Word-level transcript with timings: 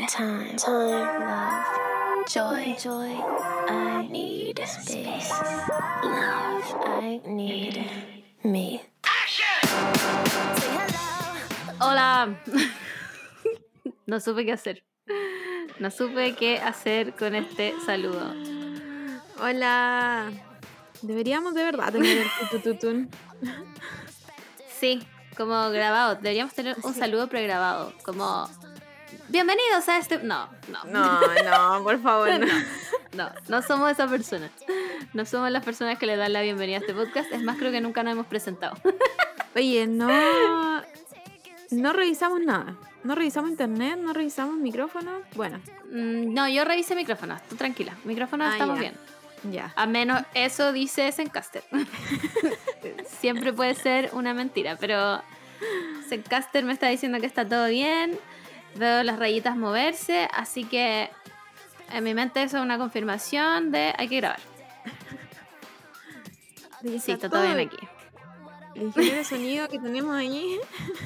need 0.00 0.08
time, 0.08 0.56
time, 0.56 1.20
love, 1.20 2.26
joy, 2.28 2.76
joy. 2.78 3.14
I 3.68 4.08
need 4.10 4.58
space, 4.64 5.30
love. 6.02 6.64
I 6.84 7.20
need 7.26 7.84
me. 8.42 8.82
Hola. 11.80 12.34
No 14.06 14.20
supe 14.20 14.44
qué 14.44 14.52
hacer. 14.52 14.84
No 15.78 15.90
supe 15.90 16.34
qué 16.34 16.58
hacer 16.58 17.14
con 17.14 17.34
este 17.34 17.72
saludo. 17.86 18.34
Hola. 19.40 20.30
Deberíamos 21.00 21.54
de 21.54 21.64
verdad 21.64 21.90
tener 21.90 22.18
el 22.18 22.48
tutututun. 22.50 23.08
Sí, 24.78 25.02
como 25.38 25.70
grabado. 25.70 26.16
Deberíamos 26.16 26.52
tener 26.52 26.76
un 26.82 26.94
saludo 26.94 27.28
pregrabado. 27.28 27.94
Como. 28.04 28.46
Bienvenidos 29.28 29.88
a 29.88 29.98
este. 29.98 30.18
No, 30.18 30.48
no. 30.68 30.84
No, 30.84 31.20
no, 31.78 31.82
por 31.82 32.00
favor, 32.02 32.28
no. 32.40 32.46
No, 33.14 33.30
no 33.48 33.62
somos 33.62 33.90
esa 33.92 34.06
persona. 34.08 34.50
No 35.12 35.24
somos 35.24 35.50
las 35.50 35.64
personas 35.64 35.98
que 35.98 36.06
le 36.06 36.16
dan 36.16 36.32
la 36.32 36.42
bienvenida 36.42 36.78
a 36.78 36.80
este 36.80 36.94
podcast. 36.94 37.30
Es 37.32 37.42
más, 37.42 37.56
creo 37.58 37.70
que 37.72 37.80
nunca 37.80 38.02
nos 38.02 38.12
hemos 38.12 38.26
presentado. 38.26 38.76
Oye, 39.56 39.86
no. 39.86 40.82
No 41.70 41.92
revisamos 41.92 42.40
nada. 42.40 42.76
No 43.04 43.14
revisamos 43.14 43.50
internet, 43.50 43.98
no 44.00 44.12
revisamos 44.12 44.56
micrófonos. 44.56 45.22
Bueno, 45.34 45.60
Mm, 45.90 46.32
No, 46.34 46.48
yo 46.48 46.64
revisé 46.64 46.94
micrófonos. 46.96 47.40
Tú 47.42 47.56
tranquila. 47.56 47.94
Micrófonos 48.04 48.48
Ah, 48.48 48.52
estamos 48.52 48.76
ya. 48.76 48.80
bien. 48.80 48.94
ya. 49.52 49.72
A 49.76 49.86
menos 49.86 50.22
eso 50.34 50.72
dice 50.72 51.10
Zencaster. 51.12 51.62
Siempre 53.20 53.52
puede 53.52 53.74
ser 53.74 54.10
una 54.12 54.34
mentira, 54.34 54.76
pero 54.80 55.22
Zencaster 56.08 56.64
me 56.64 56.72
está 56.72 56.88
diciendo 56.88 57.20
que 57.20 57.26
está 57.26 57.46
todo 57.46 57.66
bien. 57.68 58.18
Veo 58.76 59.02
las 59.02 59.18
rayitas 59.18 59.56
moverse, 59.56 60.28
así 60.32 60.64
que 60.64 61.10
en 61.92 62.04
mi 62.04 62.14
mente 62.14 62.42
eso 62.42 62.56
es 62.58 62.62
una 62.62 62.78
confirmación 62.78 63.70
de 63.70 63.94
hay 63.96 64.08
que 64.08 64.16
grabar. 64.16 64.40
Sí, 66.82 67.12
está 67.12 67.30
todo 67.30 67.42
bien 67.42 67.58
aquí. 67.60 67.78
El 68.74 68.82
ingeniero 68.82 69.16
de 69.16 69.24
sonido 69.24 69.68
que 69.68 69.78
tenemos 69.78 70.14
ahí. 70.14 70.58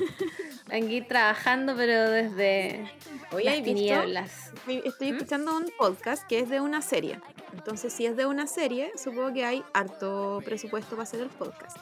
Aquí 0.73 1.03
trabajando, 1.03 1.75
pero 1.77 2.11
desde 2.11 2.91
Hoy 3.33 3.45
las 3.45 3.55
hay 3.55 3.63
visto. 3.63 3.77
tinieblas. 3.77 4.53
Estoy, 4.67 5.13
¿Mm? 5.13 5.17
escuchando 5.17 5.57
un 5.57 5.71
podcast 5.79 6.27
que 6.27 6.41
es 6.41 6.49
de 6.49 6.61
una 6.61 6.83
serie. 6.83 7.21
Entonces, 7.53 7.93
si 7.93 8.07
es 8.07 8.17
de 8.17 8.27
una 8.27 8.47
serie, 8.47 8.93
supongo 9.03 9.33
que 9.33 9.45
hay 9.45 9.65
harto 9.73 10.41
presupuesto 10.45 10.91
para 10.91 11.03
hacer 11.05 11.21
el 11.21 11.29
podcast. 11.29 11.77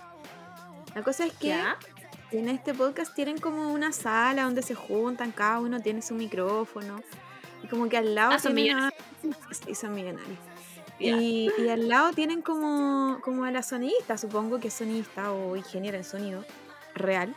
La 0.95 1.03
cosa 1.03 1.27
es 1.27 1.33
que 1.35 1.49
¿Ya? 1.49 1.77
En 2.33 2.49
este 2.49 2.75
podcast 2.75 3.15
tienen 3.15 3.39
como 3.39 3.73
una 3.73 3.93
sala 3.93 4.45
donde 4.45 4.63
se 4.63 4.75
juntan, 4.75 5.33
cada 5.33 5.61
uno 5.61 5.81
tiene 5.81 6.03
su 6.03 6.15
micrófono. 6.15 7.01
Y 7.63 7.69
como 7.69 7.89
que 7.89 7.97
al 7.97 8.15
lado 8.15 8.33
Ah, 8.33 8.39
son 8.39 8.59
a- 8.59 8.93
Sí, 9.65 9.75
son 9.75 9.95
millonarios. 9.95 10.39
Y, 10.99 11.51
y 11.59 11.69
al 11.69 11.89
lado 11.89 12.13
tienen 12.13 12.41
como, 12.43 13.19
como 13.23 13.45
a 13.45 13.51
la 13.51 13.63
sonidista, 13.63 14.17
supongo 14.17 14.59
que 14.59 14.69
es 14.69 14.75
sonidista 14.75 15.31
o 15.33 15.55
ingeniera 15.57 15.99
en 15.99 16.05
sonido 16.05 16.45
real. 16.95 17.35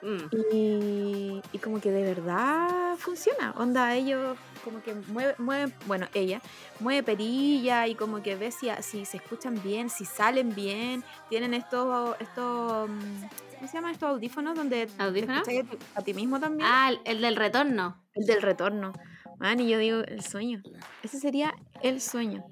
Mm. 0.00 0.52
Y, 0.52 1.42
y 1.52 1.58
como 1.58 1.80
que 1.80 1.90
de 1.90 2.02
verdad 2.04 2.96
funciona. 2.98 3.52
Onda, 3.56 3.94
ellos 3.96 4.36
como 4.64 4.80
que 4.82 4.94
mueven, 4.94 5.34
mueven 5.38 5.74
bueno, 5.86 6.06
ella 6.14 6.40
mueve 6.78 7.02
perilla 7.02 7.86
y 7.88 7.94
como 7.96 8.22
que 8.22 8.36
ve 8.36 8.52
si, 8.52 8.68
si 8.80 9.04
se 9.04 9.16
escuchan 9.16 9.60
bien, 9.62 9.90
si 9.90 10.04
salen 10.04 10.54
bien. 10.54 11.02
Tienen 11.28 11.54
estos, 11.54 12.14
estos 12.20 12.88
mm, 12.88 13.24
¿cómo 13.58 13.68
se 13.70 13.76
llaman 13.76 13.92
estos 13.92 14.08
audífonos 14.10 14.56
donde 14.56 14.86
te 14.86 15.02
a 15.02 16.02
ti- 16.02 16.14
mismo 16.14 16.40
también? 16.40 16.68
Ah, 16.70 16.90
el, 16.90 17.00
el 17.04 17.20
del 17.20 17.36
retorno. 17.36 18.04
El 18.14 18.26
del 18.26 18.42
retorno. 18.42 18.92
Man, 19.38 19.60
y 19.60 19.68
yo 19.68 19.78
digo, 19.78 19.98
el 20.00 20.22
sueño. 20.24 20.62
Ese 21.02 21.18
sería 21.20 21.54
el 21.82 22.00
sueño. 22.00 22.44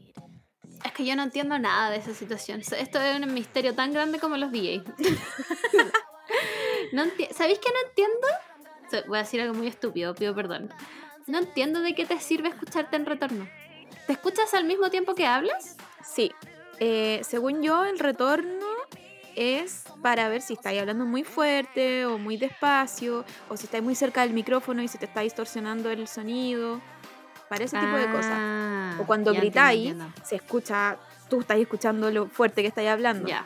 Es 0.84 0.92
que 0.92 1.04
yo 1.04 1.16
no 1.16 1.22
entiendo 1.24 1.58
nada 1.58 1.90
de 1.90 1.96
esa 1.96 2.14
situación. 2.14 2.60
Esto 2.60 3.00
es 3.00 3.20
un 3.20 3.34
misterio 3.34 3.74
tan 3.74 3.92
grande 3.92 4.18
como 4.20 4.36
los 4.36 4.52
DJs. 4.52 4.84
no 6.92 7.04
¿Sabéis 7.32 7.58
que 7.58 7.70
no 7.70 7.88
entiendo? 7.88 9.06
Voy 9.08 9.18
a 9.18 9.22
decir 9.22 9.40
algo 9.40 9.54
muy 9.54 9.66
estúpido, 9.66 10.14
pido 10.14 10.34
perdón. 10.34 10.72
No 11.26 11.38
entiendo 11.38 11.80
de 11.80 11.94
qué 11.94 12.06
te 12.06 12.20
sirve 12.20 12.48
escucharte 12.50 12.94
en 12.96 13.06
retorno. 13.06 13.48
¿Te 14.06 14.12
escuchas 14.12 14.54
al 14.54 14.64
mismo 14.64 14.90
tiempo 14.90 15.14
que 15.14 15.26
hablas? 15.26 15.76
Sí. 16.04 16.30
Eh, 16.78 17.20
según 17.24 17.62
yo, 17.62 17.84
el 17.84 17.98
retorno 17.98 18.55
es 19.36 19.84
para 20.02 20.28
ver 20.28 20.40
si 20.42 20.54
estáis 20.54 20.80
hablando 20.80 21.04
muy 21.04 21.22
fuerte 21.24 22.06
o 22.06 22.18
muy 22.18 22.36
despacio, 22.36 23.24
o 23.48 23.56
si 23.56 23.64
estáis 23.66 23.84
muy 23.84 23.94
cerca 23.94 24.22
del 24.22 24.32
micrófono 24.32 24.82
y 24.82 24.88
se 24.88 24.98
te 24.98 25.04
está 25.04 25.20
distorsionando 25.20 25.90
el 25.90 26.08
sonido, 26.08 26.80
para 27.48 27.64
ese 27.64 27.78
tipo 27.78 27.96
de 27.96 28.06
cosas. 28.10 28.32
Ah, 28.34 28.96
O 29.00 29.06
cuando 29.06 29.32
gritáis, 29.32 29.78
entiendo, 29.80 30.04
entiendo. 30.06 30.28
se 30.28 30.36
escucha, 30.36 30.96
tú 31.30 31.40
estás 31.40 31.58
escuchando 31.58 32.10
lo 32.10 32.26
fuerte 32.26 32.62
que 32.62 32.68
estáis 32.68 32.88
hablando. 32.88 33.28
Ya, 33.28 33.44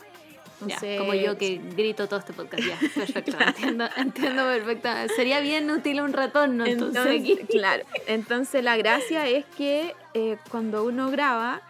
ya, 0.61 0.75
Entonces, 0.75 0.99
como 1.01 1.15
yo 1.15 1.37
que 1.37 1.59
grito 1.77 2.07
todo 2.09 2.21
este 2.21 2.33
podcast. 2.33 2.63
Ya, 2.63 2.79
perfecto. 2.95 3.37
entiendo, 3.47 3.89
entiendo 3.97 4.45
perfectamente. 4.45 5.15
Sería 5.15 5.41
bien 5.41 5.71
útil 5.71 6.01
un 6.01 6.13
retorno 6.15 6.65
entonces, 6.65 7.05
Entonces, 7.07 7.47
claro. 7.51 7.85
Entonces 8.07 8.65
la 8.65 8.77
gracia 8.79 9.27
es 9.29 9.45
que 9.57 9.95
eh, 10.15 10.39
cuando 10.51 10.85
uno 10.85 11.11
graba, 11.11 11.61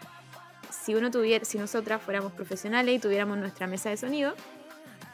si 0.81 0.95
uno 0.95 1.11
tuviera, 1.11 1.45
si 1.45 1.57
nosotras 1.57 2.01
fuéramos 2.01 2.31
profesionales 2.33 2.95
y 2.95 2.99
tuviéramos 2.99 3.37
nuestra 3.37 3.67
mesa 3.67 3.89
de 3.89 3.97
sonido, 3.97 4.33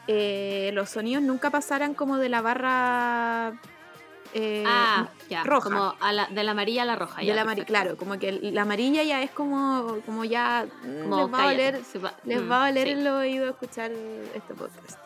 eh, 0.06 0.70
los 0.74 0.88
sonidos 0.90 1.22
nunca 1.22 1.50
pasaran 1.50 1.94
como 1.94 2.16
de 2.16 2.28
la 2.28 2.40
barra 2.40 3.52
eh, 4.34 4.64
Ah, 4.66 5.08
ya. 5.28 5.42
roja. 5.44 5.68
Como 5.70 5.94
a 6.00 6.12
la, 6.12 6.26
de 6.26 6.42
la 6.44 6.50
amarilla 6.52 6.82
a 6.82 6.84
la 6.86 6.96
roja. 6.96 7.20
de 7.20 7.26
ya, 7.26 7.34
la 7.34 7.42
amari- 7.42 7.56
perfecto. 7.64 7.72
claro, 7.72 7.96
como 7.96 8.18
que 8.18 8.32
la 8.32 8.62
amarilla 8.62 9.02
ya 9.02 9.22
es 9.22 9.30
como, 9.30 9.98
como 10.06 10.24
ya 10.24 10.66
Como 10.82 11.16
les 11.24 11.32
va 11.34 11.38
a 11.38 11.42
cállate, 11.46 11.64
doler, 11.72 11.84
se 11.84 11.98
va- 11.98 12.14
les 12.24 12.42
mm, 12.42 12.50
va 12.50 12.64
a 12.64 12.68
doler 12.68 12.86
sí. 12.86 12.92
el 12.94 13.06
oído 13.08 13.48
escuchar 13.48 13.90
este 14.34 14.54
podcast. 14.54 14.98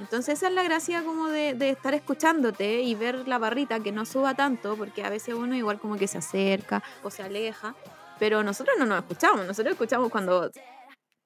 Entonces 0.00 0.38
esa 0.38 0.48
es 0.48 0.54
la 0.54 0.62
gracia 0.62 1.02
como 1.04 1.28
de, 1.28 1.52
de 1.54 1.70
estar 1.70 1.92
escuchándote 1.94 2.80
y 2.82 2.94
ver 2.94 3.28
la 3.28 3.38
barrita 3.38 3.80
que 3.80 3.92
no 3.92 4.06
suba 4.06 4.34
tanto, 4.34 4.74
porque 4.76 5.04
a 5.04 5.10
veces 5.10 5.34
uno 5.34 5.54
igual 5.54 5.78
como 5.78 5.96
que 5.98 6.08
se 6.08 6.18
acerca 6.18 6.82
o 7.02 7.10
se 7.10 7.22
aleja, 7.22 7.74
pero 8.20 8.44
nosotros 8.44 8.76
no 8.78 8.86
nos 8.86 8.98
escuchamos, 8.98 9.44
nosotros 9.44 9.72
escuchamos 9.72 10.10
cuando 10.10 10.48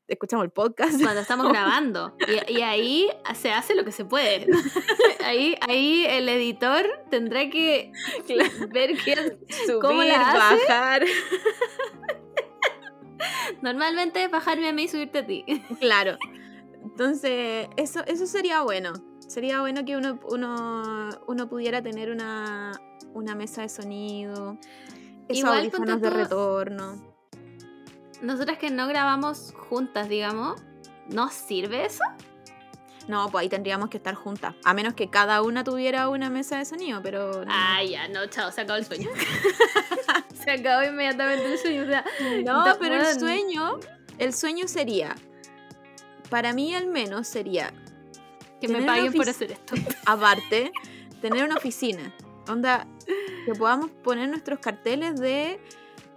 escuchamos 0.08 0.44
el 0.44 0.50
podcast. 0.50 1.00
Cuando 1.02 1.20
estamos 1.20 1.48
grabando. 1.52 2.16
Y, 2.48 2.58
y 2.58 2.62
ahí 2.62 3.08
se 3.34 3.50
hace 3.52 3.74
lo 3.74 3.84
que 3.84 3.92
se 3.92 4.04
puede. 4.04 4.46
ahí, 5.24 5.56
ahí 5.68 6.06
el 6.08 6.28
editor 6.28 6.86
tendrá 7.10 7.50
que 7.50 7.92
ver 8.70 8.96
qué 9.04 9.38
Subir, 9.66 9.80
¿Cómo 9.80 10.02
la 10.02 10.30
hace? 10.32 10.66
bajar. 10.68 11.02
Normalmente 13.62 14.24
es 14.24 14.30
bajarme 14.30 14.68
a 14.68 14.72
mí 14.72 14.84
y 14.84 14.88
subirte 14.88 15.18
a 15.18 15.26
ti. 15.26 15.44
Claro. 15.80 16.16
Entonces, 16.82 17.68
eso, 17.76 18.04
eso 18.06 18.26
sería 18.26 18.60
bueno. 18.62 18.92
Sería 19.26 19.60
bueno 19.60 19.84
que 19.84 19.96
uno, 19.96 20.20
uno, 20.28 21.08
uno 21.26 21.48
pudiera 21.48 21.82
tener 21.82 22.10
una, 22.10 22.78
una 23.14 23.34
mesa 23.34 23.62
de 23.62 23.70
sonido, 23.70 24.58
esos 25.28 25.44
audífonos 25.44 26.00
de 26.00 26.10
retorno. 26.10 27.14
Nosotras 28.22 28.58
que 28.58 28.70
no 28.70 28.86
grabamos 28.88 29.52
juntas, 29.68 30.08
digamos, 30.08 30.60
¿nos 31.08 31.32
sirve 31.34 31.84
eso? 31.86 32.02
No, 33.06 33.28
pues 33.28 33.42
ahí 33.42 33.48
tendríamos 33.50 33.90
que 33.90 33.98
estar 33.98 34.14
juntas. 34.14 34.54
A 34.64 34.72
menos 34.72 34.94
que 34.94 35.10
cada 35.10 35.42
una 35.42 35.62
tuviera 35.62 36.08
una 36.08 36.30
mesa 36.30 36.56
de 36.56 36.64
sonido, 36.64 37.02
pero. 37.02 37.44
no. 37.44 37.52
Ah, 37.52 37.82
ya, 37.84 38.08
no, 38.08 38.24
chao, 38.26 38.50
se 38.50 38.62
acabó 38.62 38.78
el 38.78 38.86
sueño. 38.86 39.10
se 40.42 40.50
acabó 40.50 40.84
inmediatamente 40.84 41.52
el 41.52 41.58
sueño. 41.58 41.82
O 41.82 41.86
sea, 41.86 42.04
no, 42.44 42.64
da- 42.64 42.78
pero 42.80 42.94
el 42.94 43.18
sueño. 43.20 43.78
El 44.18 44.32
sueño 44.32 44.68
sería. 44.68 45.16
Para 46.30 46.54
mí, 46.54 46.74
al 46.74 46.86
menos, 46.86 47.28
sería. 47.28 47.72
que 48.60 48.68
me 48.68 48.82
paguen 48.82 49.12
por 49.12 49.28
hacer 49.28 49.52
esto. 49.52 49.74
Aparte, 50.06 50.72
tener 51.20 51.44
una 51.44 51.56
oficina. 51.56 52.10
Onda, 52.48 52.86
que 53.44 53.52
podamos 53.54 53.90
poner 54.02 54.28
nuestros 54.28 54.58
carteles 54.58 55.16
de. 55.20 55.60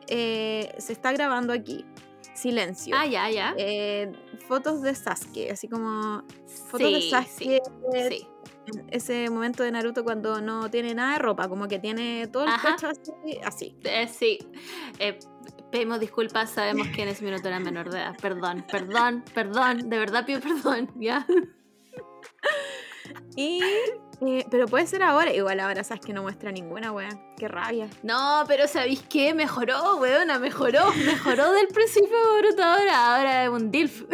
eh, 0.07 0.74
se 0.77 0.94
está 0.94 1.12
grabando 1.12 1.53
aquí. 1.53 1.85
Silencio. 2.33 2.95
Ah, 2.95 3.06
ya, 3.07 3.29
ya. 3.31 3.56
Eh, 3.57 4.12
fotos 4.47 4.81
de 4.83 4.94
Sasuke, 4.94 5.50
así 5.51 5.68
como 5.68 6.21
fotos 6.69 6.91
de 6.94 7.01
Sí, 7.01 7.09
Sasuke 7.09 7.62
sí, 7.91 8.09
sí. 8.09 8.27
en 8.68 8.85
ese 8.91 9.27
momento 9.31 9.63
de 9.63 9.71
Naruto 9.71 10.03
cuando 10.03 10.39
no 10.39 10.69
tiene 10.69 10.94
nada 10.94 11.13
de 11.13 11.19
ropa, 11.19 11.50
como 11.50 11.68
que 11.68 11.79
tiene 11.79 12.27
todo 12.27 12.44
el 12.44 12.50
Ajá. 12.50 12.75
pecho 12.75 12.89
así, 12.89 13.39
así. 13.44 13.75
Eh, 13.85 14.07
sí. 14.07 14.38
Eh, 15.00 15.18
pedimos 15.71 16.00
disculpas, 16.00 16.51
sabemos 16.51 16.88
que 16.89 17.01
en 17.01 17.07
ese 17.09 17.25
minuto 17.25 17.47
era 17.47 17.59
menor 17.59 17.89
de 17.89 17.97
edad. 18.01 18.15
Perdón, 18.21 18.63
perdón, 18.71 19.25
perdón. 19.33 19.89
De 19.89 19.97
verdad 19.97 20.23
pido 20.23 20.39
perdón, 20.39 20.91
¿ya? 21.00 21.25
Y, 23.35 23.62
eh, 24.22 24.46
pero 24.50 24.68
puede 24.68 24.88
ser 24.88 25.04
ahora, 25.04 25.31
igual 25.34 25.60
ahora 25.60 25.84
sabes 25.84 26.04
que 26.06 26.14
no 26.14 26.22
muestra 26.24 26.52
ninguna 26.52 26.92
wea, 26.92 27.10
qué 27.38 27.48
rabia. 27.48 27.88
No, 28.04 28.44
pero 28.48 28.68
¿sabéis 28.68 29.04
qué? 29.10 29.34
Mejoró, 29.34 29.98
weona, 29.98 30.40
mejoró. 30.40 30.92
Mejoró 31.06 31.52
del 31.54 31.68
principio 31.68 32.18
de 32.18 32.30
Boruto 32.42 32.64
ahora. 32.64 33.16
Ahora 33.18 33.44
es 33.44 33.50
un 33.50 33.72
DILF. 33.72 34.04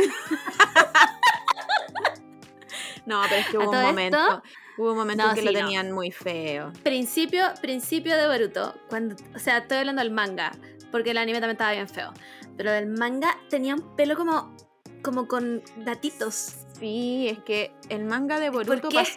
No, 3.06 3.22
pero 3.28 3.42
es 3.42 3.48
que 3.50 3.58
hubo 3.58 3.70
un 3.70 3.82
momento. 3.82 4.18
esto, 4.18 4.44
Hubo 4.78 4.96
momentos 4.96 5.28
No, 5.28 5.34
que 5.34 5.42
sí, 5.42 5.46
lo 5.46 5.52
no. 5.52 5.60
tenían 5.60 5.92
muy 5.92 6.10
feo. 6.12 6.72
Principio, 6.84 7.44
principio 7.62 8.16
de 8.16 8.28
Boruto. 8.28 8.74
Cuando, 8.90 9.16
o 9.36 9.40
sea, 9.40 9.60
estoy 9.60 9.80
hablando 9.80 10.02
del 10.02 10.12
manga, 10.12 10.52
porque 10.92 11.12
el 11.12 11.18
anime 11.18 11.40
también 11.40 11.56
estaba 11.56 11.74
bien 11.74 11.88
feo. 11.90 12.12
Pero 12.58 12.72
del 12.72 12.88
manga 12.88 13.38
tenía 13.50 13.76
un 13.76 13.96
pelo 13.96 14.16
como, 14.16 14.56
como 15.04 15.28
con 15.28 15.62
datitos. 15.78 16.63
Sí, 16.80 17.28
es 17.30 17.40
que 17.44 17.72
el 17.90 18.04
manga 18.06 18.40
de 18.40 18.52
¿Por 18.52 18.66
Boruto 18.66 18.90
qué? 18.90 18.98
pas- 18.98 19.16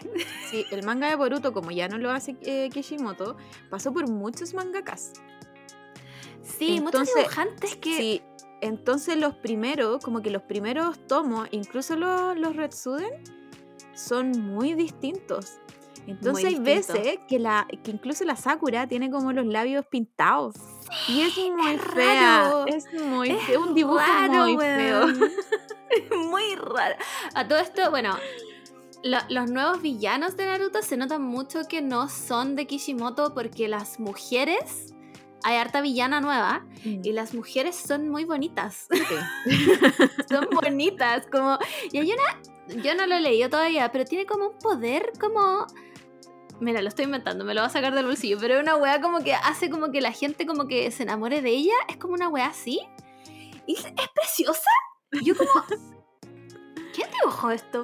sí, 0.50 0.64
el 0.70 0.84
manga 0.84 1.08
de 1.08 1.16
Boruto, 1.16 1.52
como 1.52 1.70
ya 1.70 1.88
no 1.88 1.98
lo 1.98 2.10
hace 2.10 2.36
eh, 2.42 2.68
Kishimoto, 2.72 3.36
pasó 3.70 3.92
por 3.92 4.08
muchos 4.08 4.54
mangakas. 4.54 5.12
Sí, 6.42 6.80
muchos 6.80 7.00
Entonces, 7.00 7.14
dibujantes 7.16 7.76
que... 7.76 7.96
Sí, 7.96 8.22
entonces 8.60 9.16
los 9.18 9.34
primeros, 9.34 10.02
como 10.02 10.22
que 10.22 10.30
los 10.30 10.42
primeros 10.42 10.98
tomos, 11.06 11.48
incluso 11.50 11.96
los, 11.96 12.36
los 12.38 12.56
Retsuden, 12.56 13.22
son 13.94 14.30
muy 14.30 14.74
distintos. 14.74 15.58
Entonces 16.06 16.44
hay 16.44 16.54
distintos. 16.58 16.94
veces 16.94 17.18
que, 17.28 17.38
la, 17.38 17.66
que 17.82 17.90
incluso 17.90 18.24
la 18.24 18.36
Sakura 18.36 18.86
tiene 18.86 19.10
como 19.10 19.32
los 19.32 19.44
labios 19.46 19.84
pintados. 19.86 20.54
Y 21.08 21.22
es 21.22 21.36
muy 21.36 21.74
es 21.74 21.80
fea. 21.82 22.42
raro. 22.42 22.66
Es 22.66 22.84
muy 22.92 23.30
Es 23.30 23.42
feo. 23.44 23.60
Un 23.62 23.74
dibujo 23.74 23.98
raro, 23.98 24.32
muy 24.44 24.56
feo. 24.58 25.06
muy 26.28 26.54
raro. 26.56 26.96
A 27.34 27.46
todo 27.46 27.58
esto, 27.58 27.90
bueno, 27.90 28.16
lo- 29.02 29.18
los 29.28 29.50
nuevos 29.50 29.82
villanos 29.82 30.36
de 30.36 30.46
Naruto 30.46 30.82
se 30.82 30.96
nota 30.96 31.18
mucho 31.18 31.60
que 31.68 31.80
no 31.82 32.08
son 32.08 32.56
de 32.56 32.66
Kishimoto 32.66 33.34
porque 33.34 33.68
las 33.68 33.98
mujeres, 34.00 34.94
hay 35.44 35.56
harta 35.58 35.80
villana 35.80 36.20
nueva 36.20 36.66
y 36.82 37.12
las 37.12 37.32
mujeres 37.34 37.76
son 37.76 38.08
muy 38.08 38.24
bonitas. 38.24 38.88
Sí. 38.90 39.56
son 40.28 40.48
bonitas, 40.50 41.24
como... 41.30 41.58
Y 41.92 41.98
hay 41.98 42.10
una, 42.12 42.82
yo 42.82 42.94
no 42.96 43.06
lo 43.06 43.14
he 43.14 43.20
leído 43.20 43.48
todavía, 43.50 43.92
pero 43.92 44.04
tiene 44.04 44.26
como 44.26 44.48
un 44.48 44.58
poder 44.58 45.12
como... 45.20 45.66
Mira, 46.58 46.80
lo 46.80 46.88
estoy 46.88 47.04
inventando, 47.04 47.44
me 47.44 47.54
lo 47.54 47.60
voy 47.60 47.68
a 47.68 47.72
sacar 47.72 47.94
del 47.94 48.06
bolsillo, 48.06 48.38
pero 48.40 48.54
es 48.54 48.62
una 48.62 48.76
weá 48.76 49.00
como 49.00 49.22
que 49.22 49.34
hace 49.34 49.68
como 49.68 49.90
que 49.90 50.00
la 50.00 50.12
gente 50.12 50.46
como 50.46 50.66
que 50.66 50.90
se 50.90 51.02
enamore 51.02 51.42
de 51.42 51.50
ella, 51.50 51.74
es 51.88 51.98
como 51.98 52.14
una 52.14 52.28
weá 52.28 52.46
así. 52.46 52.80
Y 53.66 53.74
es, 53.74 53.84
es 53.84 54.08
preciosa. 54.14 54.70
Yo 55.22 55.34
como... 55.36 55.50
¿Quién 56.96 57.08
dibujó 57.20 57.50
esto? 57.50 57.82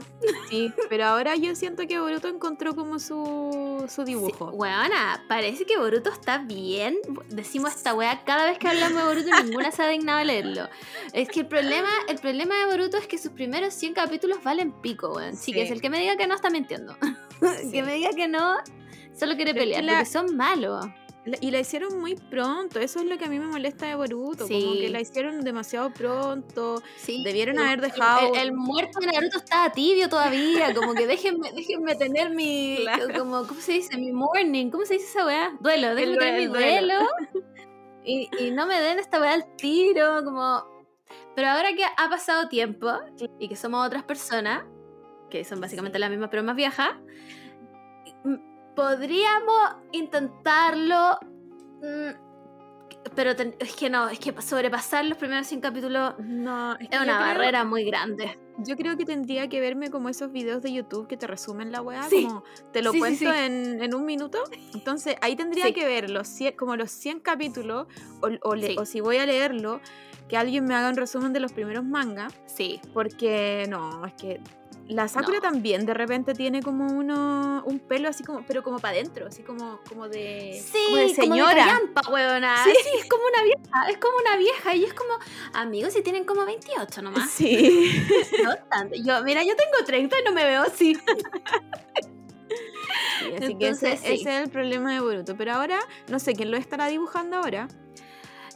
Sí, 0.49 0.73
pero 0.88 1.05
ahora 1.05 1.37
yo 1.37 1.55
siento 1.55 1.87
que 1.87 2.00
Boruto 2.00 2.29
encontró 2.29 2.75
como 2.75 2.99
su, 2.99 3.85
su 3.88 4.05
dibujo. 4.05 4.50
Sí, 4.50 4.56
weona, 4.56 5.23
parece 5.29 5.67
que 5.67 5.76
Boruto 5.79 6.11
está 6.11 6.38
bien. 6.38 6.97
Decimos 7.29 7.76
esta 7.76 7.93
weá 7.94 8.25
cada 8.25 8.47
vez 8.47 8.59
que 8.59 8.69
hablamos 8.69 8.97
de 9.03 9.05
Boruto 9.09 9.43
ninguna 9.44 9.70
se 9.70 9.82
ha 9.82 9.88
dignado 9.88 10.20
a 10.20 10.25
leerlo. 10.25 10.67
Es 11.12 11.29
que 11.29 11.41
el 11.41 11.47
problema, 11.47 11.91
el 12.09 12.17
problema 12.19 12.55
de 12.56 12.64
Boruto 12.67 12.97
es 12.97 13.06
que 13.06 13.19
sus 13.19 13.32
primeros 13.32 13.75
100 13.75 13.93
capítulos 13.94 14.43
valen 14.43 14.73
pico, 14.73 15.11
weón. 15.12 15.35
Así 15.35 15.53
que 15.53 15.61
Sí. 15.61 15.67
es 15.67 15.70
el 15.73 15.82
que 15.82 15.91
me 15.91 16.00
diga 16.00 16.17
que 16.17 16.26
no 16.26 16.35
está 16.35 16.49
mintiendo. 16.50 16.97
Sí. 17.61 17.70
que 17.70 17.82
me 17.82 17.94
diga 17.94 18.11
que 18.17 18.29
no, 18.29 18.56
solo 19.19 19.35
quiere 19.37 19.53
Pero 19.53 19.65
pelear, 19.65 19.85
la- 19.85 19.93
porque 19.99 20.06
son 20.06 20.37
malos. 20.37 20.87
Y 21.41 21.53
la 21.53 21.61
hicieron 21.61 22.01
muy 22.01 22.17
pronto, 22.17 22.81
eso 22.81 22.99
es 22.99 23.07
lo 23.07 23.17
que 23.17 23.27
a 23.27 23.29
mí 23.29 23.39
me 23.39 23.47
molesta 23.47 23.87
de 23.87 23.95
Boruto, 23.95 24.49
como 24.49 24.59
Sí. 24.61 24.79
que 24.81 24.89
la 24.89 25.01
hicieron 25.01 25.43
demasiado 25.43 25.93
pronto, 25.93 26.83
Sí, 26.97 27.23
debieron 27.25 27.59
el- 27.59 27.63
haber 27.65 27.81
dejado... 27.81 28.35
El, 28.35 28.41
el 28.49 28.53
muerto 28.53 28.99
de 28.99 29.07
Naruto 29.07 29.39
estaba 29.39 29.71
tibio 29.71 30.09
todavía, 30.09 30.75
como 30.75 30.95
que 30.95 31.07
déjenme, 31.07 31.53
déjenme 31.53 31.95
tener 31.95 32.31
mi, 32.31 32.79
Claro. 32.81 33.07
como, 33.17 33.47
¿cómo 33.47 33.61
se 33.61 33.73
dice? 33.73 33.97
Mi 33.97 34.11
morning, 34.11 34.71
¿cómo 34.71 34.85
se 34.85 34.95
dice 34.95 35.07
esa 35.07 35.25
weá? 35.25 35.57
Duelo, 35.61 35.95
déjenme 35.95 36.19
tener 36.19 36.41
mi 36.41 36.47
duelo, 36.47 36.67
el 36.67 36.89
duelo. 36.89 36.99
duelo. 36.99 37.47
Y, 38.05 38.29
y 38.41 38.51
no 38.51 38.67
me 38.67 38.81
den 38.81 38.99
esta 38.99 39.21
weá 39.21 39.33
al 39.35 39.55
tiro, 39.55 40.25
como... 40.25 40.65
Pero 41.37 41.49
ahora 41.51 41.69
que 41.77 41.85
ha 41.85 42.09
pasado 42.11 42.49
tiempo 42.49 42.91
y 43.39 43.49
que 43.49 43.55
somos 43.55 43.87
otras 43.87 44.03
personas, 44.03 44.65
que 45.31 45.45
son 45.45 45.61
básicamente 45.61 46.01
las 46.01 46.11
mismas 46.11 46.29
pero 46.29 46.43
más 46.43 46.57
viejas, 46.57 46.91
podríamos 48.75 49.77
intentarlo... 49.93 51.19
mm, 51.83 53.11
Pero 53.17 53.35
ten- 53.37 53.55
es 53.59 53.75
que 53.75 53.91
no, 53.91 54.09
es 54.09 54.19
que 54.19 54.33
sobrepasar 54.41 55.05
los 55.05 55.19
primeros 55.19 55.47
100 55.47 55.61
capítulos 55.61 56.15
No, 56.21 56.73
es, 56.75 56.79
que 56.79 56.85
es 56.85 56.91
yo 56.93 57.03
una 57.03 57.17
creo- 57.19 57.27
barrera 57.27 57.65
muy 57.65 57.85
grande. 57.85 58.39
Yo 58.59 58.77
creo 58.77 58.97
que 58.99 59.05
tendría 59.07 59.49
que 59.49 59.61
verme 59.61 59.91
como 59.91 60.09
esos 60.11 60.31
videos 60.31 60.63
de 60.63 60.73
YouTube 60.73 61.09
que 61.09 61.17
te 61.17 61.27
resumen 61.27 61.73
la 61.73 61.81
weá, 61.81 62.03
Sí. 62.05 62.27
como 62.27 62.45
te 62.73 62.83
lo 62.83 62.93
Sí, 62.93 62.99
cuento 62.99 63.19
sí. 63.19 63.27
En, 63.27 63.83
en 63.83 63.95
un 63.95 64.05
minuto. 64.05 64.39
Entonces 64.75 65.17
ahí 65.23 65.35
tendría 65.37 65.73
que 65.73 65.85
ver 65.87 66.11
los 66.11 66.29
100 66.29 66.55
como 66.57 66.77
los 66.77 66.91
100 66.91 67.21
capítulos, 67.21 67.87
o, 68.21 68.29
o 68.49 68.55
le- 68.55 68.69
Sí. 68.69 68.77
o 68.79 68.85
si 68.85 69.01
voy 69.01 69.17
a 69.17 69.27
leerlo, 69.27 69.81
que 70.29 70.37
alguien 70.37 70.65
me 70.67 70.75
haga 70.75 70.89
un 70.91 70.97
resumen 70.97 71.33
de 71.33 71.41
los 71.41 71.53
primeros 71.53 71.85
mangas, 71.85 72.33
Sí. 72.47 72.81
porque 72.95 73.67
no, 73.69 74.05
es 74.07 74.13
que 74.15 74.41
la 74.88 75.08
Sakura 75.08 75.37
No. 75.38 75.43
también 75.43 75.87
de 75.87 75.94
repente 75.94 76.34
tiene 76.34 76.62
como 76.62 76.87
uno, 76.87 77.62
un 77.67 77.79
pelo 77.79 78.08
así 78.08 78.23
como, 78.25 78.44
pero 78.46 78.62
como 78.62 78.79
para 78.79 78.94
adentro, 78.94 79.26
así 79.26 79.43
como, 79.43 79.81
como 79.88 80.08
de, 80.08 80.61
Sí, 80.64 80.79
como 80.87 80.96
de 80.96 81.08
señora. 81.14 81.55
callampa, 81.64 82.02
huevona. 82.11 82.62
Sí. 82.64 82.70
Sí. 82.82 82.88
es 82.99 83.06
como 83.08 83.23
una 83.25 83.43
vieja, 83.44 83.90
es 83.90 83.99
como 83.99 84.17
una 84.19 84.37
vieja 84.37 84.75
y 84.76 84.84
es 84.84 84.94
como, 84.94 85.12
amigos, 85.55 85.93
si 85.93 86.02
tienen 86.02 86.25
como 86.25 86.44
28 86.44 87.02
nomás. 87.02 87.31
Sí. 87.31 88.05
No 88.44 88.55
tanto. 88.70 88.96
Yo, 89.02 89.23
mira, 89.23 89.43
yo 89.43 89.55
tengo 89.56 89.84
30 89.87 90.20
y 90.20 90.25
no 90.25 90.32
me 90.32 90.44
veo 90.44 90.62
así. 90.62 90.96
Sí, 93.20 93.32
así 93.38 93.55
que 93.56 93.69
ese, 93.69 93.87
Entonces, 93.93 94.00
sí. 94.00 94.06
ese 94.14 94.37
es 94.37 94.44
el 94.44 94.50
problema 94.50 94.93
de 94.93 95.00
Boruto. 95.00 95.37
Pero 95.37 95.52
ahora, 95.52 95.79
no 96.08 96.19
sé 96.19 96.34
quién 96.34 96.50
lo 96.50 96.56
estará 96.58 96.88
dibujando 96.88 97.37
ahora. 97.38 97.69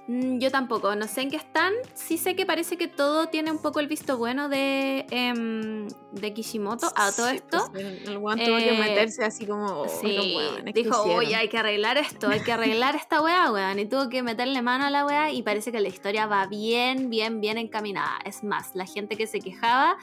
Mm, 0.09 0.39
Yo 0.39 0.51
tampoco, 0.53 0.95
no 0.95 1.09
sé 1.09 1.23
en 1.23 1.31
qué 1.31 1.37
están. 1.37 1.73
Sí 1.95 2.17
sé 2.17 2.37
que 2.37 2.47
parece 2.47 2.77
que 2.77 2.87
todo 2.87 3.27
tiene 3.27 3.51
un 3.51 3.59
poco 3.59 3.81
el 3.81 3.89
visto 3.89 4.17
bueno 4.17 4.49
de, 4.49 5.05
em, 5.11 5.89
de 6.13 6.33
Kishimoto. 6.33 6.87
A 6.95 7.11
todo 7.11 7.29
Sí, 7.31 7.37
esto, 7.37 7.69
pues, 7.73 7.85
el, 7.85 8.15
tuvo 8.15 8.35
que 8.37 8.75
eh, 8.75 8.79
meterse 8.79 9.25
así 9.25 9.47
como. 9.47 9.67
"Oh, 9.83 9.89
sí, 9.89 10.13
los 10.17 10.27
weones, 10.27 10.75
¿qué 10.75 10.83
dijo, 10.85 11.01
hicieron?". 11.01 11.19
oye, 11.25 11.35
hay 11.35 11.49
que 11.49 11.59
arreglar 11.59 11.99
esto, 11.99 12.29
hay 12.29 12.41
que 12.41 12.53
arreglar 12.53 12.95
esta 12.97 13.21
weá, 13.21 13.51
weón. 13.51 13.79
Y 13.81 13.87
tuvo 13.87 14.09
que 14.09 14.23
meterle 14.23 14.63
mano 14.63 14.85
a 14.87 14.91
la 14.91 15.05
weá 15.05 15.33
y 15.33 15.43
parece 15.43 15.73
que 15.73 15.81
la 15.81 15.89
historia 15.89 16.27
va 16.27 16.47
bien, 16.47 17.11
bien, 17.11 17.41
bien 17.41 17.59
encaminada. 17.59 18.19
Es 18.25 18.45
más, 18.45 18.75
la 18.77 18.87
gente 18.87 19.17
que 19.17 19.27
se 19.27 19.41
quejaba 19.41 19.97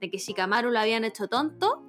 de 0.00 0.08
que 0.10 0.18
Shikamaru 0.18 0.70
lo 0.70 0.78
habían 0.78 1.04
hecho 1.04 1.26
tonto, 1.26 1.82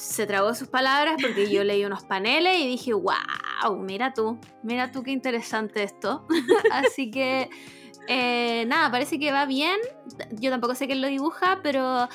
se 0.00 0.26
tragó 0.26 0.54
sus 0.54 0.68
palabras 0.68 1.16
porque 1.20 1.50
yo 1.50 1.62
leí 1.62 1.84
unos 1.84 2.04
paneles 2.04 2.58
y 2.58 2.66
dije, 2.66 2.94
wow, 2.94 3.76
mira 3.78 4.14
tú, 4.14 4.38
mira 4.62 4.90
tú 4.90 5.02
qué 5.02 5.10
interesante 5.10 5.82
esto. 5.82 6.26
Así 6.72 7.10
que, 7.10 7.50
eh, 8.08 8.64
nada, 8.66 8.90
parece 8.90 9.18
que 9.18 9.30
va 9.30 9.44
bien. 9.44 9.78
Yo 10.30 10.50
tampoco 10.50 10.74
sé 10.74 10.86
quién 10.86 11.02
lo 11.02 11.08
dibuja, 11.08 11.60
pero 11.62 12.08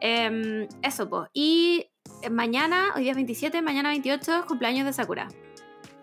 em, 0.00 0.66
eso, 0.82 1.10
pues. 1.10 1.28
Y 1.34 1.90
eh, 2.22 2.30
mañana, 2.30 2.92
hoy 2.96 3.02
día 3.02 3.10
es 3.10 3.16
27, 3.16 3.60
mañana 3.60 3.90
28, 3.90 4.34
es 4.38 4.44
cumpleaños 4.46 4.86
de 4.86 4.94
Sakura. 4.94 5.28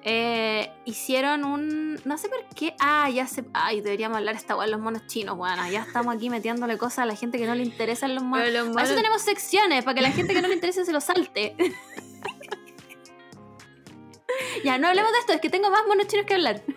Eh, 0.05 0.69
hicieron 0.85 1.45
un. 1.45 1.95
No 2.03 2.17
sé 2.17 2.27
por 2.27 2.43
qué. 2.55 2.75
Ah, 2.79 3.09
ya 3.09 3.25
sé. 3.27 3.45
Ay, 3.53 3.79
deberíamos 3.81 4.17
hablar 4.17 4.35
esta 4.35 4.55
weá, 4.57 4.67
los 4.67 4.81
monos 4.81 5.05
chinos, 5.07 5.37
bueno. 5.37 5.65
Ya 5.69 5.83
estamos 5.83 6.13
aquí 6.15 6.29
metiéndole 6.29 6.77
cosas 6.77 6.99
a 6.99 7.05
la 7.05 7.15
gente 7.15 7.37
que 7.37 7.45
no 7.45 7.55
le 7.55 7.63
interesan 7.63 8.13
los 8.15 8.23
monos. 8.23 8.47
Los 8.49 8.67
Para 8.69 8.85
eso 8.85 8.93
monos- 8.93 8.95
tenemos 8.95 9.21
secciones, 9.21 9.83
para 9.85 9.95
que 9.95 10.01
la 10.01 10.11
gente 10.11 10.33
que 10.33 10.41
no 10.41 10.47
le 10.49 10.55
interese 10.55 10.83
se 10.83 10.91
lo 10.91 10.99
salte. 10.99 11.55
ya, 14.63 14.77
no 14.77 14.87
hablemos 14.87 15.11
de 15.11 15.19
esto, 15.19 15.33
es 15.33 15.41
que 15.41 15.49
tengo 15.49 15.69
más 15.69 15.85
monos 15.87 16.07
chinos 16.07 16.25
que 16.25 16.33
hablar. 16.33 16.61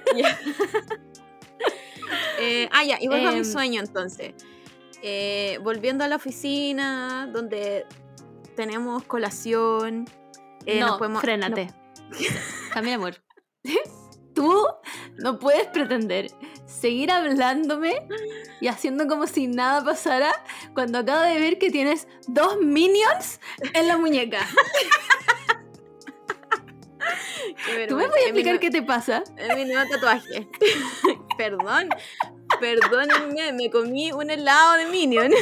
Eh, 2.38 2.68
ah, 2.70 2.84
ya, 2.84 2.98
y 3.00 3.08
vuelvo 3.08 3.28
a 3.28 3.32
mi 3.32 3.38
Em, 3.38 3.44
sueño 3.44 3.80
entonces. 3.80 4.34
Eh, 5.02 5.58
volviendo 5.62 6.04
a 6.04 6.08
la 6.08 6.16
oficina, 6.16 7.26
donde 7.32 7.86
tenemos 8.54 9.02
colación. 9.04 10.06
eh, 10.66 10.78
no, 10.78 10.98
podemos- 10.98 11.22
frénate. 11.22 11.72
Camila, 12.72 12.96
amor. 12.96 13.22
Tú 14.34 14.66
no 15.18 15.38
puedes 15.38 15.66
pretender 15.68 16.30
seguir 16.66 17.10
hablándome 17.10 18.06
y 18.60 18.68
haciendo 18.68 19.06
como 19.06 19.26
si 19.26 19.46
nada 19.46 19.82
pasara 19.84 20.32
cuando 20.74 20.98
acabo 20.98 21.22
de 21.22 21.40
ver 21.40 21.58
que 21.58 21.70
tienes 21.70 22.06
dos 22.28 22.58
minions 22.60 23.40
en 23.72 23.88
la 23.88 23.96
muñeca. 23.96 24.40
¿Tú 27.88 27.96
me 27.96 28.08
puedes 28.08 28.24
explicar 28.24 28.60
qué 28.60 28.70
te 28.70 28.82
pasa? 28.82 29.24
Mi 29.56 29.64
nuevo 29.64 29.88
tatuaje. 29.90 30.48
Perdón. 31.38 31.88
Perdónenme, 32.60 33.52
me 33.52 33.70
comí 33.70 34.12
un 34.12 34.30
helado 34.30 34.74
de 34.74 34.86
Minion. 34.86 35.32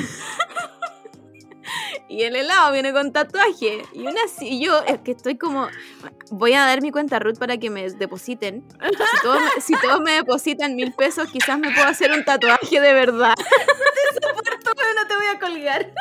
Y 2.09 2.23
el 2.23 2.37
helado 2.37 2.73
viene 2.73 2.93
con 2.93 3.13
tatuaje. 3.13 3.83
Y 3.95 4.07
una 4.07 4.21
así, 4.25 4.61
yo 4.63 4.83
es 4.87 4.99
que 5.01 5.13
estoy 5.13 5.39
como. 5.39 5.69
Voy 6.31 6.53
a 6.53 6.61
dar 6.67 6.83
mi 6.83 6.91
cuenta 6.91 7.19
Ruth 7.19 7.39
para 7.39 7.57
que 7.57 7.71
me 7.71 7.89
depositen. 7.91 8.63
Si 8.71 9.23
todos, 9.23 9.39
me- 9.41 9.61
si 9.63 9.75
todos 9.81 10.01
me 10.01 10.13
depositan 10.13 10.77
mil 10.77 10.93
pesos, 10.93 11.29
quizás 11.31 11.59
me 11.59 11.71
puedo 11.73 11.87
hacer 11.87 12.13
un 12.13 12.25
tatuaje 12.25 12.81
de 12.81 12.93
verdad. 12.93 13.35
no 14.97 15.09
te 15.09 15.17
voy 15.17 15.27
a 15.27 15.39
colgar. 15.41 15.93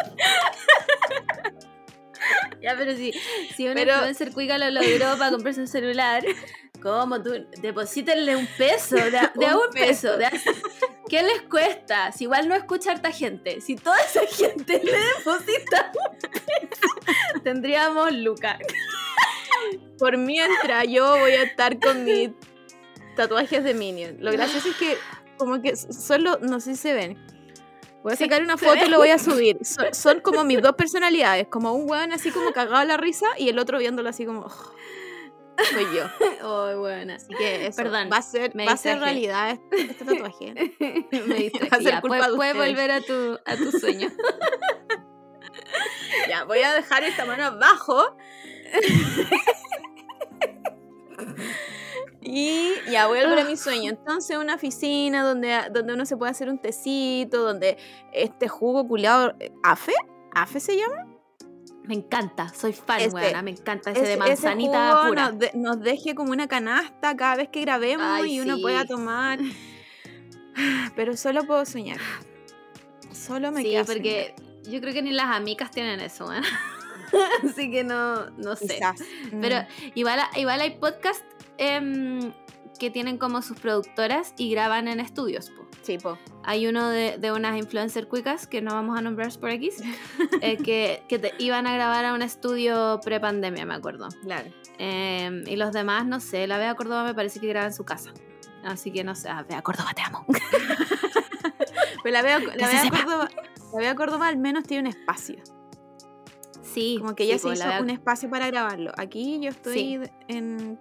ya, 2.62 2.76
pero 2.78 2.96
si, 2.96 3.14
si 3.56 3.68
un 3.68 3.74
Pero- 3.76 3.94
influencer 3.94 4.32
cuica 4.32 4.58
lo 4.58 4.70
logró 4.72 5.18
para 5.18 5.32
comprarse 5.32 5.62
un 5.62 5.68
celular, 5.68 6.24
¿cómo 6.82 7.22
tú? 7.22 7.32
Deposítenle 7.62 8.36
un 8.36 8.48
peso, 8.58 8.96
de, 8.96 9.18
a- 9.18 9.32
Un 9.36 9.44
un 9.46 9.70
peso. 9.72 10.18
de 10.18 10.26
a- 10.26 10.32
¿Qué 11.10 11.22
les 11.22 11.42
cuesta? 11.44 12.12
Si 12.12 12.24
igual 12.24 12.48
no 12.48 12.56
escucha 12.56 12.92
harta 12.92 13.12
gente. 13.12 13.62
Si 13.62 13.76
toda 13.76 14.00
esa 14.00 14.26
gente 14.26 14.82
le 14.84 14.92
deposita 15.18 15.92
un 15.94 16.20
peso, 16.20 17.42
tendríamos 17.44 18.14
lucas. 18.14 18.58
por 20.00 20.18
mientras 20.18 20.86
yo 20.88 21.18
voy 21.20 21.32
a 21.32 21.44
estar 21.44 21.80
con 21.80 22.04
mis 22.06 22.30
tatuajes 23.16 23.64
de 23.64 23.74
Minion. 23.74 24.18
Lo 24.22 24.32
gracioso 24.32 24.70
es 24.70 24.76
que 24.76 24.98
como 25.38 25.62
que 25.62 25.76
solo, 25.76 26.40
no 26.42 26.60
sé 26.60 26.76
si 26.76 26.82
se 26.82 26.94
ven. 26.94 27.18
Voy 28.04 28.14
a 28.14 28.16
Sí, 28.18 28.26
sacar 28.26 28.42
una 28.44 28.58
foto 28.58 28.86
y 28.86 28.90
lo 28.90 28.98
voy 28.98 29.10
a 29.10 29.18
subir. 29.18 29.58
Son, 29.66 29.94
son 29.94 30.20
como 30.20 30.44
mis 30.44 30.62
dos 30.62 30.74
personalidades, 30.76 31.48
como 31.48 31.74
un 31.74 31.90
weón 31.90 32.12
así 32.12 32.32
como 32.32 32.52
cagado 32.52 32.78
a 32.78 32.86
la 32.86 32.98
risa 32.98 33.26
y 33.38 33.50
el 33.50 33.58
otro 33.60 33.80
viéndolo 33.80 34.10
así 34.10 34.26
como... 34.26 34.42
"Oh, 34.42 34.74
soy 35.72 35.86
yo. 35.96 36.04
Oh, 36.44 36.78
buena. 36.80 37.16
Así 37.16 37.34
que 37.34 37.68
eso, 37.68 37.78
Perdón, 37.78 38.10
va 38.12 38.18
a 38.18 38.22
ser, 38.22 38.52
va 38.60 38.74
a 38.74 38.78
ser 38.78 39.00
realidad 39.00 39.52
este, 39.52 39.92
este 39.92 40.06
tatuaje. 40.06 40.54
Me 41.12 41.36
distraje. 41.36 41.70
Va 41.72 41.78
a 41.78 41.82
ser 41.82 42.02
culpa 42.02 42.08
puedes, 42.08 42.28
de 42.28 42.36
puedes 42.36 42.56
volver 42.56 42.92
a 42.92 43.02
tu, 43.02 43.40
a 43.46 43.56
tu 43.56 43.72
sueño. 43.72 44.10
Ya, 46.28 46.44
voy 46.44 46.60
a 46.60 46.74
dejar 46.74 47.04
esta 47.04 47.26
mano 47.26 47.46
abajo. 47.46 48.18
Y 52.26 52.74
ya 52.92 53.08
voy 53.08 53.20
a 53.20 53.46
mi 53.46 53.58
sueño. 53.58 53.90
Entonces, 53.92 54.38
una 54.38 54.56
oficina 54.56 55.24
donde, 55.24 55.58
donde 55.72 55.94
uno 55.94 56.06
se 56.06 56.16
puede 56.18 56.32
hacer 56.32 56.50
un 56.50 56.60
tecito, 56.60 57.44
donde 57.44 57.78
este 58.14 58.48
jugo 58.48 58.88
culeado. 58.88 59.36
¿Afe? 59.64 59.94
¿Afe 60.34 60.60
se 60.60 60.78
llama? 60.78 61.08
Me 61.86 61.96
encanta, 61.96 62.48
soy 62.54 62.72
fan, 62.72 63.02
Este, 63.02 63.14
weona, 63.14 63.42
me 63.42 63.52
encanta 63.52 63.92
ese, 63.92 64.00
de 64.02 64.14
Ese- 64.14 64.14
ese 64.14 64.18
manzanita 64.30 64.92
jugo 64.96 65.08
pura. 65.10 65.30
Nos, 65.32 65.40
de- 65.40 65.52
nos 65.56 65.80
deje 65.82 66.16
como 66.16 66.32
una 66.32 66.48
canasta 66.48 67.16
cada 67.18 67.36
vez 67.36 67.50
que 67.50 67.60
grabemos 67.62 68.06
Ay, 68.08 68.36
y 68.36 68.40
uno 68.40 68.56
sí. 68.56 68.62
pueda 68.62 68.86
tomar. 68.86 69.40
Pero 70.96 71.18
solo 71.18 71.44
puedo 71.44 71.66
soñar. 71.66 71.98
Solo 73.12 73.52
me 73.52 73.62
Sí, 73.64 73.72
queda 73.72 73.84
porque 73.84 74.34
yo 74.64 74.80
creo 74.82 74.94
que 74.94 75.02
ni 75.02 75.12
las 75.12 75.36
amigas 75.36 75.72
tienen 75.72 76.00
eso, 76.00 76.26
weona. 76.26 76.48
Así 77.44 77.70
que 77.70 77.84
no, 77.84 78.30
no 78.32 78.56
sé. 78.56 78.68
Quizás. 78.76 79.00
Pero 79.40 79.58
Mm. 79.62 79.92
igual, 79.96 80.20
igual 80.36 80.62
hay 80.62 80.72
podcasts 80.80 81.24
em, 81.58 82.32
que 82.80 82.90
tienen 82.90 83.18
como 83.18 83.42
sus 83.42 83.60
productoras 83.60 84.34
y 84.38 84.50
graban 84.52 84.88
en 84.88 85.00
estudios. 85.00 85.50
po. 85.52 85.64
Sí, 85.84 85.98
po. 85.98 86.18
Hay 86.44 86.66
uno 86.68 86.90
de, 86.90 87.18
de 87.18 87.32
unas 87.32 87.58
influencer 87.58 88.08
cuicas 88.08 88.48
que 88.48 88.62
no 88.62 88.74
vamos 88.74 88.98
a 88.98 89.02
nombrar 89.02 89.32
por 89.40 89.50
aquí, 89.50 89.70
eh, 90.42 90.58
que, 90.58 91.04
que 91.08 91.20
te- 91.20 91.34
iban 91.40 91.68
a 91.68 91.74
grabar 91.74 92.06
a 92.06 92.14
un 92.14 92.22
estudio 92.22 93.00
pre-pandemia, 93.04 93.66
me 93.66 93.74
acuerdo. 93.74 94.08
Claro. 94.24 94.50
Em, 94.80 95.44
y 95.48 95.56
los 95.56 95.72
demás, 95.74 96.06
no 96.06 96.20
sé, 96.20 96.48
la 96.48 96.58
Bea 96.58 96.74
Córdoba 96.76 97.04
me 97.04 97.14
parece 97.14 97.40
que 97.40 97.48
graba 97.48 97.68
en 97.68 97.74
su 97.74 97.84
casa. 97.84 98.12
Así 98.64 98.92
que 98.92 99.04
no 99.04 99.14
sé, 99.14 99.30
ah, 99.30 99.46
Bea 99.48 99.62
Córdoba, 99.62 99.92
te 99.94 100.02
amo. 100.02 100.26
Pero 102.04 102.14
la 102.14 102.22
veo, 102.22 102.40
la 102.40 102.68
Bea. 102.68 102.90
Córdoba, 102.90 103.30
la 103.74 103.80
Bea 103.80 103.96
Córdoba 103.96 104.28
al 104.28 104.38
menos 104.38 104.64
tiene 104.64 104.90
un 104.90 104.96
espacio. 104.96 105.38
Sí, 106.62 106.98
Como 107.00 107.14
que 107.16 107.24
sí, 107.26 107.30
ella 107.30 107.40
se 107.40 107.48
po, 107.48 107.54
hizo 107.54 107.66
Bea- 107.68 107.82
un 107.82 107.90
espacio 107.90 108.30
para 108.30 108.48
grabarlo. 108.48 108.92
Aquí 108.98 109.40
yo 109.42 109.50
estoy 109.50 109.74
Sí. 109.74 110.00
en, 110.28 110.80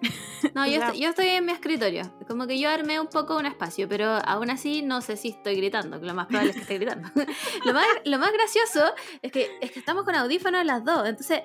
No, 0.54 0.66
yo, 0.66 0.82
estoy, 0.82 1.00
yo 1.00 1.08
estoy 1.08 1.28
en 1.28 1.44
mi 1.44 1.52
escritorio. 1.52 2.02
Como 2.28 2.46
que 2.46 2.58
yo 2.58 2.68
armé 2.68 3.00
un 3.00 3.06
poco 3.06 3.36
un 3.36 3.46
espacio, 3.46 3.88
pero 3.88 4.06
aún 4.24 4.50
así 4.50 4.82
no 4.82 5.00
sé 5.00 5.16
si 5.16 5.28
estoy 5.28 5.56
gritando, 5.56 5.98
lo 5.98 6.14
más 6.14 6.26
probable 6.26 6.50
es 6.50 6.56
que 6.56 6.62
esté 6.62 6.78
gritando. 6.78 7.08
lo, 7.64 7.72
más, 7.72 7.86
lo 8.04 8.18
más 8.18 8.32
gracioso 8.32 8.94
es 9.22 9.32
que, 9.32 9.50
es 9.60 9.70
que 9.70 9.78
estamos 9.78 10.04
con 10.04 10.14
audífonos 10.14 10.64
las 10.64 10.84
dos, 10.84 11.08
entonces 11.08 11.40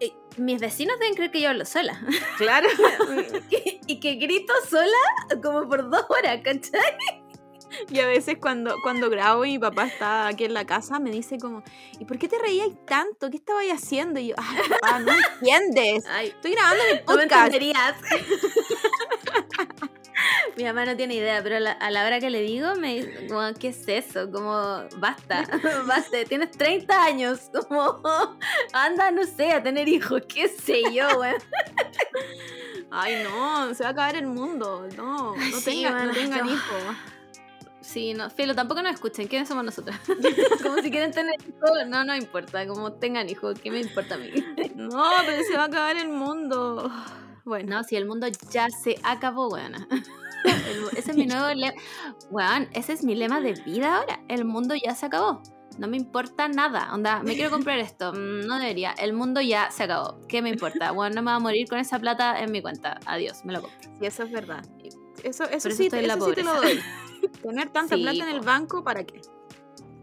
eh, 0.00 0.12
mis 0.36 0.60
vecinos 0.60 0.98
deben 0.98 1.14
creer 1.14 1.30
que 1.30 1.40
yo 1.40 1.50
hablo 1.50 1.64
sola. 1.64 2.00
Claro. 2.36 2.68
y 3.86 4.00
que 4.00 4.14
grito 4.14 4.52
sola 4.68 5.40
como 5.42 5.68
por 5.68 5.88
dos 5.88 6.04
horas, 6.08 6.40
¿cachai? 6.42 7.19
Y 7.90 8.00
a 8.00 8.06
veces 8.06 8.36
cuando, 8.40 8.74
cuando 8.82 9.10
grabo 9.10 9.44
y 9.44 9.52
mi 9.52 9.58
papá 9.58 9.86
está 9.86 10.26
aquí 10.26 10.44
en 10.44 10.54
la 10.54 10.64
casa, 10.64 10.98
me 10.98 11.10
dice 11.10 11.38
como, 11.38 11.62
¿y 11.98 12.04
por 12.04 12.18
qué 12.18 12.28
te 12.28 12.38
reías 12.38 12.68
tanto? 12.86 13.30
¿Qué 13.30 13.36
estabas 13.36 13.64
haciendo? 13.72 14.20
Y 14.20 14.28
yo, 14.28 14.34
ay, 14.38 14.58
papá, 14.68 14.98
no 15.00 15.12
entiendes. 15.12 16.04
Ay, 16.08 16.28
Estoy 16.28 16.52
grabando 16.52 16.82
no 16.84 16.94
me 16.94 17.00
podcast. 17.00 17.32
entenderías. 17.46 17.94
Mi 20.56 20.64
mamá 20.64 20.84
no 20.84 20.96
tiene 20.96 21.14
idea, 21.14 21.42
pero 21.42 21.56
a 21.56 21.60
la, 21.60 21.72
a 21.72 21.90
la 21.90 22.04
hora 22.04 22.20
que 22.20 22.30
le 22.30 22.42
digo, 22.42 22.74
me 22.76 22.96
dice, 22.96 23.26
como, 23.28 23.40
¿qué 23.58 23.68
es 23.68 23.88
eso? 23.88 24.30
Como, 24.30 24.84
basta, 24.98 25.46
basta, 25.86 26.24
tienes 26.28 26.50
30 26.50 27.04
años, 27.04 27.50
como, 27.52 28.02
anda, 28.72 29.10
no 29.10 29.24
sé, 29.24 29.52
a 29.52 29.62
tener 29.62 29.88
hijos, 29.88 30.22
qué 30.28 30.48
sé 30.48 30.82
yo, 30.92 31.06
weón. 31.18 31.36
Ay, 32.90 33.22
no, 33.22 33.72
se 33.74 33.82
va 33.84 33.90
a 33.90 33.92
acabar 33.92 34.16
el 34.16 34.26
mundo. 34.26 34.88
No, 34.96 35.36
no, 35.36 35.60
sí, 35.60 35.82
tengan, 35.82 36.08
no 36.08 36.12
tengan 36.12 36.48
hijos. 36.48 36.82
Sí, 37.80 38.12
no, 38.14 38.28
filo, 38.30 38.54
tampoco 38.54 38.82
nos 38.82 38.92
escuchen, 38.94 39.26
¿quiénes 39.26 39.48
somos 39.48 39.64
nosotros? 39.64 39.96
como 40.62 40.76
si 40.82 40.90
quieren 40.90 41.12
tener 41.12 41.34
hijos, 41.40 41.70
no, 41.88 42.04
no 42.04 42.14
importa, 42.14 42.66
como 42.66 42.92
tengan 42.92 43.28
hijos, 43.28 43.58
¿qué 43.60 43.70
me 43.70 43.80
importa 43.80 44.14
a 44.16 44.18
mí? 44.18 44.30
No, 44.76 45.02
pero 45.26 45.42
se 45.44 45.54
va 45.56 45.62
a 45.62 45.66
acabar 45.66 45.96
el 45.96 46.08
mundo. 46.08 46.90
Bueno, 47.42 47.76
No, 47.78 47.84
si 47.84 47.96
el 47.96 48.06
mundo 48.06 48.28
ya 48.52 48.68
se 48.84 48.96
acabó, 49.02 49.48
weona. 49.48 49.88
El- 50.44 50.96
Ese 50.98 51.10
es 51.12 51.16
mi 51.16 51.26
nuevo 51.26 51.48
lema. 51.52 51.72
Weón, 52.30 52.68
ese 52.74 52.92
es 52.92 53.02
mi 53.02 53.14
lema 53.14 53.40
de 53.40 53.54
vida 53.54 53.96
ahora. 53.96 54.20
El 54.28 54.44
mundo 54.44 54.74
ya 54.74 54.94
se 54.94 55.06
acabó. 55.06 55.42
No 55.78 55.88
me 55.88 55.96
importa 55.96 56.48
nada. 56.48 56.92
Onda, 56.94 57.22
me 57.22 57.34
quiero 57.34 57.50
comprar 57.50 57.78
esto. 57.78 58.12
Mm, 58.12 58.46
No 58.46 58.58
debería. 58.58 58.92
El 58.92 59.14
mundo 59.14 59.40
ya 59.40 59.70
se 59.70 59.82
acabó. 59.84 60.20
¿Qué 60.28 60.42
me 60.42 60.50
importa? 60.50 60.92
Bueno, 60.92 61.14
no 61.16 61.22
me 61.22 61.30
va 61.30 61.36
a 61.36 61.40
morir 61.40 61.66
con 61.68 61.78
esa 61.78 61.98
plata 61.98 62.40
en 62.40 62.52
mi 62.52 62.60
cuenta. 62.62 63.00
Adiós, 63.06 63.44
me 63.44 63.54
lo 63.54 63.62
compro. 63.62 63.80
sí, 63.98 64.06
eso 64.06 64.22
es 64.24 64.30
verdad. 64.30 64.62
Eso, 65.24 65.44
eso, 65.44 65.68
eso 65.68 65.70
sí, 65.70 65.86
eso 65.86 66.26
sí 66.26 66.34
te 66.34 66.42
lo 66.42 66.54
doy. 66.54 66.80
Tener 67.42 67.68
tanta 67.70 67.96
Sí, 67.96 68.02
plata 68.02 68.28
en 68.28 68.34
el 68.36 68.40
banco, 68.40 68.82
¿para 68.82 69.04
qué? 69.04 69.20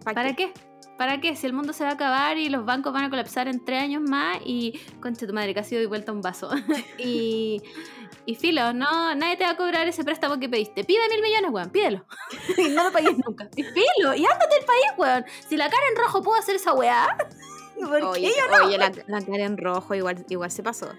¿Para 0.03 0.35
qué? 0.35 0.53
¿Para 0.97 1.21
qué? 1.21 1.35
Si 1.35 1.45
el 1.45 1.53
mundo 1.53 1.73
se 1.73 1.83
va 1.83 1.91
a 1.91 1.93
acabar 1.93 2.37
y 2.37 2.49
los 2.49 2.65
bancos 2.65 2.91
van 2.91 3.03
a 3.03 3.09
colapsar 3.09 3.47
en 3.47 3.63
tres 3.63 3.83
años 3.83 4.01
más 4.01 4.39
y, 4.43 4.79
concha 4.99 5.27
tu 5.27 5.33
madre, 5.33 5.53
casi 5.53 5.75
doy 5.75 5.85
vuelta 5.85 6.11
un 6.11 6.21
vaso. 6.21 6.49
y, 6.97 7.61
y 8.25 8.35
filo, 8.35 8.73
no, 8.73 9.13
nadie 9.13 9.37
te 9.37 9.43
va 9.43 9.51
a 9.51 9.57
cobrar 9.57 9.87
ese 9.87 10.03
préstamo 10.03 10.39
que 10.39 10.49
pediste. 10.49 10.83
Pide 10.83 11.07
mil 11.09 11.21
millones, 11.21 11.51
weón, 11.51 11.69
pídelo. 11.69 12.05
y 12.57 12.69
no 12.69 12.83
lo 12.85 12.91
pagues 12.91 13.15
nunca. 13.17 13.47
Y 13.55 13.63
filo, 13.63 14.15
y 14.15 14.25
ándate 14.25 14.55
del 14.55 14.65
país, 14.65 14.85
weón. 14.97 15.25
Si 15.47 15.55
la 15.55 15.69
cara 15.69 15.83
en 15.91 15.97
rojo 15.97 16.23
puedo 16.23 16.39
hacer 16.39 16.55
esa 16.55 16.73
weá, 16.73 17.15
¿por 17.79 18.01
Oye, 18.03 18.31
qué 18.33 18.39
yo 18.39 18.57
no? 18.57 18.65
oye 18.65 18.77
la, 18.79 18.91
la 19.07 19.21
cara 19.21 19.45
en 19.45 19.57
rojo 19.57 19.93
igual, 19.93 20.25
igual 20.29 20.49
se 20.49 20.63
pasó. 20.63 20.89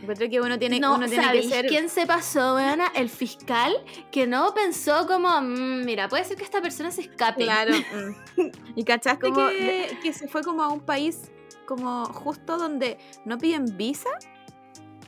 Encuentro 0.00 0.28
que 0.30 0.40
uno 0.40 0.58
tiene, 0.58 0.78
No, 0.80 0.94
uno 0.94 1.06
tiene 1.06 1.22
que 1.22 1.26
¿sabéis 1.28 1.48
ser... 1.50 1.66
quién 1.66 1.88
se 1.88 2.06
pasó, 2.06 2.54
weona? 2.54 2.86
El 2.94 3.08
fiscal 3.08 3.72
que 4.12 4.26
no 4.26 4.54
pensó 4.54 5.06
como, 5.06 5.28
"Mm, 5.40 5.84
mira, 5.84 6.08
puede 6.08 6.24
ser 6.24 6.36
que 6.36 6.44
esta 6.44 6.62
persona 6.62 6.90
se 6.90 7.00
escape. 7.02 7.44
Claro. 7.44 7.74
mm. 8.36 8.42
Y 8.76 8.84
cachaste 8.84 9.30
Como 9.30 9.48
que, 9.48 9.98
que 10.02 10.12
se 10.12 10.28
fue 10.28 10.42
como 10.42 10.62
a 10.62 10.68
un 10.68 10.80
país 10.80 11.30
como 11.66 12.04
justo 12.06 12.56
donde 12.56 12.96
no 13.24 13.36
piden 13.38 13.76
visa, 13.76 14.08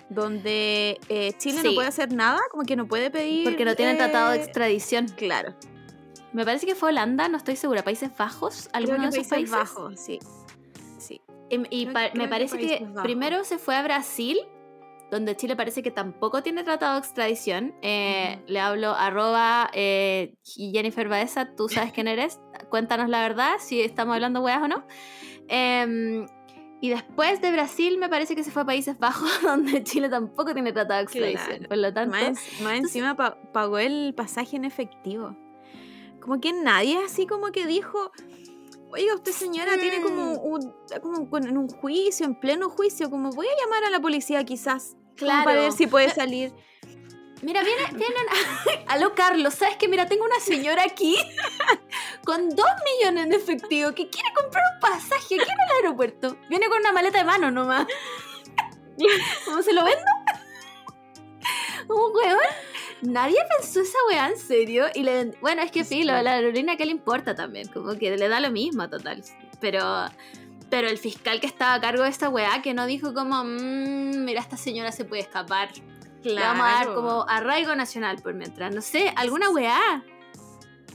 donde 0.09 0.99
eh, 1.09 1.32
Chile 1.38 1.62
no 1.62 1.70
Sí. 1.70 1.75
puede 1.75 1.88
hacer 1.88 2.12
nada, 2.12 2.40
como 2.50 2.64
que 2.64 2.76
no 2.76 2.87
puede 2.87 3.11
pedir... 3.11 3.44
Porque 3.44 3.64
no 3.64 3.76
tienen 3.76 3.97
tratado 3.97 4.30
de 4.30 4.38
eh, 4.38 4.42
extradición. 4.42 5.06
Claro. 5.16 5.54
Me 6.32 6.44
parece 6.44 6.66
que 6.66 6.75
fue 6.75 6.90
Holanda, 6.90 7.28
no 7.28 7.37
estoy 7.37 7.56
segura. 7.56 7.82
Países 7.82 8.11
Bajos, 8.16 8.68
Creo 8.68 8.70
alguno 8.94 9.11
que 9.11 9.16
de 9.16 9.20
esos 9.20 9.28
Países 9.30 9.50
países. 9.54 9.75
Bajos, 9.75 10.00
sí. 10.00 10.18
Sí. 10.99 11.20
Em, 11.49 11.64
Y, 11.70 11.85
Creo- 11.87 11.92
pa- 11.94 12.11
me 12.14 12.25
que 12.25 12.28
parece 12.28 12.59
que, 12.59 12.85
Bajos. 12.85 13.02
primero 13.02 13.44
se 13.44 13.59
fue 13.59 13.76
a 13.76 13.82
Brasil, 13.82 14.38
donde 15.11 15.37
Chile 15.37 15.57
parece 15.57 15.83
que 15.83 15.90
tampoco 15.90 16.43
tiene 16.43 16.62
tratado 16.64 16.95
de 16.95 16.99
extradición. 17.00 17.75
Eh. 17.83 18.43
Le 18.47 18.61
hablo 18.61 18.90
arroba 18.93 19.71
eh, 19.75 20.35
Jennifer 20.45 21.09
Baeza, 21.09 21.55
tú 21.57 21.69
sabes 21.69 21.93
quién 21.93 22.09
eres. 22.09 22.40
Cuéntanos 22.69 23.09
la 23.09 23.21
verdad, 23.23 23.55
si 23.59 23.81
estamos 23.81 24.14
hablando 24.14 24.40
weas 24.40 24.62
o 24.62 24.69
no. 24.69 24.85
Em, 25.49 26.26
y 26.81 26.88
después 26.90 27.40
de 27.43 27.52
Brasil 27.52 27.99
me 27.99 28.09
parece 28.09 28.35
que 28.35 28.45
se 28.45 28.50
fue 28.50 28.62
a 28.62 28.64
Países 28.67 28.99
Bajos, 28.99 29.29
donde 29.43 29.83
Chile 29.85 30.09
tampoco 30.09 30.52
tiene 30.55 30.73
tratado 30.73 30.99
de 30.99 31.05
extradición. 31.05 31.47
Claro. 31.59 31.69
Por 31.69 31.79
lo 31.79 31.93
tanto, 31.93 32.17
Más, 32.17 32.23
en- 32.59 32.64
más 32.64 32.75
encima 32.79 33.17
pa- 33.17 33.37
pagó 33.52 33.79
el 33.79 34.14
pasaje 34.17 34.57
en 34.57 34.64
efectivo. 34.64 35.37
Como 36.21 36.40
que 36.40 36.52
nadie 36.52 36.99
así 37.05 37.26
como 37.26 37.50
que 37.50 37.67
dijo, 37.67 38.12
oiga, 38.93 39.14
usted 39.14 39.33
señora 39.33 39.76
tiene 39.79 40.02
como 40.02 40.35
un, 40.35 40.73
como 41.00 41.38
en 41.38 41.57
un 41.57 41.69
juicio, 41.69 42.26
en 42.26 42.35
pleno 42.38 42.69
juicio, 42.69 43.09
como 43.11 43.31
voy 43.31 43.47
a 43.47 43.64
llamar 43.64 43.85
a 43.85 43.90
la 43.90 44.00
policía 44.00 44.45
quizás. 44.45 44.97
Claro. 45.20 45.44
Para 45.44 45.60
ver 45.60 45.72
si 45.72 45.86
puede 45.86 46.10
salir. 46.10 46.52
Mira, 47.42 47.62
viene, 47.62 47.82
vienen. 47.92 48.26
Aló, 48.88 49.14
Carlos, 49.14 49.54
¿sabes 49.54 49.76
que 49.76 49.88
Mira, 49.88 50.06
tengo 50.06 50.24
una 50.24 50.40
señora 50.40 50.82
aquí 50.82 51.16
con 52.24 52.50
dos 52.50 52.66
millones 52.98 53.26
en 53.26 53.32
efectivo 53.32 53.94
que 53.94 54.10
quiere 54.10 54.28
comprar 54.34 54.62
un 54.74 54.80
pasaje 54.80 55.36
aquí 55.36 55.50
en 55.50 55.70
el 55.70 55.76
aeropuerto. 55.76 56.36
Viene 56.48 56.68
con 56.68 56.78
una 56.80 56.92
maleta 56.92 57.18
de 57.18 57.24
mano 57.24 57.50
nomás. 57.50 57.86
¿Cómo 59.46 59.62
se 59.62 59.72
lo 59.72 59.84
vendo? 59.84 60.04
Un 61.88 62.14
weón. 62.14 62.38
Nadie 63.02 63.38
pensó 63.56 63.80
esa 63.80 63.96
weá 64.08 64.28
en 64.28 64.36
serio. 64.38 64.86
Y 64.94 65.02
le 65.02 65.32
Bueno, 65.40 65.62
es 65.62 65.70
que 65.70 65.84
Sí. 65.84 66.06
a 66.08 66.22
la 66.22 66.32
aerolínea 66.32 66.76
que 66.76 66.84
le 66.84 66.92
importa 66.92 67.34
también. 67.34 67.68
Como 67.68 67.94
que 67.94 68.16
le 68.16 68.28
da 68.28 68.40
lo 68.40 68.50
mismo, 68.50 68.88
total. 68.90 69.22
Pero. 69.60 69.80
Pero 70.70 70.88
el 70.88 70.98
fiscal 70.98 71.40
que 71.40 71.46
estaba 71.46 71.74
a 71.74 71.80
cargo 71.80 72.04
de 72.04 72.08
esta 72.10 72.28
weá, 72.28 72.62
que 72.62 72.72
no 72.74 72.86
dijo 72.86 73.12
como, 73.12 73.42
"Mm, 73.44 74.24
mira, 74.24 74.40
esta 74.40 74.56
señora 74.56 74.92
se 74.92 75.04
puede 75.04 75.22
escapar. 75.22 75.70
Le 76.22 76.40
vamos 76.40 76.64
a 76.64 76.68
dar 76.70 76.84
Claro. 76.84 76.94
como 76.94 77.28
arraigo 77.28 77.74
nacional 77.74 78.18
por 78.22 78.34
mientras. 78.34 78.74
No 78.74 78.80
sé, 78.82 79.12
alguna 79.16 79.50
weá. 79.50 80.04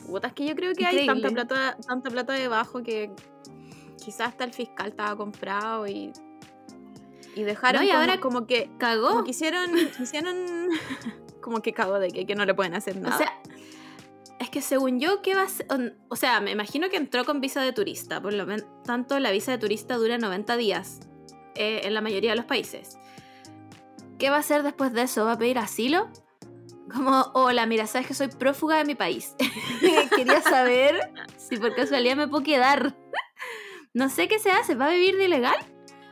Puta, 0.08 0.28
es 0.28 0.34
que 0.34 0.46
yo 0.46 0.56
creo 0.56 0.74
que 0.76 0.86
hay 0.86 1.06
tanta 1.06 1.30
plata, 1.30 1.78
tanta 1.88 2.10
plata 2.12 2.34
debajo 2.34 2.84
que 2.84 3.12
quizás 4.04 4.30
hasta 4.30 4.44
el 4.44 4.54
fiscal 4.54 4.90
estaba 4.90 5.16
comprado 5.18 5.88
y 5.88 6.14
Y 7.36 7.44
dejaron 7.44 7.82
No, 7.82 7.86
y 7.86 7.90
como, 7.90 8.00
ahora 8.00 8.20
como 8.22 8.48
que 8.48 8.70
Cagó. 8.78 9.10
como 9.10 9.24
que 9.26 9.32
hicieron, 9.32 9.72
hicieron 10.00 10.70
como 11.42 11.62
que 11.62 11.74
cagó 11.74 12.00
de 12.00 12.10
que, 12.10 12.26
que 12.26 12.34
no 12.36 12.46
le 12.46 12.54
pueden 12.54 12.76
hacer 12.76 12.96
nada. 12.96 13.16
O 13.16 13.18
sea, 13.18 13.34
es 14.40 14.50
que 14.50 14.62
según 14.62 15.00
yo, 15.00 15.22
¿qué 15.22 15.34
va 15.36 15.44
a 15.44 15.50
ser? 15.50 15.68
O- 16.10 16.16
sea, 16.16 16.42
me 16.42 16.52
imagino 16.52 16.90
que 16.90 16.98
entró 16.98 17.24
con 17.26 17.42
visa 17.42 17.62
de 17.62 17.72
turista. 17.74 18.22
Por 18.22 18.34
lo 18.34 18.46
tanto, 18.84 19.20
la 19.20 19.32
visa 19.32 19.52
de 19.52 19.58
turista 19.58 19.96
dura 19.96 20.18
90 20.18 20.58
días 20.58 21.00
eh, 21.56 21.82
en 21.84 21.94
la 21.94 22.02
mayoría 22.02 22.32
de 22.32 22.36
los 22.38 22.46
países. 22.46 22.98
¿Qué 24.20 24.30
va 24.30 24.38
a 24.38 24.40
hacer 24.40 24.64
después 24.64 24.94
de 24.94 25.04
eso? 25.04 25.26
¿Va 25.26 25.34
a 25.34 25.38
pedir 25.38 25.58
asilo? 25.58 26.10
Como, 26.94 27.32
hola, 27.34 27.66
mira, 27.66 27.88
sabes 27.88 28.08
que 28.08 28.14
soy 28.14 28.28
prófuga 28.28 28.78
de 28.78 28.86
mi 28.86 28.96
país. 28.96 29.36
Quería 30.16 30.42
saber 30.42 31.12
si 31.38 31.58
por 31.58 31.76
casualidad 31.76 32.16
me 32.16 32.28
puedo 32.28 32.44
quedar. 32.44 32.96
No 33.94 34.10
sé 34.10 34.28
qué 34.28 34.40
se 34.40 34.52
hace. 34.52 34.76
¿Va 34.76 34.88
a 34.88 34.92
vivir 34.92 35.18
de 35.18 35.26
ilegal? 35.26 35.56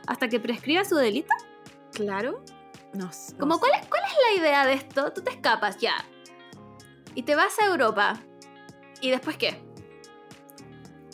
¿Hasta 0.06 0.28
que 0.28 0.40
prescriba 0.40 0.84
su 0.84 0.96
delito? 0.96 1.32
claro. 1.92 2.42
No, 2.92 3.06
no 3.06 3.10
Como, 3.40 3.54
sé. 3.54 3.60
¿cuál 3.60 3.72
es, 3.80 3.88
¿cuál 3.88 4.02
es 4.06 4.12
la 4.36 4.40
idea 4.42 4.66
de 4.66 4.74
esto? 4.74 5.12
Tú 5.12 5.20
te 5.22 5.30
escapas 5.30 5.78
ya. 5.78 5.94
Y 7.14 7.22
te 7.22 7.34
vas 7.34 7.58
a 7.60 7.66
Europa. 7.66 8.20
¿Y 9.00 9.10
después 9.10 9.36
qué? 9.36 9.60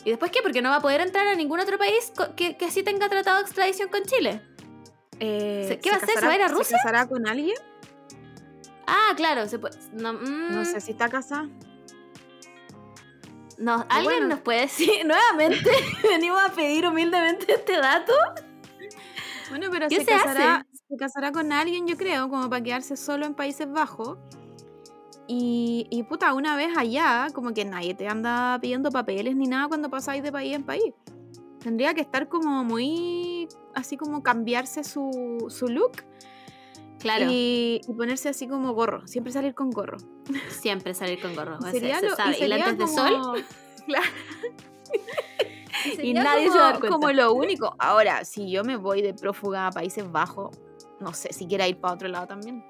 ¿Y 0.03 0.09
después 0.09 0.31
qué? 0.31 0.41
Porque 0.41 0.61
no 0.61 0.69
va 0.69 0.77
a 0.77 0.81
poder 0.81 1.01
entrar 1.01 1.27
a 1.27 1.35
ningún 1.35 1.59
otro 1.59 1.77
país 1.77 2.11
que, 2.35 2.57
que 2.57 2.71
sí 2.71 2.81
tenga 2.83 3.07
tratado 3.09 3.37
de 3.37 3.43
extradición 3.43 3.89
con 3.89 4.01
Chile. 4.03 4.41
Eh, 5.19 5.65
¿Se- 5.67 5.79
qué 5.79 5.89
va 5.91 5.95
a 5.95 5.97
hacer? 5.97 6.09
¿Se 6.09 6.15
casará- 6.15 6.27
va 6.27 6.33
a 6.33 6.35
ir 6.37 6.41
a 6.43 6.47
Rusia? 6.47 6.65
¿Se 6.77 6.83
casará 6.83 7.07
con 7.07 7.27
alguien? 7.27 7.55
Ah, 8.87 9.13
claro, 9.15 9.47
se 9.47 9.59
puede. 9.59 9.77
No, 9.93 10.13
mm, 10.13 10.55
No 10.55 10.65
sé 10.65 10.81
si 10.81 10.91
está 10.91 11.07
casada. 11.09 11.47
no, 13.57 13.85
¿alguien 13.89 14.03
bueno. 14.21 14.27
nos 14.29 14.39
puede 14.39 14.61
decir 14.61 15.05
nuevamente? 15.05 15.69
Venimos 16.09 16.41
a 16.41 16.51
pedir 16.51 16.87
humildemente 16.87 17.53
este 17.53 17.77
dato. 17.77 18.13
Bueno, 19.49 19.67
pero 19.71 19.87
¿Qué 19.89 19.97
se, 19.97 20.05
se 20.05 20.11
casará, 20.11 20.65
se 20.87 20.97
casará 20.97 21.31
con 21.31 21.51
alguien, 21.51 21.85
yo 21.87 21.95
creo, 21.97 22.29
como 22.29 22.49
para 22.49 22.63
quedarse 22.63 22.97
solo 22.97 23.25
en 23.25 23.35
Países 23.35 23.69
Bajos. 23.69 24.17
Y, 25.27 25.87
y 25.89 26.03
puta, 26.03 26.33
una 26.33 26.55
vez 26.55 26.75
allá, 26.77 27.27
como 27.33 27.53
que 27.53 27.63
nadie 27.63 27.93
te 27.93 28.07
anda 28.07 28.57
pidiendo 28.61 28.91
papeles 28.91 29.35
ni 29.35 29.47
nada 29.47 29.67
cuando 29.67 29.89
pasáis 29.89 30.21
de 30.23 30.31
país 30.31 30.55
en 30.55 30.63
país. 30.63 30.93
Tendría 31.63 31.93
que 31.93 32.01
estar 32.01 32.27
como 32.27 32.63
muy, 32.63 33.47
así 33.75 33.95
como 33.97 34.23
cambiarse 34.23 34.83
su, 34.83 35.45
su 35.49 35.67
look 35.67 36.03
Claro, 36.99 37.25
y, 37.29 37.81
y 37.87 37.93
ponerse 37.93 38.29
así 38.29 38.47
como 38.47 38.73
gorro, 38.73 39.07
siempre 39.07 39.31
salir 39.31 39.53
con 39.55 39.69
gorro. 39.71 39.97
siempre 40.49 40.93
salir 40.93 41.21
con 41.21 41.35
gorro. 41.35 41.57
Y 41.61 41.65
se- 41.65 41.71
sería 41.71 41.99
se 41.99 42.07
lo- 42.07 42.13
y 42.13 42.15
sabe. 42.15 42.31
¿Y 42.31 42.35
sería 42.35 42.71
de 42.71 42.77
como- 42.77 42.87
sol? 42.87 43.45
Claro. 43.85 44.05
Y 45.85 45.95
sería 45.95 46.23
nadie 46.23 46.43
se 46.43 46.49
como- 46.49 46.59
va 46.59 46.67
a 46.67 46.71
dar 46.73 46.79
cuenta. 46.79 46.95
Como 46.97 47.11
lo 47.11 47.33
único. 47.33 47.75
Ahora, 47.79 48.23
si 48.25 48.51
yo 48.51 48.63
me 48.63 48.75
voy 48.77 49.01
de 49.01 49.13
prófuga 49.15 49.67
a 49.67 49.71
Países 49.71 50.11
Bajos, 50.11 50.55
no 50.99 51.13
sé 51.13 51.33
si 51.33 51.47
quiera 51.47 51.67
ir 51.67 51.79
para 51.79 51.95
otro 51.95 52.07
lado 52.07 52.27
también. 52.27 52.63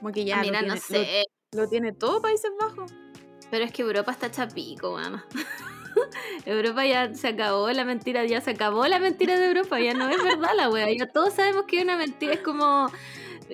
Como 0.00 0.12
que 0.12 0.24
ya 0.24 0.36
lo 0.38 0.42
Mira, 0.42 0.62
no 0.62 0.74
tiene- 0.74 0.80
sé. 0.80 1.24
Lo, 1.52 1.62
lo 1.62 1.68
tiene 1.68 1.92
todo 1.92 2.20
Países 2.20 2.50
Bajos. 2.58 2.92
Pero 3.50 3.64
es 3.64 3.72
que 3.72 3.82
Europa 3.82 4.12
está 4.12 4.30
chapico, 4.30 4.94
weón. 4.94 5.22
Europa 6.46 6.86
ya 6.86 7.12
se 7.14 7.28
acabó 7.28 7.70
la 7.72 7.84
mentira, 7.84 8.24
ya 8.24 8.40
se 8.40 8.50
acabó 8.52 8.86
la 8.86 8.98
mentira 9.00 9.38
de 9.38 9.48
Europa, 9.48 9.78
ya 9.80 9.92
no 9.92 10.08
es 10.08 10.22
verdad 10.22 10.50
la 10.56 10.70
wea. 10.70 10.86
Ya 10.96 11.06
todos 11.06 11.34
sabemos 11.34 11.64
que 11.66 11.78
es 11.78 11.82
una 11.84 11.96
mentira, 11.96 12.34
es 12.34 12.40
como, 12.40 12.88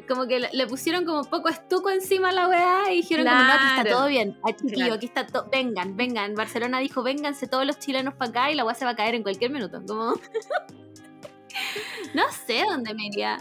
como 0.07 0.27
que 0.27 0.41
le, 0.53 0.67
pusieron 0.67 1.05
como 1.07 1.25
poco 1.25 1.49
estuco 1.49 1.89
encima 1.91 2.29
a 2.29 2.33
la 2.33 2.49
weá 2.49 2.93
y 2.93 2.97
dijeron 2.97 3.27
como 3.27 3.39
no, 3.39 3.45
aquí 3.53 3.65
está 3.67 3.83
Claro. 3.83 3.97
todo 3.97 4.07
bien, 4.09 4.39
ah, 4.45 4.53
chiquillo, 4.53 4.75
Claro. 4.77 4.95
aquí 4.95 5.07
está 5.07 5.27
todo, 5.27 5.49
vengan, 5.51 5.97
vengan. 5.97 6.35
Barcelona 6.35 6.79
dijo, 6.81 7.03
vénganse 7.03 7.47
todos 7.47 7.65
los 7.67 7.79
chilenos 7.79 8.13
para 8.15 8.31
acá 8.31 8.51
y 8.51 8.55
la 8.55 8.65
weá 8.67 8.75
se 8.75 8.85
va 8.85 8.91
a 8.93 8.97
caer 8.97 9.15
en 9.15 9.23
cualquier 9.23 9.51
minuto. 9.51 9.81
Como... 9.87 10.13
no 12.15 12.23
sé 12.47 12.65
dónde 12.69 12.93
me 12.95 13.07
iría. 13.07 13.39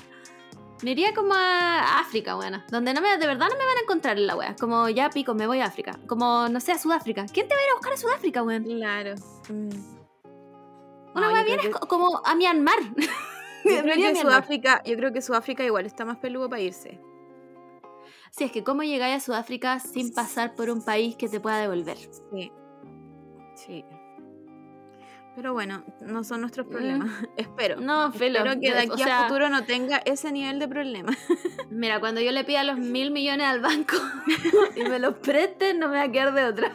Me 0.84 0.92
iría 0.92 1.14
como 1.14 1.34
a 1.34 2.00
África, 2.00 2.36
bueno, 2.36 2.62
donde 2.70 2.94
no 2.94 3.02
me, 3.02 3.18
de 3.18 3.28
verdad 3.28 3.48
no 3.50 3.58
me 3.58 3.66
van 3.66 3.78
a 3.78 3.82
encontrar 3.82 4.18
en 4.18 4.28
la 4.28 4.36
wea. 4.36 4.56
Como 4.60 4.90
ya 4.90 5.10
pico, 5.10 5.34
me 5.34 5.48
voy 5.48 5.60
a 5.62 5.66
África. 5.66 5.98
Como, 6.08 6.48
no 6.50 6.60
sé, 6.60 6.74
a 6.74 6.78
Sudáfrica. 6.78 7.26
¿Quién 7.32 7.48
te 7.48 7.56
va 7.56 7.62
a 7.62 7.64
ir 7.64 7.70
a 7.72 7.76
buscar 7.76 7.94
a 7.94 7.98
Sudáfrica, 7.98 8.44
weón? 8.44 8.64
Claro. 8.66 9.16
Mm. 9.50 9.70
Una 11.16 11.28
No, 11.28 11.34
wea 11.34 11.44
bien 11.44 11.60
es 11.60 11.66
que- 11.68 11.72
co- 11.72 11.88
como 11.88 12.22
a 12.26 12.36
Myanmar. 12.36 12.78
Yo 13.66 13.82
creo, 13.82 13.96
que. 13.96 14.16
Sudáfrica, 14.18 14.84
yo 14.86 14.96
creo 14.96 15.12
que 15.12 15.22
Sudáfrica 15.24 15.64
igual 15.64 15.86
está 15.88 16.06
más 16.06 16.18
peludo 16.18 16.50
para 16.50 16.62
irse. 16.62 17.00
Sí, 18.30 18.44
es 18.44 18.52
que 18.52 18.64
cómo 18.64 18.84
llegáis 18.84 19.16
a 19.16 19.20
Sudáfrica 19.26 19.80
sin 19.80 20.14
pasar 20.14 20.54
por 20.56 20.70
un 20.70 20.84
país 20.86 21.16
que 21.16 21.28
te 21.30 21.40
pueda 21.40 21.58
devolver. 21.58 21.98
Sí. 22.32 22.52
Sí. 23.56 23.86
Pero 25.36 25.52
bueno, 25.54 25.84
no 26.02 26.24
son 26.24 26.42
nuestros 26.42 26.66
problemas. 26.68 27.10
Espero. 27.38 27.78
Mm. 27.78 27.86
No, 27.86 28.12
filo. 28.12 28.40
Espero 28.40 28.60
que 28.62 28.74
de 28.74 28.90
o 28.90 28.94
aquí 28.94 29.04
sea, 29.04 29.20
a 29.22 29.24
futuro 29.28 29.50
no 29.50 29.66
tenga 29.66 29.98
ese 30.06 30.32
nivel 30.32 30.60
de 30.60 30.68
problema. 30.68 31.12
Mira, 31.70 32.00
cuando 32.00 32.22
yo 32.22 32.32
le 32.32 32.44
pida 32.46 32.64
los 32.64 32.78
mil 32.78 33.12
millones 33.12 33.46
al 33.48 33.60
banco 33.60 33.96
y 34.76 34.84
me 34.84 35.00
los 35.00 35.16
presten, 35.16 35.80
no 35.80 35.90
me 35.90 35.98
va 35.98 36.04
a 36.04 36.12
quedar 36.12 36.34
de 36.34 36.46
otra. 36.46 36.72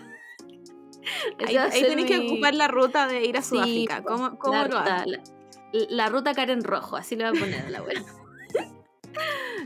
Ahí, 1.47 1.57
ahí 1.57 1.83
tenés 1.83 2.05
que 2.05 2.19
ocupar 2.27 2.55
la 2.55 2.69
ruta 2.69 3.07
de 3.07 3.25
ir 3.25 3.37
a 3.39 3.43
Sudáfrica. 3.43 4.03
¿Cómo, 4.03 4.39
cómo 4.39 4.55
la, 4.55 4.69
lo 4.69 4.79
ruta, 4.79 5.05
la, 5.07 5.21
la 5.73 6.09
ruta 6.11 6.35
Karen 6.35 6.63
Rojo, 6.63 6.97
así 6.97 7.17
le 7.17 7.29
voy 7.31 7.39
a 7.39 7.41
poner 7.41 7.65
a 7.67 7.71
la 7.71 7.83
wea. 7.83 8.03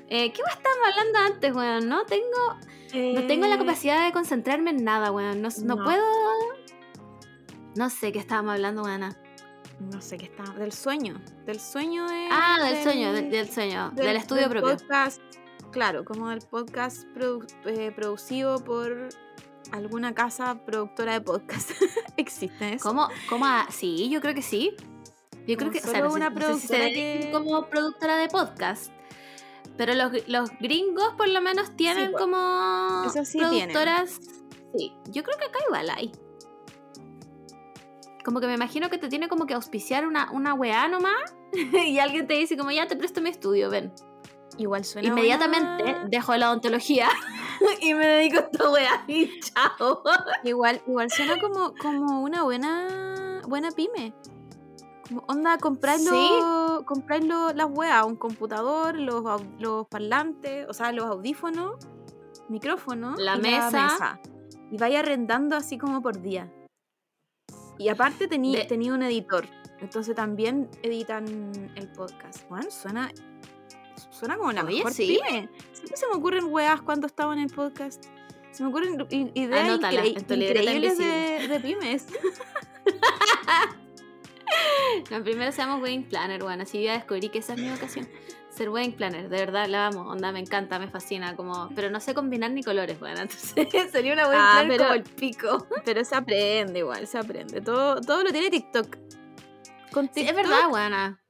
eh, 0.09 0.33
¿Qué 0.33 0.43
estábamos 0.49 0.89
hablando 0.93 1.19
antes, 1.19 1.53
weón? 1.55 1.89
No 1.89 2.05
tengo, 2.07 3.19
no 3.21 3.27
tengo 3.27 3.47
la 3.49 3.57
Eh, 3.57 3.59
capacidad 3.59 4.07
de 4.07 4.13
concentrarme 4.13 4.71
en 4.71 4.85
nada, 4.85 5.11
weón. 5.11 5.43
No, 5.43 5.49
no 5.65 5.75
no. 5.77 5.85
puedo. 5.85 6.03
No 7.77 7.91
sé 7.91 8.13
qué 8.13 8.19
estábamos 8.19 8.55
hablando, 8.55 8.83
weón. 8.83 9.15
No 9.81 10.01
sé 10.01 10.17
qué 10.17 10.27
está. 10.27 10.45
Del 10.53 10.73
sueño. 10.73 11.21
Del 11.47 11.59
sueño 11.61 12.07
de. 12.09 12.29
Ah, 12.31 12.59
del 12.63 12.83
sueño, 12.83 13.13
del, 13.13 13.31
del 13.31 13.49
sueño, 13.51 13.91
del, 13.95 14.17
estudio 14.17 14.49
propio. 14.49 14.77
Podcast, 14.77 15.21
claro, 15.73 16.05
como 16.05 16.29
del 16.31 16.41
podcast 16.41 17.05
produ- 17.15 17.47
eh, 17.67 17.91
producido 17.91 18.63
por 18.63 19.09
alguna 19.73 20.15
casa 20.15 20.65
productora 20.65 21.15
de 21.15 21.21
podcast. 21.21 21.71
¿Existe 22.17 22.75
eso? 22.75 22.89
¿Cómo? 22.89 23.09
¿Cómo? 23.29 23.47
a- 23.47 23.67
Sí, 23.71 24.09
yo 24.11 24.21
creo 24.21 24.35
que 24.35 24.43
sí. 24.43 24.75
Yo 25.47 25.57
creo 25.57 25.71
que 25.71 25.79
o 25.79 25.83
sea, 25.83 25.91
solo 25.91 26.05
no 26.05 26.11
sé- 26.11 26.17
una 26.17 26.31
no 26.31 26.41
sé 26.41 26.55
si 26.55 26.67
se 26.69 26.77
productora 26.77 26.89
que- 26.91 27.31
como 27.33 27.67
productora 27.69 28.17
de 28.17 28.29
podcast. 28.29 28.93
Pero 29.77 29.95
los, 29.95 30.13
los 30.29 30.51
gringos 30.61 31.15
por 31.17 31.29
lo 31.29 31.41
menos 31.41 31.75
tienen 31.77 32.13
como 32.13 33.03
Eso 33.07 33.25
sí 33.25 33.39
tienen. 33.39 33.71
productoras. 33.73 34.21
Sí, 34.77 34.93
yo 35.11 35.25
creo 35.25 35.37
que 35.37 35.45
acá 35.47 35.59
igual 35.67 35.91
hay. 35.91 36.13
Como 38.25 38.41
que 38.41 38.47
me 38.47 38.55
imagino 38.55 38.89
que 38.91 38.99
te 38.99 39.09
tiene 39.09 39.29
como 39.29 39.47
que 39.47 39.55
auspiciar 39.55 40.07
una, 40.07 40.31
una 40.33 40.55
weá 40.55 40.89
nomás 40.89 41.35
y 41.53 41.99
alguien 41.99 42.27
te 42.27 42.35
dice 42.35 42.57
como 42.57 42.71
ya 42.71 42.87
te 42.89 42.97
presto 42.97 43.21
mi 43.21 43.31
estudio, 43.31 43.71
ven. 43.71 43.93
Igual 44.57 44.85
suena. 44.85 45.09
Inmediatamente 45.09 45.83
buena- 45.83 46.05
dejo 46.09 46.37
la 46.37 46.51
odontología 46.51 47.09
y 47.81 47.93
me 47.95 48.07
dedico 48.07 48.39
a 48.39 48.41
esta 48.43 48.71
weá 48.71 49.05
y 49.09 49.41
chao. 49.41 50.03
Igual, 50.45 50.81
igual 50.87 51.11
suena 51.11 51.39
como, 51.41 51.75
como 51.75 52.23
una 52.23 52.45
buena 52.45 53.41
buena 53.49 53.71
pyme. 53.73 54.15
Como 55.09 55.23
onda, 55.29 55.59
compráis, 55.59 56.03
Sí. 56.03 56.09
lo- 56.41 56.83
compráis 56.87 57.25
lo- 57.27 57.53
las 57.53 57.67
weas, 57.71 58.07
un 58.07 58.17
computador, 58.17 58.95
los, 58.99 59.23
los 59.59 59.87
parlantes, 59.89 60.67
o 60.69 60.73
sea, 60.73 60.93
los 60.93 61.05
audífonos, 61.05 61.75
micrófonos, 62.49 63.19
La 63.21 63.37
y 63.37 63.41
mesa. 63.41 64.21
Y 64.71 64.79
vais 64.79 64.97
arrendando 64.97 65.57
así 65.57 65.77
como 65.79 66.01
por 66.01 66.23
día. 66.23 66.51
Y 67.79 67.89
aparte 67.89 68.29
tení- 68.29 68.57
De- 68.57 68.65
tenía 68.65 68.95
un 68.95 69.03
editor. 69.03 69.47
Entonces 69.81 70.15
también 70.15 70.69
editan 70.83 71.53
el 71.75 71.89
podcast. 71.89 72.49
Bueno, 72.49 72.71
suena. 72.71 73.11
Suena 74.11 74.37
como 74.37 74.53
la 74.53 74.65
Oye, 74.65 74.77
mejor 74.79 74.93
sí. 74.93 75.19
pyme. 75.27 75.49
Siempre 75.73 75.97
se 75.97 76.07
me 76.09 76.15
ocurren 76.15 76.45
weas 76.47 76.81
cuando 76.83 77.07
estaba 77.07 77.33
en 77.35 77.41
el 77.41 77.51
podcast. 77.51 78.05
Se 78.53 78.63
me 78.63 78.69
ocurren 78.69 79.05
ideas 79.11 79.69
Anótala 79.69 80.07
increíbles 80.07 80.99
de, 80.99 81.49
de 81.49 81.61
pymes. 81.61 82.07
No, 85.11 85.23
primero 85.23 85.53
seamos 85.53 85.83
wedding 85.83 86.05
planner, 86.09 86.43
bueno, 86.43 86.63
así 86.63 86.83
ya 86.83 86.93
descubrí 86.95 87.29
que 87.29 87.39
esa 87.39 87.55
es 87.55 87.61
mi 87.61 87.71
vocación. 87.71 88.09
Ser 88.57 88.71
wedding 88.71 88.93
planner, 88.93 89.29
de 89.29 89.37
verdad 89.39 89.67
la 89.69 89.89
amo, 89.89 90.03
onda, 90.03 90.31
me 90.31 90.39
encanta, 90.39 90.79
me 90.79 90.87
fascina, 90.89 91.35
como, 91.35 91.71
pero 91.75 91.91
no 91.91 91.99
sé 91.99 92.15
combinar 92.15 92.53
ni 92.53 92.63
colores, 92.63 93.01
bueno, 93.01 93.21
entonces 93.57 93.91
sería 93.91 94.13
una 94.13 94.29
wedding 94.29 94.41
Ah, 94.41 94.53
planner 94.61 94.69
pero- 94.79 94.85
como 94.85 94.95
el 94.95 95.03
pico. 95.03 95.67
Pero 95.85 96.05
se 96.05 96.15
aprende 96.15 96.79
igual, 96.79 97.07
se 97.09 97.19
aprende. 97.19 97.61
Todo, 97.61 98.01
todo 98.01 98.23
lo 98.23 98.31
tiene 98.31 98.51
TikTok. 98.51 98.97
Con 99.93 100.07
Sí, 100.07 100.13
TikTok 100.15 100.31
es 100.31 100.37
verdad, 100.37 100.69
buena. 100.71 101.21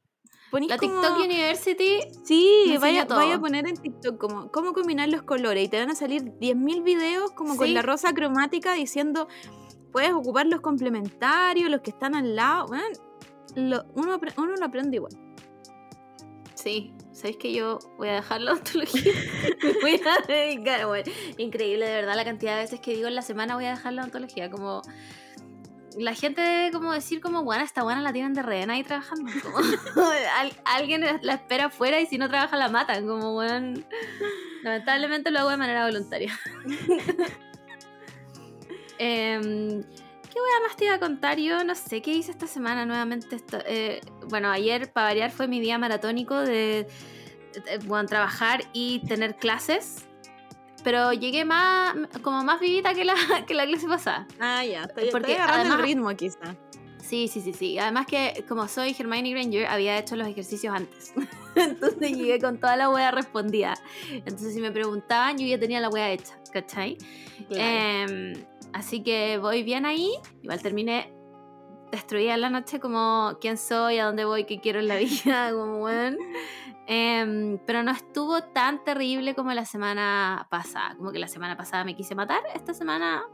La 0.69 0.79
como- 0.79 1.01
TikTok 1.01 1.19
University, 1.19 1.99
Sí, 2.25 2.77
vaya, 2.81 3.07
vaya 3.07 3.35
a 3.37 3.41
poner 3.41 3.67
en 3.67 3.77
TikTok 3.77 4.19
como 4.19 4.53
cómo 4.53 4.73
combinar 4.73 5.09
los 5.09 5.23
colores 5.23 5.65
y 5.65 5.69
te 5.69 5.79
van 5.81 5.91
a 5.91 5.95
salir 5.97 6.23
10.000 6.39 6.83
videos 6.85 7.33
como 7.33 7.57
con 7.57 7.73
la 7.75 7.83
rosa 7.83 8.13
cromática 8.13 8.75
diciendo 8.75 9.27
puedes 9.91 10.13
ocupar 10.13 10.47
los 10.47 10.61
complementarios, 10.61 11.69
los 11.71 11.81
que 11.81 11.91
están 11.91 12.15
al 12.15 12.37
lado. 12.37 12.67
Bueno, 12.69 12.85
lo- 13.57 13.85
uno, 13.95 14.21
uno 14.37 14.55
lo 14.57 14.65
aprende 14.65 14.97
igual. 14.99 15.13
sí, 16.55 16.94
¿sabéis 17.15 17.37
que 17.37 17.53
yo 17.53 17.79
voy 17.97 18.09
a 18.09 18.15
dejar 18.15 18.41
la 18.41 18.53
ontología? 18.55 19.13
voy 19.81 20.01
a 20.05 20.27
dedicar, 20.27 20.87
increíble, 21.39 21.87
de 21.87 21.95
verdad, 21.95 22.17
la 22.17 22.25
cantidad 22.25 22.57
de 22.57 22.63
veces 22.63 22.81
que 22.81 22.95
digo 22.95 23.09
en 23.09 23.15
la 23.15 23.23
semana 23.23 23.55
voy 23.55 23.65
a 23.65 23.71
dejar 23.71 23.93
la 23.95 24.05
ontología, 24.05 24.51
como... 24.51 24.83
la 25.97 26.15
gente 26.15 26.43
debe 26.43 26.73
como 26.73 26.93
decir 26.93 27.21
como, 27.21 27.45
bueno, 27.45 27.65
esta 27.65 27.83
buena 27.85 28.03
la 28.03 28.13
tienen 28.13 28.35
de 28.35 28.43
rehén 28.43 28.71
ahí 28.71 28.83
trabajando. 28.83 29.31
Alguien 30.65 31.05
la 31.23 31.35
espera 31.35 31.67
afuera 31.67 32.01
y 32.01 32.07
si 32.07 32.19
no 32.19 32.29
trabaja 32.29 32.57
la 32.57 32.69
matan. 32.69 33.07
Como, 33.07 33.33
bueno, 33.33 33.81
lamentablemente 34.63 35.31
lo 35.31 35.39
hago 35.39 35.51
de 35.51 35.57
manera 35.57 35.87
voluntaria. 35.87 36.39
Em, 38.99 39.83
¿Qué 40.35 40.41
wea 40.41 40.67
más 40.67 40.77
te 40.77 40.87
iba 40.87 40.95
a 40.95 40.99
contar? 40.99 41.39
Yo 41.39 41.63
no 41.63 41.77
sé 41.77 42.03
qué 42.03 42.13
hice 42.13 42.33
esta 42.33 42.49
semana 42.49 42.85
nuevamente. 42.85 43.37
esto- 43.37 43.61
eh, 43.67 44.01
bueno, 44.29 44.51
ayer, 44.51 44.93
para 44.93 45.07
variar, 45.07 45.31
fue 45.31 45.47
mi 45.47 45.61
día 45.61 45.79
maratónico 45.79 46.35
de, 46.41 46.89
de, 47.65 47.79
bueno, 47.87 48.09
trabajar 48.09 48.65
y 48.73 48.99
tener 49.07 49.37
clases. 49.37 50.05
Pero 50.83 51.13
llegué 51.13 51.45
más, 51.45 51.95
como 52.23 52.43
más 52.43 52.59
vivita 52.61 52.93
que 52.95 53.05
la, 53.05 53.15
que 53.47 53.55
la 53.55 53.65
clase 53.65 53.87
pasada. 53.87 54.27
Ah, 54.41 54.65
ya. 54.65 54.83
Estoy, 54.83 55.11
Porque 55.13 55.33
estoy 55.33 55.35
agarrando 55.35 55.75
además- 55.75 55.79
el 55.79 55.85
ritmo 55.87 56.17
quizá. 56.17 56.57
Sí, 57.03 57.29
sí, 57.29 57.41
sí, 57.43 57.53
sí. 57.53 57.79
Además 57.79 58.07
que 58.07 58.45
como 58.49 58.67
soy 58.67 58.97
Hermione 58.99 59.31
Granger, 59.31 59.67
había 59.67 59.99
hecho 59.99 60.17
los 60.17 60.27
ejercicios 60.27 60.75
antes. 60.75 61.13
Entonces 61.55 62.13
llegué 62.17 62.41
con 62.41 62.59
toda 62.59 62.77
la 62.77 62.89
wea 62.91 63.11
respondida. 63.11 63.75
Entonces 64.11 64.55
si 64.55 64.61
me 64.61 64.73
preguntaban, 64.73 65.39
yo 65.39 65.47
ya 65.47 65.61
tenía 65.61 65.81
la 65.81 65.91
wea 65.91 66.11
hecha, 66.11 66.35
¿cachai? 66.51 66.97
Em, 67.51 68.33
así 68.75 69.03
que 69.03 69.39
voy 69.39 69.63
bien 69.63 69.87
ahí. 69.87 70.11
Igual 70.43 70.61
terminé 70.61 71.15
destruida 71.91 72.35
en 72.35 72.41
la 72.41 72.51
noche 72.51 72.81
como 72.81 73.39
quién 73.41 73.57
soy, 73.57 73.99
a 73.99 74.07
dónde 74.07 74.25
voy, 74.25 74.45
qué 74.45 74.61
quiero 74.61 74.81
en 74.81 74.89
la 74.89 74.97
vida, 74.99 75.53
como 75.53 75.79
bueno. 75.79 76.19
pero 76.87 77.83
no 77.83 77.93
estuvo 77.93 78.43
tan 78.43 78.85
terrible 78.85 79.35
como 79.35 79.53
la 79.53 79.65
semana 79.65 80.47
pasada. 80.51 80.97
Como 80.97 81.13
que 81.13 81.19
la 81.19 81.29
semana 81.29 81.57
pasada 81.57 81.85
me 81.85 81.97
quise 81.97 82.15
matar. 82.15 82.43
Esta 82.55 82.75
semana 82.75 83.25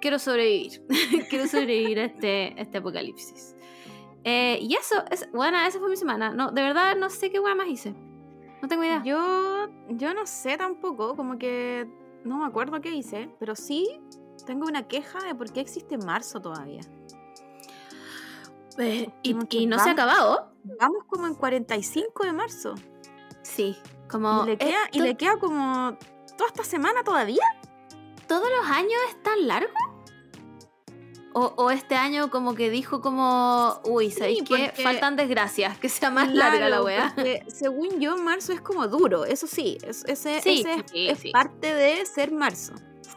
quiero 0.00 0.18
sobrevivir. 0.18 0.82
quiero 1.30 1.46
sobrevivir 1.46 1.98
a 1.98 2.04
este, 2.04 2.60
este 2.60 2.78
apocalipsis. 2.78 3.56
Eh, 4.24 4.58
y 4.60 4.74
eso, 4.74 5.02
es, 5.10 5.30
bueno, 5.32 5.58
esa 5.60 5.78
fue 5.78 5.88
mi 5.88 5.96
semana. 5.96 6.30
No, 6.30 6.52
de 6.52 6.62
verdad 6.62 6.96
no 6.96 7.10
sé 7.10 7.30
qué 7.30 7.40
wea 7.40 7.54
más 7.54 7.68
hice. 7.68 7.94
No 8.62 8.68
tengo 8.68 8.84
idea. 8.84 9.02
Yo, 9.04 9.68
yo 9.90 10.14
no 10.14 10.26
sé 10.26 10.56
tampoco, 10.56 11.16
como 11.16 11.38
que 11.38 11.88
no 12.24 12.38
me 12.38 12.46
acuerdo 12.46 12.80
qué 12.80 12.90
hice, 12.90 13.30
pero 13.38 13.54
sí 13.54 14.00
tengo 14.48 14.64
una 14.66 14.88
queja 14.88 15.18
de 15.24 15.34
por 15.34 15.52
qué 15.52 15.60
existe 15.60 15.98
marzo 15.98 16.40
todavía. 16.40 16.80
Eh, 18.78 19.10
y, 19.22 19.34
no 19.66 19.78
se 19.78 19.90
ha 19.90 19.92
acabado. 19.92 20.52
Vamos 20.80 21.04
como 21.06 21.26
en 21.26 21.34
45 21.34 22.24
de 22.24 22.32
marzo. 22.32 22.74
Sí. 23.42 23.76
Como 24.10 24.44
y, 24.44 24.46
le 24.46 24.56
queda, 24.56 24.78
y 24.92 25.00
le 25.00 25.16
queda 25.18 25.36
como 25.36 25.98
toda 26.38 26.48
esta 26.48 26.64
semana 26.64 27.04
todavía. 27.04 27.44
¿Todos 28.26 28.48
los 28.48 28.70
años 28.70 28.98
es 29.10 29.22
tan 29.22 29.46
largo? 29.46 29.70
O, 31.34 31.52
o 31.58 31.70
este 31.70 31.94
año 31.94 32.30
como 32.30 32.54
que 32.54 32.70
dijo 32.70 33.02
como, 33.02 33.82
uy, 33.84 34.10
¿sabéis 34.10 34.38
Sí, 34.38 34.44
qué? 34.46 34.72
Faltan 34.82 35.14
desgracias, 35.16 35.76
que 35.78 35.90
sea 35.90 36.08
más 36.10 36.32
larga 36.32 36.70
la 36.70 36.80
Claro, 36.80 36.84
weá. 36.86 37.14
según 37.48 38.00
yo, 38.00 38.16
marzo 38.16 38.54
es 38.54 38.62
como 38.62 38.88
duro, 38.88 39.26
eso 39.26 39.46
sí, 39.46 39.76
es- 39.82 40.04
ese, 40.06 40.40
Sí, 40.40 40.60
ese 40.60 40.74
es- 40.74 40.90
sí, 40.90 41.08
es 41.08 41.18
sí. 41.18 41.32
parte 41.32 41.74
de 41.74 42.06
ser 42.06 42.32
marzo. 42.32 42.72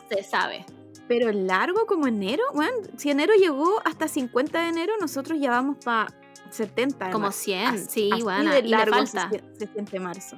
Se 0.10 0.24
sabe. 0.24 0.65
Pero 1.13 1.32
largo 1.34 1.86
como 1.86 2.08
enero, 2.08 2.41
bueno, 2.54 2.71
si 2.97 3.10
enero 3.10 3.34
llegó 3.36 3.82
hasta 3.84 4.08
50 4.08 4.62
de 4.62 4.69
enero, 4.69 4.93
nosotros 5.02 5.38
ya 5.41 5.50
vamos 5.52 5.76
para 5.84 6.13
70 6.52 7.08
de 7.08 7.12
Como 7.12 7.26
marzo. 7.26 7.39
100, 7.41 7.65
Así- 7.67 7.86
sí, 7.89 8.10
así 8.13 8.21
bueno, 8.24 8.52
de 8.52 8.60
y 8.60 8.62
le 8.63 8.69
largo 8.69 8.95
falta. 8.95 9.30
Se, 9.30 9.43
se 9.65 9.74
siente 9.74 10.00
marzo. 10.00 10.38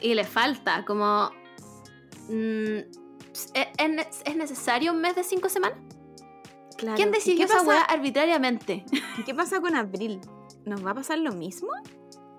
Y 0.00 0.12
le 0.14 0.24
falta, 0.24 0.84
como... 0.84 1.30
mm, 2.28 2.76
¿es, 2.76 3.48
es- 3.54 4.22
es 4.24 4.36
necesario 4.36 4.92
un 4.92 5.00
mes 5.00 5.14
de 5.16 5.24
cinco 5.24 5.48
semanas? 5.48 5.78
Claro. 6.76 6.96
¿Quién 6.96 7.08
¿Y 7.08 7.12
decidió 7.12 7.38
qué 7.38 7.44
esa 7.44 7.54
pasa- 7.58 7.68
weá 7.68 7.80
arbitrariamente? 7.82 8.84
¿y 9.18 9.22
¿Qué 9.24 9.34
pasa 9.34 9.60
con 9.60 9.76
abril? 9.76 10.20
¿Nos 10.66 10.84
va 10.84 10.90
a 10.90 10.94
pasar 10.94 11.18
lo 11.18 11.32
mismo? 11.32 11.70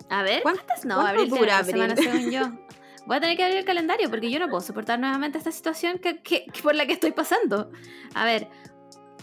A 0.10 0.22
ver, 0.22 0.44
¿Cuánto- 0.44 0.64
no, 0.86 1.00
abril 1.02 1.30
dura 1.30 1.58
abril? 1.60 1.72
semana 1.74 1.96
según 1.96 2.30
yo. 2.32 2.42
Voy 3.06 3.18
a 3.18 3.20
tener 3.20 3.36
que 3.38 3.44
abrir 3.44 3.58
el 3.58 3.66
calendario 3.66 4.10
porque 4.10 4.30
yo 4.32 4.40
no 4.40 4.48
puedo 4.48 4.62
soportar 4.62 5.00
nuevamente 5.00 5.38
esta 5.38 5.52
situación 5.52 6.00
que, 6.00 6.22
que- 6.22 6.46
que 6.46 6.62
por 6.62 6.74
la 6.76 6.86
que 6.86 6.94
estoy 6.94 7.12
pasando. 7.12 7.70
A 8.14 8.26
ver. 8.26 8.50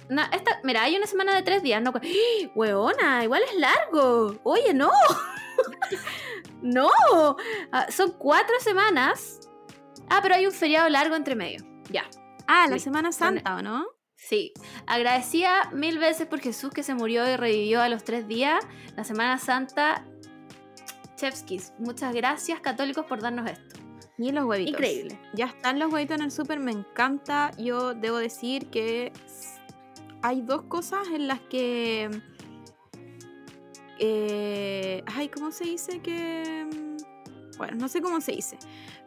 no, 0.08 0.22
esta, 0.32 0.60
mira, 0.64 0.82
hay 0.82 0.96
una 0.96 1.06
semana 1.06 1.34
de 1.34 1.42
tres 1.42 1.62
días. 1.62 1.80
No, 1.82 1.92
cu- 1.92 2.00
¡Ah! 2.02 2.50
Hueona, 2.54 3.24
igual 3.24 3.42
es 3.42 3.54
largo. 3.58 4.38
Oye, 4.44 4.74
no. 4.74 4.90
no. 6.62 6.88
Ah, 7.72 7.86
son 7.90 8.12
cuatro 8.18 8.54
semanas. 8.60 9.40
Ah, 10.08 10.20
pero 10.22 10.34
hay 10.34 10.46
un 10.46 10.52
feriado 10.52 10.88
largo 10.88 11.14
entre 11.16 11.34
medio. 11.34 11.64
Ya. 11.90 12.04
Ah, 12.46 12.66
la 12.68 12.74
Sí. 12.78 12.84
Semana 12.84 13.12
Santa, 13.12 13.56
¿o 13.56 13.62
no? 13.62 13.86
Sí, 14.16 14.52
agradecía 14.86 15.70
mil 15.72 15.98
veces 15.98 16.26
por 16.26 16.40
Jesús 16.40 16.70
que 16.72 16.82
se 16.82 16.94
murió 16.94 17.26
y 17.30 17.36
revivió 17.36 17.80
a 17.80 17.88
los 17.88 18.04
tres 18.04 18.28
días. 18.28 18.62
La 18.96 19.04
Semana 19.04 19.38
Santa, 19.38 20.04
Chevskis, 21.20 21.74
muchas 21.78 22.14
gracias 22.14 22.60
católicos 22.60 23.04
por 23.04 23.20
darnos 23.20 23.50
esto. 23.50 23.76
Y 24.16 24.32
los 24.32 24.44
huevitos. 24.44 24.72
Increíble. 24.72 25.18
Ya 25.34 25.46
están 25.46 25.78
los 25.78 25.92
huevitos 25.92 26.16
en 26.16 26.24
el 26.24 26.30
súper, 26.30 26.60
me 26.60 26.72
encanta. 26.72 27.50
Yo 27.58 27.94
debo 27.94 28.16
decir 28.16 28.68
que 28.70 29.12
hay 30.22 30.40
dos 30.40 30.62
cosas 30.62 31.08
en 31.08 31.28
las 31.28 31.40
que... 31.40 32.10
eh, 33.98 35.02
ay, 35.06 35.28
¿cómo 35.28 35.52
se 35.52 35.64
dice 35.64 36.00
que...? 36.00 36.68
Bueno, 37.58 37.76
no 37.76 37.88
sé 37.88 38.00
cómo 38.00 38.20
se 38.22 38.32
dice. 38.32 38.58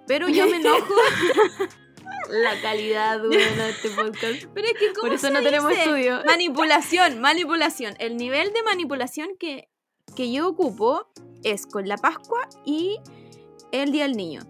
Pero 0.05 0.29
yo 0.29 0.47
me 0.47 0.57
enojo. 0.57 0.93
La 2.29 2.61
calidad 2.61 3.19
buena 3.19 3.65
de 3.65 3.69
este 3.71 3.89
podcast. 3.89 4.45
Pero 4.53 4.67
es 4.67 4.73
que, 4.73 4.93
¿cómo 4.93 5.07
Por 5.07 5.13
eso 5.13 5.27
se 5.27 5.33
no 5.33 5.41
tenemos 5.41 5.71
estudio. 5.71 6.21
Manipulación, 6.25 7.19
manipulación. 7.19 7.95
El 7.99 8.17
nivel 8.17 8.53
de 8.53 8.63
manipulación 8.63 9.29
que, 9.39 9.69
que 10.15 10.31
yo 10.31 10.47
ocupo 10.47 11.11
es 11.43 11.65
con 11.65 11.87
la 11.87 11.97
Pascua 11.97 12.47
y 12.65 12.99
el 13.71 13.91
Día 13.91 14.03
del 14.03 14.15
Niño. 14.15 14.41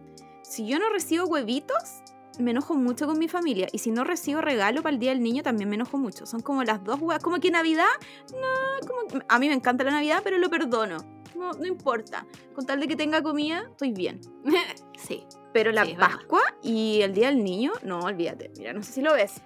Si 0.44 0.68
yo 0.68 0.80
no 0.80 0.90
recibo 0.90 1.26
huevitos, 1.26 2.04
me 2.40 2.52
enojo 2.52 2.76
mucho 2.76 3.08
con 3.08 3.20
mi 3.20 3.28
familia. 3.28 3.68
Y 3.72 3.80
si 3.80 3.92
no 3.92 4.04
recibo 4.04 4.42
regalo 4.42 4.82
para 4.82 4.94
el 4.94 5.00
Día 5.00 5.12
del 5.12 5.22
Niño, 5.22 5.44
también 5.44 5.70
me 5.70 5.76
enojo 5.76 5.98
mucho. 5.98 6.26
Son 6.26 6.42
como 6.42 6.64
las 6.64 6.84
dos 6.84 7.00
huevas. 7.00 7.24
Como 7.24 7.40
que 7.40 7.52
Navidad, 7.52 7.86
no, 8.32 8.88
como... 8.88 9.24
A 9.28 9.40
mí 9.40 9.48
me 9.48 9.54
encanta 9.54 9.84
la 9.84 9.92
Navidad, 9.92 10.22
pero 10.24 10.38
lo 10.38 10.50
perdono. 10.50 10.98
No, 11.36 11.52
no 11.54 11.66
importa. 11.66 12.26
Con 12.54 12.66
tal 12.66 12.80
de 12.80 12.88
que 12.88 12.96
tenga 12.96 13.22
comida, 13.24 13.66
estoy 13.70 13.92
bien. 13.92 14.22
Sí. 14.98 15.26
Pero 15.52 15.72
la 15.74 15.84
Sí, 15.86 15.92
verdad. 15.94 16.12
Pascua 16.12 16.42
y 16.62 17.02
el 17.02 17.14
Día 17.14 17.28
del 17.28 17.44
Niño, 17.44 17.74
no, 17.84 18.00
olvídate. 18.00 18.52
Mira, 18.58 18.72
no 18.72 18.82
sé 18.82 18.94
si 18.94 19.02
lo 19.02 19.14
ves. 19.14 19.42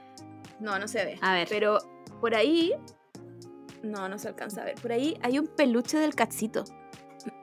No, 0.60 0.78
no 0.78 0.88
se 0.88 1.04
ve. 1.04 1.18
A 1.22 1.34
ver. 1.34 1.48
Pero 1.50 1.80
por 2.22 2.36
ahí. 2.36 2.74
No, 3.82 4.08
no 4.08 4.20
se 4.20 4.28
alcanza 4.28 4.62
a 4.62 4.66
ver. 4.66 4.76
Por 4.76 4.92
ahí 4.92 5.18
hay 5.24 5.40
un 5.40 5.48
peluche 5.48 5.98
del 5.98 6.14
cachito. 6.14 6.64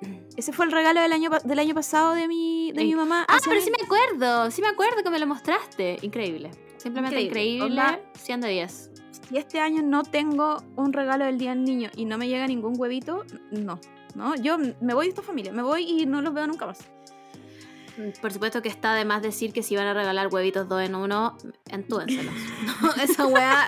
Ese 0.36 0.52
fue 0.52 0.66
el 0.66 0.72
regalo 0.72 1.00
del 1.00 1.12
año, 1.12 1.30
del 1.44 1.58
año 1.58 1.74
pasado 1.74 2.14
de 2.14 2.26
mi, 2.28 2.72
de 2.72 2.84
mi 2.84 2.94
mamá. 2.94 3.24
Ah, 3.28 3.38
pero 3.44 3.56
un 3.58 3.62
sí 3.64 3.70
me 3.70 3.84
acuerdo, 3.84 4.50
sí 4.50 4.60
me 4.62 4.68
acuerdo 4.68 5.02
que 5.02 5.10
me 5.10 5.18
lo 5.18 5.26
mostraste. 5.26 5.98
Increíble. 6.02 6.50
Simplemente 6.76 7.20
Increíble. 7.20 7.66
increíble. 7.66 7.80
Onda- 7.82 8.00
100 8.18 8.40
de 8.40 8.48
10. 8.48 8.90
Si 9.28 9.36
este 9.38 9.60
año 9.60 9.82
no 9.82 10.02
tengo 10.02 10.62
un 10.76 10.92
regalo 10.92 11.24
del 11.24 11.38
Día 11.38 11.50
del 11.50 11.64
Niño 11.64 11.90
y 11.96 12.04
no 12.04 12.18
me 12.18 12.28
llega 12.28 12.46
ningún 12.46 12.74
huevito, 12.78 13.24
no. 13.52 13.80
No, 14.14 14.34
yo 14.36 14.58
me 14.58 14.94
voy 14.94 15.06
de 15.06 15.10
esta 15.10 15.22
familia. 15.22 15.52
Me 15.52 15.62
voy 15.62 15.82
y 16.02 16.06
no 16.06 16.20
los 16.20 16.34
veo 16.34 16.46
nunca 16.46 16.66
más. 16.66 16.78
Mm, 17.96 18.20
Por 18.20 18.32
supuesto 18.32 18.60
que 18.60 18.68
está 18.68 18.94
de 18.94 19.04
más 19.04 19.22
decir 19.22 19.52
que 19.52 19.62
si 19.62 19.76
van 19.76 19.86
a 19.86 19.94
regalar 19.94 20.28
huevitos 20.32 20.68
dos 20.68 20.82
en 20.82 20.94
uno, 20.94 21.36
entúenselos. 21.70 22.34
No, 22.82 22.92
esa 23.02 23.26
weá, 23.26 23.66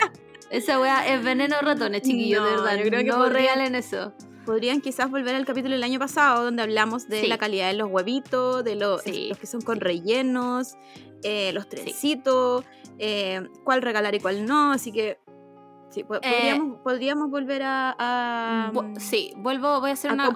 esa 0.50 0.78
weá 0.80 1.06
es 1.06 1.22
veneno 1.24 1.56
de 1.56 1.62
ratones, 1.62 2.02
chiquillos, 2.02 2.44
de 2.44 2.50
No, 2.56 2.62
verdad. 2.62 2.76
yo 2.76 2.84
creo 2.88 3.00
que 3.00 3.06
no 3.06 3.16
podría- 3.16 3.38
regalen 3.54 3.74
eso. 3.76 4.12
Podrían 4.46 4.80
quizás 4.80 5.10
volver 5.10 5.34
al 5.34 5.44
capítulo 5.44 5.74
del 5.74 5.82
año 5.82 5.98
pasado 5.98 6.44
donde 6.44 6.62
hablamos 6.62 7.08
de 7.08 7.20
Sí. 7.22 7.26
la 7.26 7.36
calidad 7.36 7.66
de 7.66 7.74
los 7.74 7.90
huevitos, 7.90 8.64
de 8.64 8.76
los, 8.76 9.02
Sí, 9.02 9.26
los 9.28 9.38
que 9.38 9.46
son 9.46 9.60
con 9.60 9.80
rellenos, 9.80 10.76
eh, 11.22 11.52
los 11.52 11.68
trencitos, 11.68 12.64
eh, 12.98 13.46
cuál 13.64 13.82
regalar 13.82 14.14
y 14.14 14.20
cuál 14.20 14.46
no. 14.46 14.72
Así 14.72 14.92
que 14.92 15.18
sí, 15.90 16.04
po- 16.04 16.20
podríamos, 16.20 16.78
podríamos 16.82 17.30
volver 17.30 17.62
a... 17.64 18.72
sí, 18.98 19.32
vuelvo, 19.36 19.80
voy 19.80 19.90
a 19.90 19.92
hacer 19.94 20.12
a 20.12 20.14
una. 20.14 20.30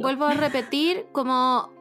Vuelvo 0.00 0.24
a 0.26 0.34
repetir 0.34 1.06
como 1.12 1.72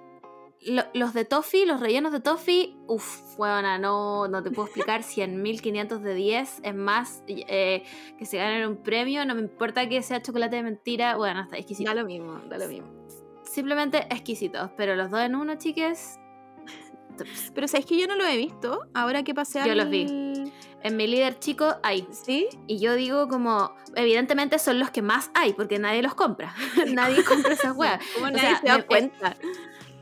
lo- 0.65 0.85
los 0.93 1.13
de 1.13 1.25
Toffee, 1.25 1.65
los 1.65 1.79
rellenos 1.79 2.11
de 2.11 2.19
Toffee, 2.19 2.75
uff, 2.87 3.37
weona, 3.39 3.77
no, 3.77 4.27
no 4.27 4.41
te 4.43 4.51
puedo 4.51 4.65
explicar 4.67 5.01
100.500 5.03 5.99
de 5.99 6.13
10, 6.15 6.59
es 6.63 6.75
más, 6.75 7.23
eh, 7.27 7.83
que 8.17 8.25
se 8.25 8.37
ganen 8.37 8.67
un 8.67 8.77
premio, 8.83 9.25
no 9.25 9.35
me 9.35 9.41
importa 9.41 9.87
que 9.89 10.01
sea 10.01 10.21
chocolate 10.21 10.55
de 10.57 10.63
mentira, 10.63 11.15
bueno, 11.17 11.41
está 11.41 11.57
exquisito. 11.57 11.89
Da 11.89 11.95
lo 11.95 12.05
mismo, 12.05 12.39
da 12.49 12.57
lo 12.57 12.67
mismo. 12.67 12.87
Simplemente 13.43 13.99
exquisitos, 14.09 14.71
pero 14.77 14.95
los 14.95 15.11
dos 15.11 15.21
en 15.21 15.35
uno, 15.35 15.55
chiques, 15.55 16.17
Pero 17.53 17.67
sabes 17.67 17.85
que 17.85 17.95
yo 17.99 18.07
no 18.07 18.15
lo 18.15 18.25
he 18.25 18.35
visto. 18.37 18.87
Ahora 18.95 19.21
que 19.23 19.35
pasé 19.35 19.59
Yo 19.63 19.73
al... 19.73 19.77
los 19.77 19.89
vi. 19.89 20.07
en 20.81 20.97
mi 20.97 21.05
líder 21.05 21.37
chico 21.37 21.75
hay. 21.83 22.07
¿Sí? 22.11 22.47
Y 22.65 22.79
yo 22.79 22.95
digo 22.95 23.27
como, 23.27 23.75
evidentemente 23.95 24.57
son 24.57 24.79
los 24.79 24.89
que 24.89 25.03
más 25.03 25.29
hay, 25.35 25.53
porque 25.53 25.77
nadie 25.77 26.01
los 26.01 26.15
compra. 26.15 26.55
nadie 26.91 27.23
compra 27.23 27.53
esas 27.53 27.75
weas. 27.77 28.03
¿Cómo 28.15 28.25
O 28.27 28.31
nadie 28.31 28.41
sea, 28.41 28.57
se 28.61 28.67
da 28.67 28.77
me- 28.79 28.85
cuenta? 28.85 29.37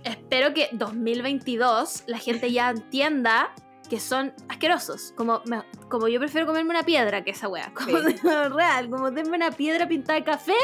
Espero 0.03 0.53
que 0.53 0.69
2022 0.73 2.03
la 2.07 2.17
gente 2.17 2.51
ya 2.51 2.69
entienda 2.71 3.53
que 3.89 3.99
son 3.99 4.33
asquerosos. 4.49 5.13
Como, 5.17 5.41
me- 5.45 5.63
como 5.89 6.07
yo 6.07 6.19
prefiero 6.19 6.47
comerme 6.47 6.71
una 6.71 6.83
piedra 6.83 7.23
que 7.23 7.31
esa 7.31 7.47
wea. 7.47 7.71
Como 7.75 7.97
Sí. 7.99 8.13
de- 8.23 8.49
real, 8.49 8.89
como 8.89 9.11
denme 9.11 9.35
una 9.37 9.51
piedra 9.51 9.87
pintada 9.87 10.17
de 10.19 10.23
café 10.25 10.55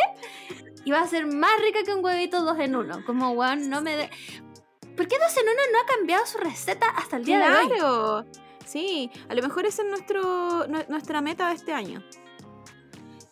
y 0.86 0.92
va 0.92 1.02
a 1.02 1.08
ser 1.08 1.28
más 1.28 1.52
rica 1.62 1.84
que 1.84 1.94
un 1.94 2.04
huevito 2.04 2.42
dos 2.44 2.58
en 2.60 2.76
uno. 2.76 3.04
Como 3.06 3.32
weón, 3.32 3.70
no 3.70 3.82
me 3.82 3.96
de. 3.98 4.10
¿Por 4.96 5.08
qué 5.08 5.18
dos 5.20 5.36
en 5.38 5.44
uno 5.44 5.62
no 5.74 5.80
ha 5.80 5.86
cambiado 5.98 6.26
su 6.26 6.38
receta 6.40 6.88
hasta 6.96 7.18
el 7.18 7.26
día 7.26 7.40
de 7.40 7.56
hoy? 7.58 7.68
Claro. 7.70 8.26
Sí, 8.66 9.12
a 9.30 9.36
lo 9.36 9.42
mejor 9.44 9.66
esa 9.66 9.82
es 9.84 9.90
nuestro, 9.90 10.66
nu- 10.68 10.86
nuestra 10.90 11.22
meta 11.22 11.50
de 11.50 11.56
este 11.56 11.74
año. 11.74 12.02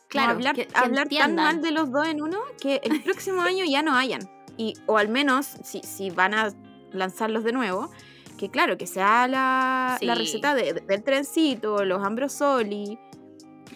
Claro, 0.09 0.33
hablar, 0.33 0.55
que- 0.55 0.67
que 0.67 0.77
hablar 0.77 1.07
tan 1.09 1.35
mal 1.35 1.61
de 1.61 1.71
los 1.71 1.91
dos 1.91 2.07
en 2.07 2.21
uno 2.21 2.39
que 2.61 2.79
el 2.83 3.01
próximo 3.03 3.41
año 3.41 3.65
ya 3.65 3.81
no 3.81 3.95
hayan. 3.95 4.29
Y, 4.57 4.73
o 4.85 4.97
al 4.97 5.09
menos, 5.09 5.47
si, 5.63 5.81
si 5.81 6.09
van 6.09 6.33
a 6.33 6.53
lanzarlos 6.91 7.43
de 7.43 7.51
nuevo, 7.51 7.91
que 8.37 8.49
claro, 8.49 8.77
que 8.77 8.87
sea 8.87 9.27
la, 9.27 9.97
la 10.01 10.15
receta 10.15 10.55
de- 10.55 10.73
de- 10.73 10.81
del 10.81 11.03
trencito, 11.03 11.83
los 11.85 12.03
ambrosoli. 12.03 12.99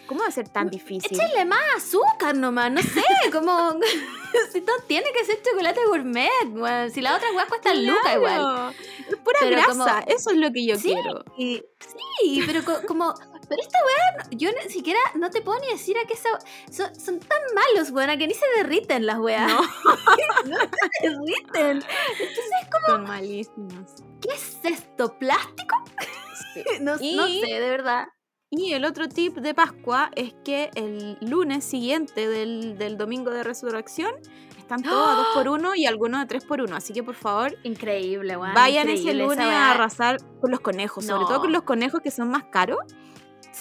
¿Cómo 0.06 0.22
va 0.22 0.26
a 0.28 0.32
ser 0.32 0.48
tan 0.48 0.68
difícil? 0.70 1.12
Échenle 1.20 1.44
más 1.44 1.60
azúcar 1.76 2.36
nomás, 2.36 2.70
no 2.72 2.82
sé, 2.82 3.02
como 3.32 3.70
si 4.52 4.60
todo 4.60 4.76
tiene 4.88 5.06
que 5.12 5.24
ser 5.24 5.40
chocolate 5.42 5.80
gourmet. 5.86 6.90
Si 6.92 7.00
la 7.00 7.16
otra 7.16 7.28
weá 7.32 7.46
cuesta 7.46 7.74
igual. 7.74 8.18
Claro, 8.20 8.70
Es 8.70 9.16
pura 9.16 9.38
Pero 9.40 9.50
grasa, 9.56 9.68
como- 9.70 9.86
eso 10.14 10.30
es 10.30 10.36
lo 10.36 10.50
que 10.52 10.66
yo 10.66 10.76
Sí. 10.76 10.92
quiero. 10.94 11.24
Sí, 11.36 12.42
pero 12.46 12.64
co- 12.64 12.86
como, 12.86 13.14
pero 13.50 13.60
esta 13.60 13.78
weá, 13.84 14.24
no- 14.24 14.38
yo 14.38 14.48
ni 14.64 14.70
siquiera 14.70 14.98
no 15.16 15.28
te 15.28 15.42
puedo 15.42 15.58
ni 15.60 15.68
decir 15.72 15.98
a 15.98 16.06
qué 16.06 16.14
esa, 16.14 16.30
son, 16.70 16.94
son 16.98 17.18
tan 17.20 17.38
malos, 17.54 17.90
weón, 17.90 18.16
que 18.18 18.26
ni 18.26 18.32
se 18.34 18.46
derriten 18.56 19.04
las 19.04 19.18
weas. 19.18 19.46
No. 19.52 19.60
no 20.46 20.56
se 21.00 21.08
derriten. 21.10 21.82
Son 22.86 23.02
malísimos. 23.04 23.92
¿Qué 24.22 24.28
es 24.34 24.56
esto? 24.64 25.18
¿Plástico? 25.18 25.76
No, 26.80 26.96
no 26.96 27.28
Y- 27.28 27.40
sé, 27.42 27.60
de 27.60 27.70
verdad. 27.70 28.06
Y 28.50 28.72
el 28.72 28.84
otro 28.84 29.08
tip 29.08 29.36
de 29.36 29.54
Pascua 29.54 30.10
es 30.16 30.34
que 30.44 30.70
el 30.74 31.16
lunes 31.20 31.64
siguiente 31.64 32.26
del, 32.26 32.76
del 32.76 32.98
domingo 32.98 33.30
de 33.30 33.44
resurrección 33.44 34.12
están 34.58 34.82
todos 34.82 35.08
a 35.08 35.14
2 35.14 35.26
por 35.34 35.48
1 35.48 35.76
y 35.76 35.86
algunos 35.86 36.20
a 36.20 36.26
3 36.26 36.44
por 36.46 36.60
1 36.60 36.74
Así 36.74 36.92
que 36.92 37.04
por 37.04 37.14
favor, 37.14 37.56
Increíble, 37.62 38.36
weón. 38.36 38.54
vayan 38.54 38.88
ese 38.88 39.02
increíble 39.02 39.22
lunes 39.22 39.46
esa 39.46 39.68
a 39.68 39.70
arrasar 39.70 40.16
con 40.40 40.50
los 40.50 40.58
conejos, 40.58 41.04
sobre 41.04 41.20
No. 41.22 41.28
todo 41.28 41.40
con 41.42 41.52
los 41.52 41.62
conejos 41.62 42.00
que 42.00 42.10
son 42.10 42.28
más 42.28 42.42
caros. 42.50 42.78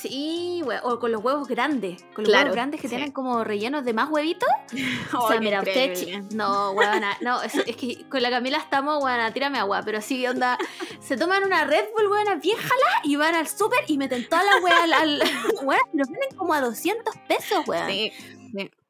Sí. 0.02 0.62
O 0.84 1.00
con 1.00 1.12
los 1.12 1.24
huevos 1.24 1.48
grandes. 1.48 2.02
Con 2.14 2.24
los 2.24 2.30
Claro, 2.30 2.44
huevos 2.46 2.56
grandes 2.56 2.82
que 2.82 2.88
sí. 2.88 2.96
tienen 2.96 3.12
como 3.12 3.44
rellenos 3.44 3.84
de 3.86 3.94
más 3.94 4.10
huevitos. 4.10 4.50
O 5.14 5.18
Oh, 5.20 5.28
sea, 5.28 5.38
qué 5.40 5.44
mira, 5.46 5.60
usted. 5.60 5.92
increíble. 5.92 6.24
chi- 6.30 6.36
No, 6.36 6.72
weona. 6.72 7.18
No, 7.22 7.42
es, 7.42 7.56
es 7.56 7.76
que 7.76 8.08
con 8.10 8.22
la 8.22 8.30
Camila 8.30 8.58
estamos, 8.58 9.04
weona, 9.04 9.32
tírame 9.34 9.60
agua. 9.60 9.82
Pero 9.84 10.02
sí, 10.02 10.26
onda. 10.28 10.58
Se 11.00 11.18
toman 11.18 11.44
una 11.44 11.64
Red 11.66 11.86
Bull, 11.98 12.08
weona, 12.12 12.36
bien 12.36 12.58
jalá 12.58 13.02
y 13.04 13.16
van 13.16 13.36
al 13.36 13.48
súper 13.48 13.80
y 13.88 13.98
meten 13.98 14.28
todas 14.30 14.46
las 14.46 14.64
weas 14.64 14.80
al. 14.84 14.94
al 14.94 15.20
weona, 15.64 15.84
los 15.94 16.08
venden 16.08 16.38
como 16.38 16.54
a 16.54 16.62
200 16.62 17.14
pesos, 17.28 17.68
weón. 17.68 17.88
Sí, 17.88 18.12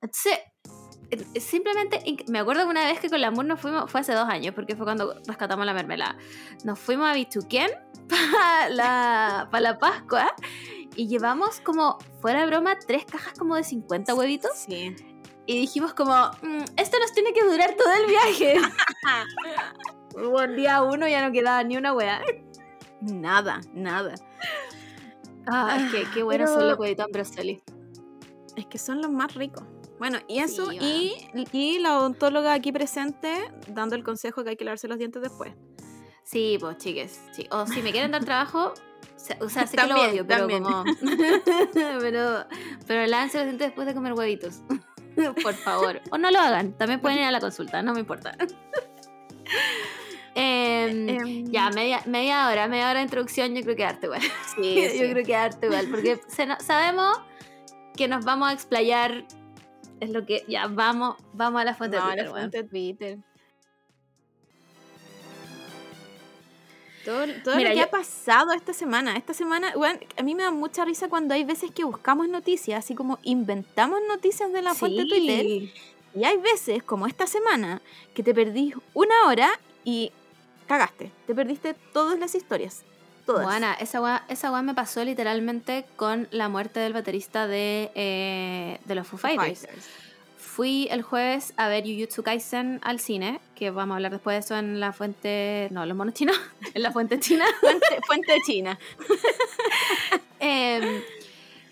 Entonces. 0.01 0.33
eh, 1.11 1.25
eh, 1.33 1.39
Simplemente, 1.39 2.03
me 2.27 2.39
acuerdo 2.39 2.63
que 2.63 2.69
una 2.69 2.85
vez 2.85 2.99
que 2.99 3.09
con 3.09 3.19
la 3.21 3.31
Moon 3.31 3.47
nos 3.47 3.59
fuimos, 3.59 3.89
fue 3.91 4.01
hace 4.01 4.13
dos 4.13 4.29
años, 4.29 4.53
porque 4.53 4.75
fue 4.75 4.85
cuando 4.85 5.15
rescatamos 5.25 5.65
la 5.65 5.73
mermelada. 5.73 6.15
Nos 6.63 6.77
fuimos 6.77 7.07
a 7.09 7.13
Bichuquén 7.13 7.69
para 8.07 8.69
la, 8.69 9.47
pa' 9.51 9.59
la 9.59 9.77
Pascua 9.79 10.31
y 10.99 11.07
llevamos 11.07 11.61
como, 11.61 11.97
fuera 12.21 12.41
de 12.41 12.47
broma, 12.47 12.77
tres 12.85 13.05
cajas 13.05 13.33
como 13.37 13.55
de 13.55 13.63
50 13.63 14.13
huevitos 14.15 14.51
sí. 14.67 14.95
y 15.45 15.59
dijimos 15.59 15.93
como, 15.93 16.13
"Mm, 16.41 16.63
esto 16.77 16.97
nos 16.99 17.13
tiene 17.13 17.31
que 17.33 17.43
durar 17.43 17.75
todo 17.75 17.91
el 17.93 18.05
viaje. 18.07 18.55
Buen 20.31 20.55
día 20.55 20.81
uno 20.81 21.07
ya 21.07 21.25
no 21.25 21.31
quedaba 21.31 21.63
ni 21.63 21.77
una 21.77 21.93
wea. 21.93 22.21
Nada, 23.01 23.61
nada. 23.73 24.15
Ah, 25.47 25.77
es 25.79 25.91
que 25.91 26.03
qué 26.13 26.23
buenos 26.23 26.49
pero- 26.49 26.59
son 26.59 26.69
los 26.69 26.79
huevitos 26.79 27.05
Ambrosoli. 27.05 27.63
Es 28.55 28.65
que 28.65 28.77
son 28.77 29.01
los 29.01 29.09
más 29.11 29.33
ricos. 29.35 29.63
Bueno, 29.99 30.19
y 30.27 30.39
eso, 30.39 30.69
Sí, 30.71 31.13
y, 31.33 31.47
y 31.57 31.79
la 31.79 31.97
odontóloga 31.97 32.53
aquí 32.53 32.71
presente 32.71 33.33
dando 33.67 33.95
el 33.95 34.03
consejo 34.03 34.43
que 34.43 34.51
hay 34.51 34.55
que 34.57 34.65
lavarse 34.65 34.87
los 34.87 34.97
dientes 34.97 35.21
después. 35.21 35.53
Sí, 36.23 36.57
pues 36.59 36.77
chiques. 36.77 37.21
Sí. 37.31 37.47
O 37.51 37.65
si 37.67 37.81
me 37.81 37.91
quieren 37.91 38.11
dar 38.11 38.23
trabajo, 38.25 38.73
o 39.39 39.49
sea, 39.49 39.67
sé 39.67 39.77
que 39.77 39.83
lo 39.83 39.95
También, 39.95 40.09
odio, 40.11 40.27
pero 40.27 40.39
también. 40.39 40.63
como. 40.63 40.83
pero, 41.99 42.45
pero 42.87 43.07
lávense 43.07 43.37
los 43.37 43.45
dientes 43.47 43.67
después 43.67 43.87
de 43.87 43.93
comer 43.93 44.13
huevitos. 44.13 44.61
Por 45.43 45.53
favor. 45.53 46.01
O 46.11 46.17
no 46.17 46.31
lo 46.31 46.39
hagan. 46.39 46.73
También 46.73 47.01
pueden 47.01 47.17
ir 47.19 47.25
a 47.25 47.31
la 47.31 47.39
consulta, 47.41 47.81
no 47.81 47.93
me 47.93 47.99
importa. 48.01 48.35
Em, 50.35 51.09
Em, 51.09 51.45
ya, 51.51 51.69
media, 51.71 52.01
media 52.05 52.47
hora, 52.47 52.67
media 52.67 52.89
hora 52.89 52.99
de 52.99 53.05
introducción, 53.05 53.53
yo 53.55 53.61
creo 53.63 53.75
que 53.75 53.83
darte 53.83 54.05
igual. 54.05 54.21
sí, 54.55 54.75
yo 54.97 55.09
creo 55.09 55.25
que 55.25 55.33
darte 55.33 55.65
igual, 55.65 55.87
porque 55.89 56.19
se 56.27 56.47
sabemos 56.59 57.19
que 57.95 58.07
nos 58.07 58.23
vamos 58.23 58.49
a 58.49 58.53
explayar. 58.53 59.25
Es 59.99 60.11
lo 60.11 60.25
que. 60.25 60.45
Ya, 60.47 60.67
vamos, 60.67 61.17
vamos 61.33 61.61
a 61.61 61.65
la 61.65 61.73
fuente 61.73 61.97
No, 61.97 62.03
de 62.03 62.09
la 62.09 62.13
Twitter, 62.15 62.31
weón. 62.33 62.39
fuente 62.51 62.63
de 62.63 62.69
Twitter. 62.69 63.19
Todo, 67.05 67.25
todo 67.43 67.55
Mira, 67.55 67.69
lo 67.69 67.75
que 67.75 67.79
yo- 67.81 67.85
ha 67.85 67.89
pasado 67.91 68.51
esta 68.53 68.73
semana. 68.73 69.15
Esta 69.17 69.33
semana, 69.33 69.73
bueno, 69.75 69.99
a 70.17 70.23
mí 70.23 70.35
me 70.35 70.43
da 70.43 70.51
mucha 70.51 70.85
risa 70.85 71.07
cuando 71.09 71.33
hay 71.33 71.43
veces 71.43 71.71
que 71.71 71.83
buscamos 71.83 72.27
noticias, 72.29 72.83
así 72.83 72.95
como 72.95 73.19
inventamos 73.23 73.99
noticias 74.07 74.51
de 74.51 74.61
la 74.61 74.73
fuente 74.73 75.03
Sí. 75.03 75.09
Twitter. 75.09 75.45
Y 76.15 76.23
hay 76.23 76.37
veces, 76.37 76.83
como 76.83 77.05
esta 77.07 77.27
semana, 77.27 77.81
que 78.13 78.23
te 78.23 78.33
perdís 78.33 78.73
una 78.93 79.27
hora 79.27 79.49
y 79.85 80.11
cagaste. 80.67 81.11
Te 81.27 81.35
perdiste 81.35 81.75
todas 81.93 82.17
las 82.19 82.35
historias. 82.35 82.83
Todas. 83.25 83.43
Buena, 83.45 83.73
esa 83.75 84.01
weá, 84.01 84.25
esa 84.27 84.51
weá 84.51 84.63
me 84.63 84.73
pasó 84.73 85.03
literalmente 85.05 85.85
con 85.97 86.27
la 86.31 86.49
muerte 86.49 86.79
del 86.79 86.93
baterista 86.93 87.45
de, 87.47 87.91
eh, 87.93 88.79
de 88.85 88.95
los 88.95 89.05
Foo 89.07 89.19
Fighters. 89.19 89.59
Fighters. 89.61 89.85
Fui 90.59 90.89
el 90.91 91.03
jueves 91.03 91.53
a 91.55 91.69
ver 91.69 91.85
Jujutsu 91.85 92.21
Kaisen 92.21 92.81
al 92.83 92.99
cine, 92.99 93.39
que 93.55 93.71
vamos 93.71 93.93
a 93.93 93.95
hablar 93.95 94.11
después 94.11 94.35
de 94.35 94.39
eso 94.39 94.57
en 94.57 94.81
la 94.81 94.91
fuente. 94.91 95.69
No, 95.71 95.85
los 95.85 95.95
monos 95.95 96.15
chinos. 96.15 96.37
en 96.73 96.83
la 96.83 96.91
fuente 96.91 97.17
china. 97.17 97.45
Fuente, 98.05 98.35
China. 98.45 98.77
Em, 100.41 101.01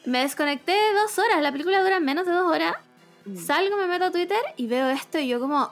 me 0.06 0.20
desconecté 0.20 0.74
dos 0.94 1.20
horas. 1.20 1.42
La 1.42 1.52
película 1.52 1.84
dura 1.84 2.00
menos 2.00 2.26
de 2.26 2.32
dos 2.32 2.50
horas. 2.50 2.78
Salgo, 3.46 3.76
me 3.76 3.88
meto 3.88 4.06
a 4.06 4.12
Twitter 4.12 4.40
y 4.56 4.68
veo 4.68 4.88
esto 4.88 5.20
y 5.20 5.28
yo 5.28 5.42
como... 5.42 5.70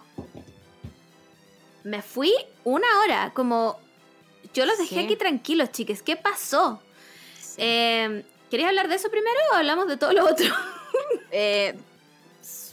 Me 1.86 2.02
fui 2.02 2.34
una 2.66 3.00
hora, 3.00 3.32
como... 3.34 3.80
Yo 4.54 4.66
los 4.66 4.78
dejé 4.78 4.96
Sí. 4.96 5.06
aquí 5.06 5.16
tranquilos, 5.16 5.72
chiques. 5.72 6.02
¿Qué 6.02 6.18
pasó? 6.18 6.82
Em, 7.56 8.24
¿Queréis 8.52 8.68
hablar 8.68 8.90
de 8.90 8.96
eso 8.96 9.10
primero 9.10 9.40
o 9.54 9.56
hablamos 9.56 9.88
de 9.88 9.96
todo 9.96 10.12
lo 10.12 10.26
otro? 10.26 10.48
Eh, 11.32 11.76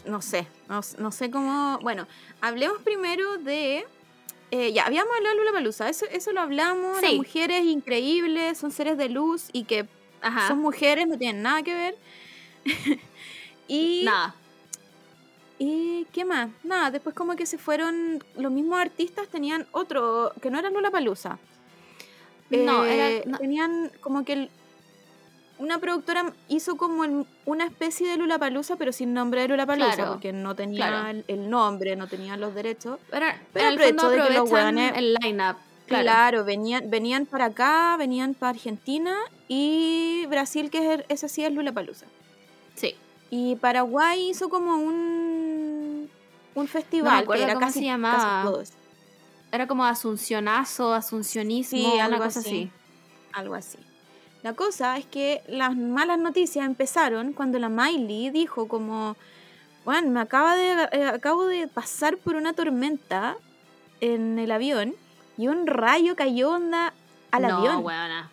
no 0.07 0.21
sé, 0.23 0.47
no, 0.69 0.81
no 0.99 1.13
sé 1.13 1.31
cómo. 1.31 1.79
Bueno, 1.83 2.07
hablemos 2.41 2.81
primero 2.83 3.39
de. 3.39 3.85
eh, 4.51 4.73
ya, 4.73 4.85
habíamos 4.87 5.15
hablado 5.17 5.35
de 5.37 5.41
Lula 5.41 5.53
Palusa, 5.53 5.89
eso, 5.89 6.07
eso 6.11 6.33
lo 6.33 6.41
hablamos. 6.41 7.01
Las 7.01 7.11
Sí. 7.11 7.17
mujeres 7.17 7.65
increíbles, 7.65 8.59
son 8.59 8.71
seres 8.71 8.99
de 8.99 9.09
luz 9.09 9.49
y 9.53 9.65
que 9.65 9.87
Ajá. 10.21 10.49
son 10.49 10.59
mujeres, 10.59 11.07
no 11.09 11.17
tienen 11.19 11.43
nada 11.43 11.63
que 11.63 11.75
ver. 11.75 11.97
y, 13.69 14.03
Nada. 14.05 14.35
¿Y 15.59 16.07
qué 16.13 16.25
más? 16.25 16.51
Nada, 16.65 16.91
después 16.91 17.15
como 17.15 17.37
que 17.37 17.47
se 17.47 17.57
fueron. 17.59 18.23
Los 18.37 18.51
mismos 18.51 18.81
artistas 18.81 19.29
tenían 19.29 19.67
otro, 19.73 20.33
que 20.43 20.51
no 20.51 20.59
era 20.59 20.71
Lula 20.71 20.91
Palusa. 20.91 21.39
No, 22.51 22.85
Eh, 22.85 23.19
era... 23.19 23.31
no- 23.31 23.39
Tenían 23.39 23.91
como 24.01 24.25
que 24.25 24.33
el- 24.35 24.51
una 25.63 25.79
productora 25.79 26.33
hizo 26.49 26.77
como 26.77 27.05
el- 27.05 27.27
una 27.47 27.65
especie 27.65 28.09
de 28.09 28.17
Lula 28.17 28.39
Palusa, 28.39 28.77
pero 28.77 28.93
sin 28.93 29.15
nombre 29.15 29.43
de 29.43 29.49
Lula 29.49 29.65
Palusa, 29.67 29.95
Claro, 29.95 30.13
porque 30.13 30.33
no 30.33 30.55
tenía 30.55 30.87
claro. 30.89 31.09
el, 31.09 31.25
el 31.29 31.49
nombre, 31.51 31.97
no 31.97 32.07
tenían 32.09 32.41
los 32.41 32.55
derechos. 32.55 32.99
Pero 33.11 33.27
el 33.27 33.33
aprovechó 33.75 34.11
de 34.11 34.29
que 34.29 34.35
los 34.35 34.51
hueones- 34.51 34.93
el 34.97 35.15
line-up. 35.15 35.57
Claro, 35.87 36.05
Claro. 36.05 36.45
venían, 36.45 36.89
venían 36.91 37.27
para 37.27 37.47
acá, 37.47 37.97
venían 37.99 38.35
para 38.35 38.51
Argentina 38.51 39.17
y 39.49 40.25
Brasil, 40.29 40.71
que 40.71 40.95
es, 40.95 41.05
ese 41.09 41.29
sí 41.29 41.45
es 41.45 41.53
Lula 41.53 41.73
Palusa. 41.73 42.07
Sí. 42.75 42.95
Y 43.31 43.57
Paraguay 43.57 44.31
hizo 44.31 44.49
como 44.49 44.77
un, 44.77 46.09
un 46.55 46.69
festival 46.69 47.23
acuerdo 47.23 47.45
que 47.45 47.51
era 47.51 47.61
casi, 47.61 47.81
se 47.81 47.85
llamaba. 47.87 48.19
casi 48.19 48.47
todos. 48.47 48.69
Era 49.51 49.67
como 49.67 49.85
asuncionazo, 49.85 50.95
asuncionismo, 50.95 51.79
Sí, 51.79 51.91
una 51.95 52.05
algo 52.07 52.19
cosa 52.25 52.41
así. 52.41 52.49
así. 52.49 52.71
Algo 53.33 53.55
así. 53.55 53.79
La 54.43 54.55
cosa 54.55 54.97
es 54.99 55.07
que 55.07 55.43
las 55.47 55.77
malas 55.77 56.19
noticias 56.19 56.67
empezaron 56.67 57.33
cuando 57.33 57.59
la 57.59 57.69
Miley 57.69 58.31
dijo 58.31 58.67
como, 58.67 59.17
bueno, 59.85 60.11
me 60.11 60.21
acaba 60.21 60.57
de, 60.57 60.89
eh, 60.93 61.05
acabo 61.07 61.47
de 61.47 61.69
pasar 61.69 62.17
por 62.17 62.35
una 62.35 62.53
tormenta 62.53 63.37
en 64.01 64.39
el 64.39 64.51
avión 64.51 64.95
y 65.39 65.47
un 65.49 65.67
rayo 65.67 66.17
cayó 66.17 66.51
onda 66.51 66.93
al 67.31 67.43
no, 67.43 67.57
avión. 67.59 67.85
weona. 67.85 68.31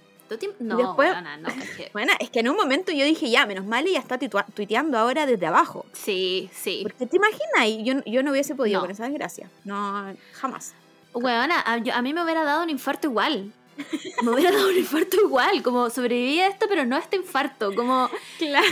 No, 0.60 0.78
después- 0.78 1.10
weona, 1.12 1.38
no. 1.38 1.48
es 1.48 1.70
que- 1.76 1.90
Bueno, 1.92 2.14
es 2.20 2.30
que 2.30 2.42
en 2.42 2.50
un 2.50 2.56
momento 2.56 2.92
yo 2.92 3.04
dije, 3.04 3.30
ya, 3.32 3.48
menos 3.48 3.66
mal 3.66 3.88
ella 3.88 4.00
está 4.00 4.20
tuiteando 4.20 4.98
ahora 5.00 5.26
desde 5.26 5.46
abajo. 5.48 5.86
Sí, 5.94 6.50
sí. 6.54 6.82
Porque 6.84 7.08
te 7.08 7.18
imaginas, 7.18 7.84
yo, 7.84 8.04
yo 8.12 8.22
no 8.22 8.30
hubiese 8.32 8.54
podido 8.54 8.78
No. 8.78 8.82
con 8.84 8.92
esa 8.92 9.06
desgracia. 9.10 9.50
No, 9.64 10.14
jamás. 10.34 10.74
Weona, 11.16 11.62
a, 11.66 11.78
yo- 11.80 11.94
a 11.96 12.02
mí 12.04 12.14
me 12.14 12.24
hubiera 12.24 12.44
dado 12.44 12.62
un 12.64 12.70
infarto 12.70 13.08
igual. 13.08 13.52
me 14.24 14.32
hubiera 14.32 14.52
dado 14.52 14.70
un 14.70 14.78
infarto 14.78 15.18
igual, 15.22 15.64
como 15.64 15.90
sobreviví 15.90 16.40
a 16.42 16.48
esto, 16.48 16.66
pero 16.70 16.86
no 16.86 16.96
a 16.96 17.00
este 17.00 17.16
infarto, 17.16 17.74
como... 17.76 18.10
Claro. 18.38 18.68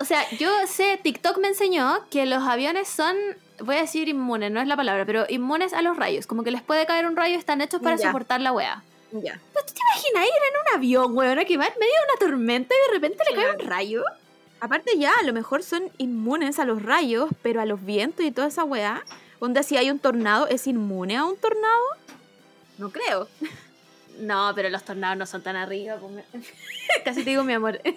O 0.00 0.04
sea, 0.04 0.28
yo 0.38 0.50
sé, 0.66 0.98
TikTok 1.02 1.38
me 1.38 1.48
enseñó 1.48 2.00
que 2.10 2.26
los 2.26 2.42
aviones 2.44 2.88
son, 2.88 3.16
voy 3.60 3.76
a 3.76 3.80
decir 3.80 4.08
inmunes, 4.08 4.50
no 4.50 4.60
es 4.60 4.66
la 4.68 4.76
palabra, 4.76 5.04
pero 5.04 5.26
inmunes 5.28 5.72
a 5.72 5.82
los 5.82 5.96
rayos, 5.96 6.26
como 6.26 6.42
que 6.44 6.50
les 6.50 6.62
puede 6.62 6.86
caer 6.86 7.06
un 7.06 7.16
rayo 7.16 7.36
están 7.38 7.60
hechos 7.60 7.80
para 7.82 7.96
Ya. 7.96 8.06
soportar 8.06 8.40
la 8.40 8.52
wea. 8.52 8.82
Ya. 9.12 9.40
Pero 9.52 9.66
tú 9.66 9.72
te 9.72 9.80
imaginas 9.80 10.24
ir 10.24 10.42
en 10.42 10.60
un 10.60 10.76
avión, 10.78 11.16
weón, 11.16 11.44
que 11.44 11.56
va 11.56 11.66
en 11.66 11.74
medio 11.78 11.92
de 11.92 12.12
una 12.12 12.18
tormenta 12.30 12.74
y 12.74 12.88
de 12.90 12.94
repente 12.94 13.22
le 13.30 13.36
cae 13.36 13.52
un 13.54 13.60
rayo. 13.60 14.02
Aparte 14.60 14.98
ya, 14.98 15.12
a 15.20 15.22
lo 15.22 15.32
mejor 15.32 15.62
son 15.62 15.90
inmunes 15.98 16.58
a 16.58 16.64
los 16.64 16.82
rayos, 16.82 17.28
pero 17.42 17.60
a 17.60 17.66
los 17.66 17.84
vientos 17.84 18.24
y 18.24 18.30
toda 18.32 18.48
esa 18.48 18.64
weá. 18.64 19.04
Onda, 19.38 19.62
si 19.62 19.76
hay 19.76 19.90
un 19.90 19.98
tornado, 19.98 20.48
¿es 20.48 20.66
inmune 20.66 21.16
a 21.16 21.24
un 21.24 21.36
tornado? 21.36 21.82
No 22.78 22.90
creo. 22.90 23.28
No, 24.18 24.52
pero 24.54 24.68
los 24.70 24.84
tornados 24.84 25.16
no 25.18 25.26
son 25.26 25.42
tan 25.42 25.56
arriba. 25.56 25.96
pues, 25.96 26.12
me- 26.12 26.24
Casi 27.04 27.22
te 27.24 27.30
digo 27.30 27.44
mi 27.44 27.52
amor. 27.52 27.80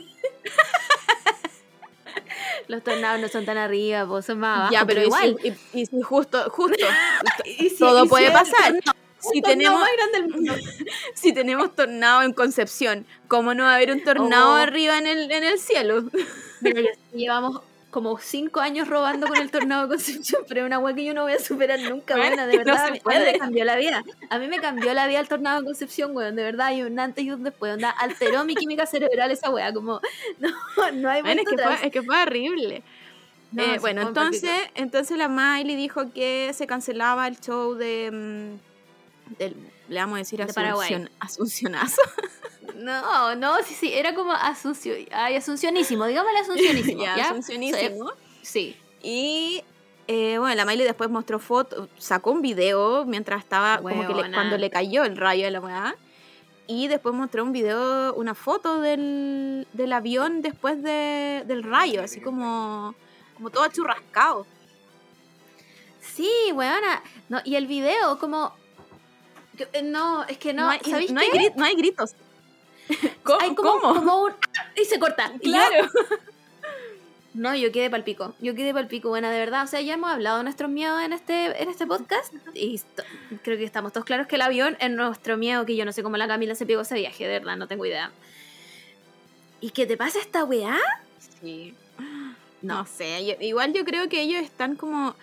los 2.68 2.84
tornados 2.84 3.20
no 3.22 3.28
son 3.28 3.46
tan 3.46 3.58
arriba, 3.58 4.06
pues 4.06 4.26
son 4.26 4.40
más 4.40 4.58
abajo. 4.58 4.74
ya, 4.74 4.86
pero, 4.86 5.02
pero 5.02 5.08
igual. 5.08 5.38
Y, 5.74 5.80
y 5.82 5.86
si 5.86 6.02
justo, 6.02 6.50
justo. 6.50 6.86
Y 7.46 7.70
si- 7.70 7.78
todo 7.80 8.00
y 8.02 8.04
si 8.04 8.10
puede 8.10 8.32
pasar. 8.32 8.74
tornado- 8.74 8.96
si 9.22 9.42
tenemos, 9.42 9.82
más 9.82 9.90
grande 9.98 10.22
del 10.22 10.30
mundo. 10.30 10.54
si 11.14 11.34
tenemos 11.34 11.76
tornado 11.76 12.22
en 12.22 12.32
Concepción, 12.32 13.06
¿cómo 13.28 13.54
no 13.54 13.64
va 13.66 13.74
a 13.74 13.76
haber 13.76 13.92
un 13.92 14.02
tornado 14.02 14.54
Oh. 14.54 14.56
arriba 14.56 14.98
en 14.98 15.08
el, 15.08 15.30
en 15.30 15.44
el 15.44 15.60
cielo? 15.60 16.06
Mira, 16.62 16.82
ya 16.82 16.90
llevamos 17.14 17.62
como 17.90 18.20
cinco 18.20 18.60
años 18.60 18.88
robando 18.88 19.28
con 19.28 19.38
el 19.38 19.50
tornado 19.50 19.84
de 19.84 19.88
Concepción, 19.96 20.44
pero 20.48 20.62
es 20.62 20.68
una 20.68 20.78
weá 20.80 20.94
que 20.94 21.04
yo 21.06 21.14
no 21.16 21.24
voy 21.24 21.34
a 21.34 21.40
superar 21.40 21.80
nunca, 21.80 22.16
Bueno, 22.16 22.36
buena, 22.36 22.48
de 22.48 22.58
no 22.58 22.64
verdad. 22.66 22.76
se 22.76 22.82
me- 22.84 22.88
a 22.90 22.92
mí 22.94 23.00
puede. 23.00 23.32
me 23.34 23.40
cambió 23.40 23.66
la 23.66 23.76
vida. 23.78 24.04
A 24.30 24.38
mí 24.38 24.48
me 24.48 24.60
cambió 24.60 24.94
la 24.94 25.08
vida 25.08 25.20
el 25.20 25.28
tornado 25.28 25.60
de 25.62 25.66
Concepción, 25.66 26.16
weón, 26.16 26.36
de 26.36 26.44
verdad. 26.44 26.72
Y 26.74 26.84
un 26.84 27.00
antes 27.00 27.24
y 27.26 27.32
un 27.32 27.44
después. 27.44 27.74
Onda, 27.74 27.90
alteró 27.90 28.44
mi 28.46 28.56
química 28.56 28.86
cerebral 28.86 29.32
esa 29.32 29.50
weá, 29.50 29.74
como, 29.74 30.02
no, 30.40 30.50
no 30.94 31.10
hay 31.10 31.22
Bueno, 31.24 31.42
es, 31.42 31.48
que 31.50 31.58
fue, 31.64 31.74
es 31.88 31.92
que 31.92 32.04
fue 32.04 32.22
horrible. 32.22 32.84
No, 33.52 33.64
Eh, 33.64 33.80
bueno, 33.80 34.02
entonces, 34.04 34.52
entonces 34.76 35.18
la 35.18 35.28
Miley 35.28 35.76
dijo 35.76 36.14
que 36.14 36.52
se 36.54 36.68
cancelaba 36.68 37.28
el 37.28 37.40
show 37.40 37.74
de... 37.74 38.12
mm, 39.32 39.38
del- 39.40 39.56
le 39.90 40.00
vamos 40.00 40.16
a 40.16 40.20
decir 40.20 40.40
De. 40.40 40.44
Asunción, 40.52 41.10
Asuncionazo. 41.20 42.02
No, 42.76 43.36
no, 43.36 43.58
sí, 43.64 43.74
sí, 43.74 43.92
era 43.94 44.16
como 44.16 44.32
Asunción. 44.32 44.96
Ay, 45.12 45.36
Asuncionísimo, 45.36 46.06
digámosle 46.06 46.40
Asuncionísimo. 46.44 47.04
ya, 47.04 47.18
¿ya? 47.18 47.26
Asuncionísimo. 47.26 48.12
Sí. 48.42 48.78
Y 49.04 49.64
eh, 50.08 50.38
bueno, 50.38 50.56
la 50.56 50.64
Miley 50.66 50.86
después 50.86 51.10
mostró 51.10 51.40
fotos, 51.40 51.90
sacó 51.98 52.32
un 52.32 52.42
video 52.42 53.04
mientras 53.06 53.44
estaba, 53.44 53.80
como 53.80 54.08
que 54.08 54.14
le- 54.14 54.32
cuando 54.32 54.58
le 54.58 54.70
cayó 54.70 55.04
el 55.04 55.18
rayo 55.18 55.44
de 55.46 55.52
la 55.52 55.60
weá. 55.60 55.96
Y 56.68 56.88
después 56.88 57.14
mostró 57.16 57.44
un 57.44 57.52
video, 57.52 58.14
una 58.14 58.34
foto 58.36 58.80
del, 58.80 59.68
del 59.74 59.92
avión 59.92 60.42
después 60.42 60.82
de, 60.82 61.44
del 61.48 61.64
rayo, 61.64 62.02
así 62.04 62.22
como, 62.22 62.96
como 63.36 63.50
todo 63.50 63.68
churrascado. 63.68 64.46
Sí, 66.00 66.30
weona. 66.54 67.02
No, 67.28 67.40
y 67.44 67.56
el 67.56 67.68
video, 67.68 68.20
como. 68.20 68.54
Eh, 69.74 69.82
No, 69.82 70.24
es 70.26 70.38
que 70.38 70.54
no. 70.54 70.70
hay, 70.70 70.80
¿sabéis 70.80 71.12
no 71.12 71.20
hay, 71.22 71.30
no 71.56 71.66
hay 71.66 71.76
gritos. 71.76 72.14
¿Cómo? 73.24 73.40
Hay 73.42 73.54
como, 73.56 73.80
¿Cómo? 73.80 73.94
como 73.96 74.24
un. 74.24 74.34
Y 74.76 74.86
se 74.86 75.00
corta. 75.00 75.32
Yo- 75.34 75.40
Claro. 75.40 75.88
No, 77.36 77.56
yo 77.56 77.72
quedé 77.72 77.92
palpico. 77.92 78.34
Yo 78.40 78.56
quedé 78.56 78.74
palpico, 78.74 79.10
buena, 79.10 79.30
de 79.32 79.38
verdad. 79.38 79.64
O 79.64 79.68
sea, 79.68 79.80
ya 79.82 79.94
hemos 79.94 80.10
hablado 80.10 80.38
de 80.40 80.44
nuestros 80.44 80.70
miedos 80.70 81.00
en 81.04 81.14
este, 81.14 81.62
en 81.62 81.70
este 81.70 81.86
podcast. 81.86 82.34
Y 82.56 82.82
creo 83.44 83.56
que 83.56 83.64
estamos 83.64 83.94
todos 83.94 84.04
claros 84.04 84.26
que 84.26 84.36
el 84.36 84.42
avión 84.42 84.76
es 84.80 84.90
nuestro 84.90 85.38
miedo, 85.38 85.64
que 85.66 85.76
yo 85.76 85.86
no 85.86 85.94
sé 85.94 86.02
cómo 86.02 86.18
la 86.18 86.28
Camila 86.28 86.56
se 86.56 86.66
pegó 86.66 86.82
ese 86.82 86.96
viaje, 86.96 87.28
de 87.28 87.38
verdad, 87.40 87.56
no 87.56 87.68
tengo 87.68 87.86
idea. 87.86 88.12
¿Y 89.62 89.70
qué 89.70 89.86
te 89.86 89.96
pasa 89.96 90.20
esta 90.20 90.44
weá? 90.44 90.76
Sí. 91.42 91.76
No 92.64 92.86
sé, 92.88 93.24
yo- 93.26 93.36
igual 93.46 93.74
yo 93.74 93.86
creo 93.86 94.10
que 94.10 94.22
ellos 94.22 94.42
están 94.42 94.76
como 94.76 95.16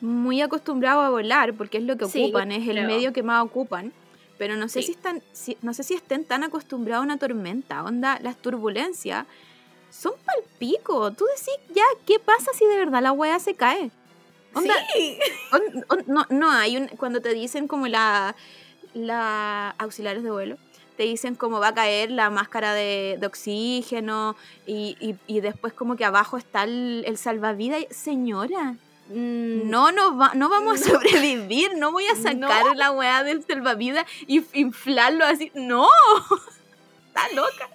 muy 0.00 0.40
acostumbrados 0.42 1.04
a 1.04 1.10
volar 1.10 1.54
porque 1.54 1.78
es 1.78 1.84
lo 1.84 1.96
que 1.96 2.06
Sí, 2.06 2.24
ocupan, 2.24 2.52
es 2.52 2.66
el 2.68 2.76
creo. 2.76 2.86
medio 2.86 3.12
que 3.12 3.22
más 3.22 3.44
ocupan. 3.44 3.92
Pero 4.38 4.56
no 4.56 4.68
sé 4.68 4.80
Sí. 4.80 4.88
si 4.88 4.92
están, 4.92 5.22
si- 5.32 5.56
no 5.62 5.72
sé 5.72 5.82
si 5.82 5.94
estén 5.94 6.24
tan 6.24 6.44
acostumbrados 6.44 7.02
a 7.02 7.06
una 7.06 7.16
tormenta, 7.18 7.82
onda, 7.82 8.18
las 8.22 8.36
turbulencias 8.36 9.26
son 9.90 10.12
pal 10.26 10.36
pico. 10.58 11.10
Tú 11.12 11.24
decís 11.24 11.74
ya, 11.74 11.84
¿qué 12.06 12.18
pasa 12.18 12.50
si 12.52 12.66
de 12.66 12.76
verdad 12.76 13.00
la 13.02 13.12
wea 13.12 13.38
se 13.38 13.54
cae? 13.54 13.90
Onda, 14.52 14.74
Sí. 14.94 15.18
on- 15.52 15.84
on- 15.88 16.04
no, 16.06 16.26
no 16.28 16.50
hay 16.50 16.76
un, 16.76 16.88
cuando 16.88 17.20
te 17.22 17.32
dicen 17.32 17.66
como 17.66 17.88
la, 17.88 18.36
la 18.94 19.70
auxiliares 19.78 20.22
de 20.22 20.30
vuelo, 20.30 20.56
te 20.96 21.02
dicen 21.04 21.34
cómo 21.34 21.60
va 21.60 21.68
a 21.68 21.74
caer 21.74 22.10
la 22.10 22.30
máscara 22.30 22.72
de, 22.72 23.16
de 23.20 23.26
oxígeno 23.26 24.36
y, 24.66 24.96
y- 25.00 25.16
y 25.26 25.40
después 25.40 25.72
como 25.72 25.96
que 25.96 26.04
abajo 26.04 26.36
está 26.38 26.64
el, 26.64 27.04
el 27.06 27.16
salvavidas. 27.18 27.84
Señora, 27.90 28.76
no, 29.10 29.92
no, 29.92 30.16
va- 30.16 30.32
no 30.34 30.48
vamos 30.48 30.80
a 30.80 30.84
sobrevivir, 30.90 31.76
no 31.76 31.92
voy 31.92 32.06
a 32.06 32.16
sacar 32.22 32.76
la 32.76 32.90
weá 32.92 33.22
del 33.22 33.44
salvavidas 33.44 34.06
y 34.26 34.44
inflarlo 34.54 35.24
así. 35.24 35.50
No, 35.54 35.88
está 37.08 37.28
loca. 37.34 37.68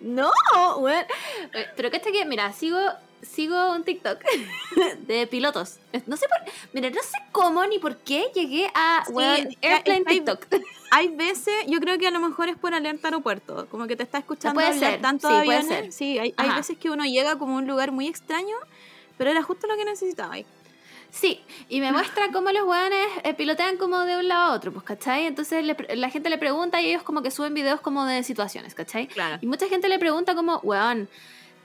No, 0.00 0.30
weón. 0.78 1.04
Eh, 1.52 1.66
Pero 1.76 1.90
que 1.90 1.96
este 1.96 2.12
que, 2.12 2.24
mira, 2.24 2.52
sigo, 2.52 2.78
sigo 3.20 3.72
un 3.72 3.82
TikTok 3.82 4.20
de 5.06 5.26
pilotos. 5.26 5.78
No 6.06 6.16
sé 6.16 6.26
por, 6.28 6.38
mira, 6.72 6.88
no 6.90 7.02
sé 7.02 7.18
cómo 7.32 7.66
ni 7.66 7.78
por 7.80 7.96
qué 7.96 8.30
llegué 8.34 8.70
a 8.74 9.02
Sí, 9.06 9.12
weón, 9.12 9.48
Airplane 9.60 10.04
hay- 10.06 10.20
TikTok. 10.20 10.46
Hay 10.90 11.08
veces, 11.08 11.52
yo 11.66 11.80
creo 11.80 11.98
que 11.98 12.06
a 12.06 12.10
lo 12.10 12.18
mejor 12.20 12.48
es 12.48 12.56
por 12.56 12.72
alerta 12.72 13.08
aeropuerto, 13.08 13.66
como 13.70 13.86
que 13.86 13.94
te 13.96 14.04
está 14.04 14.18
escuchando 14.18 14.54
Puede 14.54 14.68
hablar 14.68 14.92
ser, 14.92 15.02
tanto 15.02 15.28
sí, 15.28 15.34
de 15.34 15.44
puede 15.44 15.58
aviones. 15.58 15.80
ser. 15.84 15.92
Sí, 15.92 16.18
hay, 16.18 16.32
hay 16.38 16.50
veces 16.54 16.78
que 16.78 16.88
uno 16.90 17.04
llega 17.04 17.36
como 17.36 17.56
a 17.56 17.58
un 17.58 17.66
lugar 17.66 17.92
muy 17.92 18.06
extraño, 18.08 18.56
pero 19.18 19.30
era 19.30 19.42
justo 19.42 19.66
lo 19.66 19.76
que 19.76 19.84
necesitaba. 19.84 20.34
ahí. 20.34 20.46
Sí, 21.10 21.40
y 21.68 21.80
me 21.80 21.90
muestra 21.90 22.30
cómo 22.32 22.50
los 22.52 22.64
weones 22.64 23.06
eh, 23.24 23.34
pilotean 23.34 23.76
como 23.76 23.98
de 24.00 24.16
un 24.18 24.28
lado 24.28 24.52
a 24.52 24.54
otro, 24.54 24.72
pues, 24.72 24.84
¿cachai? 24.84 25.26
Entonces 25.26 25.64
le 25.64 25.76
la 25.96 26.10
gente 26.10 26.28
le 26.28 26.38
pregunta 26.38 26.80
y 26.80 26.86
ellos 26.86 27.02
como 27.02 27.22
que 27.22 27.30
suben 27.30 27.54
videos 27.54 27.80
como 27.80 28.04
de 28.04 28.22
situaciones, 28.22 28.74
¿cachai? 28.74 29.06
Claro. 29.08 29.38
Y 29.40 29.46
mucha 29.46 29.68
gente 29.68 29.88
le 29.88 29.98
pregunta 29.98 30.34
como, 30.34 30.58
weón, 30.58 31.08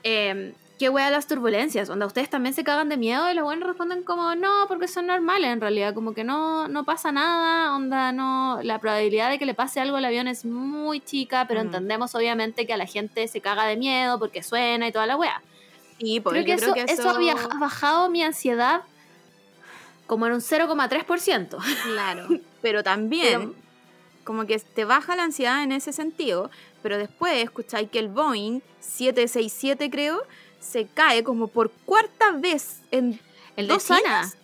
eh, 0.02 0.54
¿qué 0.78 0.88
wea 0.88 1.10
las 1.10 1.26
turbulencias? 1.26 1.90
Onda, 1.90 2.06
¿ustedes 2.06 2.30
también 2.30 2.54
se 2.54 2.64
cagan 2.64 2.88
de 2.88 2.96
miedo? 2.96 3.30
Y 3.30 3.34
los 3.34 3.46
weones 3.46 3.66
responden 3.66 4.02
como, 4.02 4.34
no, 4.34 4.64
porque 4.66 4.88
son 4.88 5.06
normales 5.06 5.50
en 5.50 5.60
realidad, 5.60 5.94
como 5.94 6.14
que 6.14 6.24
no, 6.24 6.66
no 6.68 6.84
pasa 6.84 7.12
nada, 7.12 7.74
onda, 7.76 8.12
no, 8.12 8.60
la 8.62 8.78
probabilidad 8.80 9.30
de 9.30 9.38
que 9.38 9.46
le 9.46 9.54
pase 9.54 9.80
algo 9.80 9.98
al 9.98 10.04
avión 10.04 10.26
es 10.26 10.44
muy 10.44 11.00
chica, 11.00 11.46
pero 11.46 11.60
entendemos 11.60 12.14
obviamente 12.14 12.66
que 12.66 12.72
a 12.72 12.76
la 12.76 12.86
gente 12.86 13.28
se 13.28 13.40
caga 13.40 13.66
de 13.66 13.76
miedo 13.76 14.18
porque 14.18 14.42
suena 14.42 14.88
y 14.88 14.92
toda 14.92 15.06
la 15.06 15.16
wea. 15.16 15.42
Pues, 16.20 16.32
Creo 16.34 16.44
que, 16.44 16.52
eso, 16.52 16.72
creo 16.72 16.86
que 16.86 16.92
eso 16.92 17.10
ha 17.10 17.58
bajado 17.58 18.08
mi 18.10 18.22
ansiedad 18.22 18.82
como 20.06 20.26
en 20.26 20.32
un 20.34 20.40
0,3%. 20.40 21.56
Claro. 21.84 22.28
Pero 22.62 22.82
también, 22.82 23.40
Pero- 23.40 23.54
como 24.24 24.46
que 24.46 24.58
te 24.58 24.84
baja 24.84 25.16
la 25.16 25.24
ansiedad 25.24 25.62
en 25.62 25.72
ese 25.72 25.92
sentido, 25.92 26.50
pero 26.82 26.96
después 26.96 27.42
escucháis 27.44 27.90
que 27.90 27.98
el 27.98 28.08
Boeing 28.08 28.60
767, 28.80 29.90
creo, 29.90 30.22
se 30.60 30.86
cae 30.86 31.22
como 31.24 31.48
por 31.48 31.70
cuarta 31.84 32.30
vez 32.32 32.80
en 32.90 33.20
El 33.56 33.68
de 33.68 33.74
dos 33.74 33.84
China. 33.86 34.20
años. 34.20 34.34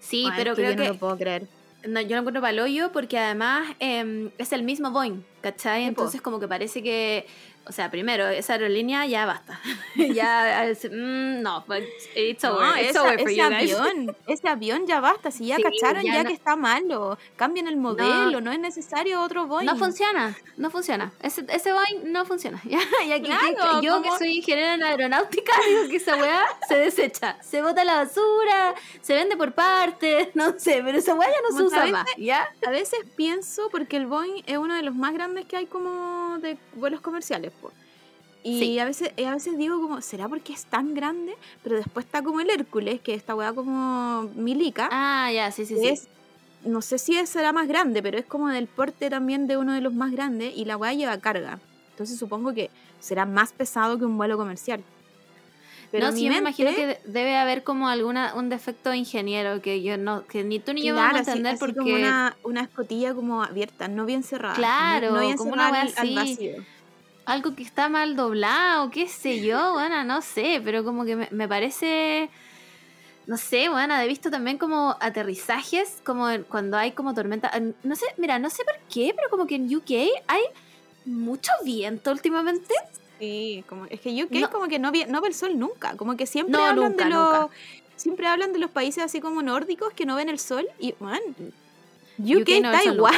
Sí, 0.00 0.26
Ay, 0.30 0.32
pero 0.36 0.54
creo 0.54 0.72
yo 0.72 0.76
no 0.76 0.82
que 0.82 0.88
lo 0.90 0.98
puedo 0.98 1.16
creer. 1.16 1.46
no, 1.86 2.00
yo 2.02 2.16
lo 2.16 2.18
encuentro 2.18 2.40
para 2.42 2.50
el 2.52 2.60
hoyo 2.60 2.92
porque 2.92 3.18
además 3.18 3.66
em, 3.78 4.30
es 4.36 4.52
el 4.52 4.62
mismo 4.62 4.90
Boeing, 4.90 5.24
¿cachai? 5.40 5.84
Entonces 5.84 6.20
como 6.20 6.38
que 6.38 6.48
parece 6.48 6.82
que, 6.82 7.26
o 7.66 7.72
sea, 7.72 7.90
primero, 7.90 8.28
esa 8.28 8.54
aerolínea 8.54 9.06
ya 9.06 9.26
basta. 9.26 9.60
ya, 9.96 10.66
mm, 10.90 11.42
no, 11.42 11.64
but 11.66 11.82
it's 12.16 12.44
over, 12.44 12.60
No, 12.66 12.76
it's 12.76 12.90
esa- 12.90 13.02
over 13.02 13.18
for 13.20 13.28
ese 13.30 13.36
you 13.36 13.48
guys. 13.48 13.74
avión, 13.74 14.16
ese 14.26 14.48
avión 14.48 14.86
ya 14.86 15.00
basta, 15.00 15.30
si 15.30 15.46
ya 15.46 15.56
Sí, 15.56 15.62
cacharon 15.62 16.02
ya 16.04 16.14
ya, 16.14 16.22
no- 16.24 16.28
que 16.28 16.34
está 16.34 16.56
malo, 16.56 17.18
cambien 17.36 17.68
el 17.68 17.76
modelo, 17.76 18.40
no, 18.40 18.50
es 18.52 18.58
necesario 18.58 19.20
otro 19.22 19.46
Boeing. 19.46 19.66
No 19.66 19.76
funciona, 19.76 20.36
no 20.56 20.70
funciona. 20.70 21.12
Ese, 21.22 21.44
ese 21.48 21.72
Boeing 21.72 22.12
no 22.12 22.24
funciona. 22.24 22.60
Ya, 22.72 22.80
y 23.06 23.12
aquí- 23.12 23.26
Claro, 23.54 23.80
yo 23.82 24.02
que 24.02 24.10
soy 24.18 24.36
ingeniera 24.38 24.74
en 24.74 24.82
aeronáutica 24.82 25.52
digo 25.68 25.88
que 25.88 25.96
esa 25.96 26.16
weá 26.16 26.44
se 26.68 26.76
desecha. 26.76 27.36
Se 27.42 27.62
bota 27.62 27.82
a 27.82 27.84
la 27.84 27.94
basura, 27.96 28.74
se 29.00 29.14
vende 29.14 29.36
por 29.36 29.52
partes, 29.52 30.28
no 30.34 30.58
sé, 30.58 30.80
pero 30.84 30.98
esa 30.98 31.14
weá 31.14 31.28
ya 31.30 31.36
no 31.50 31.56
se 31.56 31.62
usa 31.64 31.86
más. 31.86 32.06
¿Ya? 32.16 32.48
A 32.66 32.70
veces 32.70 33.00
pienso, 33.16 33.68
porque 33.70 33.96
el 33.96 34.06
Boeing 34.06 34.42
es 34.46 34.56
uno 34.58 34.74
de 34.74 34.82
los 34.82 34.94
más 34.94 35.12
grandes 35.12 35.44
que 35.46 35.56
hay 35.56 35.66
como 35.66 36.21
de 36.40 36.56
vuelos 36.74 37.00
comerciales, 37.00 37.52
po. 37.60 37.70
Y 38.44 38.58
Sí. 38.58 38.78
a 38.78 38.84
veces 38.84 39.12
y 39.16 39.24
a 39.24 39.32
veces 39.32 39.56
digo 39.56 39.80
como, 39.80 40.00
¿será 40.00 40.28
porque 40.28 40.52
es 40.52 40.64
tan 40.64 40.94
grande? 40.94 41.34
Pero 41.62 41.76
después 41.76 42.06
está 42.06 42.22
como 42.22 42.40
el 42.40 42.50
Hércules, 42.50 43.00
que 43.00 43.14
esta 43.14 43.34
weá 43.34 43.52
como 43.52 44.22
milica, 44.34 44.88
Ah, 44.90 45.30
ya, 45.32 45.50
sí, 45.52 45.64
sí, 45.64 45.76
sí. 45.78 45.86
es, 45.88 46.08
no 46.64 46.82
sé 46.82 46.98
si 46.98 47.24
será 47.26 47.52
más 47.52 47.68
grande, 47.68 48.02
pero 48.02 48.18
es 48.18 48.24
como 48.24 48.48
del 48.48 48.66
porte 48.66 49.10
también 49.10 49.46
de 49.46 49.56
uno 49.56 49.72
de 49.74 49.80
los 49.80 49.94
más 49.94 50.10
grandes 50.12 50.52
y 50.56 50.64
la 50.64 50.76
weá 50.76 50.92
lleva 50.92 51.16
carga. 51.18 51.60
Entonces 51.92 52.18
supongo 52.18 52.52
que 52.52 52.70
será 53.00 53.26
más 53.26 53.52
pesado 53.52 53.98
que 53.98 54.04
un 54.04 54.16
vuelo 54.16 54.36
comercial. 54.36 54.82
Pero 55.92 56.06
no, 56.06 56.12
sí, 56.16 56.24
yo 56.24 56.30
me 56.32 56.38
imagino 56.38 56.70
mente- 56.70 56.80
que 56.80 56.86
de- 56.86 57.00
debe 57.04 57.36
haber 57.36 57.62
como 57.62 57.88
alguna 57.88 58.34
un 58.34 58.48
defecto 58.48 58.92
ingeniero 58.94 59.60
que 59.62 59.82
yo 59.82 59.96
no, 59.98 60.26
que 60.26 60.42
ni 60.42 60.58
tú 60.58 60.72
ni 60.72 60.82
yo 60.82 60.94
Claro, 60.94 61.12
vamos 61.12 61.28
a 61.28 61.30
entender 61.32 61.52
así 61.52 61.60
porque 61.60 61.78
como 61.78 61.94
una, 61.94 62.36
una 62.42 62.62
escotilla 62.62 63.14
como 63.14 63.42
abierta, 63.44 63.88
no 63.88 64.06
bien 64.06 64.22
cerrada. 64.22 64.54
Claro, 64.56 65.08
no, 65.08 65.14
no 65.16 65.20
bien 65.20 65.36
como 65.36 65.52
una 65.52 65.68
cerrada 65.68 65.72
wea 65.72 65.82
al- 65.82 66.08
al 66.08 66.18
así. 66.18 66.32
vacío. 66.32 66.64
algo 67.26 67.54
que 67.54 67.62
está 67.62 67.88
mal 67.90 68.16
doblado, 68.16 68.90
qué 68.90 69.06
sé 69.06 69.40
yo, 69.42 69.72
bueno, 69.74 70.02
no 70.02 70.22
sé, 70.22 70.60
pero 70.64 70.82
como 70.82 71.04
que 71.04 71.14
me, 71.14 71.28
me 71.30 71.46
parece, 71.46 72.30
no 73.26 73.36
sé, 73.36 73.68
bueno, 73.68 73.94
he 74.00 74.08
visto 74.08 74.30
también 74.30 74.56
como 74.58 74.96
aterrizajes, 74.98 75.98
como 76.04 76.26
cuando 76.48 76.76
hay 76.78 76.92
como 76.92 77.14
tormenta, 77.14 77.50
en- 77.54 77.76
no 77.84 77.94
sé, 77.96 78.06
mira, 78.16 78.38
no 78.38 78.48
sé 78.50 78.64
por 78.64 78.74
qué, 78.92 79.12
pero 79.14 79.28
como 79.30 79.46
que 79.46 79.56
en 79.56 79.72
UK 79.76 79.90
hay 80.26 80.42
mucho 81.04 81.52
viento 81.64 82.10
últimamente. 82.10 82.74
Sí, 83.22 83.62
como, 83.68 83.86
es 83.86 84.00
que 84.00 84.10
UK 84.24 84.32
No. 84.32 84.50
como 84.50 84.66
que 84.66 84.80
no, 84.80 84.90
no 84.90 85.20
ve 85.20 85.28
el 85.28 85.34
sol 85.34 85.56
nunca, 85.56 85.96
como 85.96 86.16
que 86.16 86.26
siempre 86.26 86.52
No, 86.58 86.64
hablan 86.66 86.90
nunca, 86.90 87.04
de 87.04 87.10
los 87.10 87.32
nunca. 87.32 87.48
siempre 87.94 88.26
hablan 88.26 88.52
de 88.52 88.58
los 88.58 88.70
países 88.70 89.04
así 89.04 89.20
como 89.20 89.42
nórdicos 89.42 89.92
que 89.92 90.04
no 90.06 90.16
ven 90.16 90.28
el 90.28 90.40
sol 90.40 90.66
y 90.80 90.94
man, 90.98 91.20
UK, 92.18 92.48
no 92.60 92.72
el 92.72 92.80
sol 92.82 92.94
igual. 92.94 93.14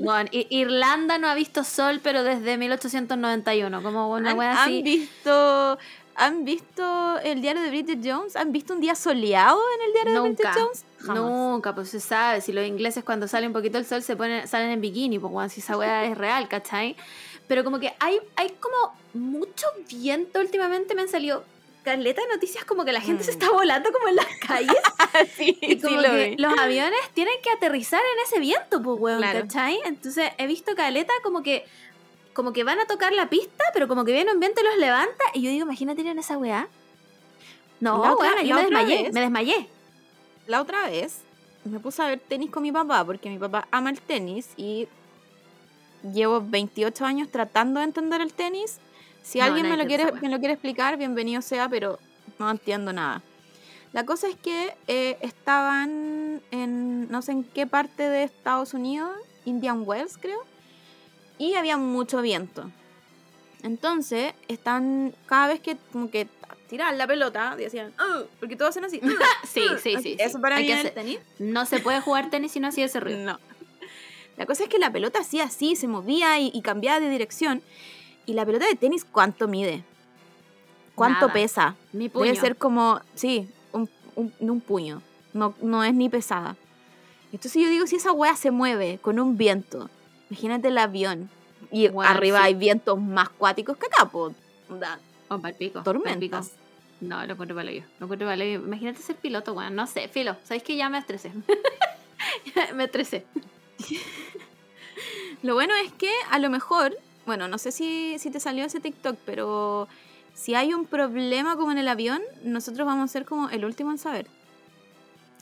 bueno, 0.00 0.28
Irlanda 0.32 1.16
no 1.16 1.28
ha 1.28 1.34
visto 1.34 1.64
sol, 1.64 2.00
pero 2.02 2.22
desde 2.24 2.58
1891, 2.58 3.82
como 3.82 4.10
una 4.12 4.32
¿Han, 4.32 4.38
wea 4.38 4.50
han 4.52 4.58
así. 4.58 4.82
visto 4.82 5.78
han 6.14 6.44
visto 6.44 7.18
el 7.24 7.40
diario 7.40 7.62
de 7.62 7.68
Bridget 7.70 8.00
Jones? 8.04 8.36
¿Han 8.36 8.52
visto 8.52 8.74
un 8.74 8.80
día 8.82 8.94
soleado 8.94 9.58
en 9.78 9.86
el 9.86 9.92
diario 9.94 10.12
de 10.12 10.28
Bridget 10.28 10.46
Jones? 10.54 10.84
Jamás. 10.98 11.22
nunca, 11.22 11.74
pues 11.74 11.88
se 11.88 12.00
sabe, 12.00 12.42
si 12.42 12.52
los 12.52 12.66
ingleses 12.66 13.02
cuando 13.02 13.26
sale 13.26 13.46
un 13.46 13.54
poquito 13.54 13.78
el 13.78 13.86
sol 13.86 14.02
se 14.02 14.14
ponen, 14.14 14.46
salen 14.46 14.70
en 14.72 14.82
bikini, 14.82 15.18
pues 15.18 15.32
bueno, 15.32 15.48
si 15.48 15.60
esa 15.60 15.76
weá 15.78 16.04
es 16.04 16.18
real, 16.18 16.48
¿cachai? 16.48 16.96
Pero 17.48 17.64
como 17.64 17.78
que 17.80 17.92
hay, 17.98 18.18
hay 18.36 18.50
como 18.60 18.94
mucho 19.14 19.66
viento 19.90 20.40
últimamente, 20.40 20.94
me 20.94 21.02
han 21.02 21.08
salido 21.08 21.44
caleta 21.84 22.22
de 22.22 22.28
noticias 22.28 22.64
como 22.64 22.84
que 22.84 22.92
la 22.92 23.00
gente 23.00 23.24
se 23.24 23.32
Mm. 23.32 23.34
está 23.34 23.50
volando 23.50 23.90
como 23.92 24.06
en 24.08 24.14
las 24.16 24.26
calles 24.46 24.76
sí, 25.36 25.58
y 25.60 25.66
sí 25.74 25.80
como 25.80 26.00
lo 26.00 26.10
que 26.10 26.28
vi. 26.30 26.36
los 26.36 26.56
aviones 26.58 27.00
tienen 27.12 27.34
que 27.42 27.50
aterrizar 27.50 28.00
en 28.00 28.24
ese 28.24 28.38
viento, 28.38 28.80
pues 28.80 29.00
weón, 29.00 29.18
Claro. 29.18 29.40
¿cachai? 29.40 29.80
Entonces 29.84 30.30
he 30.38 30.46
visto 30.46 30.74
caleta 30.76 31.12
como 31.24 31.42
que 31.42 31.64
como 32.34 32.52
que 32.54 32.64
van 32.64 32.78
a 32.80 32.86
tocar 32.86 33.12
la 33.12 33.28
pista, 33.28 33.64
pero 33.74 33.88
como 33.88 34.04
que 34.06 34.12
viene 34.12 34.32
un 34.32 34.38
viento 34.40 34.60
y 34.62 34.64
los 34.64 34.78
levanta 34.78 35.24
y 35.34 35.42
yo 35.42 35.50
digo, 35.50 35.64
imagínate 35.66 36.00
ir 36.02 36.06
en 36.06 36.18
esa 36.20 36.38
weá. 36.38 36.68
No, 37.80 38.02
La 38.04 38.12
otra- 38.14 38.42
yo 38.42 38.54
me 38.54 38.62
desmayé, 38.62 39.02
vez- 39.02 39.12
me 39.12 39.20
desmayé. 39.20 39.68
La 40.46 40.60
otra 40.62 40.88
vez 40.88 41.18
me 41.64 41.78
puse 41.80 42.00
a 42.02 42.06
ver 42.06 42.20
tenis 42.20 42.50
con 42.50 42.62
mi 42.62 42.72
papá 42.72 43.04
porque 43.04 43.28
mi 43.28 43.38
papá 43.38 43.66
ama 43.70 43.90
el 43.90 44.00
tenis 44.00 44.48
y 44.56 44.88
llevo 46.12 46.40
28 46.44 47.04
años 47.04 47.28
tratando 47.30 47.80
de 47.80 47.84
entender 47.86 48.20
el 48.20 48.32
tenis. 48.32 48.78
Si 49.22 49.38
No, 49.38 49.44
alguien 49.44 49.68
me 49.68 49.76
lo, 49.76 49.86
quiere, 49.86 50.12
me 50.20 50.28
lo 50.28 50.38
quiere 50.38 50.54
explicar, 50.54 50.96
bienvenido 50.96 51.42
sea, 51.42 51.68
pero 51.68 51.98
no 52.38 52.50
entiendo 52.50 52.92
nada. 52.92 53.22
La 53.92 54.04
cosa 54.06 54.28
es 54.28 54.36
que 54.36 54.74
eh, 54.88 55.18
estaban 55.20 56.40
en 56.50 57.10
no 57.10 57.20
sé 57.22 57.32
en 57.32 57.44
qué 57.44 57.66
parte 57.66 58.02
de 58.08 58.24
Estados 58.24 58.74
Unidos, 58.74 59.10
Indian 59.44 59.82
Wells 59.86 60.16
creo, 60.18 60.40
y 61.38 61.54
había 61.54 61.76
mucho 61.76 62.22
viento. 62.22 62.70
Entonces, 63.62 64.34
están 64.48 65.14
cada 65.26 65.48
vez 65.48 65.60
que 65.60 65.76
como 65.92 66.10
que 66.10 66.26
tiraban 66.68 66.98
la 66.98 67.06
pelota, 67.06 67.54
decían, 67.56 67.92
"Uh", 67.98 68.24
porque 68.40 68.56
todos 68.56 68.70
hacen 68.70 68.84
así. 68.84 68.98
"Uh", 69.02 69.08
Sí, 69.46 69.60
"Uh", 69.72 69.78
sí, 69.78 69.96
sí. 70.02 70.16
Eso 70.18 70.38
sí. 70.38 70.42
para 70.42 70.58
mí 70.58 70.70
es 70.70 70.84
el 70.86 70.92
tenis. 70.92 71.18
No 71.38 71.66
se 71.66 71.78
puede 71.78 72.00
jugar 72.00 72.30
tenis 72.30 72.52
si 72.52 72.60
no 72.60 72.68
hacía 72.68 72.86
ese 72.86 72.98
ruido. 72.98 73.18
No. 73.18 73.38
La 74.36 74.46
cosa 74.46 74.64
es 74.64 74.68
que 74.68 74.78
la 74.78 74.90
pelota 74.92 75.20
hacía 75.20 75.44
así, 75.44 75.76
se 75.76 75.88
movía 75.88 76.38
y, 76.40 76.50
y 76.54 76.62
cambiaba 76.62 77.00
de 77.00 77.08
dirección. 77.10 77.62
Y 78.26 78.34
la 78.34 78.46
pelota 78.46 78.66
de 78.66 78.74
tenis, 78.76 79.04
¿cuánto 79.04 79.48
mide? 79.48 79.84
¿Cuánto 80.94 81.22
Nada. 81.28 81.32
pesa? 81.32 81.76
Mi 81.92 82.08
puño. 82.08 82.24
Debe 82.26 82.36
ser 82.36 82.56
como, 82.56 83.00
sí, 83.14 83.48
un, 83.72 83.88
un- 84.14 84.32
un 84.40 84.60
puño. 84.60 85.02
No, 85.32 85.54
no 85.62 85.82
es 85.84 85.94
ni 85.94 86.08
pesada. 86.08 86.56
Entonces 87.32 87.62
yo 87.62 87.68
digo, 87.70 87.86
si 87.86 87.96
esa 87.96 88.12
wea 88.12 88.36
se 88.36 88.50
mueve 88.50 88.98
con 89.00 89.18
un 89.18 89.36
viento, 89.38 89.88
imagínate 90.30 90.68
el 90.68 90.78
avión. 90.78 91.30
Y 91.70 91.88
Bueno, 91.88 92.10
arriba 92.10 92.38
sí. 92.40 92.44
hay 92.46 92.54
vientos 92.54 93.00
más 93.00 93.30
cuáticos 93.30 93.76
que 93.78 93.86
acá, 93.86 94.06
po. 94.10 94.34
Oh, 95.28 95.38
palpico, 95.38 95.82
tormentas. 95.82 96.48
palpico. 96.50 96.62
No, 97.00 97.24
lo 97.26 97.32
encuentro 97.32 97.56
para 97.56 97.72
yo. 97.72 97.82
Lo 97.98 98.04
encuentro 98.06 98.28
para 98.28 98.44
Imagínate 98.44 99.00
ser 99.00 99.16
piloto, 99.16 99.54
weón. 99.54 99.74
No 99.74 99.86
sé, 99.86 100.08
filo. 100.08 100.36
¿Sabéis 100.44 100.62
que 100.62 100.76
ya 100.76 100.88
me 100.90 100.98
estresé? 100.98 101.32
me 102.74 102.84
estresé. 102.84 103.24
Lo 105.42 105.54
bueno 105.54 105.74
es 105.84 105.92
que 105.92 106.10
a 106.30 106.38
lo 106.38 106.50
mejor, 106.50 106.96
bueno, 107.26 107.48
no 107.48 107.58
sé 107.58 107.72
si, 107.72 108.18
si 108.18 108.30
te 108.30 108.38
salió 108.40 108.64
ese 108.64 108.80
TikTok, 108.80 109.16
pero 109.24 109.88
si 110.34 110.54
hay 110.54 110.72
un 110.72 110.86
problema 110.86 111.56
como 111.56 111.72
en 111.72 111.78
el 111.78 111.88
avión, 111.88 112.22
nosotros 112.44 112.86
vamos 112.86 113.10
a 113.10 113.12
ser 113.12 113.24
como 113.24 113.48
el 113.50 113.64
último 113.64 113.90
en 113.90 113.98
saber. 113.98 114.26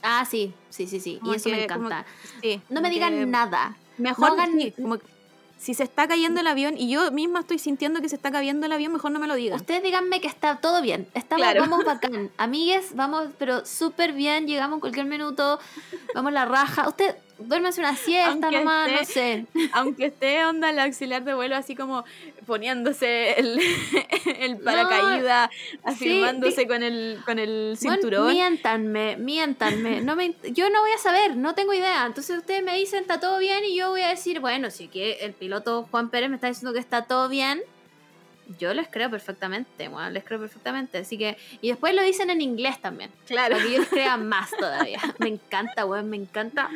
Ah, 0.01 0.25
sí, 0.29 0.53
sí, 0.69 0.87
sí, 0.87 0.99
sí. 0.99 1.17
Como 1.19 1.33
y 1.33 1.35
eso 1.35 1.49
me 1.49 1.57
que- 1.57 1.63
encanta. 1.65 2.05
Sí, 2.41 2.61
No 2.69 2.81
me 2.81 2.89
digan 2.89 3.29
nada. 3.29 3.77
Mejor 3.99 4.29
no 4.35 4.41
hagan- 4.41 4.59
sí, 4.59 4.71
como 4.81 4.97
que 4.97 5.05
si 5.59 5.75
se 5.75 5.83
está 5.83 6.07
cayendo 6.07 6.39
el 6.41 6.47
avión 6.47 6.75
y 6.75 6.89
yo 6.89 7.11
misma 7.11 7.41
estoy 7.41 7.59
sintiendo 7.59 8.01
que 8.01 8.09
se 8.09 8.15
está 8.15 8.31
cayendo 8.31 8.65
el 8.65 8.71
avión, 8.71 8.91
mejor 8.93 9.11
no 9.11 9.19
me 9.19 9.27
lo 9.27 9.35
digan. 9.35 9.59
Ustedes 9.59 9.83
díganme 9.83 10.19
que 10.19 10.27
está 10.27 10.57
todo 10.57 10.81
bien. 10.81 11.07
Estamos, 11.13 11.43
Claro. 11.45 11.61
vamos 11.61 11.85
bacán. 11.85 12.31
Amigues, 12.37 12.95
vamos, 12.95 13.27
pero 13.37 13.63
súper 13.67 14.13
bien. 14.13 14.47
Llegamos 14.47 14.77
en 14.77 14.79
cualquier 14.79 15.05
minuto. 15.05 15.59
Vamos 16.15 16.33
la 16.33 16.45
raja. 16.45 16.87
Usted 16.89 17.15
duérmese 17.45 17.81
una 17.81 17.95
siesta 17.95 18.29
Aunque 18.31 18.51
nomás, 18.59 18.91
no 18.91 19.05
sé. 19.05 19.45
Aunque 19.73 20.05
esté 20.05 20.45
onda 20.45 20.69
el 20.69 20.79
auxiliar 20.79 21.23
de 21.23 21.33
vuelo 21.33 21.55
así 21.55 21.75
como 21.75 22.03
poniéndose 22.45 23.39
el, 23.39 23.59
el 24.39 24.57
paracaídas, 24.57 25.49
afirmándose 25.83 26.67
con 26.67 26.83
el, 26.83 27.19
con 27.25 27.39
el 27.39 27.77
Bueno, 27.81 27.95
cinturón. 28.01 28.27
miéntanme, 28.33 29.17
miéntanme. 29.17 30.01
No 30.01 30.15
me, 30.15 30.33
yo 30.51 30.69
no 30.69 30.81
voy 30.81 30.91
a 30.91 30.97
saber, 30.97 31.35
no 31.37 31.55
tengo 31.55 31.73
idea. 31.73 32.05
Entonces 32.05 32.37
ustedes 32.37 32.63
me 32.63 32.75
dicen 32.77 33.01
está 33.01 33.19
todo 33.19 33.39
bien 33.39 33.63
y 33.65 33.75
yo 33.75 33.89
voy 33.89 34.01
a 34.01 34.09
decir, 34.09 34.39
bueno, 34.39 34.69
si 34.71 34.87
que 34.87 35.13
el 35.21 35.33
piloto 35.33 35.87
Juan 35.91 36.09
Pérez 36.09 36.29
me 36.29 36.35
está 36.35 36.47
diciendo 36.47 36.73
que 36.73 36.79
está 36.79 37.03
todo 37.05 37.29
bien, 37.29 37.61
yo 38.59 38.73
les 38.73 38.87
creo 38.87 39.09
perfectamente, 39.09 39.87
bueno, 39.87 40.09
les 40.09 40.23
creo 40.23 40.39
perfectamente. 40.39 40.97
Así 40.99 41.17
que, 41.17 41.37
y 41.61 41.69
después 41.69 41.93
lo 41.95 42.03
dicen 42.03 42.29
en 42.29 42.41
inglés 42.41 42.81
también. 42.81 43.11
claro. 43.27 43.55
Para 43.55 43.65
que 43.65 43.71
yo 43.73 43.79
les 43.79 43.87
crea 43.89 44.17
más 44.17 44.51
todavía. 44.51 44.99
Me 45.19 45.29
encanta, 45.29 45.85
weón, 45.85 46.09
me 46.09 46.17
encanta. 46.17 46.69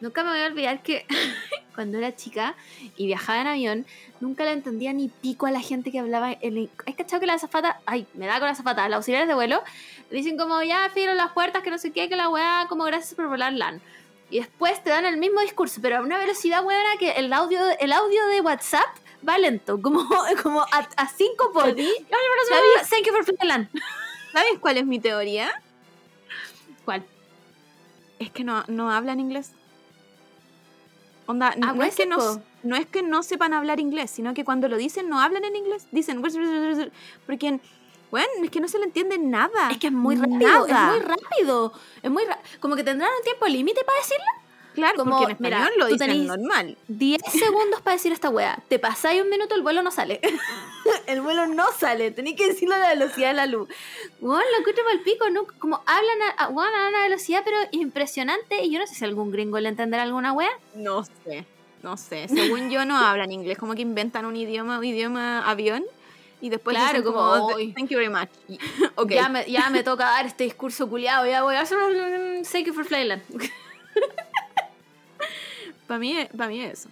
Nunca 0.00 0.24
me 0.24 0.30
voy 0.30 0.40
a 0.40 0.46
olvidar 0.46 0.82
que 0.82 1.06
cuando 1.74 1.98
era 1.98 2.14
chica 2.14 2.54
y 2.96 3.06
viajaba 3.06 3.40
en 3.40 3.46
avión, 3.46 3.86
nunca 4.20 4.44
le 4.44 4.52
entendía 4.52 4.92
ni 4.92 5.08
pico 5.08 5.46
a 5.46 5.50
la 5.50 5.60
gente 5.60 5.90
que 5.90 5.98
hablaba. 5.98 6.32
En... 6.40 6.70
¿Has 6.86 6.94
cachado 6.94 7.20
que 7.20 7.26
la 7.26 7.34
azafata, 7.34 7.80
ay, 7.86 8.06
me 8.14 8.26
da 8.26 8.34
con 8.34 8.46
la 8.46 8.52
azafata, 8.52 8.88
los 8.88 8.96
auxiliares 8.96 9.28
de 9.28 9.34
vuelo, 9.34 9.62
dicen 10.10 10.36
como, 10.36 10.62
ya, 10.62 10.90
filo 10.90 11.14
las 11.14 11.32
puertas, 11.32 11.62
que 11.62 11.70
no 11.70 11.78
sé 11.78 11.92
qué, 11.92 12.08
que 12.08 12.16
la 12.16 12.28
weá, 12.28 12.66
como 12.68 12.84
gracias 12.84 13.14
por 13.14 13.28
volar 13.28 13.52
LAN. 13.52 13.80
Y 14.30 14.38
después 14.38 14.82
te 14.82 14.90
dan 14.90 15.04
el 15.04 15.16
mismo 15.16 15.40
discurso, 15.40 15.80
pero 15.82 15.98
a 15.98 16.00
una 16.00 16.18
velocidad 16.18 16.62
buena 16.62 16.96
que 16.98 17.12
el 17.12 17.32
audio, 17.32 17.60
el 17.80 17.92
audio 17.92 18.26
de 18.28 18.40
WhatsApp 18.40 18.88
va 19.28 19.38
lento, 19.38 19.80
como, 19.82 20.08
como 20.42 20.62
a, 20.62 20.88
a 20.96 21.08
cinco 21.08 21.52
por. 21.52 21.64
Thank 21.74 23.06
you 23.06 23.12
for 23.12 23.24
flying 23.24 23.48
LAN. 23.48 23.70
¿Sabes 24.32 24.58
cuál 24.60 24.78
es 24.78 24.86
mi 24.86 25.00
teoría? 25.00 25.50
¿Cuál? 26.84 27.04
Es 28.18 28.30
que 28.30 28.44
no, 28.44 28.64
no 28.68 28.90
hablan 28.92 29.18
inglés. 29.18 29.52
Onda, 31.30 31.54
Ah, 31.62 31.72
no, 31.74 31.82
es 31.82 31.94
que 31.94 32.06
no, 32.06 32.42
no 32.62 32.76
es 32.76 32.86
que 32.86 33.02
no 33.02 33.22
sepan 33.22 33.52
hablar 33.54 33.80
inglés, 33.80 34.10
sino 34.10 34.34
que 34.34 34.44
cuando 34.44 34.68
lo 34.68 34.76
dicen 34.76 35.08
no 35.08 35.20
hablan 35.20 35.44
en 35.44 35.56
inglés. 35.56 35.86
Dicen, 35.90 36.20
porque, 37.26 37.60
bueno, 38.10 38.28
es 38.42 38.50
que 38.50 38.60
no 38.60 38.68
se 38.68 38.78
le 38.78 38.84
entiende 38.84 39.18
nada. 39.18 39.70
Es 39.70 39.78
que 39.78 39.88
es 39.88 39.92
muy 39.92 40.16
rápido, 40.16 40.66
Nada. 40.66 40.94
es 40.96 41.00
muy 41.00 41.06
rápido. 41.06 41.72
Es 42.02 42.10
muy 42.10 42.24
Como 42.60 42.76
que 42.76 42.84
tendrán 42.84 43.10
un 43.16 43.24
tiempo 43.24 43.46
límite 43.46 43.82
para 43.84 43.98
decirlo. 43.98 44.24
Claro, 44.74 44.96
como, 44.98 45.18
porque 45.18 45.32
en 45.32 45.38
mira, 45.40 45.58
español 45.58 45.78
lo 45.78 45.86
tú 45.88 45.92
dicen 45.94 46.26
normal. 46.26 46.78
10 46.88 47.22
segundos 47.32 47.80
para 47.82 47.96
decir 47.96 48.12
esta 48.12 48.30
wea. 48.30 48.62
Te 48.68 48.78
pasáis 48.78 49.20
un 49.22 49.28
minuto, 49.28 49.54
el 49.54 49.62
vuelo 49.62 49.82
no 49.82 49.90
sale. 49.90 50.20
el 51.06 51.20
vuelo 51.20 51.46
no 51.46 51.66
sale. 51.78 52.10
Tenéis 52.10 52.36
que 52.36 52.48
decirlo 52.48 52.74
a 52.74 52.78
la 52.78 52.88
velocidad 52.90 53.28
de 53.28 53.34
la 53.34 53.46
luz. 53.46 53.68
Bueno, 54.20 54.42
lo 54.52 54.58
encuentro 54.58 54.84
el 54.90 55.00
pico. 55.00 55.28
¿no? 55.30 55.46
Como 55.58 55.76
hablan 55.86 56.22
a, 56.22 56.44
a, 56.44 56.48
bueno, 56.48 56.76
a 56.76 56.88
una 56.88 57.02
velocidad, 57.04 57.42
pero 57.44 57.56
impresionante. 57.72 58.62
Y 58.64 58.70
yo 58.70 58.78
no 58.78 58.86
sé 58.86 58.94
si 58.94 59.04
algún 59.04 59.30
gringo 59.30 59.58
le 59.58 59.68
entenderá 59.68 60.02
alguna 60.02 60.32
wea. 60.32 60.50
No 60.74 61.04
sé, 61.04 61.44
no 61.82 61.96
sé. 61.96 62.28
Según 62.28 62.70
yo 62.70 62.84
no 62.84 62.96
hablan 62.96 63.32
inglés, 63.32 63.58
como 63.58 63.74
que 63.74 63.82
inventan 63.82 64.24
un 64.24 64.36
idioma, 64.36 64.78
un 64.78 64.84
idioma 64.84 65.48
avión 65.48 65.84
y 66.42 66.48
después 66.48 66.74
Claro, 66.74 66.98
dicen 66.98 67.12
como, 67.12 67.18
como, 67.30 67.56
"Ay". 67.56 67.72
thank 67.74 67.90
you 67.90 67.98
very 67.98 68.08
much. 68.10 68.28
ok. 68.96 69.10
Ya, 69.10 69.28
me, 69.28 69.44
ya 69.50 69.68
me 69.70 69.82
toca 69.82 70.04
dar 70.04 70.26
este 70.26 70.44
discurso 70.44 70.88
culiado. 70.88 71.26
Ya 71.26 71.42
voy 71.42 71.54
a 71.54 71.60
hacer 71.60 71.76
un 71.78 72.42
thank 72.50 72.66
you 72.66 72.72
for 72.72 72.84
Flyland. 72.84 73.22
Para 75.86 75.98
mí, 75.98 76.16
para 76.36 76.48
mí 76.48 76.62
es 76.62 76.80
eso. 76.80 76.88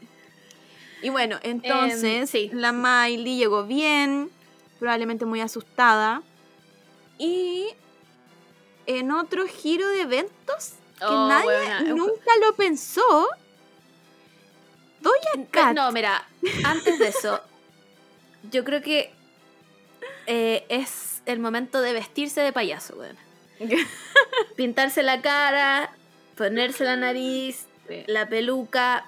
Y 1.03 1.11
bueno, 1.11 1.39
entonces 1.43 2.03
Em, 2.05 2.27
sí. 2.27 2.51
la 2.53 2.73
Miley 2.73 3.37
llegó 3.37 3.65
bien, 3.65 4.31
probablemente 4.79 5.25
muy 5.25 5.41
asustada. 5.41 6.23
Y 7.19 7.69
en 8.87 9.11
otro 9.13 9.47
giro 9.47 9.87
de 9.89 10.03
eventos 10.03 10.75
que 10.99 11.05
Oh, 11.05 11.29
nadie 11.29 11.93
nunca 11.95 12.31
lo 12.45 12.55
pensó, 12.55 13.29
Doja 15.01 15.47
Cat. 15.51 15.75
No, 15.75 15.93
mira, 15.93 16.27
antes 16.65 16.99
de 16.99 17.09
eso, 17.09 17.41
yo 18.51 18.65
creo 18.65 18.83
que 18.83 19.13
eh, 20.27 20.65
es 20.69 21.23
el 21.27 21.39
momento 21.39 21.81
de 21.81 21.93
vestirse 21.93 22.41
de 22.41 22.53
payaso, 22.53 22.97
weón. 22.97 23.17
Pintarse 24.57 25.03
la 25.03 25.21
cara, 25.23 25.93
ponerse 26.37 26.85
la 26.85 26.97
nariz, 26.97 27.67
Sí. 27.89 28.03
la 28.07 28.29
peluca. 28.29 29.07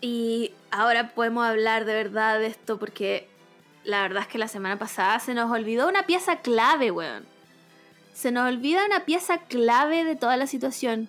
Y 0.00 0.52
ahora 0.70 1.10
podemos 1.10 1.44
hablar 1.44 1.84
de 1.84 1.94
verdad 1.94 2.38
de 2.38 2.46
esto 2.46 2.78
porque 2.78 3.28
la 3.84 4.02
verdad 4.02 4.22
es 4.22 4.28
que 4.28 4.38
la 4.38 4.48
semana 4.48 4.78
pasada 4.78 5.18
se 5.20 5.34
nos 5.34 5.50
olvidó 5.50 5.88
una 5.88 6.04
pieza 6.04 6.40
clave, 6.40 6.90
weón. 6.90 7.24
Se 8.14 8.30
nos 8.30 8.48
olvida 8.48 8.84
una 8.84 9.04
pieza 9.04 9.38
clave 9.38 10.04
de 10.04 10.16
toda 10.16 10.36
la 10.36 10.46
situación. 10.46 11.08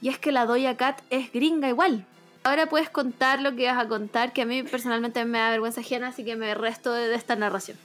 Y 0.00 0.08
es 0.08 0.18
que 0.18 0.32
la 0.32 0.46
Doya 0.46 0.76
Cat 0.76 1.00
es 1.10 1.32
gringa 1.32 1.68
igual. 1.68 2.06
Ahora 2.42 2.68
puedes 2.68 2.90
contar 2.90 3.40
lo 3.40 3.56
que 3.56 3.66
vas 3.66 3.82
a 3.82 3.88
contar, 3.88 4.32
que 4.32 4.42
a 4.42 4.46
mí 4.46 4.62
personalmente 4.62 5.24
me 5.24 5.38
da 5.38 5.50
vergüenza 5.50 5.80
ajena, 5.80 6.08
así 6.08 6.24
que 6.24 6.36
me 6.36 6.54
resto 6.54 6.92
de, 6.92 7.14
esta 7.14 7.36
narración. 7.36 7.78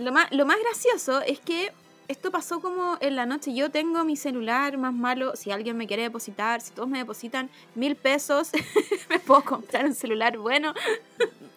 Lo 0.00 0.12
más, 0.12 0.30
lo 0.32 0.46
más 0.46 0.56
gracioso 0.64 1.20
es 1.20 1.40
que 1.40 1.72
esto 2.08 2.30
pasó 2.30 2.60
como 2.60 2.96
en 3.00 3.16
la 3.16 3.26
noche. 3.26 3.54
Yo 3.54 3.70
tengo 3.70 4.02
mi 4.04 4.16
celular 4.16 4.78
más 4.78 4.94
malo. 4.94 5.36
Si 5.36 5.50
alguien 5.50 5.76
me 5.76 5.86
quiere 5.86 6.02
depositar, 6.04 6.60
si 6.62 6.72
todos 6.72 6.88
me 6.88 6.98
depositan 6.98 7.50
mil 7.74 7.96
pesos, 7.96 8.50
me 9.10 9.18
puedo 9.20 9.44
comprar 9.44 9.84
un 9.84 9.94
celular 9.94 10.38
bueno. 10.38 10.74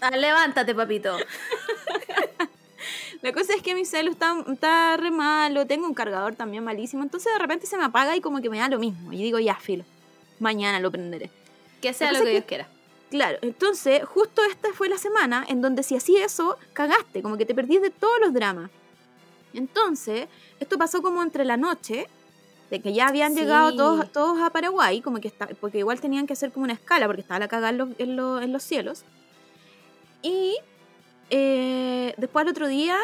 Ah, 0.02 0.12
levántate, 0.12 0.76
papito. 0.76 1.18
La 3.22 3.32
cosa 3.34 3.54
es 3.54 3.62
que 3.62 3.76
mi 3.76 3.86
celu 3.86 4.12
está, 4.12 4.36
está 4.52 4.98
re 4.98 5.12
malo, 5.12 5.68
tengo 5.68 5.86
un 5.86 5.94
cargador 5.94 6.34
también 6.34 6.64
malísimo, 6.64 7.04
entonces 7.04 7.32
de 7.32 7.38
repente 7.38 7.68
se 7.68 7.78
me 7.78 7.84
apaga 7.84 8.16
y 8.16 8.22
como 8.22 8.42
que 8.42 8.50
me 8.50 8.58
da 8.58 8.68
lo 8.68 8.80
mismo. 8.80 9.14
Y 9.14 9.18
digo, 9.18 9.38
ya, 9.38 9.56
filo, 9.56 9.86
mañana 10.40 10.80
lo 10.80 10.90
prenderé. 10.92 11.30
Que 11.82 11.94
sea 11.94 12.12
lo 12.12 12.24
que 12.24 12.32
Dios 12.32 12.46
quiera. 12.46 12.68
Claro, 13.12 13.38
entonces 13.42 14.04
justo 14.06 14.42
esta 14.50 14.74
fue 14.74 14.90
la 14.90 14.98
semana 14.98 15.46
en 15.48 15.62
donde 15.62 15.84
si 15.84 15.96
hacías 15.96 16.34
eso, 16.34 16.58
cagaste, 16.74 17.22
como 17.22 17.38
que 17.38 17.46
te 17.46 17.54
perdís 17.54 17.82
de 17.82 17.92
todos 17.92 18.20
los 18.22 18.34
dramas. 18.34 18.72
Entonces, 19.54 20.28
esto 20.60 20.78
pasó 20.78 21.02
como 21.02 21.22
entre 21.24 21.46
la 21.46 21.58
noche, 21.58 22.08
de 22.70 22.80
que 22.82 22.94
ya 22.94 23.08
habían 23.08 23.34
Sí. 23.34 23.42
llegado 23.42 23.76
todos, 23.76 24.12
todos 24.14 24.42
a 24.42 24.50
Paraguay, 24.50 25.02
como 25.02 25.20
que 25.20 25.28
está, 25.28 25.48
porque 25.60 25.80
igual 25.80 26.00
tenían 26.00 26.26
que 26.26 26.34
hacer 26.34 26.52
como 26.52 26.64
una 26.64 26.74
escala, 26.74 27.06
porque 27.06 27.22
estaba 27.22 27.40
la 27.40 27.48
cagada 27.50 27.70
en 27.70 27.78
los, 27.78 27.90
en 28.00 28.16
los- 28.16 28.42
en 28.42 28.54
los 28.54 28.64
cielos. 28.64 29.04
Y 30.22 30.56
eh, 31.30 32.14
después 32.18 32.44
al 32.44 32.50
otro 32.52 32.68
día 32.68 32.98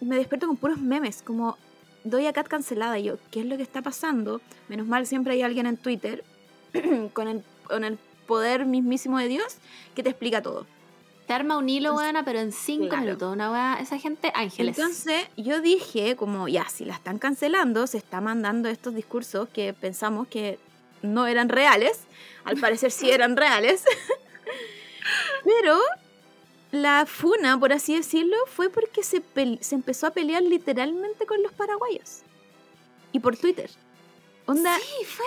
me 0.00 0.16
despierto 0.16 0.46
con 0.46 0.56
puros 0.56 0.78
memes, 0.78 1.22
como 1.22 1.56
Doy 2.04 2.30
Cat 2.32 2.48
cancelada. 2.48 2.98
Y 2.98 3.04
yo, 3.04 3.16
¿qué 3.30 3.40
es 3.40 3.46
lo 3.46 3.56
que 3.56 3.62
está 3.62 3.82
pasando? 3.82 4.40
Menos 4.68 4.86
mal 4.86 5.06
siempre 5.06 5.34
hay 5.34 5.42
alguien 5.42 5.66
en 5.66 5.76
Twitter 5.76 6.24
con 7.12 7.28
el, 7.28 7.44
con 7.68 7.84
el 7.84 7.98
poder 8.26 8.66
mismísimo 8.66 9.18
de 9.18 9.28
Dios 9.28 9.56
que 9.94 10.02
te 10.02 10.10
explica 10.10 10.42
todo. 10.42 10.66
Te 11.26 11.32
arma 11.34 11.56
un 11.56 11.68
hilo, 11.68 11.94
weona, 11.94 12.24
pero 12.24 12.40
en 12.40 12.52
cinco 12.52 12.88
Claro. 12.88 13.04
minutos. 13.04 13.32
Una 13.32 13.50
weá, 13.52 13.78
esa 13.80 13.98
gente, 13.98 14.30
ángeles. 14.34 14.76
Entonces 14.76 15.24
yo 15.36 15.60
dije, 15.60 16.16
como 16.16 16.48
ya, 16.48 16.68
si 16.68 16.84
la 16.84 16.94
están 16.94 17.18
cancelando, 17.18 17.86
se 17.86 17.98
está 17.98 18.20
mandando 18.20 18.68
estos 18.68 18.94
discursos 18.94 19.48
que 19.48 19.72
pensamos 19.72 20.26
que 20.28 20.58
no 21.02 21.26
eran 21.26 21.48
reales. 21.48 22.00
Al 22.44 22.56
parecer 22.58 22.90
sí 22.90 23.10
eran 23.12 23.36
reales. 23.36 23.84
Pero 25.44 25.78
la 26.72 27.06
funa, 27.06 27.58
por 27.58 27.72
así 27.72 27.94
decirlo, 27.94 28.36
fue 28.46 28.68
porque 28.70 29.02
se, 29.02 29.22
se 29.60 29.74
empezó 29.74 30.06
a 30.06 30.10
pelear 30.10 30.42
literalmente 30.42 31.26
con 31.26 31.42
los 31.42 31.52
paraguayos. 31.52 32.20
Y 33.12 33.20
por 33.20 33.36
Twitter. 33.36 33.70
Onda, 34.46 34.76
sí, 34.78 35.04
fue. 35.04 35.26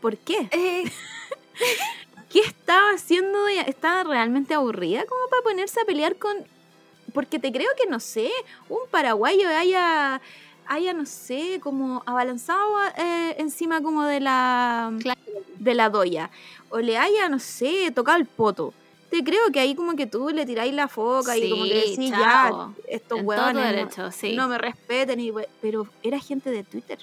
¿por 0.00 0.16
qué? 0.18 0.48
eh, 0.50 0.84
¿Qué 2.34 2.40
estaba 2.40 2.90
haciendo? 2.90 3.46
¿Estaba 3.46 4.02
realmente 4.02 4.54
aburrida 4.54 5.04
como 5.06 5.20
para 5.30 5.42
ponerse 5.42 5.80
a 5.80 5.84
pelear 5.84 6.16
con...? 6.16 6.36
Porque 7.12 7.38
te 7.38 7.52
creo 7.52 7.70
que, 7.78 7.88
no 7.88 8.00
sé, 8.00 8.28
un 8.68 8.80
paraguayo 8.90 9.48
haya, 9.48 10.20
haya 10.66 10.92
no 10.94 11.06
sé, 11.06 11.60
como 11.62 12.02
abalanzado 12.06 12.66
eh, 12.98 13.36
encima 13.38 13.82
como 13.82 14.02
de 14.02 14.18
la, 14.18 14.92
Claro. 15.00 15.20
de 15.60 15.74
la 15.74 15.90
doya. 15.90 16.28
O 16.70 16.80
le 16.80 16.98
haya, 16.98 17.28
no 17.28 17.38
sé, 17.38 17.92
tocado 17.94 18.18
el 18.18 18.26
poto. 18.26 18.74
Te 19.10 19.22
creo 19.22 19.52
que 19.52 19.60
ahí 19.60 19.76
como 19.76 19.94
que 19.94 20.08
tú 20.08 20.30
le 20.30 20.44
tiráis 20.44 20.74
la 20.74 20.88
foca 20.88 21.36
y 21.38 21.48
como 21.48 21.62
que 21.66 21.74
decís, 21.74 22.10
chao. 22.10 22.74
ya, 22.74 22.92
estos 22.96 23.22
huevones 23.22 23.62
derecho, 23.64 24.10
sí. 24.10 24.34
no 24.34 24.48
me 24.48 24.58
respeten. 24.58 25.20
Y, 25.20 25.32
pero 25.62 25.86
era 26.02 26.18
gente 26.18 26.50
de 26.50 26.64
Twitter. 26.64 26.98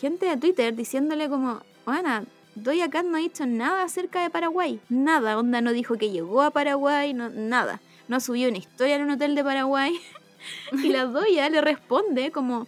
Gente 0.00 0.24
de 0.24 0.38
Twitter 0.38 0.74
diciéndole 0.74 1.28
como, 1.28 1.60
bueno, 1.84 2.24
Doya 2.54 2.88
Cat 2.88 3.04
no 3.04 3.16
ha 3.16 3.20
dicho 3.20 3.46
nada 3.46 3.82
acerca 3.82 4.22
de 4.22 4.30
Paraguay. 4.30 4.80
Nada, 4.88 5.38
onda 5.38 5.60
no 5.60 5.72
dijo 5.72 5.96
que 5.96 6.10
llegó 6.10 6.42
a 6.42 6.50
Paraguay, 6.50 7.12
no, 7.14 7.28
nada. 7.30 7.80
No 8.08 8.20
subió 8.20 8.48
una 8.48 8.58
historia 8.58 8.96
en 8.96 9.02
un 9.02 9.10
hotel 9.10 9.34
de 9.34 9.42
Paraguay. 9.44 10.00
y 10.72 10.88
la 10.88 11.04
Doya 11.06 11.48
le 11.48 11.60
responde 11.60 12.30
como, 12.30 12.66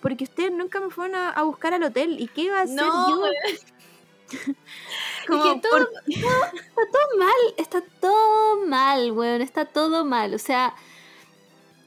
porque 0.00 0.24
ustedes 0.24 0.52
nunca 0.52 0.80
me 0.80 0.90
fueron 0.90 1.16
a, 1.16 1.30
a 1.30 1.42
buscar 1.42 1.74
al 1.74 1.82
hotel. 1.82 2.20
¿Y 2.20 2.28
qué 2.28 2.42
iba 2.42 2.58
a 2.58 2.62
hacer 2.62 2.76
No, 2.76 3.08
yo? 3.10 3.22
Como, 5.28 5.42
que 5.54 5.60
todo- 5.60 5.70
¿por 5.70 5.90
Está 6.08 6.82
todo 6.92 7.18
mal, 7.18 7.54
está 7.56 7.80
todo 8.00 8.66
mal, 8.66 9.12
weón, 9.12 9.40
está 9.42 9.64
todo 9.64 10.04
mal. 10.04 10.34
O 10.34 10.38
sea, 10.38 10.74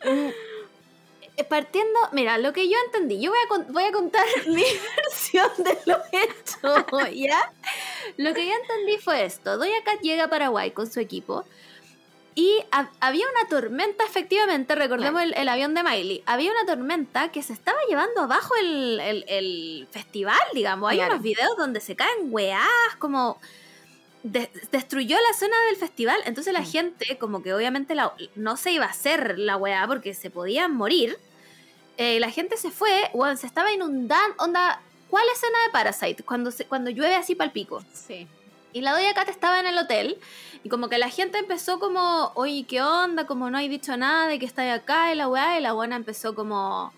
mm, 0.03 0.07
eh, 0.07 0.33
partiendo, 1.43 1.99
mira, 2.11 2.37
lo 2.37 2.53
que 2.53 2.67
yo 2.69 2.75
entendí, 2.85 3.19
yo 3.21 3.31
voy 3.31 3.39
a, 3.43 3.47
con- 3.47 3.73
voy 3.73 3.83
a 3.83 3.91
contar 3.91 4.25
mi 4.47 4.63
versión 4.95 5.49
de 5.57 5.77
lo 5.85 5.97
hecho, 6.11 7.09
¿ya? 7.13 7.51
Lo 8.17 8.33
que 8.33 8.45
yo 8.45 8.53
entendí 8.53 8.97
fue 8.97 9.25
esto, 9.25 9.57
Doya 9.57 9.83
Cat 9.83 10.01
llega 10.01 10.25
a 10.25 10.29
Paraguay 10.29 10.71
con 10.71 10.89
su 10.91 10.99
equipo 10.99 11.45
y 12.35 12.63
ha- 12.71 12.89
había 13.01 13.25
una 13.27 13.49
tormenta, 13.49 14.05
efectivamente, 14.05 14.73
recordemos 14.75 15.21
el, 15.23 15.33
el 15.33 15.49
avión 15.49 15.73
de 15.73 15.83
Miley, 15.83 16.23
había 16.25 16.51
una 16.51 16.65
tormenta 16.65 17.31
que 17.31 17.43
se 17.43 17.53
estaba 17.53 17.77
llevando 17.89 18.21
abajo 18.21 18.53
el, 18.61 18.99
el- 19.01 19.25
el 19.27 19.87
festival, 19.91 20.39
digamos. 20.53 20.89
Hay 20.89 20.97
Claro. 20.97 21.13
unos 21.15 21.23
videos 21.23 21.57
donde 21.57 21.81
se 21.81 21.95
caen 21.97 22.27
weás, 22.29 22.67
como 22.99 23.41
de- 24.23 24.49
destruyó 24.71 25.17
la 25.17 25.37
zona 25.37 25.55
del 25.67 25.75
festival. 25.75 26.17
Entonces 26.25 26.53
la 26.53 26.61
Mm. 26.61 26.65
gente, 26.65 27.17
como 27.17 27.41
que 27.41 27.53
obviamente 27.53 27.93
la- 27.95 28.13
no 28.35 28.55
se 28.57 28.71
iba 28.71 28.85
a 28.85 28.89
hacer 28.89 29.37
la 29.39 29.57
weá 29.57 29.85
porque 29.87 30.13
se 30.13 30.29
podían 30.29 30.73
morir. 30.75 31.17
Eh, 32.01 32.19
la 32.19 32.31
gente 32.31 32.55
se 32.57 32.71
fue, 32.71 32.89
weón, 33.13 33.35
se 33.37 33.45
estaba 33.45 33.71
inundando. 33.73 34.35
Onda, 34.39 34.81
¿cuál 35.09 35.25
escena 35.35 35.57
de 35.65 35.71
Parasite? 35.71 36.23
Cuando, 36.23 36.49
se- 36.49 36.65
cuando 36.65 36.89
llueve 36.89 37.13
así 37.15 37.35
pal 37.35 37.51
pico. 37.51 37.83
Sí. 37.93 38.25
Y 38.71 38.81
la 38.81 38.93
Doña 38.93 39.13
Cat 39.13 39.27
estaba 39.29 39.59
en 39.59 39.67
el 39.67 39.77
hotel 39.77 40.17
y 40.63 40.69
como 40.69 40.87
que 40.89 40.97
la 40.97 41.09
gente 41.09 41.37
empezó 41.39 41.79
como, 41.79 42.31
oye, 42.35 42.65
¿qué 42.67 42.81
onda? 42.81 43.27
Como 43.27 43.49
no 43.49 43.57
hay 43.57 43.67
dicho 43.67 43.97
nada 43.97 44.27
de 44.27 44.39
que 44.39 44.45
está 44.45 44.71
acá 44.73 45.11
y 45.11 45.15
la 45.15 45.27
weá. 45.27 45.57
Y 45.59 45.61
la 45.61 45.73
buena 45.73 45.95
empezó 45.97 46.35
como, 46.35 46.93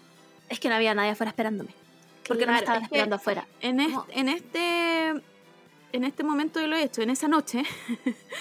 es 0.49 0.59
que 0.59 0.69
no 0.69 0.75
había 0.75 0.93
nadie 0.93 1.11
afuera 1.11 1.29
esperándome. 1.31 1.71
¿Por 2.27 2.37
qué 2.37 2.45
no 2.45 2.51
me 2.53 2.59
estaban 2.59 2.81
es 2.81 2.85
esperando 2.85 3.15
afuera? 3.15 3.47
En, 3.61 3.79
est- 3.79 3.97
en 4.11 4.29
este 4.29 5.07
en 5.93 6.03
este 6.05 6.23
momento 6.23 6.59
de 6.59 6.67
lo 6.67 6.75
hecho, 6.77 7.01
en 7.01 7.09
esa 7.09 7.27
noche, 7.27 7.63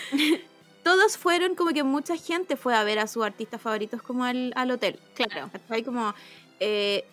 todos 0.84 1.16
fueron 1.18 1.54
como 1.54 1.70
que 1.72 1.82
mucha 1.82 2.16
gente 2.16 2.56
fue 2.56 2.74
a 2.76 2.84
ver 2.84 2.98
a 2.98 3.06
sus 3.06 3.24
artistas 3.24 3.60
favoritos 3.60 4.02
como 4.02 4.24
al, 4.24 4.52
al 4.56 4.70
hotel. 4.70 4.98
Claro. 5.14 5.50
Hay 5.68 5.82
como 5.82 6.14
eh, 6.60 7.04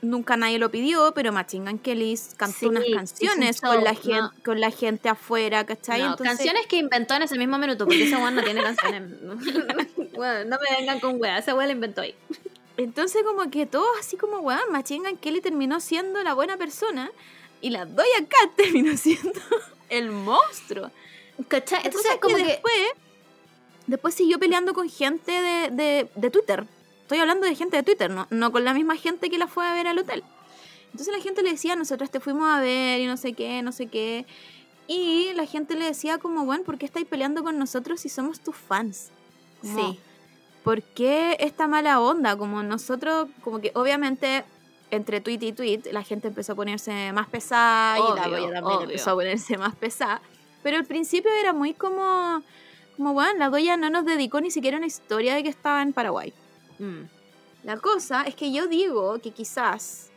nunca 0.00 0.36
nadie 0.36 0.58
lo 0.58 0.70
pidió, 0.70 1.12
pero 1.14 1.32
Machine 1.32 1.70
Gun 1.70 1.78
Kelly 1.78 2.18
cantó 2.36 2.58
Sí, 2.58 2.66
unas 2.66 2.84
canciones 2.92 3.60
show, 3.60 3.72
con 3.72 3.84
la 3.84 3.92
no. 3.92 3.98
gente 4.00 4.42
con 4.44 4.60
la 4.60 4.70
gente 4.70 5.08
afuera, 5.08 5.64
¿cachai? 5.64 6.00
No, 6.00 6.10
Entonces, 6.10 6.36
canciones 6.36 6.66
que 6.66 6.76
inventó 6.76 7.14
en 7.14 7.22
ese 7.22 7.38
mismo 7.38 7.56
minuto, 7.58 7.84
porque 7.84 8.04
ese 8.04 8.16
weón 8.16 8.34
no 8.34 8.42
tiene 8.42 8.62
canciones. 8.62 9.02
Bueno, 10.14 10.44
no 10.44 10.58
me 10.60 10.76
vengan 10.78 11.00
con 11.00 11.20
weá, 11.20 11.38
ese 11.38 11.52
weón 11.54 11.68
la 11.68 11.72
inventó 11.72 12.00
ahí. 12.02 12.14
entonces 12.76 13.22
como 13.22 13.50
que 13.50 13.64
todos 13.66 13.88
así 13.98 14.16
como, 14.16 14.38
weón, 14.40 14.70
Machine 14.70 15.08
Gun 15.08 15.18
Kelly 15.18 15.40
terminó 15.40 15.80
siendo 15.80 16.22
la 16.22 16.34
buena 16.34 16.56
persona 16.56 17.10
y 17.60 17.70
la 17.70 17.86
Doja 17.86 18.18
Cat 18.28 18.56
terminó 18.56 18.96
siendo 18.96 19.40
el 19.88 20.10
monstruo. 20.10 20.90
¿Cachai? 21.48 21.80
Entonces, 21.84 22.10
cosa 22.10 22.14
es 22.14 22.20
como 22.20 22.36
que. 22.36 22.44
después, 22.44 22.74
después 23.86 24.14
siguió 24.14 24.38
peleando 24.38 24.74
con 24.74 24.88
gente 24.90 25.32
de, 25.32 25.70
de, 25.70 26.08
de 26.14 26.30
Twitter. 26.30 26.66
Estoy 27.12 27.20
hablando 27.20 27.46
de 27.46 27.54
gente 27.54 27.76
de 27.76 27.82
Twitter, 27.82 28.10
no, 28.10 28.26
no 28.30 28.52
con 28.52 28.64
la 28.64 28.72
misma 28.72 28.96
gente 28.96 29.28
que 29.28 29.36
la 29.36 29.46
fue 29.46 29.66
a 29.66 29.74
ver 29.74 29.86
al 29.86 29.98
hotel. 29.98 30.24
Entonces 30.92 31.14
la 31.14 31.22
gente 31.22 31.42
le 31.42 31.50
decía, 31.50 31.76
nosotros 31.76 32.10
te 32.10 32.20
fuimos 32.20 32.48
a 32.48 32.58
ver 32.58 33.02
y 33.02 33.06
no 33.06 33.18
sé 33.18 33.34
qué, 33.34 33.60
no 33.60 33.70
sé 33.70 33.88
qué. 33.88 34.24
Y 34.86 35.30
la 35.34 35.44
gente 35.44 35.74
le 35.74 35.84
decía 35.84 36.16
como, 36.16 36.46
bueno, 36.46 36.64
¿por 36.64 36.78
qué 36.78 36.86
estáis 36.86 37.04
peleando 37.04 37.44
con 37.44 37.58
nosotros 37.58 38.00
si 38.00 38.08
somos 38.08 38.40
tus 38.40 38.56
fans? 38.56 39.10
Como, 39.60 39.92
Sí. 39.92 40.00
¿Por 40.64 40.82
qué 40.82 41.36
esta 41.40 41.68
mala 41.68 42.00
onda? 42.00 42.34
Como 42.38 42.62
nosotros, 42.62 43.28
como 43.44 43.60
que 43.60 43.72
obviamente 43.74 44.44
entre 44.90 45.20
tweet 45.20 45.40
y 45.42 45.52
tweet 45.52 45.82
la 45.92 46.04
gente 46.04 46.28
empezó 46.28 46.52
a 46.52 46.56
ponerse 46.56 47.12
más 47.12 47.28
pesada 47.28 47.98
y 47.98 48.00
la 48.00 48.08
Obvio, 48.08 48.30
Doya 48.30 48.54
también 48.54 48.64
obvio. 48.64 48.80
empezó 48.84 49.10
a 49.10 49.14
ponerse 49.16 49.58
más 49.58 49.76
pesada. 49.76 50.22
Pero 50.62 50.78
al 50.78 50.86
principio 50.86 51.30
era 51.38 51.52
muy 51.52 51.74
como, 51.74 52.42
como 52.96 53.12
bueno, 53.12 53.38
la 53.38 53.50
Doya 53.50 53.76
no 53.76 53.90
nos 53.90 54.06
dedicó 54.06 54.40
ni 54.40 54.50
siquiera 54.50 54.78
una 54.78 54.86
historia 54.86 55.34
de 55.34 55.42
que 55.42 55.50
estaba 55.50 55.82
en 55.82 55.92
Paraguay. 55.92 56.32
Mm. 56.82 57.04
La 57.64 57.76
cosa 57.76 58.22
es 58.22 58.34
que 58.34 58.52
yo 58.52 58.66
digo 58.66 59.20
que 59.20 59.30
quizás, 59.30 60.10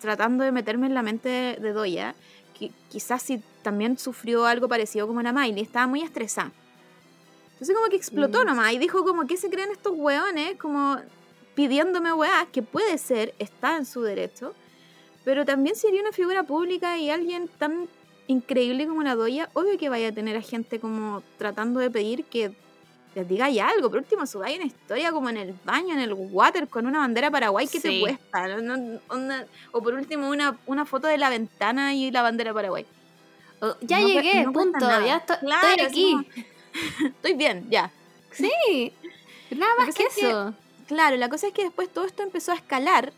tratando 0.00 0.44
de 0.44 0.52
meterme 0.52 0.86
en 0.86 0.94
la 0.94 1.02
mente 1.02 1.56
de, 1.60 1.72
Doya, 1.72 2.14
que 2.58 2.70
quizás 2.90 3.22
si 3.22 3.42
también 3.62 3.96
sufrió 3.98 4.44
algo 4.44 4.68
parecido 4.68 5.06
como 5.06 5.22
la 5.22 5.32
Miley, 5.32 5.62
estaba 5.62 5.86
muy 5.86 6.02
estresada. 6.02 6.52
Entonces 7.52 7.74
como 7.74 7.88
que 7.88 7.96
explotó 7.96 8.42
Mm. 8.42 8.46
nomás 8.46 8.72
y 8.72 8.78
dijo 8.78 9.02
como, 9.04 9.26
¿qué 9.26 9.36
se 9.36 9.48
creen 9.50 9.70
estos 9.70 9.94
hueones? 9.96 10.56
Como 10.58 10.98
pidiéndome 11.54 12.12
weá, 12.12 12.46
que 12.52 12.62
puede 12.62 12.98
ser, 12.98 13.34
está 13.38 13.76
en 13.76 13.86
su 13.86 14.02
derecho, 14.02 14.54
pero 15.24 15.44
también 15.44 15.76
sería 15.76 16.00
una 16.00 16.12
figura 16.12 16.42
pública 16.42 16.98
y 16.98 17.10
alguien 17.10 17.48
tan 17.58 17.88
increíble 18.26 18.86
como 18.86 19.02
la 19.02 19.14
Doya, 19.14 19.50
obvio 19.54 19.76
que 19.78 19.88
vaya 19.88 20.08
a 20.08 20.12
tener 20.12 20.36
a 20.36 20.42
gente 20.42 20.80
como 20.80 21.22
tratando 21.38 21.80
de 21.80 21.90
pedir 21.90 22.24
que 22.24 22.52
les 23.14 23.28
diga 23.28 23.48
ya 23.50 23.68
algo. 23.68 23.88
Por 23.90 23.98
último, 23.98 24.26
subáis 24.26 24.56
una 24.58 24.66
historia 24.66 25.10
como 25.12 25.28
en 25.30 25.36
el 25.36 25.54
baño, 25.64 25.94
en 25.94 26.00
el 26.00 26.12
water, 26.14 26.68
con 26.68 26.86
una 26.86 26.98
bandera 27.00 27.30
paraguay 27.30 27.66
que 27.66 27.80
te 27.80 28.00
cuesta. 28.00 28.46
O 29.72 29.82
por 29.82 29.94
último, 29.94 30.28
una, 30.28 30.56
una 30.66 30.84
foto 30.86 31.06
de 31.08 31.18
la 31.18 31.28
ventana 31.30 31.94
y 31.94 32.10
la 32.10 32.22
bandera 32.22 32.52
paraguay. 32.54 32.86
Ya 33.82 34.00
No 34.00 34.08
llegué, 34.08 34.42
no 34.44 34.52
punto. 34.52 34.78
Ya 35.06 35.16
estoy, 35.16 35.36
Claro, 35.40 35.68
estoy 35.68 35.86
así 35.86 35.86
aquí. 35.86 36.10
como- 36.12 36.46
Estoy 37.08 37.34
bien, 37.34 37.66
ya. 37.68 37.90
Sí. 38.32 38.92
Nada 39.50 39.74
más 39.76 39.94
que 39.94 40.04
es 40.04 40.16
eso. 40.18 40.54
Claro, 40.86 41.16
la 41.16 41.28
cosa 41.28 41.48
es 41.48 41.52
que 41.52 41.64
después 41.64 41.88
todo 41.92 42.04
esto 42.04 42.22
empezó 42.22 42.52
a 42.52 42.54
escalar 42.54 43.12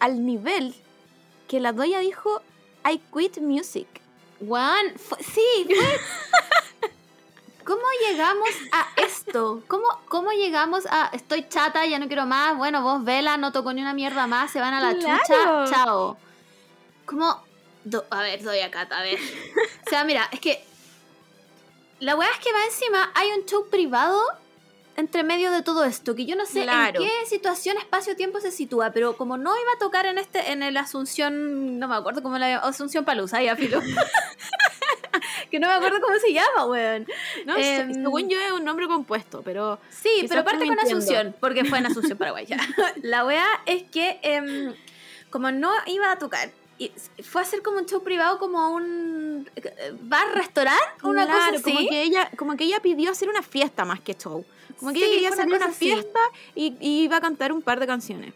al 0.00 0.24
nivel 0.24 0.74
que 1.48 1.60
la 1.60 1.72
Doya 1.72 1.98
dijo, 2.00 2.42
I 2.90 3.00
quit 3.12 3.38
music. 3.38 3.86
Fu- 4.96 5.16
sí, 5.20 5.66
fue. 5.66 6.90
¿Cómo 7.64 7.82
llegamos 8.08 8.48
a 8.72 8.86
esto? 8.96 9.62
¿Cómo, 9.68 9.84
¿Cómo 10.08 10.30
llegamos 10.32 10.84
a 10.90 11.10
estoy 11.12 11.48
chata, 11.48 11.86
ya 11.86 11.98
no 11.98 12.06
quiero 12.08 12.26
más? 12.26 12.56
Bueno, 12.56 12.82
vos 12.82 13.02
vela, 13.04 13.36
no 13.36 13.52
toco 13.52 13.72
ni 13.72 13.80
una 13.80 13.94
mierda 13.94 14.26
más, 14.26 14.50
se 14.50 14.60
van 14.60 14.74
a 14.74 14.80
la 14.80 14.94
Claro. 14.98 15.22
chucha, 15.22 15.64
chao. 15.70 16.18
¿Cómo? 17.06 17.42
Do- 17.84 18.04
a 18.10 18.20
ver, 18.22 18.42
doy 18.42 18.60
acá, 18.60 18.86
a 18.90 19.02
ver. 19.02 19.18
O 19.86 19.90
sea, 19.90 20.04
mira, 20.04 20.28
es 20.32 20.40
que. 20.40 20.64
La 22.00 22.16
weá 22.16 22.28
es 22.30 22.38
que 22.38 22.52
va 22.52 22.64
encima, 22.66 23.10
hay 23.14 23.30
un 23.30 23.46
show 23.46 23.66
privado 23.70 24.20
entre 24.96 25.22
medio 25.22 25.50
de 25.50 25.62
todo 25.62 25.84
esto, 25.84 26.14
que 26.14 26.24
yo 26.26 26.36
no 26.36 26.44
sé 26.46 26.62
Claro. 26.64 27.00
en 27.00 27.08
qué 27.08 27.26
situación, 27.26 27.76
espacio, 27.78 28.14
tiempo 28.14 28.40
se 28.40 28.50
sitúa, 28.50 28.90
pero 28.90 29.16
como 29.16 29.36
no 29.36 29.50
iba 29.58 29.72
a 29.74 29.78
tocar 29.78 30.06
en 30.06 30.18
este, 30.18 30.52
en 30.52 30.62
el 30.62 30.76
Asunción, 30.76 31.78
no 31.78 31.88
me 31.88 31.96
acuerdo 31.96 32.22
cómo 32.22 32.36
la 32.38 32.58
Asunción 32.58 33.04
Palusa, 33.04 33.42
ya 33.42 33.56
filo. 33.56 33.80
que 35.54 35.60
no 35.60 35.68
me 35.68 35.74
acuerdo 35.74 36.00
cómo 36.00 36.18
se 36.18 36.32
llama, 36.32 36.66
weón. 36.66 37.06
No 37.46 37.56
Em, 37.56 37.94
según 37.94 38.28
yo 38.28 38.40
es 38.40 38.50
un 38.52 38.64
nombre 38.64 38.86
compuesto, 38.88 39.42
pero 39.44 39.78
Sí, 39.90 40.26
pero 40.28 40.44
parte 40.44 40.66
con. 40.66 40.78
Asunción, 40.78 41.34
porque 41.40 41.64
fue 41.64 41.78
en 41.78 41.86
Asunción, 41.86 42.18
Paraguay. 42.18 42.44
ya. 42.46 42.58
La 43.02 43.24
weá 43.24 43.46
es 43.66 43.84
que, 43.84 44.18
em, 44.22 44.74
como 45.30 45.52
no 45.52 45.70
iba 45.86 46.10
a 46.10 46.18
tocar, 46.18 46.50
y 46.76 46.90
fue 47.22 47.40
a 47.42 47.44
hacer 47.44 47.62
como 47.62 47.78
un 47.78 47.86
show 47.86 48.02
privado, 48.02 48.38
como 48.40 48.70
un 48.74 49.48
eh, 49.54 49.92
bar-restaurante, 50.00 50.82
una 51.04 51.24
claro, 51.24 51.38
cosa 51.40 51.50
así. 51.56 51.62
como 51.62 51.88
que 51.88 52.02
ella, 52.02 52.30
como 52.36 52.56
que 52.56 52.64
ella 52.64 52.80
pidió 52.80 53.12
hacer 53.12 53.28
una 53.28 53.42
fiesta 53.42 53.84
más 53.84 54.00
que 54.00 54.14
show. 54.14 54.44
Como 54.80 54.92
que 54.92 54.98
Sí, 54.98 55.04
ella 55.04 55.12
quería 55.14 55.28
una 55.30 55.36
hacer 55.36 55.68
una, 55.68 55.68
fiesta 55.72 56.20
y, 56.56 56.76
y 56.80 57.04
iba 57.04 57.18
a 57.18 57.20
cantar 57.20 57.52
un 57.52 57.62
par 57.62 57.78
de 57.78 57.86
canciones. 57.86 58.34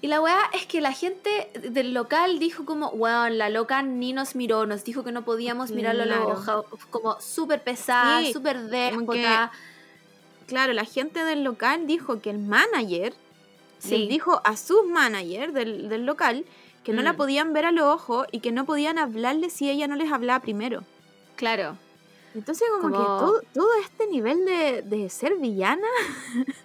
Y 0.00 0.06
la 0.06 0.20
weá 0.20 0.38
es 0.52 0.64
que 0.66 0.80
la 0.80 0.92
gente 0.92 1.50
del 1.70 1.92
local 1.92 2.38
dijo 2.38 2.64
como, 2.64 2.88
weón, 2.90 3.36
la 3.36 3.48
loca 3.48 3.82
ni 3.82 4.12
nos 4.12 4.36
miró, 4.36 4.64
nos 4.64 4.84
dijo 4.84 5.02
que 5.02 5.10
no 5.10 5.22
podíamos 5.24 5.72
mirarlo 5.72 6.04
a 6.04 6.06
los 6.06 6.16
Claro. 6.44 6.60
ojos, 6.60 6.84
como 6.90 7.20
súper 7.20 7.62
pesada, 7.64 8.20
Sí, 8.20 8.32
súper 8.32 8.56
como 8.56 8.68
déspota. 8.70 9.50
Claro, 10.46 10.72
la 10.72 10.84
gente 10.84 11.24
del 11.24 11.42
local 11.42 11.86
dijo 11.86 12.20
que 12.20 12.30
el 12.30 12.38
manager 12.38 13.12
Sí. 13.80 13.98
les 13.98 14.08
dijo 14.08 14.40
a 14.44 14.56
sus 14.56 14.86
managers 14.86 15.52
del, 15.52 15.88
del 15.88 16.06
local 16.06 16.44
que 16.84 16.92
no 16.92 17.02
la 17.02 17.12
Mm. 17.12 17.16
podían 17.16 17.52
ver 17.52 17.66
a 17.66 17.72
los 17.72 17.84
ojos 17.86 18.26
y 18.32 18.40
que 18.40 18.50
no 18.52 18.64
podían 18.64 18.98
hablarle 18.98 19.50
si 19.50 19.68
ella 19.68 19.88
no 19.88 19.96
les 19.96 20.10
hablaba 20.12 20.40
primero. 20.40 20.84
Claro. 21.36 21.76
Entonces 22.34 22.68
como, 22.80 22.88
que 22.96 23.04
todo, 23.04 23.42
todo 23.54 23.68
este 23.82 24.06
nivel 24.06 24.44
de, 24.44 24.82
de 24.82 25.08
ser 25.10 25.36
villana 25.38 25.86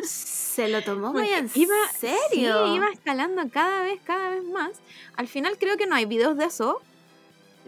Se 0.03 0.67
lo 0.67 0.83
tomó 0.83 1.13
muy 1.13 1.29
en 1.29 1.49
iba, 1.55 1.73
serio. 1.97 2.65
sí, 2.67 2.73
iba 2.75 2.87
escalando 2.91 3.41
cada 3.51 3.83
vez, 3.83 3.99
cada 4.03 4.29
vez 4.31 4.43
más. 4.43 4.71
Al 5.15 5.27
final 5.27 5.57
creo 5.57 5.77
que 5.77 5.85
no 5.87 5.95
hay 5.95 6.05
videos 6.05 6.37
de 6.37 6.45
eso. 6.45 6.81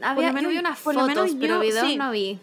Había, 0.02 0.28
lo 0.28 0.34
menos- 0.34 0.44
yo 0.44 0.50
vi 0.50 0.58
unas 0.60 0.80
por 0.80 0.94
fotos, 0.94 1.08
menos 1.08 1.32
pero 1.40 1.56
yo- 1.56 1.60
videos 1.62 1.88
sí. 1.88 1.96
no 1.98 2.12
vi. 2.12 2.40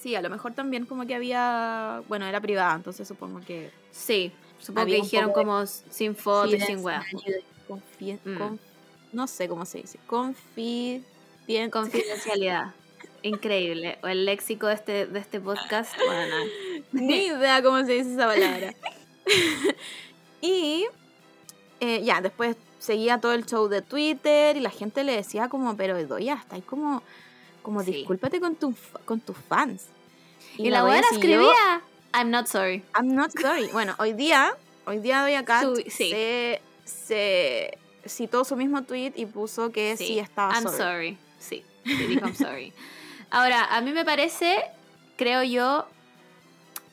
Sí, 0.00 0.14
a 0.14 0.22
lo 0.22 0.30
mejor 0.30 0.54
también 0.54 0.86
como 0.86 1.06
que 1.06 1.14
había, 1.14 2.02
bueno, 2.08 2.24
era 2.26 2.40
privada, 2.40 2.74
entonces 2.74 3.06
supongo 3.06 3.40
que... 3.46 3.70
Sí, 3.92 4.32
supongo 4.58 4.80
Había 4.80 4.96
que 4.96 5.02
dijeron 5.02 5.32
como 5.32 5.66
sin 5.66 6.16
fotos 6.16 6.54
y 6.54 6.60
sin 6.60 6.82
weas. 6.82 7.04
Confi- 7.68 8.18
Mm. 8.24 8.36
conf- 8.38 8.58
no 9.12 9.26
sé 9.26 9.46
cómo 9.46 9.66
se 9.66 9.78
dice. 9.78 9.98
Confidien... 10.06 11.04
Confidencialidad. 11.70 12.72
Increíble. 13.22 13.98
O 14.02 14.06
el 14.08 14.24
léxico 14.24 14.66
de 14.66 14.74
este, 14.74 15.06
de 15.06 15.18
este 15.18 15.40
podcast. 15.40 15.94
Bueno, 16.06 16.36
nada. 16.36 16.44
Ni 16.92 17.26
idea 17.26 17.62
cómo 17.62 17.84
se 17.84 17.92
dice 17.92 18.14
esa 18.14 18.26
palabra. 18.26 18.74
y 20.40 20.86
eh, 21.80 22.02
ya, 22.02 22.20
después 22.20 22.56
seguía 22.78 23.18
todo 23.18 23.32
el 23.32 23.44
show 23.46 23.68
de 23.68 23.82
Twitter 23.82 24.56
y 24.56 24.60
la 24.60 24.70
gente 24.70 25.04
le 25.04 25.12
decía 25.16 25.48
como, 25.48 25.76
pero 25.76 26.02
Doya, 26.06 26.34
está 26.34 26.56
ahí 26.56 26.62
como, 26.62 27.02
como 27.62 27.82
Sí. 27.82 27.92
discúlpate 27.92 28.40
con, 28.40 28.56
tu, 28.56 28.74
con 29.04 29.20
tus 29.20 29.36
fans. 29.36 29.86
Y, 30.56 30.70
la 30.70 30.80
Doya 30.80 30.92
buena 30.94 31.06
escribía, 31.12 31.82
I'm 32.14 32.30
not 32.30 32.46
sorry. 32.46 32.82
I'm 32.98 33.14
not 33.14 33.30
sorry. 33.38 33.68
Bueno, 33.72 33.94
hoy 33.98 34.14
día, 34.14 34.56
hoy 34.86 34.98
día 34.98 35.22
Doya 35.22 35.44
Cat 35.44 35.64
Su- 35.64 35.76
sí. 35.76 36.10
se, 36.10 36.60
se 36.84 37.78
citó 38.06 38.44
su 38.44 38.56
mismo 38.56 38.82
tweet 38.82 39.12
y 39.16 39.26
puso 39.26 39.70
que 39.70 39.96
sí, 39.96 40.18
estaba 40.18 40.54
I'm 40.54 40.64
sorry. 40.64 40.76
sorry. 40.76 41.18
Sí, 41.38 41.64
sí, 41.84 41.94
dijo 42.06 42.26
I'm 42.26 42.34
sorry. 42.34 42.72
Ahora, 43.30 43.64
a 43.64 43.80
mí 43.80 43.92
me 43.92 44.04
parece, 44.04 44.64
creo 45.16 45.42
yo, 45.42 45.86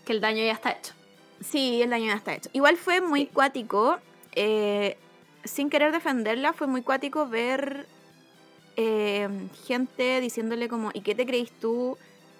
que 0.05 0.13
el 0.13 0.21
daño 0.21 0.43
ya 0.43 0.51
está 0.53 0.71
hecho. 0.71 0.93
Sí, 1.41 1.81
el 1.81 1.89
daño 1.89 2.07
ya 2.07 2.13
está 2.15 2.33
hecho. 2.35 2.49
Igual 2.53 2.77
fue 2.77 3.01
muy 3.01 3.21
Sí. 3.21 3.29
cuático, 3.33 3.97
eh, 4.35 4.97
sin 5.43 5.69
querer 5.69 5.91
defenderla, 5.91 6.53
fue 6.53 6.67
muy 6.67 6.81
cuático 6.81 7.27
ver 7.27 7.87
eh, 8.75 9.27
gente 9.65 10.21
diciéndole 10.21 10.69
como, 10.69 10.91
¿y 10.93 11.01
qué 11.01 11.15
te 11.15 11.25
creís 11.25 11.51
tú, 11.59 11.97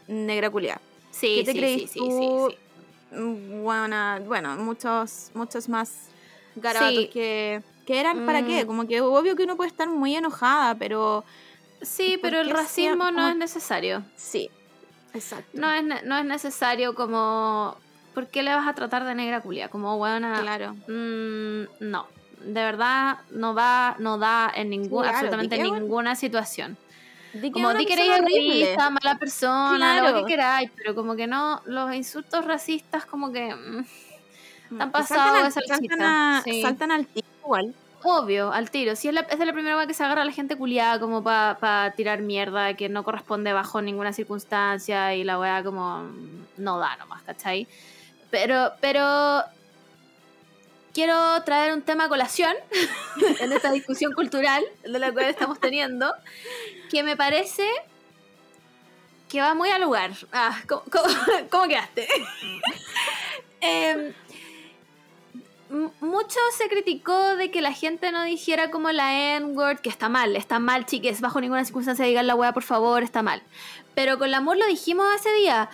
negra 0.08 0.50
culiá? 0.50 0.80
Sí, 1.10 1.38
¿Qué 1.38 1.44
te 1.46 1.52
sí, 1.54 1.58
creís 1.58 1.92
sí, 1.92 2.00
tú? 2.00 2.54
Buena, 3.10 4.22
bueno, 4.26 4.56
muchos, 4.58 5.32
muchos 5.34 5.70
más 5.70 6.10
garabatos 6.56 7.08
que, 7.08 7.64
que 7.86 8.00
eran, 8.00 8.26
¿para 8.26 8.46
qué? 8.46 8.64
Mm. 8.64 8.68
Como 8.68 8.88
que 8.88 9.02
obvio 9.02 9.36
que 9.36 9.44
uno 9.44 9.56
puede 9.56 9.70
estar 9.70 9.88
muy 9.88 10.16
enojada, 10.16 10.76
pero 10.76 11.24
Sí, 11.82 12.18
¿por 12.18 12.30
pero 12.30 12.42
el 12.42 12.50
racismo 12.50 13.06
no 13.12 13.18
como- 13.18 13.28
es 13.30 13.36
necesario. 13.38 14.04
sí, 14.16 14.50
exacto. 15.14 15.50
No 15.54 15.72
es, 15.72 15.84
no 16.04 16.18
es 16.18 16.26
necesario 16.26 16.96
como... 16.96 17.78
¿Por 18.14 18.28
qué 18.28 18.42
le 18.42 18.54
vas 18.56 18.68
a 18.68 18.74
tratar 18.74 19.04
de 19.06 19.14
negra 19.14 19.42
culia? 19.42 19.70
Como 19.70 19.96
buena... 19.98 20.42
Claro. 20.42 20.74
Mm, 20.88 21.66
no, 21.82 22.08
de 22.42 22.64
verdad 22.64 23.20
no 23.30 23.54
va, 23.54 23.96
no 24.00 24.18
da 24.18 24.52
en 24.56 24.70
ningún, 24.72 25.04
Claro, 25.04 25.18
absolutamente 25.18 25.68
un- 25.70 25.80
ninguna 25.82 26.16
situación. 26.16 26.78
Di 27.34 27.52
Como 27.52 27.72
di 27.76 27.86
que 27.86 27.94
eres 27.94 28.08
egoísta, 28.20 28.90
mala 28.90 29.20
persona, 29.20 29.78
Claro. 30.00 30.10
lo 30.10 30.22
que 30.26 30.32
queráis, 30.32 30.72
pero 30.76 30.96
como 30.96 31.16
que 31.16 31.28
no, 31.28 31.62
los 31.66 31.94
insultos 31.94 32.44
racistas 32.46 33.06
como 33.06 33.32
que 33.32 33.54
mm, 33.54 33.86
Están 34.72 34.90
Y 34.90 34.92
pasados 34.92 35.54
saltan, 35.54 35.72
al- 35.72 35.80
saltan, 35.88 36.02
a- 36.02 36.42
sí. 36.44 36.62
saltan 36.62 36.92
al 36.92 37.08
igual. 37.44 37.74
Obvio, 38.08 38.52
al 38.52 38.70
tiro. 38.72 38.96
Si 38.96 39.08
es, 39.08 39.14
la, 39.14 39.22
la 39.22 39.54
primera 39.54 39.76
vez 39.76 39.88
que 39.88 39.94
se 39.94 40.04
agarra 40.04 40.24
la 40.26 40.32
gente 40.32 40.56
culiada 40.56 41.00
como 41.00 41.24
para 41.24 41.92
tirar 41.96 42.22
mierda 42.22 42.74
que 42.76 42.90
no 42.90 43.04
corresponde 43.04 43.54
bajo 43.54 43.82
ninguna 43.82 44.14
circunstancia 44.14 45.14
y 45.16 45.24
la 45.24 45.40
weá 45.40 45.64
como 45.64 46.04
mm, 46.04 46.46
no 46.58 46.80
da 46.80 46.96
nomás, 46.98 47.22
¿cachai? 47.24 47.68
Pero, 48.32 48.72
pero 48.82 49.44
quiero 50.94 51.42
traer 51.44 51.74
un 51.74 51.82
tema 51.82 52.06
a 52.06 52.10
colación 52.10 52.54
en 53.40 53.52
esta 53.54 53.72
discusión 53.72 54.14
cultural 54.14 54.64
de 54.84 55.00
la 55.00 55.12
cual 55.12 55.26
estamos 55.26 55.60
teniendo, 55.60 56.14
que 56.90 57.04
me 57.04 57.16
parece 57.16 57.68
que 59.30 59.42
va 59.42 59.54
muy 59.54 59.70
al 59.70 59.82
lugar. 59.82 60.12
Ah, 60.32 60.58
¿cómo, 60.68 60.84
cómo- 61.50 61.68
quedaste? 61.68 62.08
M- 63.62 64.14
mucho 65.70 66.40
se 66.58 66.70
criticó 66.70 67.36
de 67.36 67.52
que 67.52 67.62
la 67.62 67.74
gente 67.74 68.12
no 68.12 68.24
dijera 68.24 68.72
como 68.72 68.92
la 68.92 69.36
N-word, 69.38 69.80
que 69.80 69.90
está 69.90 70.10
mal, 70.10 70.36
está 70.36 70.60
mal, 70.60 70.86
chiques, 70.86 71.22
bajo 71.22 71.42
ninguna 71.42 71.66
circunstancia 71.66 72.06
digan 72.06 72.28
la 72.28 72.36
weá, 72.36 72.54
por 72.54 72.64
favor, 72.64 73.04
está 73.04 73.22
mal. 73.22 73.42
Pero 73.94 74.18
con 74.18 74.28
el 74.28 74.34
amor 74.36 74.58
lo 74.58 74.68
dijimos 74.68 75.08
ese 75.16 75.34
día, 75.34 75.70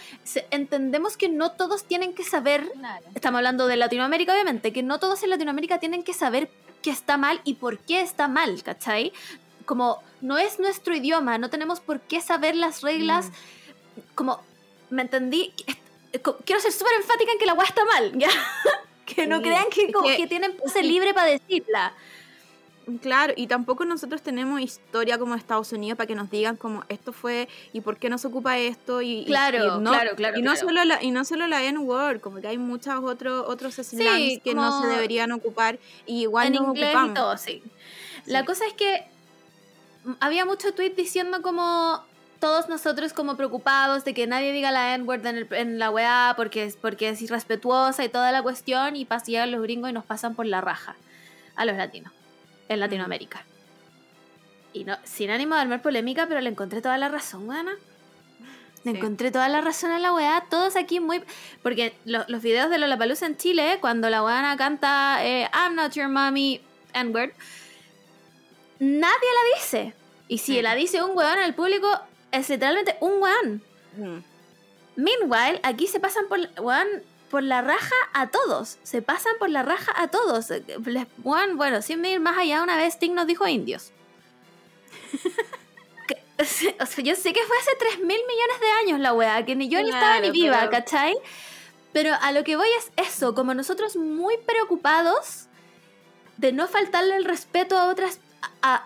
entendemos 0.49 1.17
que 1.17 1.29
no 1.29 1.51
todos 1.51 1.83
tienen 1.83 2.13
que 2.13 2.23
saber 2.23 2.71
estamos 3.13 3.39
hablando 3.39 3.67
de 3.67 3.75
Latinoamérica, 3.75 4.33
obviamente, 4.33 4.71
que 4.73 4.81
no 4.81 4.99
todos 4.99 5.23
en 5.23 5.29
Latinoamérica 5.29 5.79
tienen 5.79 6.03
que 6.03 6.13
saber 6.13 6.49
qué 6.81 6.89
está 6.89 7.17
mal 7.17 7.41
y 7.43 7.55
por 7.55 7.79
qué 7.79 8.01
está 8.01 8.27
mal, 8.27 8.63
¿cachai? 8.63 9.13
Como 9.65 10.01
no 10.21 10.37
es 10.37 10.59
nuestro 10.59 10.95
idioma, 10.95 11.37
no 11.37 11.49
tenemos 11.49 11.79
por 11.79 11.99
qué 12.01 12.21
saber 12.21 12.55
las 12.55 12.81
reglas, 12.81 13.29
como, 14.15 14.41
¿me 14.89 15.01
entendí? 15.01 15.53
Quiero 16.45 16.61
ser 16.61 16.71
súper 16.71 16.93
enfática 16.95 17.31
en 17.31 17.39
que 17.39 17.45
la 17.45 17.53
weá 17.53 17.67
está 17.67 17.85
mal, 17.85 18.11
¿ya? 18.17 18.29
Que 19.15 19.27
no 19.27 19.37
Sí, 19.37 19.43
crean 19.43 19.65
que, 19.69 19.91
como 19.91 20.07
que- 20.09 20.17
que 20.17 20.27
tienen 20.27 20.55
pase 20.57 20.81
sí. 20.81 20.87
libre 20.87 21.13
para 21.13 21.27
decirla. 21.27 21.93
Claro, 23.01 23.31
y 23.37 23.47
tampoco 23.47 23.85
nosotros 23.85 24.21
tenemos 24.21 24.59
historia 24.59 25.17
como 25.17 25.35
Estados 25.35 25.71
Unidos 25.71 25.95
para 25.95 26.05
que 26.05 26.15
nos 26.15 26.29
digan 26.29 26.57
como 26.57 26.83
esto 26.89 27.13
fue 27.13 27.47
y 27.71 27.79
por 27.79 27.95
qué 27.95 28.09
no 28.09 28.17
se 28.17 28.27
ocupa 28.27 28.57
esto 28.57 29.01
y 29.01 29.23
Claro, 29.23 29.77
y 29.77 29.81
no, 29.81 29.89
claro, 29.91 30.15
claro, 30.17 30.37
y 30.37 30.41
no 30.41 30.51
claro. 30.51 30.67
solo 30.67 30.83
la 30.83 31.01
y 31.01 31.11
no 31.11 31.23
solo 31.23 31.47
la 31.47 31.63
N-word, 31.63 32.19
como 32.19 32.41
que 32.41 32.47
hay 32.49 32.57
muchos 32.57 32.93
otros 33.01 33.45
otros 33.47 33.73
que 33.77 34.53
no 34.53 34.81
se 34.81 34.87
deberían 34.89 35.31
ocupar 35.31 35.79
y 36.05 36.23
igual 36.23 36.47
en 36.47 36.53
nos 36.55 36.67
inglés 36.67 36.87
y 36.91 36.95
ocupamos. 36.95 37.13
todo, 37.13 37.37
sí. 37.37 37.63
La 38.25 38.41
Sí. 38.41 38.45
cosa 38.47 38.65
es 38.67 38.73
que 38.73 39.05
mm, 40.03 40.11
había 40.19 40.43
mucho 40.43 40.73
tweet 40.73 40.89
diciendo 40.93 41.41
como 41.41 42.03
todos 42.43 42.67
nosotros 42.67 43.13
como 43.13 43.37
preocupados 43.37 44.03
de 44.03 44.13
que 44.13 44.27
nadie 44.27 44.51
diga 44.51 44.69
la 44.69 44.93
N-word 44.95 45.25
en, 45.25 45.47
en 45.53 45.79
la 45.79 45.89
weá 45.89 46.33
porque 46.35 46.65
es, 46.65 46.75
porque 46.75 47.07
es 47.07 47.21
irrespetuosa 47.21 48.03
y 48.03 48.09
toda 48.09 48.33
la 48.33 48.43
cuestión 48.43 48.97
y 48.97 49.05
pas, 49.05 49.23
llegan 49.25 49.49
los 49.51 49.61
gringos 49.61 49.89
y 49.89 49.93
nos 49.93 50.03
pasan 50.03 50.35
por 50.35 50.45
la 50.45 50.59
raja 50.59 50.97
a 51.55 51.63
los 51.63 51.77
latinos 51.77 52.11
en 52.67 52.81
Latinoamérica. 52.81 53.45
Y 54.73 54.83
no, 54.83 54.97
sin 55.05 55.29
ánimo 55.29 55.55
de 55.55 55.61
armar 55.61 55.81
polémica, 55.81 56.25
pero 56.27 56.41
le 56.41 56.49
encontré 56.49 56.81
toda 56.81 56.97
la 56.97 57.07
razón, 57.07 57.47
weana. 57.47 57.71
Le 58.83 58.91
Sí. 58.91 58.97
encontré 58.97 59.31
toda 59.31 59.47
la 59.47 59.61
razón 59.61 59.91
a 59.91 59.99
la 59.99 60.11
weá, 60.11 60.43
todos 60.49 60.75
aquí 60.75 60.99
muy... 60.99 61.23
Porque 61.61 61.95
lo- 62.03 62.25
los 62.27 62.41
videos 62.41 62.69
de 62.69 62.77
Lollapalooza 62.77 63.25
en 63.25 63.37
Chile, 63.37 63.77
cuando 63.79 64.09
la 64.09 64.21
weana 64.21 64.57
canta 64.57 65.23
eh, 65.25 65.49
I'm 65.53 65.75
not 65.75 65.93
your 65.93 66.09
mommy, 66.09 66.59
N-word, 66.93 67.31
nadie 68.79 69.01
la 69.37 69.55
dice. 69.57 69.93
Y 70.27 70.39
si 70.39 70.61
la 70.61 70.75
dice 70.75 71.01
un 71.03 71.15
weón 71.15 71.37
en 71.37 71.43
el 71.45 71.53
público, 71.53 71.87
es 72.33 72.49
literalmente 72.49 72.97
un 72.99 73.21
weón. 73.21 73.61
Mm. 73.97 74.23
Meanwhile, 74.95 75.59
aquí 75.63 75.87
se 75.87 75.99
pasan 76.01 76.27
por, 76.27 76.39
weón, 76.59 76.87
por 77.31 77.41
la 77.43 77.61
raja 77.61 77.95
a 78.13 78.27
todos. 78.27 78.77
Se 78.83 79.01
pasan 79.01 79.33
por 79.39 79.49
la 79.49 79.63
raja 79.63 79.93
a 79.95 80.09
todos. 80.09 80.51
Eh, 80.51 80.63
les- 80.85 81.07
weón, 81.23 81.57
bueno, 81.57 81.81
sin 81.81 82.03
ir 82.05 82.19
más 82.19 82.37
allá, 82.37 82.61
una 82.61 82.75
vez 82.77 82.93
Sting 82.95 83.13
nos 83.13 83.25
dijo 83.27 83.47
indios. 83.47 83.91
O 86.79 86.85
sea, 86.85 87.03
yo 87.03 87.15
sé 87.15 87.31
que 87.31 87.43
fue 87.43 87.57
hace 87.59 87.71
3 87.79 87.97
mil 87.99 88.07
millones 88.27 88.59
de 88.59 88.69
años 88.83 88.99
la 88.99 89.13
weá, 89.13 89.45
que 89.45 89.55
ni 89.55 89.69
yo 89.69 89.81
ni 89.81 89.89
estaba 89.89 90.19
ni 90.19 90.31
viva, 90.31 90.57
pero- 90.59 90.71
¿cachai? 90.71 91.15
Pero 91.93 92.11
a 92.21 92.31
lo 92.31 92.43
que 92.43 92.55
voy 92.55 92.67
es 92.79 93.07
eso, 93.07 93.35
como 93.35 93.53
nosotros 93.53 93.95
muy 93.95 94.35
preocupados 94.37 95.45
de 96.37 96.51
no 96.51 96.67
faltarle 96.67 97.15
el 97.15 97.23
respeto 97.23 97.77
a 97.77 97.85
otras, 97.85 98.19
a, 98.61 98.85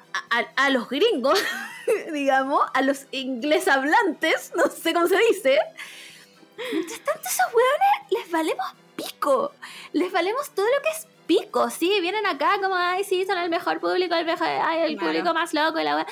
a- 0.56 0.70
los 0.70 0.90
gringos, 0.90 1.40
digamos, 2.14 2.62
a 2.74 2.82
los 2.82 3.06
inglés 3.12 3.68
hablantes, 3.68 4.52
no 4.56 4.68
sé 4.70 4.94
cómo 4.94 5.08
se 5.08 5.18
dice. 5.30 5.60
Mientras 6.74 7.00
tanto, 7.02 7.22
esos 7.28 7.46
hueones 7.54 8.12
les 8.12 8.32
valemos 8.32 8.66
pico. 8.96 9.52
Les 9.94 10.12
valemos 10.12 10.50
todo 10.52 10.66
lo 10.66 10.82
que 10.82 10.90
es 10.90 11.08
pico. 11.28 11.70
Sí, 11.70 12.00
vienen 12.02 12.26
acá 12.26 12.60
como, 12.62 12.76
ay, 12.76 13.04
sí, 13.04 13.26
son 13.26 13.38
el 13.38 13.50
mejor 13.50 13.80
público, 13.80 14.16
el, 14.16 14.26
mejor, 14.26 14.48
ay, 14.48 14.80
el 14.92 14.98
Claro. 14.98 15.12
público 15.14 15.34
más 15.34 15.54
loco 15.54 15.80
y 15.80 15.84
la 15.84 15.96
wea. 15.96 16.08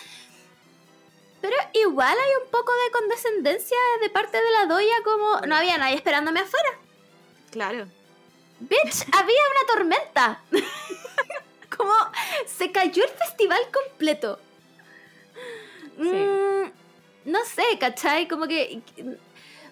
Pero 1.41 1.55
igual 1.73 2.15
hay 2.17 2.43
un 2.43 2.49
poco 2.51 2.71
de 2.73 2.91
condescendencia 2.91 3.77
de 4.01 4.09
parte 4.09 4.37
de 4.41 4.51
la 4.51 4.65
doya, 4.67 4.93
como 5.03 5.41
no 5.47 5.55
había 5.55 5.77
nadie 5.77 5.95
esperándome 5.95 6.39
afuera. 6.39 6.69
Claro. 7.51 7.87
Bitch, 8.59 9.05
había 9.11 9.41
una 9.51 9.73
tormenta. 9.73 10.41
como 11.77 11.93
se 12.45 12.71
cayó 12.71 13.03
el 13.03 13.09
festival 13.09 13.59
completo. 13.71 14.39
Mm, 15.97 16.69
no 17.25 17.39
sé, 17.45 17.63
¿cachai? 17.79 18.27
Como 18.27 18.47
que 18.47 18.81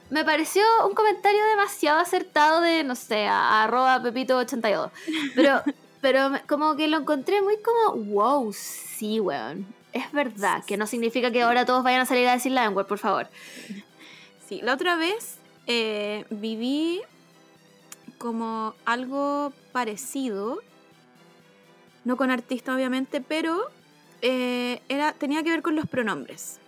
me 0.09 0.23
pareció 0.23 0.63
un 0.87 0.93
comentario 0.93 1.43
demasiado 1.45 1.99
acertado 1.99 2.61
de, 2.61 2.83
no 2.83 2.95
sé, 2.95 3.25
a, 3.25 3.63
arroba 3.63 4.01
pepito82. 4.01 4.91
Pero, 5.35 5.61
pero 6.01 6.31
como 6.47 6.75
que 6.75 6.87
lo 6.87 6.97
encontré 6.97 7.41
muy 7.41 7.57
como, 7.57 8.03
wow, 8.05 8.53
sí, 8.53 9.19
weón. 9.19 9.65
Es 9.91 10.11
verdad, 10.11 10.63
que 10.65 10.75
no 10.75 10.87
significa 10.87 11.31
que 11.31 11.43
ahora 11.43 11.65
todos 11.65 11.83
vayan 11.83 12.01
a 12.01 12.05
salir 12.05 12.27
a 12.27 12.33
decir 12.33 12.51
la 12.51 12.71
por 12.71 12.97
favor. 12.97 13.27
Sí, 14.47 14.59
la 14.63 14.73
otra 14.73 14.95
vez 14.95 15.37
eh, 15.67 16.25
viví 16.31 17.01
como 18.17 18.73
algo 18.85 19.53
parecido, 19.71 20.61
no 22.05 22.17
con 22.17 22.31
artista 22.31 22.73
obviamente, 22.75 23.21
pero 23.21 23.69
eh, 24.21 24.81
era, 24.89 25.13
tenía 25.13 25.43
que 25.43 25.49
ver 25.49 25.61
con 25.61 25.75
los 25.75 25.87
pronombres. 25.87 26.59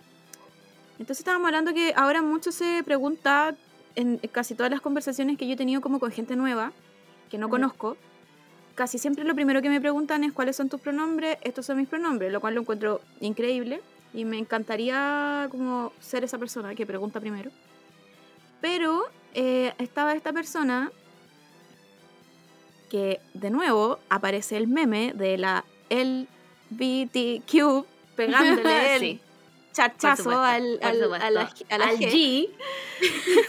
Entonces 0.98 1.20
estábamos 1.20 1.46
hablando 1.46 1.74
que 1.74 1.92
ahora 1.96 2.22
mucho 2.22 2.52
se 2.52 2.82
pregunta 2.84 3.54
en 3.94 4.18
casi 4.32 4.54
todas 4.54 4.70
las 4.70 4.80
conversaciones 4.80 5.38
que 5.38 5.46
yo 5.46 5.54
he 5.54 5.56
tenido 5.56 5.80
como 5.80 6.00
con 6.00 6.10
gente 6.10 6.36
nueva, 6.36 6.72
que 7.30 7.38
no 7.38 7.48
conozco, 7.48 7.96
casi 8.74 8.98
siempre 8.98 9.24
lo 9.24 9.34
primero 9.34 9.62
que 9.62 9.70
me 9.70 9.80
preguntan 9.80 10.22
es 10.22 10.32
cuáles 10.32 10.56
son 10.56 10.68
tus 10.68 10.80
pronombres, 10.80 11.38
estos 11.42 11.66
son 11.66 11.78
mis 11.78 11.88
pronombres, 11.88 12.30
lo 12.32 12.40
cual 12.40 12.54
lo 12.54 12.60
encuentro 12.60 13.00
increíble 13.20 13.80
y 14.14 14.24
me 14.24 14.38
encantaría 14.38 15.48
como 15.50 15.92
ser 15.98 16.24
esa 16.24 16.38
persona 16.38 16.74
que 16.74 16.86
pregunta 16.86 17.20
primero. 17.20 17.50
Pero 18.60 19.04
eh, 19.34 19.72
estaba 19.78 20.14
esta 20.14 20.32
persona 20.32 20.92
que 22.88 23.20
de 23.34 23.50
nuevo 23.50 23.98
aparece 24.08 24.56
el 24.56 24.66
meme 24.68 25.12
de 25.14 25.38
la 25.38 25.64
LBTQ 25.90 27.84
pegándole 28.16 28.96
el 28.96 29.20
supuesto, 29.74 30.40
al, 30.40 30.78
al- 30.82 30.94
supuesto. 31.02 31.26
a 31.26 31.30
la, 31.30 31.52
a 31.70 31.78
la 31.78 31.84
Al 31.88 31.98
G. 31.98 32.10
G. 32.10 32.48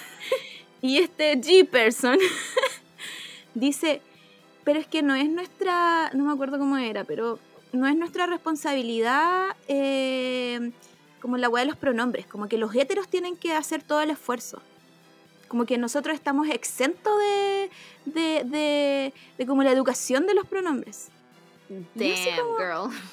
Y 0.79 0.99
este 0.99 1.35
G-Person 1.41 2.19
dice, 3.55 3.99
pero 4.63 4.79
es 4.79 4.85
que 4.85 5.01
no 5.01 5.15
es 5.15 5.27
nuestra, 5.27 6.11
no 6.13 6.25
me 6.25 6.31
acuerdo 6.33 6.59
cómo 6.59 6.77
era, 6.77 7.03
pero 7.03 7.39
no 7.71 7.87
es 7.87 7.95
nuestra 7.95 8.27
responsabilidad 8.27 9.55
eh, 9.67 10.71
como 11.19 11.37
la 11.37 11.49
weá 11.49 11.63
de 11.63 11.69
los 11.69 11.77
pronombres, 11.77 12.27
como 12.27 12.47
que 12.47 12.59
los 12.59 12.75
héteros 12.75 13.07
tienen 13.07 13.35
que 13.37 13.53
hacer 13.53 13.81
todo 13.81 14.01
el 14.01 14.11
esfuerzo. 14.11 14.61
Como 15.47 15.65
que 15.65 15.77
nosotros 15.77 16.13
estamos 16.15 16.49
exentos 16.49 17.13
de, 17.17 17.69
de, 18.05 18.43
de, 18.45 19.13
de 19.37 19.45
como 19.45 19.63
la 19.63 19.71
educación 19.71 20.25
de 20.27 20.33
los 20.33 20.45
pronombres. 20.45 21.09
Así 21.95 22.29
Damn, 22.29 22.45
como- 22.45 22.57
girl. 22.57 22.97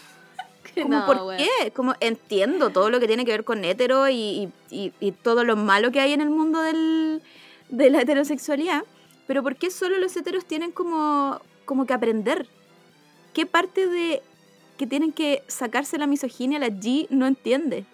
Como, 0.75 0.89
No, 0.89 1.07
¿por 1.07 1.17
weón. 1.19 1.37
qué? 1.39 1.71
Como 1.71 1.95
entiendo 2.01 2.71
todo 2.71 2.91
lo 2.91 2.99
que 2.99 3.07
tiene 3.07 3.25
que 3.25 3.31
ver 3.31 3.45
con 3.45 3.65
hetero 3.65 4.09
y, 4.09 4.15
y- 4.17 4.53
y- 4.71 4.93
y 4.99 5.13
todo 5.13 5.45
lo 5.45 5.55
malo 5.55 5.93
que 5.93 6.01
hay 6.01 6.13
en 6.15 6.21
el 6.21 6.31
mundo 6.31 6.61
del, 6.63 7.23
de 7.69 7.91
la 7.91 8.01
heterosexualidad, 8.01 8.83
pero 9.29 9.45
¿por 9.45 9.55
qué 9.55 9.71
solo 9.71 9.99
los 9.99 10.17
heteros 10.17 10.45
tienen 10.47 10.73
como, 10.73 11.41
como 11.65 11.87
que 11.87 11.93
aprender? 11.93 12.49
¿Qué 13.35 13.47
parte 13.47 13.87
de 13.87 14.21
que 14.77 14.87
tienen 14.89 15.13
que 15.13 15.45
sacarse 15.47 15.97
la 15.97 16.09
misoginia 16.09 16.59
la 16.59 16.69
G 16.69 17.07
no 17.11 17.27
entiende? 17.29 17.85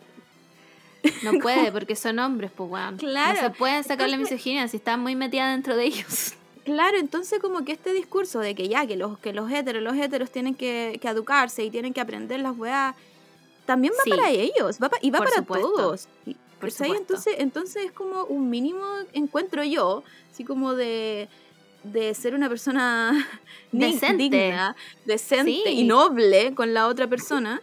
No 1.23 1.33
puede, 1.41 1.71
porque 1.73 1.97
son 1.97 2.19
hombres, 2.19 2.51
pues, 2.55 2.71
weón. 2.71 2.97
Claro. 2.97 3.41
No 3.43 3.49
se 3.49 3.51
pueden 3.55 3.85
sacar 3.85 4.09
la 4.09 4.17
Entonces- 4.17 4.33
misoginia 4.37 4.69
si 4.69 4.77
están 4.79 5.01
muy 5.01 5.15
metidas 5.17 5.53
dentro 5.53 5.77
de 5.77 5.85
ellos. 5.87 6.35
Claro, 6.63 6.99
entonces 6.99 7.41
como 7.41 7.65
que 7.65 7.73
este 7.73 7.93
discurso 7.95 8.39
de 8.39 8.55
que 8.55 8.69
ya, 8.69 8.87
que 8.87 8.95
los, 8.95 9.19
que 9.19 9.33
los 9.33 9.51
heteros, 9.51 9.83
los 9.83 9.97
heteros 9.97 10.31
tienen 10.31 10.55
que, 10.55 10.99
que 11.01 11.09
educarse 11.09 11.65
y 11.65 11.71
tienen 11.71 11.95
que 11.95 12.03
aprender 12.03 12.39
las 12.41 12.57
weas, 12.57 12.95
también 13.65 13.95
va 13.99 14.03
Sí. 14.05 14.11
para 14.11 14.29
ellos, 14.31 14.79
va 14.81 14.91
pa- 14.91 14.99
y 15.01 15.11
va 15.11 15.19
Por 15.19 15.29
para 15.29 15.39
supuesto. 15.41 15.73
todos. 15.75 16.09
Y- 16.27 16.37
Por 16.61 16.71
supuesto. 16.71 16.97
Entonces, 16.99 17.35
entonces 17.39 17.85
es 17.87 17.93
como 17.93 18.25
un 18.25 18.51
mínimo 18.51 18.85
encuentro 19.15 19.65
yo, 19.65 20.05
así 20.31 20.45
como 20.45 20.75
de, 20.75 21.29
de 21.83 22.15
ser 22.15 22.35
una 22.35 22.49
persona 22.51 23.27
Decente. 23.73 24.23
digna, 24.25 24.77
decente 25.07 25.51
Sí. 25.65 25.81
y 25.81 25.85
noble 25.85 26.55
con 26.55 26.75
la 26.75 26.89
otra 26.89 27.07
persona, 27.09 27.63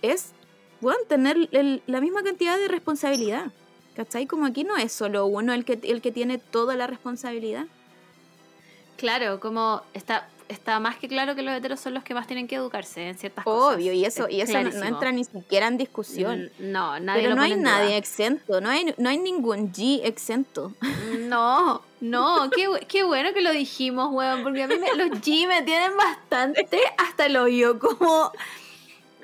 es 0.00 0.32
bueno, 0.82 0.98
tener 1.08 1.48
el- 1.52 1.82
la 1.86 2.00
misma 2.02 2.22
cantidad 2.22 2.58
de 2.58 2.68
responsabilidad. 2.68 3.46
¿Cachai? 3.96 4.26
Como 4.26 4.44
aquí 4.46 4.64
no 4.64 4.76
es 4.76 4.92
solo 4.92 5.24
uno 5.26 5.52
el 5.54 5.64
que, 5.64 5.78
el 5.82 6.00
que 6.02 6.12
tiene 6.12 6.36
toda 6.38 6.76
la 6.76 6.86
responsabilidad. 6.86 7.64
Claro, 8.96 9.38
como 9.40 9.82
está, 9.94 10.28
está 10.48 10.78
más 10.80 10.96
que 10.96 11.08
claro 11.08 11.34
que 11.34 11.42
los 11.42 11.54
heteros 11.54 11.80
son 11.80 11.92
los 11.94 12.02
que 12.04 12.14
más 12.14 12.26
tienen 12.26 12.46
que 12.48 12.54
educarse 12.54 13.08
en 13.08 13.18
ciertas 13.18 13.44
cosas. 13.44 13.74
Obvio, 13.76 13.92
y 13.92 14.04
eso, 14.04 14.28
Es 14.28 14.34
y 14.34 14.40
eso 14.40 14.62
no- 14.62 14.84
entra 14.86 15.12
ni 15.12 15.24
siquiera 15.24 15.66
en 15.66 15.76
discusión. 15.76 16.50
Mm, 16.58 16.70
No, 16.72 17.00
nadie 17.00 17.20
Pero 17.22 17.30
lo 17.30 17.36
no 17.36 17.42
hay 17.42 17.52
en 17.52 17.62
duda. 17.62 17.70
nadie 17.80 17.96
exento, 17.98 18.60
no 18.60 18.70
hay, 18.70 18.94
no 18.96 19.08
hay 19.10 19.18
ningún 19.18 19.72
G 19.72 20.00
exento. 20.04 20.72
No, 21.32 21.82
no, 22.00 22.50
qué, 22.54 22.68
qué 22.88 23.02
bueno 23.04 23.32
que 23.34 23.40
lo 23.42 23.52
dijimos, 23.52 24.08
weón, 24.12 24.42
porque 24.42 24.62
a 24.62 24.68
mí 24.68 24.76
me- 24.78 24.94
los 24.96 25.10
G 25.20 25.46
me 25.48 25.62
tienen 25.62 25.96
bastante 25.96 26.66
hasta 26.98 27.26
el 27.26 27.36
hoyo, 27.36 27.78
como... 27.78 28.32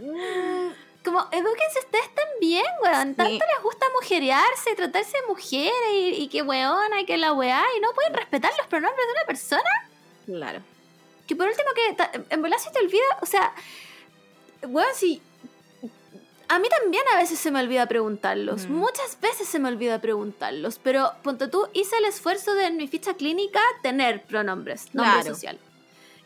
mm, 0.00 0.87
Como, 1.04 1.20
edúquense 1.30 1.78
ustedes 1.84 2.10
también, 2.14 2.64
weón. 2.82 3.14
Tanto 3.14 3.32
Sí. 3.32 3.38
les 3.54 3.62
gusta 3.62 3.86
mujerearse, 3.94 4.74
tratarse 4.74 5.16
de 5.20 5.26
mujeres 5.28 5.72
y, 5.92 6.08
y 6.22 6.28
que 6.28 6.42
weona 6.42 7.00
y 7.00 7.06
que 7.06 7.16
la 7.16 7.32
weá, 7.32 7.62
y 7.76 7.80
no 7.80 7.92
pueden 7.92 8.14
respetar 8.14 8.50
los 8.58 8.66
pronombres 8.66 9.06
de 9.06 9.12
una 9.12 9.24
persona. 9.26 9.70
Claro. 10.26 10.60
Que 11.26 11.36
por 11.36 11.46
último, 11.48 11.68
que 11.74 12.24
en 12.34 12.42
verdad 12.42 12.58
se 12.58 12.70
te 12.70 12.80
olvida, 12.80 13.04
o 13.22 13.26
sea, 13.26 13.52
weón, 14.62 14.88
si. 14.94 15.22
A 16.50 16.58
mí 16.58 16.66
también 16.80 17.02
a 17.12 17.18
veces 17.18 17.38
se 17.38 17.50
me 17.50 17.60
olvida 17.60 17.86
preguntarlos. 17.86 18.64
Ujú. 18.64 18.72
Muchas 18.72 19.20
veces 19.20 19.46
se 19.46 19.58
me 19.58 19.68
olvida 19.68 20.00
preguntarlos. 20.00 20.78
Pero 20.82 21.12
ponte 21.22 21.46
tú, 21.46 21.68
hice 21.74 21.96
el 21.98 22.06
esfuerzo 22.06 22.54
de 22.54 22.64
en 22.64 22.78
mi 22.78 22.88
ficha 22.88 23.12
clínica 23.14 23.60
tener 23.82 24.22
pronombres, 24.24 24.94
nombre 24.94 25.12
Claro. 25.20 25.34
social. 25.34 25.58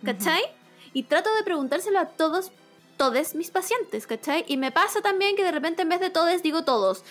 ¿Cachai? 0.04 0.42
Y 0.92 1.02
trato 1.04 1.34
de 1.34 1.42
preguntárselo 1.42 1.98
a 1.98 2.06
todos 2.06 2.52
todos 2.96 3.34
mis 3.34 3.50
pacientes, 3.50 4.06
¿cachai? 4.06 4.44
Y 4.48 4.56
me 4.56 4.70
pasa 4.72 5.00
también 5.00 5.36
que 5.36 5.44
de 5.44 5.52
repente 5.52 5.82
en 5.82 5.88
vez 5.88 6.00
de 6.00 6.10
todos 6.10 6.42
digo 6.42 6.64
todos. 6.64 7.04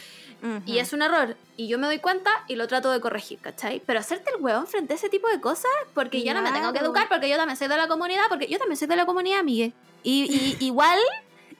Y 0.66 0.80
es 0.80 0.92
un 0.92 1.04
error. 1.04 1.38
Y 1.56 1.68
yo 1.68 1.78
me 1.78 1.86
doy 1.86 2.00
cuenta 2.00 2.32
y 2.48 2.56
lo 2.56 2.68
trato 2.68 2.90
de 2.92 3.00
corregir, 3.00 3.38
¿cachai? 3.40 3.80
Pero 3.86 4.00
hacerte 4.00 4.32
el 4.36 4.42
huevón 4.42 4.66
frente 4.66 4.94
a 4.94 4.96
ese 4.96 5.08
tipo 5.08 5.28
de 5.28 5.40
cosas, 5.40 5.70
porque 5.94 6.24
yo 6.24 6.34
no 6.34 6.42
me 6.42 6.52
tengo 6.52 6.68
que 6.70 6.80
Claro. 6.80 6.88
educar, 6.88 7.08
porque 7.10 7.30
yo 7.30 7.38
también 7.38 7.58
soy 7.58 7.68
de 7.68 7.78
la 7.78 7.88
comunidad, 7.88 8.24
porque 8.28 8.48
yo 8.48 8.58
también 8.58 8.76
soy 8.78 8.88
de 8.88 8.96
la 8.96 9.06
comunidad, 9.06 9.44
Miguel. 9.44 9.72
Y, 10.02 10.24
y 10.60 10.66
igual, 10.66 10.98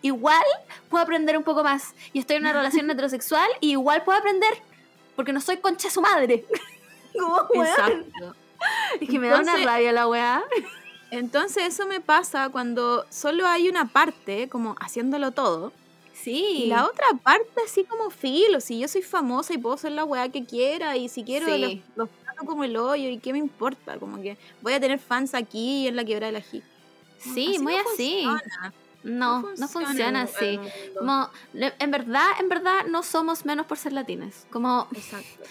igual 0.02 0.42
puedo 0.90 1.04
aprender 1.04 1.38
un 1.38 1.44
poco 1.44 1.64
más. 1.64 1.94
Y 2.12 2.18
estoy 2.20 2.38
en 2.38 2.42
una 2.44 2.54
relación 2.54 2.90
heterosexual 2.90 3.48
y 3.60 3.72
igual 3.72 4.04
puedo 4.04 4.18
aprender, 4.18 4.52
porque 5.16 5.32
no 5.32 5.42
soy 5.42 5.58
concha 5.58 5.92
su 5.92 6.02
madre. 6.02 6.46
Como, 7.14 7.36
weón. 7.54 7.68
Exacto. 7.68 8.36
Es 9.00 9.10
que 9.10 9.20
me 9.20 9.28
da 9.28 9.34
una 9.36 9.42
Entonces- 9.42 9.66
rabia 9.66 9.92
la 9.92 10.08
weá. 10.08 10.44
Entonces 11.12 11.64
eso 11.74 11.86
me 11.88 12.00
pasa 12.00 12.50
cuando 12.50 13.06
solo 13.10 13.46
hay 13.46 13.68
una 13.70 13.86
parte 13.90 14.48
como 14.50 14.76
haciéndolo 14.80 15.32
todo 15.32 15.74
Sí. 16.14 16.64
y 16.64 16.66
la 16.68 16.86
otra 16.86 17.06
parte 17.24 17.50
así 17.66 17.84
como 17.84 18.10
filo, 18.12 18.62
si 18.62 18.80
yo 18.80 18.88
soy 18.88 19.02
famosa 19.02 19.54
y 19.54 19.58
puedo 19.58 19.76
ser 19.78 19.92
la 19.94 20.06
weá 20.06 20.30
que 20.30 20.46
quiera 20.46 20.96
y 20.96 21.10
si 21.10 21.24
quiero 21.24 21.48
Sí. 21.48 21.84
los, 21.96 22.10
trato 22.24 22.46
como 22.46 22.64
el 22.64 22.78
hoyo 22.78 23.10
y 23.10 23.18
qué 23.20 23.34
me 23.34 23.40
importa, 23.40 23.98
como 24.00 24.22
que 24.22 24.38
voy 24.62 24.74
a 24.74 24.80
tener 24.80 25.00
fans 25.00 25.34
aquí 25.34 25.84
y 25.84 25.88
en 25.88 25.96
la 25.96 26.06
quebrada 26.06 26.28
de 26.32 26.40
la 26.40 26.46
G. 26.46 26.62
Sí, 27.20 27.58
muy 27.60 27.74
no 27.76 27.80
así. 27.94 28.24
funciona, 28.24 28.74
No, 29.04 29.42
no 29.58 29.68
funciona 29.68 30.22
así. 30.24 30.60
Como, 30.98 31.30
en 31.54 31.92
verdad, 31.92 32.28
en 32.40 32.50
verdad, 32.50 32.86
no 32.88 33.02
somos 33.04 33.46
menos 33.46 33.66
por 33.66 33.78
ser 33.80 33.94
latinas. 33.94 34.46
Como, 34.52 34.88
Exacto. 34.94 35.44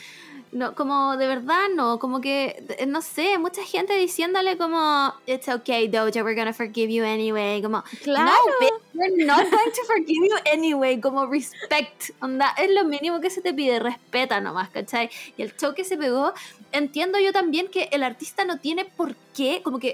No, 0.53 0.75
como 0.75 1.17
de 1.17 1.27
verdad 1.29 1.69
no, 1.75 1.99
como 1.99 2.21
que, 2.21 2.63
eh, 2.79 2.87
no 2.87 3.03
sé, 3.03 3.39
mucha 3.39 3.63
gente 3.63 3.95
diciéndole 3.97 4.57
como, 4.59 5.15
it's 5.27 5.49
okay, 5.49 5.87
Doja, 5.89 6.23
we're 6.25 6.35
gonna 6.35 6.53
forgive 6.53 6.93
you 6.93 7.05
anyway. 7.05 7.63
Como, 7.63 7.85
Claro. 8.03 8.27
no, 8.27 8.33
bitch, 8.61 8.75
we're 8.95 9.25
not 9.27 9.49
going 9.51 9.71
to 9.73 9.85
forgive 9.87 10.29
you 10.29 10.37
anyway. 10.53 11.01
Como, 11.01 11.27
respect. 11.27 12.11
Onda, 12.21 12.53
es 12.59 12.71
lo 12.73 12.85
mínimo 12.85 13.21
que 13.21 13.31
se 13.31 13.41
te 13.43 13.55
pide, 13.55 13.79
respeta 13.79 14.41
nomás, 14.41 14.71
¿cachai? 14.71 15.09
Y 15.37 15.43
el 15.43 15.57
show 15.57 15.73
que 15.75 15.85
se 15.85 15.97
pegó, 15.97 16.33
entiendo 16.73 17.19
yo 17.21 17.33
también 17.33 17.69
que 17.69 17.89
el 17.93 18.03
artista 18.03 18.45
no 18.45 18.59
tiene 18.59 18.85
por 18.85 19.15
qué, 19.37 19.61
como 19.63 19.79
que 19.79 19.93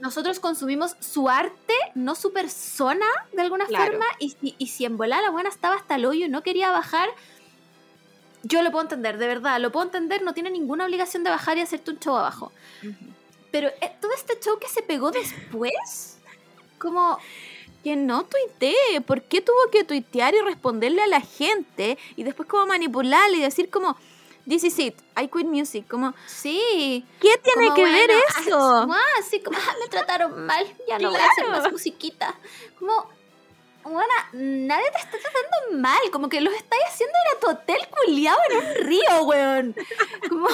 nosotros 0.00 0.38
consumimos 0.38 0.94
su 1.00 1.28
arte, 1.28 1.74
no 1.96 2.14
su 2.14 2.32
persona, 2.32 3.06
de 3.32 3.42
alguna 3.42 3.66
Claro. 3.66 3.92
forma, 3.92 4.06
y, 4.20 4.30
si- 4.30 4.54
y 4.58 4.68
si 4.68 4.84
en 4.84 4.96
volar 4.96 5.22
la 5.22 5.30
buena 5.30 5.48
estaba 5.48 5.74
hasta 5.74 5.96
el 5.96 6.06
hoyo 6.06 6.26
y 6.26 6.28
no 6.28 6.42
quería 6.44 6.70
bajar, 6.70 7.08
yo 8.42 8.62
lo 8.62 8.70
puedo 8.70 8.82
entender, 8.84 9.18
de 9.18 9.26
verdad, 9.26 9.60
lo 9.60 9.70
puedo 9.72 9.86
entender, 9.86 10.22
no 10.22 10.32
tiene 10.34 10.50
ninguna 10.50 10.84
obligación 10.86 11.24
de 11.24 11.30
bajar 11.30 11.58
y 11.58 11.60
hacerte 11.62 11.90
un 11.90 11.98
show 11.98 12.16
abajo. 12.16 12.52
Ujú. 12.82 12.94
Pero 13.50 13.68
eh, 13.68 13.92
todo 14.00 14.12
este 14.14 14.38
show 14.40 14.58
que 14.58 14.68
se 14.68 14.82
pegó 14.82 15.10
después, 15.10 16.18
como, 16.78 17.18
Que 17.84 17.94
no 17.96 18.24
tuitee. 18.24 19.00
¿Por 19.06 19.22
qué 19.22 19.40
tuvo 19.40 19.70
que 19.70 19.84
tuitear 19.84 20.34
y 20.34 20.40
responderle 20.40 21.02
a 21.02 21.06
la 21.06 21.20
gente 21.20 21.96
y 22.16 22.24
después 22.24 22.48
como 22.48 22.66
manipularle 22.66 23.38
y 23.38 23.40
decir 23.40 23.70
como, 23.70 23.96
this 24.48 24.64
is 24.64 24.78
it, 24.80 24.94
I 25.16 25.28
quit 25.28 25.46
music? 25.46 25.86
Como, 25.88 26.12
sí. 26.26 27.04
¿qué 27.20 27.36
tiene 27.42 27.68
como, 27.68 27.74
que 27.76 27.84
ver 27.84 28.06
bueno, 28.10 28.22
eso? 28.40 28.58
ah, 28.92 29.00
así 29.20 29.40
como, 29.40 29.56
ah, 29.58 29.74
me 29.80 29.88
trataron 29.88 30.44
mal, 30.44 30.66
ya 30.88 30.98
no 30.98 31.10
voy 31.10 31.20
a 31.20 31.26
hacer 31.26 31.44
Claro. 31.46 31.62
más 31.62 31.72
musiquita. 31.72 32.34
Como, 32.78 33.08
bueno, 33.90 34.12
nadie 34.32 34.90
te 34.92 34.98
está 34.98 35.18
tratando 35.18 35.80
mal, 35.80 35.98
como 36.12 36.28
que 36.28 36.40
los 36.40 36.54
estáis 36.54 36.82
haciendo 36.88 37.14
en 37.14 37.36
a 37.36 37.40
tu 37.40 37.50
hotel 37.50 37.80
culiado 37.90 38.38
en 38.50 38.56
un 38.56 38.86
río, 38.86 39.22
weón. 39.24 39.76
Como, 40.28 40.48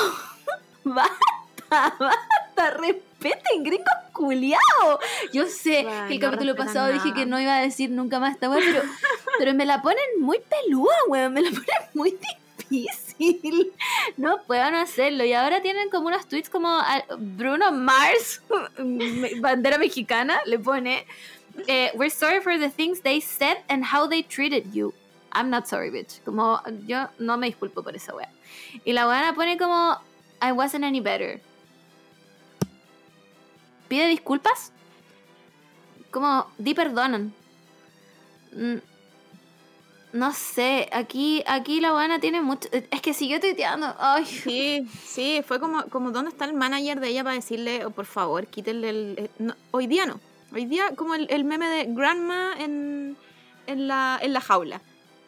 basta, 0.84 1.96
basta, 1.98 2.70
respeten, 2.78 3.64
gringos 3.64 3.94
culiados. 4.12 5.00
Yo 5.32 5.46
sé 5.46 5.86
que 6.08 6.14
el 6.14 6.20
capítulo 6.20 6.56
pasado 6.56 6.92
dije 6.92 7.12
que 7.14 7.26
no 7.26 7.40
iba 7.40 7.56
a 7.56 7.60
decir 7.60 7.90
nunca 7.90 8.20
más 8.20 8.34
esta 8.34 8.48
weón, 8.48 8.62
pero, 8.64 8.82
pero 9.38 9.54
me 9.54 9.66
la 9.66 9.82
ponen 9.82 10.20
muy 10.20 10.38
pelúa, 10.40 10.94
weón, 11.08 11.32
me 11.32 11.42
la 11.42 11.50
ponen 11.50 11.90
muy 11.94 12.10
difícil. 12.10 13.72
No 14.16 14.42
puedo 14.42 14.70
no 14.70 14.78
hacerlo. 14.78 15.24
Y 15.24 15.32
ahora 15.32 15.62
tienen 15.62 15.88
como 15.90 16.08
unos 16.08 16.26
tweets 16.26 16.50
como 16.50 16.68
a 16.68 17.04
Bruno 17.18 17.72
Mars, 17.72 18.42
bandera 19.40 19.78
mexicana, 19.78 20.40
le 20.46 20.58
pone, 20.58 21.06
eh, 21.68 21.90
We're 21.94 22.10
sorry 22.10 22.40
for 22.40 22.58
the 22.58 22.68
things 22.70 23.00
they 23.00 23.20
said 23.20 23.58
and 23.68 23.84
how 23.84 24.06
they 24.08 24.22
treated 24.22 24.74
you. 24.74 24.92
I'm 25.32 25.50
not 25.50 25.66
sorry, 25.66 25.90
bitch. 25.90 26.22
Como 26.24 26.60
yo 26.86 27.08
no 27.18 27.36
me 27.36 27.48
disculpo 27.50 27.82
por 27.82 27.94
esa 27.96 28.14
wea. 28.14 28.28
Y 28.84 28.92
la 28.92 29.06
weana 29.06 29.34
pone 29.34 29.56
como, 29.58 29.98
I 30.40 30.52
wasn't 30.52 30.84
any 30.84 31.00
better. 31.00 31.40
Pide 33.88 34.06
disculpas. 34.08 34.70
Como, 36.10 36.46
di 36.58 36.74
perdonan. 36.74 37.32
Mm, 38.52 38.78
No 40.12 40.32
sé, 40.32 40.88
aquí, 40.92 41.42
aquí 41.44 41.80
la 41.80 41.90
buena 41.90 42.20
tiene 42.20 42.40
mucho. 42.40 42.68
Es 42.70 43.00
que 43.02 43.12
siguió 43.12 43.40
tuiteando. 43.40 43.92
Ay, 43.98 44.24
Sí, 44.24 44.86
sí, 45.04 45.42
fue 45.44 45.58
como, 45.58 45.86
como 45.88 46.12
¿dónde 46.12 46.30
está 46.30 46.44
el 46.44 46.54
manager 46.54 47.00
de 47.00 47.08
ella 47.08 47.24
para 47.24 47.34
decirle, 47.34 47.84
oh, 47.84 47.90
por 47.90 48.06
favor, 48.06 48.46
quítenle 48.46 48.90
el... 48.90 49.14
el- 49.18 49.30
no, 49.40 49.56
hoy 49.72 49.88
día 49.88 50.06
no. 50.06 50.20
Hoy 50.54 50.66
día 50.66 50.94
como 50.96 51.14
el, 51.14 51.26
el 51.30 51.44
meme 51.44 51.68
de 51.68 51.84
Grandma 51.88 52.52
en, 52.58 53.16
en, 53.66 53.88
la, 53.88 54.18
en 54.22 54.32
la 54.32 54.40
jaula. 54.40 54.80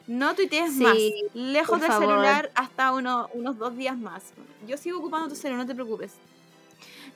No 0.07 0.35
tuitees 0.37 0.73
Sí, 0.75 0.83
más. 0.85 0.97
Lejos 1.35 1.81
del 1.81 1.91
favor. 1.91 2.09
celular 2.09 2.51
hasta 2.55 2.93
uno- 2.93 3.29
unos 3.35 3.59
dos 3.59 3.77
días 3.77 3.99
más. 3.99 4.23
Yo 4.69 4.77
sigo 4.77 4.99
ocupando 5.01 5.29
tu 5.29 5.35
celular, 5.35 5.65
no 5.65 5.67
te 5.67 5.75
preocupes. 5.75 6.13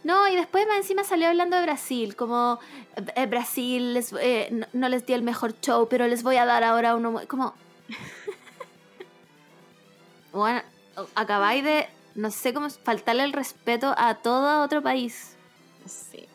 No, 0.03 0.27
y 0.29 0.35
después 0.35 0.67
más 0.67 0.79
encima 0.79 1.05
salió 1.05 1.29
hablando 1.29 1.57
de 1.57 1.63
Brasil, 1.63 2.17
como 2.17 2.59
eh, 3.15 3.27
Brasil 3.27 3.95
les- 3.95 4.13
eh, 4.21 4.49
no, 4.51 4.67
no 4.73 4.89
les 4.89 5.07
di 5.07 5.13
el 5.13 5.23
mejor 5.23 5.55
show, 5.61 5.87
pero 5.89 6.09
les 6.09 6.23
voy 6.25 6.37
a 6.37 6.47
dar 6.47 6.65
ahora 6.65 6.97
uno 6.97 7.21
como 7.29 7.55
bueno, 10.33 10.63
acabáis 11.15 11.65
de 11.65 11.89
no 12.15 12.31
sé 12.31 12.53
cómo 12.55 12.69
faltarle 12.71 13.25
el 13.25 13.33
respeto 13.33 13.95
a 13.97 14.15
todo 14.17 14.63
otro 14.65 14.83
país. 14.83 15.37
Sí. 15.87 16.27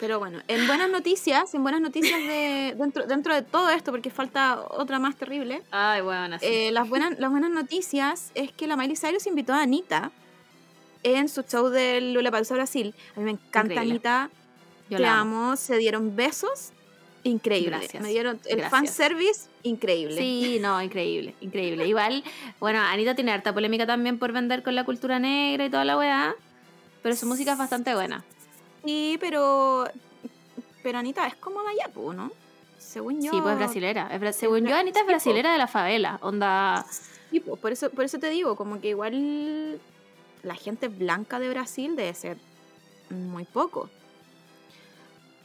Pero 0.00 0.18
bueno, 0.18 0.38
en 0.46 0.66
buenas 0.66 0.88
noticias, 0.90 1.52
en 1.54 1.62
buenas 1.62 1.80
noticias 1.80 2.20
de 2.20 2.74
dentro, 2.78 3.06
dentro 3.06 3.34
de 3.34 3.42
todo 3.42 3.68
esto, 3.70 3.90
porque 3.90 4.10
falta 4.10 4.60
otra 4.70 4.98
más 4.98 5.16
terrible. 5.16 5.62
Ay, 5.72 6.02
bueno, 6.02 6.36
así. 6.36 6.46
Eh, 6.46 6.70
las, 6.70 6.88
buenas, 6.88 7.18
las 7.18 7.30
buenas 7.30 7.50
noticias 7.50 8.30
es 8.34 8.52
que 8.52 8.66
la 8.68 8.76
Miley 8.76 8.96
Cyrus 8.96 9.26
invitó 9.26 9.54
a 9.54 9.62
Anita 9.62 10.12
en 11.02 11.28
su 11.28 11.42
show 11.42 11.68
del 11.68 12.12
Lollapalooza 12.12 12.54
Brasil. 12.54 12.94
A 13.16 13.18
mí 13.20 13.24
me 13.24 13.30
encanta 13.32 13.74
Increíble. 13.74 13.90
Anita, 13.90 14.30
Yo 14.88 14.98
la 14.98 15.18
amo. 15.18 15.56
se 15.56 15.76
dieron 15.78 16.14
besos, 16.14 16.70
increíble. 17.24 17.70
Gracias. 17.78 18.00
Me 18.02 18.10
dieron 18.10 18.38
el 18.46 18.58
Gracias. 18.58 18.70
fanservice, 18.70 19.48
increíble. 19.64 20.16
Sí, 20.16 20.58
no, 20.60 20.80
increíble, 20.80 21.34
increíble. 21.40 21.88
Igual, 21.88 22.22
bueno, 22.60 22.80
Anita 22.80 23.14
tiene 23.16 23.32
harta 23.32 23.52
polémica 23.52 23.84
también 23.86 24.18
por 24.18 24.32
vender 24.32 24.62
con 24.62 24.74
la 24.76 24.84
cultura 24.84 25.18
negra 25.18 25.66
y 25.66 25.70
toda 25.70 25.84
la 25.84 25.98
weá, 25.98 26.36
pero 27.02 27.16
su 27.16 27.26
música 27.26 27.52
es 27.52 27.58
bastante 27.58 27.94
buena. 27.94 28.24
Sí, 28.84 29.16
pero, 29.20 29.86
pero 30.82 30.98
Anita 30.98 31.26
es 31.26 31.34
como 31.36 31.62
Mayapu, 31.62 32.12
¿no? 32.12 32.30
Según 32.78 33.20
yo. 33.22 33.30
Sí, 33.32 33.40
pues 33.40 33.52
es 33.52 33.58
brasilera. 33.58 34.08
Es 34.12 34.20
bra- 34.20 34.32
según 34.32 34.66
yo, 34.66 34.76
Anita 34.76 35.00
es 35.00 35.06
brasilera 35.06 35.52
de 35.52 35.58
la 35.58 35.66
favela. 35.66 36.18
Onda. 36.22 36.86
Sí, 37.30 37.40
pues, 37.40 37.60
por 37.60 37.72
eso, 37.72 37.90
por 37.90 38.04
eso 38.04 38.18
te 38.18 38.30
digo, 38.30 38.56
como 38.56 38.80
que 38.80 38.88
igual 38.88 39.80
la 40.42 40.54
gente 40.54 40.88
blanca 40.88 41.38
de 41.38 41.50
Brasil 41.50 41.96
debe 41.96 42.14
ser 42.14 42.38
muy 43.10 43.44
poco. 43.44 43.90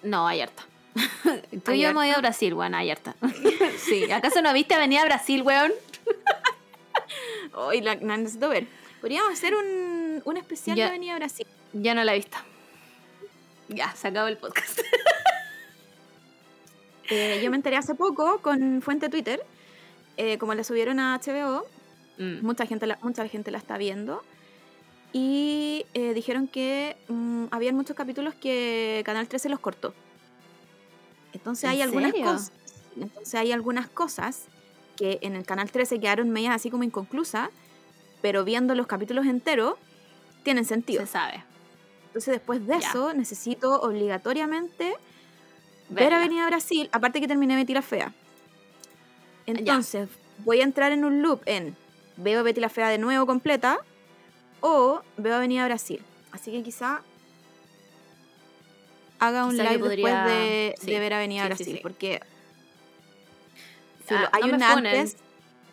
No, 0.04 0.28
hay 0.28 0.42
harta. 0.42 0.64
Tú 1.66 1.72
y 1.72 1.74
¿Hay 1.76 1.82
yo 1.82 1.90
hemos 1.90 2.06
ido 2.06 2.16
a 2.16 2.20
Brasil, 2.20 2.54
weón, 2.54 2.76
hay 2.76 2.92
harta. 2.92 3.16
sí, 3.80 4.10
¿acaso 4.12 4.42
no 4.42 4.54
viste 4.54 4.76
Avenida 4.76 5.04
Brasil, 5.06 5.42
weón? 5.42 5.72
Hoy 7.56 7.82
la, 7.82 7.96
la 7.96 8.18
necesito 8.18 8.50
ver. 8.50 8.68
Podríamos 9.02 9.34
hacer 9.34 9.54
un, 9.56 10.22
un 10.24 10.38
especial 10.38 10.78
Ya. 10.78 10.86
de 10.86 10.90
Avenida 10.92 11.16
Brasil. 11.16 11.46
Ya 11.74 11.94
no 11.94 12.04
la 12.04 12.14
he 12.14 12.18
visto. 12.18 12.38
Ya, 13.70 13.94
se 13.96 14.08
acabó 14.10 14.28
el 14.28 14.38
podcast. 14.38 14.80
Eh, 17.10 17.42
yo 17.44 17.50
me 17.52 17.58
enteré 17.58 17.76
hace 17.76 17.96
poco 17.96 18.40
con 18.40 18.82
fuente 18.82 19.10
Twitter, 19.10 19.44
eh, 20.16 20.38
como 20.38 20.54
la 20.54 20.64
subieron 20.64 21.00
a 21.02 21.20
HBO, 21.20 21.66
Mm. 22.18 22.46
mucha 22.46 22.66
gente 22.66 22.88
la, 22.88 22.98
mucha 23.02 23.28
gente 23.28 23.52
la 23.52 23.58
está 23.58 23.78
viendo, 23.78 24.24
y 25.12 25.86
eh, 25.96 26.14
dijeron 26.14 26.48
que 26.48 26.96
mm, 27.10 27.46
habían 27.52 27.76
muchos 27.76 27.96
capítulos 27.96 28.36
que 28.36 29.02
Canal 29.06 29.28
13 29.28 29.50
los 29.50 29.60
cortó. 29.60 29.94
Entonces 31.34 31.66
¿En 31.66 31.70
hay 31.72 31.82
algunas 31.82 32.12
serio? 32.12 32.26
cosas. 32.26 32.52
Entonces 32.96 33.36
hay 33.36 33.52
algunas 33.52 33.88
cosas 33.90 34.46
que 34.96 35.20
en 35.24 35.36
el 35.36 35.46
Canal 35.46 35.72
13 35.72 36.00
quedaron 36.00 36.30
medias 36.30 36.56
así 36.56 36.70
como 36.70 36.84
inconclusas, 36.84 37.50
pero 38.22 38.46
viendo 38.46 38.76
los 38.76 38.88
capítulos 38.88 39.26
enteros, 39.26 39.76
tienen 40.44 40.64
sentido. 40.66 41.02
Se 41.02 41.12
sabe. 41.12 41.44
Entonces 42.14 42.34
después 42.36 42.66
de 42.68 42.76
eso 42.76 43.12
necesito 43.16 43.82
obligatoriamente 43.82 44.90
ver 45.90 46.04
Verla. 46.12 46.18
Avenida 46.20 46.46
Brasil, 46.46 46.88
aparte 46.92 47.20
que 47.20 47.28
terminé 47.28 47.56
Betty 47.56 47.74
la 47.74 47.82
Fea. 47.82 48.14
Entonces 49.48 50.10
voy 50.46 50.62
a 50.62 50.64
entrar 50.64 50.92
en 50.92 51.06
un 51.06 51.24
loop 51.24 51.42
en 51.48 51.76
veo 52.18 52.44
Betty 52.44 52.62
la 52.62 52.70
Fea 52.70 52.90
de 52.90 53.00
nuevo 53.00 53.26
completa 53.26 53.80
o 54.62 55.02
veo 55.18 55.36
Avenida 55.36 55.66
Brasil. 55.66 56.04
Así 56.32 56.52
que 56.52 56.62
quizá 56.62 57.02
haga 59.20 59.46
un 59.46 59.52
Quizá 59.52 59.64
live 59.64 59.80
podría- 59.80 60.24
después 60.24 60.26
de, 60.38 60.76
sí, 60.80 60.92
de 60.92 61.00
ver 61.00 61.14
Avenida 61.14 61.42
sí, 61.44 61.48
Brasil, 61.48 61.76
sí. 61.78 61.80
porque 61.82 62.20
Ah, 64.10 64.30
hay 64.34 64.42
no 64.42 64.48
me 64.50 64.54
un 64.56 64.62
funen, 64.62 64.86
antes, 64.86 65.18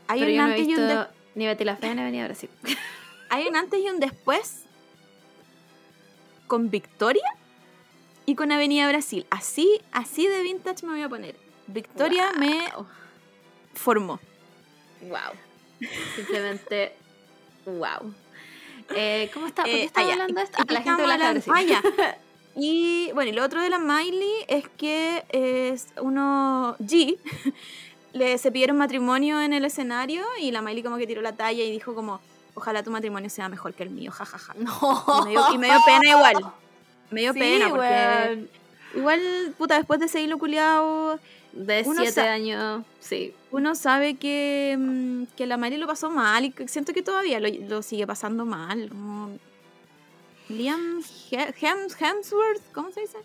hay 0.09 0.22
un 0.22 0.28
yo 0.28 0.36
no 0.36 0.49
he 0.49 0.51
antes 0.53 0.68
y 0.68 0.74
un 0.74 0.88
des- 0.88 1.07
ni 1.34 1.47
Betty 1.47 1.64
la 1.64 1.76
Fea 1.76 1.95
ni 1.95 2.01
Avenida 2.01 2.24
Brasil. 2.24 2.49
hay 3.28 3.47
un 3.47 3.57
antes 3.57 3.80
y 3.84 3.88
un 3.91 4.01
después 4.01 4.62
con 6.51 6.68
Victoria 6.68 7.22
y 8.26 8.34
con 8.34 8.51
Avenida 8.51 8.88
Brasil. 8.88 9.24
Así, 9.30 9.80
así 9.92 10.26
de 10.26 10.42
vintage 10.42 10.84
me 10.84 10.94
voy 10.94 11.03
a 11.03 11.09
poner. 11.09 11.36
Victoria 11.68 12.32
me 12.36 12.64
formó. 13.72 14.18
Wow. 15.03 15.88
Simplemente, 16.16 16.92
wow. 17.66 18.12
Eh, 18.96 19.30
¿Cómo 19.32 19.46
está? 19.46 19.62
¿Por 19.62 19.70
qué 19.70 19.84
Eh, 19.84 19.90
hablando 19.94 20.34
de 20.34 20.42
esto? 20.42 20.59
¿Y 20.59 20.62
Ah, 20.62 20.72
la 20.72 20.82
gente 20.82 21.03
de? 21.03 21.16
Brasil. 21.16 21.53
Ah. 22.03 22.16
Y 22.57 23.12
bueno, 23.14 23.30
y 23.30 23.32
lo 23.32 23.44
otro 23.44 23.62
de 23.62 23.70
la 23.70 23.78
Miley 23.78 24.44
es 24.48 24.68
que 24.70 25.24
es 25.28 25.86
uno 26.03 26.74
G 26.80 27.16
le 28.12 28.38
se 28.38 28.51
pidieron 28.51 28.76
matrimonio 28.76 29.40
en 29.40 29.53
el 29.53 29.64
escenario 29.64 30.24
y 30.40 30.51
la 30.51 30.61
Miley 30.61 30.82
como 30.82 30.96
que 30.96 31.07
tiró 31.07 31.22
la 31.22 31.36
talla 31.36 31.62
y 31.62 31.70
dijo 31.70 31.94
como 31.94 32.20
ojalá 32.61 32.82
tu 32.82 32.90
matrimonio 32.90 33.28
sea 33.30 33.48
mejor 33.48 33.74
que 33.74 33.82
el 33.82 33.90
mío, 33.90 34.11
jajaja. 34.12 34.54
No. 34.58 35.22
Y 35.22 35.24
me 35.24 35.30
dio, 35.30 35.42
y 35.54 35.58
me 35.58 35.66
dio 35.66 35.78
pena 35.84 36.08
igual. 36.11 36.52
Me 37.11 37.20
dio 37.22 37.32
Sí, 37.32 37.38
pena 37.40 37.68
porque 37.70 38.46
igual, 38.94 39.54
puta, 39.58 39.76
después 39.76 39.98
de 40.00 40.06
ese 40.06 40.20
hilo 40.22 40.38
culiado, 40.38 41.18
De 41.52 41.84
siete 41.84 42.20
años, 42.20 42.84
sí. 43.00 43.34
uno 43.50 43.74
sabe 43.74 44.14
que, 44.16 44.76
mm, 44.78 45.24
que 45.36 45.46
la 45.46 45.56
Miley 45.56 45.78
lo 45.78 45.86
pasó 45.88 46.11
mal 46.11 46.44
y 46.44 46.54
siento 46.66 46.92
que 46.92 47.02
todavía 47.02 47.40
lo, 47.40 47.48
lo 47.68 47.82
sigue 47.82 48.06
pasando 48.06 48.44
mal. 48.46 48.88
como 48.88 49.36
Liam 50.48 51.00
He- 51.30 51.52
Hems- 51.61 51.96
Hemsworth, 52.00 52.62
¿cómo 52.72 52.90
se 52.92 53.00
dice? 53.00 53.18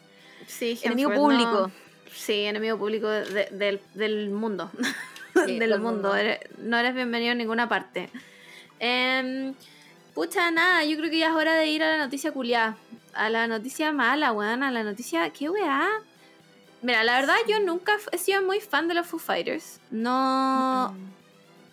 Sí, 0.48 0.80
Enemigo 0.84 1.12
Hemsworth, 1.12 1.38
no. 1.38 1.44
público. 1.52 1.72
Sí, 2.14 2.42
enemigo 2.46 2.78
público 2.78 3.08
de- 3.08 3.50
del, 3.52 3.82
del 3.94 4.30
mundo. 4.30 4.72
Sí, 5.46 5.60
del 5.60 5.82
mundo. 5.82 6.14
mundo. 6.14 6.34
No 6.60 6.78
eres 6.78 6.96
bienvenido 6.96 7.34
a 7.34 7.36
ninguna 7.36 7.68
parte. 7.68 8.10
Em, 8.80 9.54
pucha, 10.14 10.52
nada, 10.52 10.84
yo 10.86 10.98
creo 10.98 11.10
que 11.10 11.20
ya 11.20 11.28
es 11.30 11.34
hora 11.36 11.56
de 11.56 11.68
ir 11.68 11.84
a 11.84 11.90
la 11.98 11.98
noticia 12.04 12.32
culiada. 12.32 12.78
A 13.14 13.30
la 13.30 13.48
noticia 13.48 13.92
mala, 13.92 14.32
weón. 14.34 14.64
A 14.64 14.72
la 14.72 14.84
noticia. 14.84 15.30
¿Qué 15.32 15.50
weá? 15.50 15.88
Mira, 16.82 17.04
la 17.04 17.20
verdad, 17.20 17.36
yo 17.48 17.60
nunca 17.60 17.98
he 18.12 18.18
sido 18.18 18.42
muy 18.44 18.60
fan 18.60 18.88
de 18.88 18.94
los 18.94 19.08
Foo 19.08 19.20
Fighters. 19.20 19.80
No. 19.90 20.94
Mm. 20.94 21.16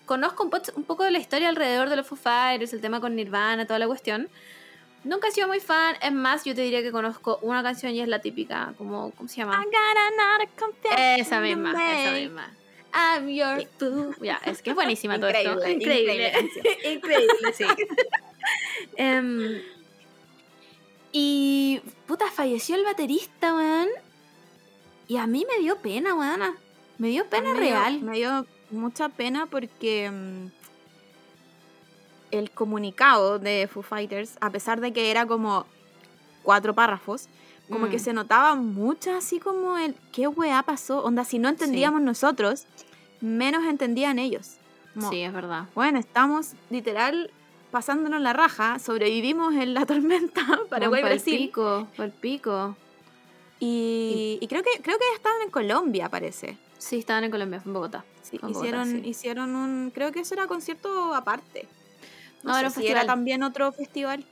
conozco 0.06 0.44
un, 0.44 0.50
po- 0.50 0.60
un 0.76 0.84
poco 0.84 1.04
de 1.04 1.10
la 1.10 1.18
historia 1.18 1.48
alrededor 1.48 1.88
de 1.88 1.96
los 1.96 2.06
Foo 2.06 2.16
Fighters, 2.18 2.72
el 2.72 2.80
tema 2.80 3.00
con 3.00 3.14
Nirvana, 3.16 3.66
toda 3.66 3.78
la 3.78 3.86
cuestión. 3.86 4.28
Nunca 5.04 5.28
he 5.28 5.32
sido 5.32 5.48
muy 5.48 5.58
fan, 5.58 5.96
es 6.00 6.12
más, 6.12 6.44
yo 6.44 6.54
te 6.54 6.60
diría 6.62 6.80
que 6.82 6.92
conozco 6.92 7.38
una 7.42 7.62
canción 7.62 7.92
y 7.92 8.00
es 8.00 8.08
la 8.08 8.20
típica, 8.20 8.72
como, 8.78 9.10
¿cómo 9.12 9.28
se 9.28 9.40
I 9.40 9.44
llama? 9.44 9.56
got 9.64 9.74
another 10.12 10.48
confession 10.58 11.20
Esa 11.20 11.40
misma, 11.40 11.70
esa 11.72 12.12
misma. 12.12 12.52
I'm 12.94 13.28
your 13.28 13.66
boo. 13.80 14.14
Ya, 14.20 14.40
es 14.44 14.62
que 14.62 14.70
es 14.70 14.76
buenísima 14.76 15.16
todo 15.18 15.28
esto. 15.28 15.66
Increíble, 15.66 16.28
Increíble. 16.28 16.78
increíble 16.94 17.52
sí. 17.54 17.64
Em, 18.96 19.60
y, 21.12 21.80
puta, 22.06 22.30
falleció 22.30 22.74
el 22.76 22.84
baterista, 22.84 23.54
weón. 23.54 23.88
Y 25.08 25.16
a 25.18 25.26
mí 25.26 25.46
me 25.48 25.62
dio 25.62 25.76
pena, 25.76 26.14
weón. 26.14 26.40
Me 26.98 27.08
dio 27.08 27.26
pena 27.28 27.54
me 27.54 27.60
dio- 27.60 27.70
real. 27.70 28.00
me 28.00 28.16
dio 28.16 28.46
mucha 28.70 29.08
pena 29.08 29.46
porque 29.46 30.10
mm, 30.10 30.46
el 32.30 32.50
comunicado 32.50 33.38
de 33.38 33.68
Foo 33.72 33.82
Fighters, 33.82 34.36
a 34.40 34.50
pesar 34.50 34.80
de 34.80 34.92
que 34.92 35.10
era 35.10 35.26
como 35.26 35.66
cuatro 36.42 36.74
párrafos, 36.74 37.28
como 37.72 37.88
que 37.88 37.96
Mm. 37.96 38.00
se 38.00 38.12
notaba 38.12 38.54
mucho 38.54 39.12
así 39.16 39.40
como 39.40 39.76
el 39.78 39.94
qué 40.12 40.28
weá 40.28 40.62
pasó. 40.62 41.02
Onda, 41.02 41.24
si 41.24 41.38
no 41.38 41.48
entendíamos 41.48 42.00
nosotros, 42.02 42.66
menos 43.20 43.64
entendían 43.64 44.18
ellos. 44.18 44.56
Como, 44.94 45.10
Sí, 45.10 45.22
es 45.22 45.32
verdad. 45.32 45.64
Bueno, 45.74 45.98
estamos 45.98 46.52
literal 46.70 47.30
pasándonos 47.70 48.20
la 48.20 48.32
raja, 48.34 48.78
sobrevivimos 48.78 49.54
en 49.54 49.72
la 49.74 49.86
tormenta 49.86 50.42
Paraguay 50.68 51.00
Pa'l 51.02 51.12
Brasil. 51.12 51.38
pico, 51.38 51.88
pa'l 51.96 52.10
pico. 52.12 52.76
Y, 53.60 54.38
y 54.40 54.46
creo 54.48 54.62
que 54.62 54.70
creo 54.82 54.98
que 54.98 55.04
estaban 55.16 55.40
en 55.42 55.50
Colombia, 55.50 56.08
parece. 56.08 56.58
Sí, 56.78 56.98
estaban 56.98 57.22
en 57.24 57.30
Colombia, 57.30 57.62
en 57.64 57.72
Bogotá. 57.72 58.04
Sí, 58.22 58.38
Bogotá, 58.38 58.58
hicieron, 58.58 58.88
sí. 58.90 59.08
hicieron 59.08 59.54
un. 59.54 59.90
Creo 59.94 60.10
que 60.10 60.20
eso 60.20 60.34
era 60.34 60.46
concierto 60.48 61.14
aparte. 61.14 61.68
No, 62.42 62.50
No, 62.50 62.54
sé 62.54 62.58
era 62.60 62.68
un 62.68 62.74
si 62.74 62.80
festival. 62.80 63.04
era 63.04 63.06
también 63.06 63.42
otro 63.44 63.70
festival. 63.72 64.24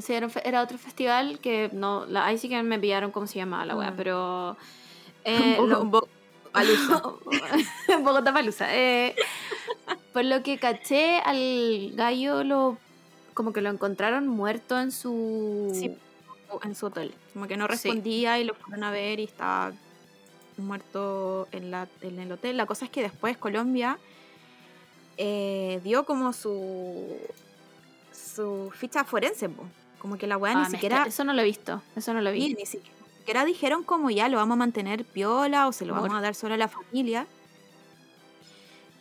Sí, 0.00 0.12
era, 0.12 0.28
era 0.44 0.62
otro 0.62 0.78
festival 0.78 1.38
que 1.40 1.70
no, 1.72 2.06
la, 2.06 2.26
ahí 2.26 2.38
sí 2.38 2.48
que 2.48 2.62
me 2.62 2.78
pillaron 2.78 3.10
cómo 3.10 3.26
se 3.26 3.38
llamaba 3.38 3.66
la 3.66 3.76
wea, 3.76 3.90
Mm. 3.90 3.96
pero... 3.96 4.56
Eh, 5.24 5.56
Bo- 5.58 5.66
lo- 5.66 5.84
Bo- 5.84 6.08
Palusa. 6.52 7.02
Bogotá 8.02 8.32
Palusa. 8.32 8.74
Eh, 8.74 9.14
por 10.12 10.24
lo 10.24 10.42
que 10.42 10.56
caché, 10.58 11.18
al 11.18 11.90
gallo 11.94 12.44
lo 12.44 12.78
como 13.34 13.52
que 13.52 13.60
lo 13.60 13.68
encontraron 13.68 14.26
muerto 14.26 14.78
en 14.80 14.90
su... 14.90 15.70
Sí. 15.74 15.96
en 16.62 16.74
su 16.74 16.86
hotel. 16.86 17.14
Como 17.34 17.46
que 17.46 17.56
no 17.58 17.66
Sí. 17.66 17.72
respondía 17.72 18.38
y 18.38 18.44
lo 18.44 18.54
fueron 18.54 18.84
a 18.84 18.90
ver 18.90 19.20
y 19.20 19.24
estaba 19.24 19.72
muerto 20.56 21.46
en, 21.52 21.70
la, 21.70 21.88
en 22.00 22.18
el 22.20 22.32
hotel. 22.32 22.56
La 22.56 22.64
cosa 22.66 22.84
es 22.86 22.90
que 22.90 23.02
después 23.02 23.36
Colombia 23.36 23.98
eh, 25.18 25.80
dio 25.84 26.04
como 26.04 26.32
su 26.32 27.16
su 28.12 28.70
ficha 28.74 29.04
forense, 29.04 29.48
po. 29.48 29.64
Como 29.98 30.16
que 30.18 30.26
la 30.26 30.36
weá 30.36 30.52
Ah, 30.52 30.56
ni 30.56 30.62
me 30.64 30.70
siquiera 30.70 31.04
Eso 31.06 31.24
no 31.24 31.32
lo 31.32 31.40
he 31.42 31.44
visto, 31.44 31.82
eso 31.96 32.12
no 32.14 32.20
lo 32.20 32.30
vi. 32.32 32.42
Sí, 32.48 32.54
ni 32.54 32.66
siquiera 32.66 33.44
dijeron 33.44 33.82
como 33.82 34.10
ya 34.10 34.28
lo 34.28 34.36
vamos 34.38 34.54
a 34.54 34.58
mantener 34.58 35.04
piola 35.04 35.66
o 35.68 35.72
se 35.72 35.84
lo 35.86 35.94
vamos 35.94 36.12
a 36.14 36.20
dar 36.20 36.34
solo 36.34 36.54
a 36.54 36.56
la 36.56 36.68
familia. 36.68 37.26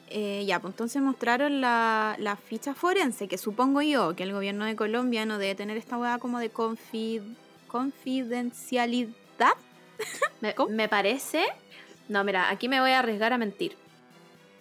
Eh, 0.10 0.46
ya, 0.48 0.60
pues 0.62 0.72
entonces 0.74 1.02
mostraron 1.02 1.60
la, 1.60 2.16
la 2.18 2.38
ficha 2.38 2.74
forense, 2.74 3.28
que 3.28 3.38
supongo 3.38 3.82
yo 3.82 4.16
que 4.16 4.24
el 4.24 4.32
gobierno 4.32 4.64
de 4.66 4.76
Colombia 4.76 5.26
no 5.26 5.38
debe 5.38 5.54
tener 5.56 5.76
esta 5.78 5.98
hueá 5.98 6.18
como 6.18 6.40
de 6.40 6.52
confi- 6.54 7.36
confidencialidad. 7.68 9.14
Me 10.70 10.88
parece. 10.88 11.44
No, 12.08 12.24
mira, 12.24 12.50
aquí 12.50 12.70
me 12.70 12.80
voy 12.80 12.92
a 12.92 13.00
arriesgar 13.00 13.34
a 13.34 13.38
mentir. 13.38 13.76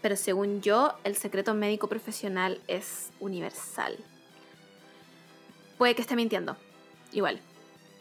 Pero 0.02 0.16
según 0.16 0.62
yo, 0.62 0.94
el 1.04 1.16
secreto 1.16 1.54
médico 1.54 1.86
profesional 1.88 2.60
es 2.66 3.10
universal. 3.20 3.96
Puede 5.78 5.94
que 5.94 6.02
esté 6.02 6.16
mintiendo. 6.16 6.56
Igual. 7.12 7.40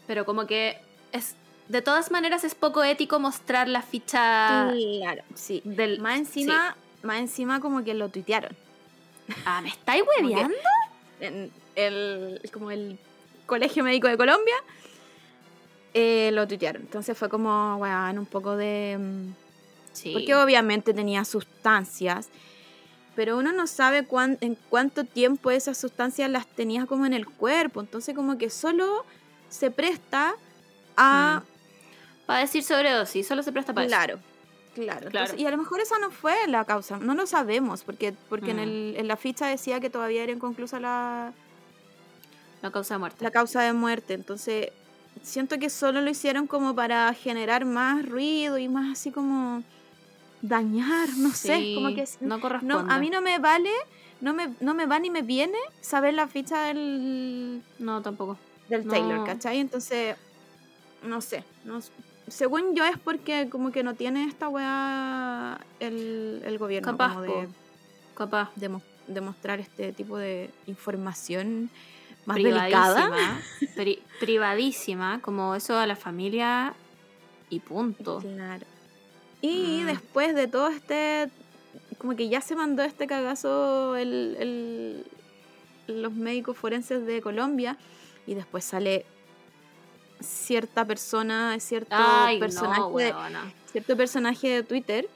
Pero 0.08 0.26
como 0.26 0.46
que 0.48 0.78
es. 1.12 1.36
De 1.68 1.82
todas 1.82 2.12
maneras, 2.12 2.44
es 2.44 2.54
poco 2.54 2.84
ético 2.84 3.20
mostrar 3.20 3.68
la 3.68 3.82
ficha 3.82 4.72
Claro, 5.02 5.24
sí. 5.34 5.62
del. 5.66 6.00
Más 6.00 6.20
encima, 6.20 6.76
más 7.02 7.18
encima 7.20 7.60
como 7.60 7.84
que 7.84 7.94
lo 7.96 8.10
tuitearon. 8.10 8.56
Ah, 9.46 9.62
¿me 9.62 9.70
estáis 9.70 10.04
hueveando? 10.20 10.56
en 11.20 11.52
el, 11.76 12.42
como 12.54 12.70
el 12.72 13.00
Colegio 13.48 13.84
Médico 13.84 14.08
de 14.08 14.18
Colombia, 14.18 14.54
eh, 15.94 16.30
lo 16.34 16.48
tuitearon. 16.48 16.82
Entonces 16.84 17.18
fue 17.18 17.30
como, 17.30 17.78
weón, 17.78 18.20
un 18.20 18.26
poco 18.26 18.56
de... 18.56 18.98
mm, 19.00 19.34
Sí. 19.94 20.12
Porque 20.12 20.36
obviamente 20.36 20.94
tenía 20.94 21.24
sustancias, 21.24 22.28
pero 23.16 23.38
uno 23.38 23.52
no 23.52 23.66
sabe 23.68 24.06
cuán- 24.06 24.38
en 24.42 24.56
cuánto 24.70 25.04
tiempo 25.04 25.52
esas 25.52 25.78
sustancias 25.78 26.30
las 26.30 26.46
tenía 26.48 26.86
como 26.86 27.06
en 27.06 27.14
el 27.14 27.26
cuerpo. 27.26 27.82
Entonces 27.82 28.14
como 28.16 28.38
que 28.38 28.50
solo 28.50 29.06
se 29.50 29.72
presta 29.72 30.36
a... 30.98 31.44
Para 32.26 32.40
decir 32.40 32.64
sobredosis, 32.64 33.28
solo 33.28 33.44
se 33.44 33.52
presta 33.52 33.74
para 33.74 33.86
eso. 33.86 33.96
Claro, 33.96 34.20
claro. 34.74 35.00
Claro. 35.00 35.08
Entonces- 35.08 35.40
y 35.40 35.46
a 35.46 35.52
lo 35.52 35.58
mejor 35.58 35.80
esa 35.80 35.98
no 36.00 36.10
fue 36.12 36.36
la 36.48 36.66
causa, 36.66 36.98
no 36.98 37.14
lo 37.14 37.26
sabemos, 37.28 37.84
porque, 37.84 38.14
porque 38.30 38.52
en, 38.52 38.58
Mm. 38.58 38.60
el- 38.62 38.96
en 38.98 39.08
la 39.08 39.16
ficha 39.16 39.48
decía 39.48 39.80
que 39.80 39.90
todavía 39.90 40.24
era 40.24 40.32
inconclusa 40.32 40.80
la, 40.80 41.32
La 42.62 42.72
causa 42.72 42.96
de 42.96 42.98
muerte. 43.00 43.24
la 43.24 43.32
causa 43.32 43.62
de 43.62 43.74
muerte. 43.74 44.14
Entonces, 44.16 44.70
siento 45.24 45.60
que 45.60 45.70
solo 45.70 46.02
lo 46.02 46.10
hicieron 46.10 46.48
como 46.48 46.74
para 46.76 47.14
generar 47.14 47.64
más 47.64 48.06
ruido 48.08 48.58
y 48.58 48.68
más 48.68 48.92
así 48.92 49.12
como 49.12 49.64
dañar, 50.42 51.10
no 51.18 51.32
sé, 51.32 51.74
como 51.76 51.94
que 51.96 52.02
es- 52.04 52.22
no 52.22 52.36
no, 52.36 52.42
corresponde. 52.42 52.94
a 52.94 53.00
mí 53.00 53.10
no 53.10 53.22
me 53.22 53.40
vale, 53.40 53.72
no 54.22 54.34
me, 54.34 54.54
no 54.60 54.74
me 54.74 54.86
va 54.86 55.00
ni 55.00 55.10
me 55.10 55.22
viene 55.22 55.58
saber 55.82 56.14
la 56.14 56.28
ficha 56.28 56.64
del, 56.66 57.62
No, 57.80 58.02
tampoco. 58.02 58.38
del 58.70 58.86
No. 58.86 58.92
Taylor, 58.94 59.26
¿cachai? 59.26 59.60
Entonces, 59.60 60.16
no 61.04 61.22
sé, 61.22 61.44
no 61.64 61.80
según 62.28 62.74
yo 62.76 62.84
es 62.86 62.98
porque 62.98 63.50
como 63.52 63.72
que 63.72 63.84
no 63.84 63.94
tiene 63.94 64.26
esta 64.26 64.50
weá 64.50 65.60
el, 65.80 66.42
el 66.44 66.58
gobierno 66.58 66.92
Capaz, 66.92 67.10
como 67.14 67.22
de, 67.22 67.48
Capaz. 68.16 68.50
de, 68.56 68.70
mo- 68.70 68.82
de 69.08 69.22
mostrar 69.22 69.60
este 69.60 69.94
tipo 69.94 70.18
de 70.18 70.50
información 70.66 71.70
más 72.26 72.38
delicada. 72.38 72.96
privadísima, 73.12 73.42
pri- 73.76 74.02
privadísima, 74.20 75.22
como 75.22 75.54
eso 75.54 75.78
a 75.78 75.86
la 75.86 75.96
familia 75.96 76.74
y 77.52 77.60
punto. 77.60 78.20
Claro. 78.22 78.66
Y 79.42 79.82
Mm. 79.84 79.86
después 79.88 80.36
de 80.36 80.48
todo 80.48 80.70
este, 80.70 81.30
como 81.98 82.16
que 82.16 82.30
ya 82.30 82.42
se 82.42 82.56
mandó 82.56 82.84
este 82.84 83.06
cagazo 83.08 83.96
el, 83.96 84.36
el- 84.40 85.06
los 85.88 86.14
médicos 86.14 86.58
forenses 86.58 87.06
de 87.06 87.22
Colombia 87.22 87.78
y 88.26 88.34
después 88.34 88.64
sale 88.66 89.06
cierta 90.20 90.86
persona, 90.86 91.60
cierto 91.60 91.96
Ay, 91.96 92.40
personaje, 92.40 92.82
no, 92.82 93.40
cierto 93.72 93.96
personaje 93.98 94.48
de 94.48 94.64
Twitter 94.64 95.08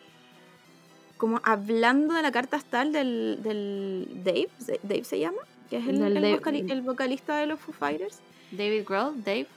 como 1.18 1.42
hablando 1.44 2.14
de 2.14 2.22
la 2.22 2.32
carta 2.32 2.58
astral 2.58 2.92
del, 2.94 3.40
del 3.42 4.08
Dave, 4.24 4.50
¿se- 4.60 4.80
Dave 4.84 5.04
se 5.04 5.20
llama, 5.20 5.40
que 5.70 5.78
es 5.78 5.88
el, 5.88 6.02
el 6.02 6.40
vocali- 6.40 6.70
el 6.72 6.82
vocalista 6.82 7.38
de 7.38 7.46
los 7.48 7.60
Foo 7.60 7.74
Fighters. 7.74 8.20
David 8.52 8.84
Grohl, 8.88 9.22
Dave. 9.24 9.48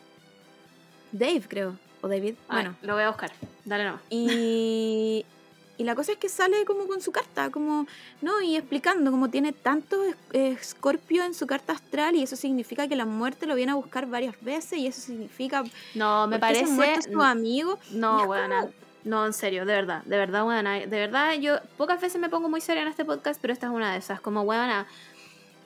Dave, 1.12 1.42
creo, 1.46 1.76
o 2.02 2.08
David. 2.08 2.34
Bueno, 2.48 2.70
Bueno, 2.70 2.76
lo 2.82 2.94
voy 2.94 3.02
a 3.04 3.08
buscar. 3.08 3.32
Dale 3.64 3.84
nomás. 3.84 4.02
y, 4.10 5.24
y 5.78 5.84
la 5.84 5.94
cosa 5.94 6.12
es 6.12 6.18
que 6.18 6.28
sale 6.28 6.64
como 6.66 6.86
con 6.86 7.00
su 7.00 7.10
carta, 7.12 7.50
como, 7.50 7.86
no, 8.20 8.42
y 8.42 8.56
explicando 8.56 9.10
como 9.10 9.30
tiene 9.30 9.52
tanto 9.52 9.96
es- 10.04 10.16
escorpio 10.32 11.24
en 11.24 11.32
su 11.34 11.46
carta 11.46 11.72
astral 11.72 12.14
y 12.14 12.22
eso 12.22 12.36
significa 12.36 12.86
que 12.88 12.94
la 12.96 13.06
muerte 13.06 13.46
lo 13.46 13.54
viene 13.54 13.72
a 13.72 13.76
buscar 13.76 14.06
varias 14.06 14.34
veces 14.42 14.78
y 14.78 14.86
eso 14.86 15.00
significa 15.00 15.64
No, 15.94 16.26
me 16.26 16.38
muerto 16.38 16.40
parece. 16.40 16.66
sus 17.12 17.22
amigos. 17.24 17.78
Y 17.90 17.96
No, 17.96 18.18
como- 18.26 18.70
No, 19.04 19.26
en 19.26 19.32
serio, 19.32 19.64
de 19.66 19.72
verdad, 19.74 20.02
de 20.04 20.16
verdad, 20.16 20.46
weona. 20.46 20.74
De 20.74 20.86
verdad, 20.86 21.34
yo 21.34 21.56
pocas 21.76 22.00
veces 22.00 22.20
me 22.20 22.28
pongo 22.28 22.48
muy 22.48 22.60
seria 22.60 22.82
en 22.82 22.88
este 22.88 23.04
podcast, 23.04 23.40
pero 23.40 23.52
esta 23.52 23.66
es 23.66 23.72
una 23.72 23.90
de 23.92 23.98
esas. 23.98 24.20
Como, 24.20 24.44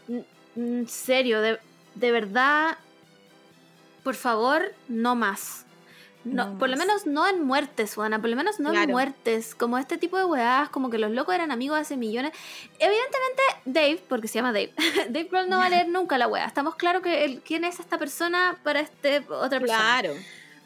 n- 0.09 0.25
en 0.57 0.89
serio, 0.89 1.43
de, 1.43 1.59
de 1.97 2.13
verdad, 2.13 2.79
por 4.03 4.15
favor, 4.15 4.63
no 4.89 5.15
más. 5.17 5.66
No, 6.27 6.47
No 6.47 6.59
por 6.59 6.69
lo 6.69 6.77
menos 6.77 7.07
no 7.07 7.27
en 7.29 7.43
muertes, 7.43 7.97
weona, 7.97 8.21
por 8.21 8.31
lo 8.31 8.37
menos 8.37 8.59
no 8.59 8.73
en 8.73 8.91
muertes. 8.91 9.55
Como 9.55 9.79
este 9.79 9.97
tipo 9.97 10.19
de 10.19 10.25
weás, 10.25 10.69
como 10.71 10.91
que 10.91 10.99
los 10.99 11.11
locos 11.11 11.35
eran 11.35 11.53
amigos 11.53 11.79
hace 11.79 11.97
millones. 11.97 12.33
Evidentemente, 12.79 13.43
Dave, 13.65 14.03
porque 14.09 14.29
se 14.29 14.35
llama 14.35 14.53
Dave, 14.53 14.73
Dave 15.09 15.29
Grohl 15.31 15.49
no 15.49 15.59
va 15.59 15.67
a 15.67 15.71
leer 15.71 15.89
nunca 15.89 16.19
la 16.19 16.27
wea. 16.27 16.45
Estamos 16.45 16.75
claros 16.75 17.03
que 17.03 17.25
el, 17.25 17.41
quién 17.41 17.65
es 17.65 17.81
esta 17.81 17.99
persona 17.99 18.59
para 18.63 18.81
este 18.81 19.21
otra 19.29 19.61
persona. 19.61 20.01
Claro. 20.01 20.15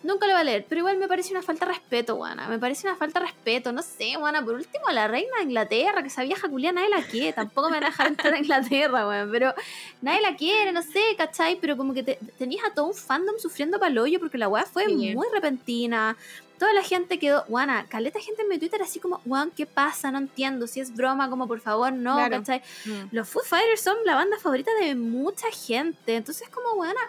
Nunca 0.03 0.27
lo 0.27 0.33
va 0.33 0.41
a 0.41 0.45
leer, 0.45 0.65
pero 0.67 0.79
igual 0.79 0.97
me 0.97 1.09
parece 1.09 1.31
una 1.33 1.43
falta 1.43 1.67
de 1.67 1.73
respeto, 1.73 2.15
guana. 2.17 2.49
Me 2.49 2.59
parece 2.59 2.87
una 2.89 2.97
falta 2.97 3.21
de 3.21 3.27
respeto, 3.27 3.71
no 3.71 3.83
sé, 3.83 4.15
guana. 4.19 4.43
Por 4.43 4.55
último, 4.55 4.85
la 4.93 5.07
reina 5.09 5.37
de 5.39 5.43
Inglaterra, 5.45 6.01
que 6.01 6.09
esa 6.09 6.23
vieja 6.23 6.49
culia 6.49 6.73
nadie 6.73 6.89
la 6.89 7.03
quiere. 7.03 7.35
Tampoco 7.35 7.69
me 7.69 7.77
van 7.77 7.85
a 7.85 7.87
dejar 7.89 8.07
entrar 8.07 8.33
a 8.33 8.39
Inglaterra, 8.39 9.07
weón. 9.07 9.31
Pero 9.31 9.53
nadie 10.01 10.23
la 10.23 10.37
quiere, 10.37 10.73
no 10.73 10.81
sé, 10.83 11.03
¿cachai? 11.19 11.57
Pero 11.61 11.77
como 11.77 11.93
que 11.93 12.03
te, 12.03 12.19
tenías 12.39 12.65
a 12.65 12.73
todo 12.73 12.87
un 12.87 12.95
fandom 12.95 13.39
sufriendo 13.39 13.79
pa'l 13.79 13.95
porque 14.19 14.39
la 14.39 14.49
weá 14.49 14.65
fue 14.65 14.87
Sí. 14.87 15.15
muy 15.15 15.27
repentina. 15.35 16.17
Toda 16.59 16.73
la 16.73 16.83
gente 16.83 17.19
quedó, 17.19 17.45
guana, 17.49 17.87
caleta 17.89 18.21
gente 18.21 18.43
en 18.43 18.49
mi 18.49 18.59
Twitter 18.59 18.81
así 18.83 19.01
como, 19.01 19.21
weón, 19.27 19.51
¿qué 19.51 19.67
pasa? 19.67 20.11
No 20.11 20.19
entiendo. 20.19 20.67
Si 20.67 20.81
es 20.81 20.95
broma, 20.95 21.29
como 21.29 21.47
por 21.47 21.61
favor, 21.61 21.93
no, 21.93 22.15
Claro. 22.17 22.39
¿cachai? 22.39 22.63
Mm. 22.87 23.09
Los 23.13 23.29
Foo 23.29 23.43
Fighters 23.43 23.81
son 23.83 23.97
la 24.05 24.15
banda 24.15 24.39
favorita 24.39 24.71
de 24.81 24.95
mucha 24.95 25.51
gente. 25.51 26.17
Entonces, 26.17 26.49
como, 26.49 26.73
weona, 26.81 27.01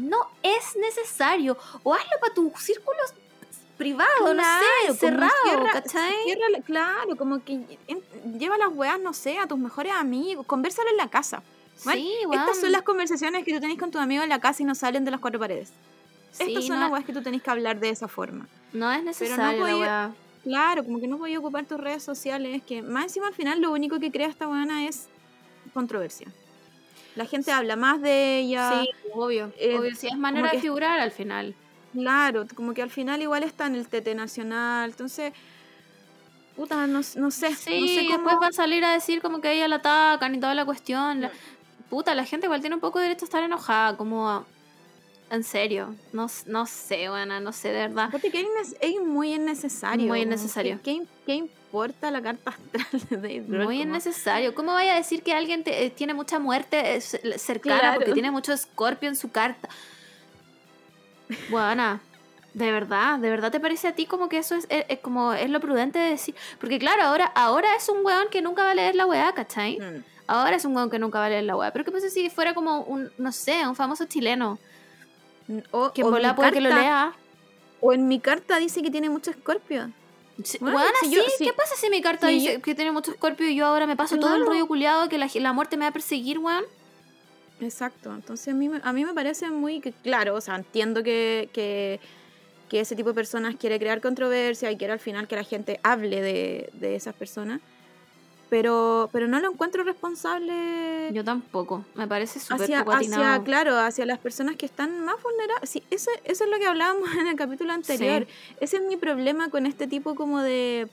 no 0.00 0.18
es 0.42 0.76
necesario. 0.76 1.56
O 1.82 1.94
hazlo 1.94 2.10
para 2.20 2.34
tu 2.34 2.52
círculo 2.58 2.98
privado, 3.76 4.34
no 4.34 4.42
sé, 4.42 4.94
cerrado, 4.94 5.32
cierra- 5.44 5.72
¿cachai? 5.72 6.12
cierra- 6.24 6.62
claro, 6.64 7.16
como 7.16 7.42
que 7.42 7.60
lleva 8.38 8.58
las 8.58 8.68
weas, 8.72 9.00
no 9.00 9.12
sé, 9.14 9.38
a 9.38 9.46
tus 9.46 9.58
mejores 9.58 9.92
amigos, 9.92 10.44
conversalo 10.46 10.90
en 10.90 10.96
la 10.98 11.08
casa. 11.08 11.42
Sí, 11.76 12.12
Estas 12.30 12.60
son 12.60 12.72
las 12.72 12.82
conversaciones 12.82 13.42
que 13.42 13.54
tú 13.54 13.60
tenés 13.60 13.78
con 13.78 13.90
tus 13.90 14.00
amigos 14.02 14.24
en 14.24 14.28
la 14.28 14.38
casa 14.38 14.62
y 14.62 14.66
no 14.66 14.74
salen 14.74 15.04
de 15.06 15.10
las 15.12 15.20
cuatro 15.20 15.40
paredes. 15.40 15.70
Sí, 16.30 16.44
Estas 16.48 16.66
son 16.66 16.76
no, 16.76 16.82
las 16.82 16.92
weas 16.92 17.04
que 17.06 17.12
tú 17.14 17.22
tenés 17.22 17.42
que 17.42 17.50
hablar 17.50 17.80
de 17.80 17.88
esa 17.88 18.06
forma. 18.06 18.46
no 18.74 18.92
es 18.92 19.02
necesario, 19.02 19.64
la 19.64 19.72
podía- 19.72 19.76
weá. 19.78 20.12
Claro, 20.44 20.84
como 20.84 21.00
que 21.00 21.06
no 21.08 21.16
voy 21.18 21.34
a 21.34 21.38
ocupar 21.38 21.64
tus 21.64 21.78
redes 21.80 22.02
sociales, 22.02 22.62
que 22.66 22.82
más 22.82 23.04
encima 23.04 23.28
al 23.28 23.34
final 23.34 23.60
lo 23.62 23.72
único 23.72 23.98
que 23.98 24.10
crea 24.10 24.26
esta 24.28 24.46
buena 24.46 24.86
es 24.86 25.08
controversia. 25.74 26.28
La 27.16 27.26
gente 27.26 27.50
habla 27.52 27.76
más 27.76 28.00
de 28.00 28.38
ella. 28.38 28.82
Sí, 28.82 28.90
obvio. 29.12 29.52
eh, 29.58 29.76
obvio. 29.78 29.94
Si 29.94 30.06
es 30.06 30.16
manera 30.16 30.50
de 30.50 30.60
figurar 30.60 31.00
al 31.00 31.10
final. 31.10 31.54
Claro, 31.92 32.46
como 32.54 32.72
que 32.72 32.82
al 32.82 32.90
final 32.90 33.20
igual 33.20 33.42
está 33.42 33.66
en 33.66 33.74
el 33.74 33.88
TT 33.88 34.14
nacional. 34.14 34.90
Entonces, 34.90 35.32
puta, 36.56 36.86
no, 36.86 37.00
no 37.16 37.30
sé. 37.30 37.54
Sí, 37.54 37.80
no 37.80 37.86
sé 37.86 38.02
y 38.02 38.06
cómo- 38.06 38.18
después 38.18 38.36
van 38.38 38.50
a 38.50 38.52
salir 38.52 38.84
a 38.84 38.92
decir 38.92 39.20
como 39.22 39.40
que 39.40 39.48
a 39.48 39.52
ella 39.52 39.68
la 39.68 39.76
atacan 39.76 40.34
y 40.34 40.40
toda 40.40 40.54
la 40.54 40.64
cuestión. 40.64 41.22
La-. 41.22 41.32
Puta, 41.88 42.14
la 42.14 42.24
gente 42.24 42.46
igual 42.46 42.60
tiene 42.60 42.76
un 42.76 42.80
poco 42.80 43.00
de 43.00 43.06
derecho 43.08 43.24
a 43.24 43.26
estar 43.26 43.42
enojada, 43.42 43.96
como... 43.96 44.46
En 45.30 45.44
serio, 45.44 45.94
no, 46.12 46.26
no 46.46 46.66
sé, 46.66 47.08
buena, 47.08 47.38
no 47.38 47.52
sé, 47.52 47.68
de 47.68 47.86
verdad. 47.86 48.06
Aparte 48.06 48.32
que 48.32 48.44
es, 48.80 49.00
muy 49.00 49.34
innecesario. 49.34 50.08
Muy 50.08 50.22
innecesario. 50.22 50.80
¿Qué, 50.82 51.02
qué, 51.24 51.42
qué 51.44 51.48
importa 51.70 52.10
la 52.10 52.20
carta 52.20 52.50
astral 52.50 52.88
de 53.22 53.40
Dave? 53.42 53.64
Muy 53.64 53.82
innecesario. 53.82 54.54
¿Cómo 54.56 54.72
vaya 54.72 54.94
a 54.94 54.96
decir 54.96 55.22
que 55.22 55.32
alguien 55.34 55.62
te- 55.62 55.84
eh, 55.84 55.90
tiene 55.90 56.14
mucha 56.14 56.40
muerte 56.40 56.96
eh, 56.96 57.00
cercana 57.00 57.78
Claro. 57.78 57.94
porque 57.98 58.12
tiene 58.12 58.30
mucho 58.32 58.52
escorpio 58.52 59.08
en 59.08 59.14
su 59.14 59.30
carta? 59.30 59.68
Buena, 61.48 62.00
de 62.54 62.72
verdad, 62.72 63.18
de 63.20 63.30
verdad 63.30 63.52
te 63.52 63.60
parece 63.60 63.86
a 63.86 63.94
ti 63.94 64.06
como 64.06 64.28
que 64.28 64.38
eso 64.38 64.56
es, 64.56 64.66
es- 64.68 64.84
es 64.88 64.98
como 64.98 65.32
es 65.32 65.48
lo 65.48 65.60
prudente 65.60 65.98
de 66.00 66.10
decir. 66.10 66.34
Porque 66.60 66.78
claro, 66.80 67.04
ahora, 67.04 67.26
ahora 67.36 67.68
es 67.76 67.88
un 67.88 68.04
weón 68.04 68.28
que 68.30 68.42
nunca 68.42 68.64
va 68.64 68.72
a 68.72 68.74
leer 68.74 68.96
la 68.96 69.06
weá, 69.06 69.32
¿cachai? 69.32 69.78
Mm. 69.78 70.02
Ahora 70.26 70.56
es 70.56 70.64
un 70.64 70.74
weón 70.74 70.90
que 70.90 70.98
nunca 70.98 71.20
va 71.20 71.26
a 71.26 71.28
leer 71.28 71.44
la 71.44 71.54
weá. 71.56 71.70
Pero 71.72 71.84
¿qué 71.84 71.92
pasa 71.92 72.08
si 72.08 72.28
fuera 72.30 72.52
como 72.52 72.80
un, 72.82 73.10
no 73.18 73.30
sé, 73.30 73.66
un 73.66 73.76
famoso 73.76 74.06
chileno? 74.06 74.58
O, 75.70 75.92
Que 75.92 76.02
o 76.02 76.08
en 76.08 76.14
mi 76.14 76.20
que 76.52 76.60
lo 76.60 76.70
carta- 76.70 76.80
lea. 76.82 77.12
O 77.80 77.92
en 77.92 78.08
mi 78.08 78.18
carta 78.20 78.58
dice 78.58 78.82
que 78.82 78.90
tiene 78.90 79.08
mucho 79.08 79.30
escorpio. 79.30 79.90
Sí, 80.44 80.58
Bueno, 80.60 80.76
weona, 80.78 80.98
si 81.00 81.08
sí, 81.08 81.14
yo- 81.16 81.22
si- 81.38 81.44
¿qué 81.44 81.52
pasa 81.52 81.74
si 81.76 81.90
mi 81.90 82.00
carta 82.00 82.28
dice 82.28 82.54
yo- 82.54 82.62
que 82.62 82.74
tiene 82.74 82.92
mucho 82.92 83.10
escorpio 83.10 83.48
y 83.48 83.54
yo 83.54 83.66
ahora 83.66 83.86
me 83.86 83.96
paso 83.96 84.18
todo 84.18 84.36
el 84.36 84.46
rollo 84.46 84.66
culiado 84.66 85.08
que 85.08 85.18
la, 85.18 85.28
la 85.34 85.52
muerte 85.52 85.76
me 85.76 85.84
va 85.84 85.88
a 85.88 85.92
perseguir, 85.92 86.38
weón? 86.38 86.64
Exacto. 87.60 88.12
Entonces 88.14 88.48
a 88.48 88.56
mí, 88.56 88.68
me- 88.68 88.80
a 88.82 88.92
mí 88.92 89.04
me 89.04 89.12
parece 89.14 89.50
muy 89.50 89.80
que, 89.80 89.92
claro, 89.92 90.34
o 90.34 90.40
sea, 90.40 90.56
entiendo 90.56 91.02
que, 91.02 91.50
que, 91.52 92.00
que 92.68 92.80
ese 92.80 92.96
tipo 92.96 93.10
de 93.10 93.14
personas 93.14 93.56
quiere 93.56 93.78
crear 93.78 94.00
controversia 94.00 94.70
y 94.70 94.76
quiere 94.76 94.92
al 94.94 95.00
final 95.00 95.28
que 95.28 95.36
la 95.36 95.44
gente 95.44 95.78
hable 95.82 96.20
de, 96.22 96.70
de 96.72 96.94
esas 96.96 97.14
personas. 97.14 97.60
Pero, 98.50 99.08
pero 99.12 99.28
no 99.28 99.38
lo 99.40 99.48
encuentro 99.52 99.84
responsable 99.84 101.10
Yo 101.12 101.24
tampoco. 101.24 101.84
Me 101.94 102.06
parece 102.08 102.40
súper 102.40 102.62
hacia, 102.62 102.80
hacia, 102.80 103.42
claro, 103.44 103.78
hacia 103.78 104.04
las 104.04 104.18
personas 104.18 104.56
que 104.56 104.66
están 104.66 105.04
más 105.04 105.14
vulnerables. 105.22 105.70
Sí, 105.70 105.84
eso, 105.90 106.10
eso 106.24 106.44
es 106.44 106.50
lo 106.50 106.58
que 106.58 106.66
hablábamos 106.66 107.08
en 107.16 107.28
el 107.28 107.36
capítulo 107.36 107.72
anterior. 107.72 108.26
Ese 108.60 108.76
es 108.78 108.82
mi 108.82 108.96
problema 108.96 109.50
con 109.50 109.66
este 109.66 109.86
tipo 109.86 110.14
como 110.16 110.40
de 110.40 110.88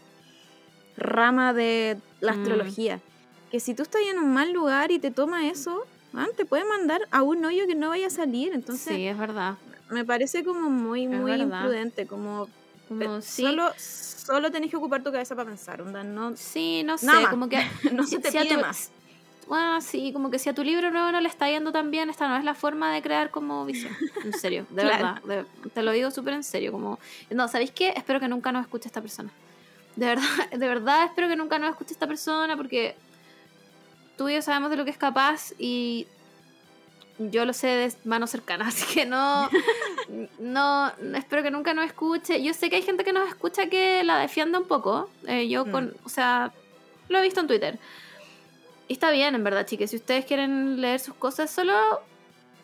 rama 0.95 1.53
de 1.53 1.97
la 2.21 2.33
Mm. 2.33 2.39
astrología. 2.39 2.99
Que 3.51 3.59
si 3.59 3.73
tú 3.73 3.83
estás 3.83 4.01
en 4.11 4.19
un 4.19 4.33
mal 4.33 4.51
lugar 4.51 4.91
y 4.91 4.99
te 4.99 5.09
toma 5.11 5.47
eso, 5.47 5.85
man, 6.11 6.27
te 6.35 6.45
puede 6.45 6.65
mandar 6.65 7.01
a 7.11 7.21
un 7.23 7.43
hoyo 7.45 7.65
que 7.65 7.75
no 7.75 7.89
vaya 7.89 8.07
a 8.07 8.11
salir. 8.11 8.53
Entonces, 8.53 8.95
sí, 8.95 9.07
es 9.07 9.17
verdad. 9.17 9.55
me 9.89 10.03
parece 10.05 10.43
como 10.43 10.69
muy, 10.69 11.07
muy 11.07 11.33
imprudente. 11.33 12.05
Como 12.07 12.47
Como, 12.87 13.21
sí, 13.21 13.41
solo, 13.43 13.71
solo 13.77 14.51
tenés 14.51 14.69
que 14.69 14.77
ocupar 14.77 15.03
tu 15.03 15.11
cabeza 15.11 15.35
para 15.35 15.49
pensar. 15.49 15.81
onda, 15.81 16.03
no, 16.03 16.35
sí, 16.35 16.83
no 16.83 16.97
sé, 16.97 17.05
Nada 17.07 17.29
como 17.29 17.49
que... 17.49 17.57
no 17.91 18.03
se 18.05 18.19
te 18.19 18.31
si 18.31 18.37
pide 18.37 18.55
tu- 18.55 18.61
más. 18.61 18.91
Bueno, 19.47 19.79
sí, 19.79 20.11
como 20.11 20.29
que 20.29 20.39
si 20.39 20.49
a 20.49 20.53
tu 20.53 20.61
libro 20.63 20.91
nuevo 20.91 21.09
no 21.11 21.21
le 21.21 21.29
está 21.29 21.49
yendo 21.49 21.71
tan 21.71 21.89
bien, 21.89 22.09
esta 22.09 22.27
no 22.27 22.35
es 22.35 22.43
la 22.43 22.53
forma 22.53 22.91
de 22.93 23.01
crear 23.01 23.31
como 23.31 23.65
visión. 23.65 23.95
En 24.25 24.33
serio, 24.33 24.65
de 24.71 24.81
Claro. 24.81 25.21
verdad. 25.25 25.43
de- 25.63 25.69
te 25.69 25.81
lo 25.83 25.91
digo 25.93 26.11
súper 26.11 26.33
en 26.33 26.43
serio. 26.43 26.71
Como, 26.73 26.99
no, 27.29 27.47
¿sabéis 27.47 27.71
qué? 27.71 27.93
Espero 27.95 28.19
que 28.19 28.27
nunca 28.27 28.51
nos 28.51 28.63
escuche 28.63 28.87
esta 28.89 28.99
persona. 29.01 29.31
De 29.95 30.05
verdad, 30.05 30.23
de 30.51 30.67
verdad 30.67 31.05
espero 31.05 31.27
que 31.29 31.35
nunca 31.37 31.59
nos 31.59 31.69
escuche 31.71 31.93
esta 31.93 32.07
persona 32.07 32.57
porque 32.57 32.95
tú 34.17 34.27
y 34.29 34.33
yo 34.33 34.41
sabemos 34.41 34.69
de 34.69 34.77
lo 34.77 34.83
que 34.83 34.91
es 34.91 34.97
capaz 34.97 35.53
y 35.57 36.07
yo 37.19 37.45
lo 37.45 37.53
sé 37.53 37.67
de 37.67 37.93
mano 38.05 38.27
cercana, 38.27 38.67
así 38.67 38.85
que 38.93 39.05
no, 39.05 39.49
no, 40.39 40.91
espero 41.15 41.43
que 41.43 41.51
nunca 41.51 41.73
nos 41.73 41.85
escuche. 41.85 42.41
Yo 42.43 42.53
sé 42.53 42.69
que 42.69 42.77
hay 42.77 42.81
gente 42.83 43.03
que 43.03 43.13
nos 43.13 43.27
escucha 43.27 43.67
que 43.69 44.03
la 44.03 44.19
defiende 44.19 44.57
un 44.57 44.67
poco. 44.67 45.09
eh, 45.27 45.47
yo 45.47 45.65
Mm. 45.65 45.71
con, 45.71 45.97
o 46.03 46.09
sea, 46.09 46.51
lo 47.09 47.17
he 47.17 47.21
visto 47.21 47.39
en 47.39 47.47
Twitter. 47.47 47.79
Y 48.87 48.93
está 48.93 49.11
bien, 49.11 49.35
en 49.35 49.43
verdad, 49.43 49.65
chiques. 49.65 49.89
Si 49.91 49.97
ustedes 49.97 50.25
quieren 50.25 50.79
leer 50.79 50.99
sus 50.99 51.13
cosas, 51.15 51.49
solo, 51.51 51.73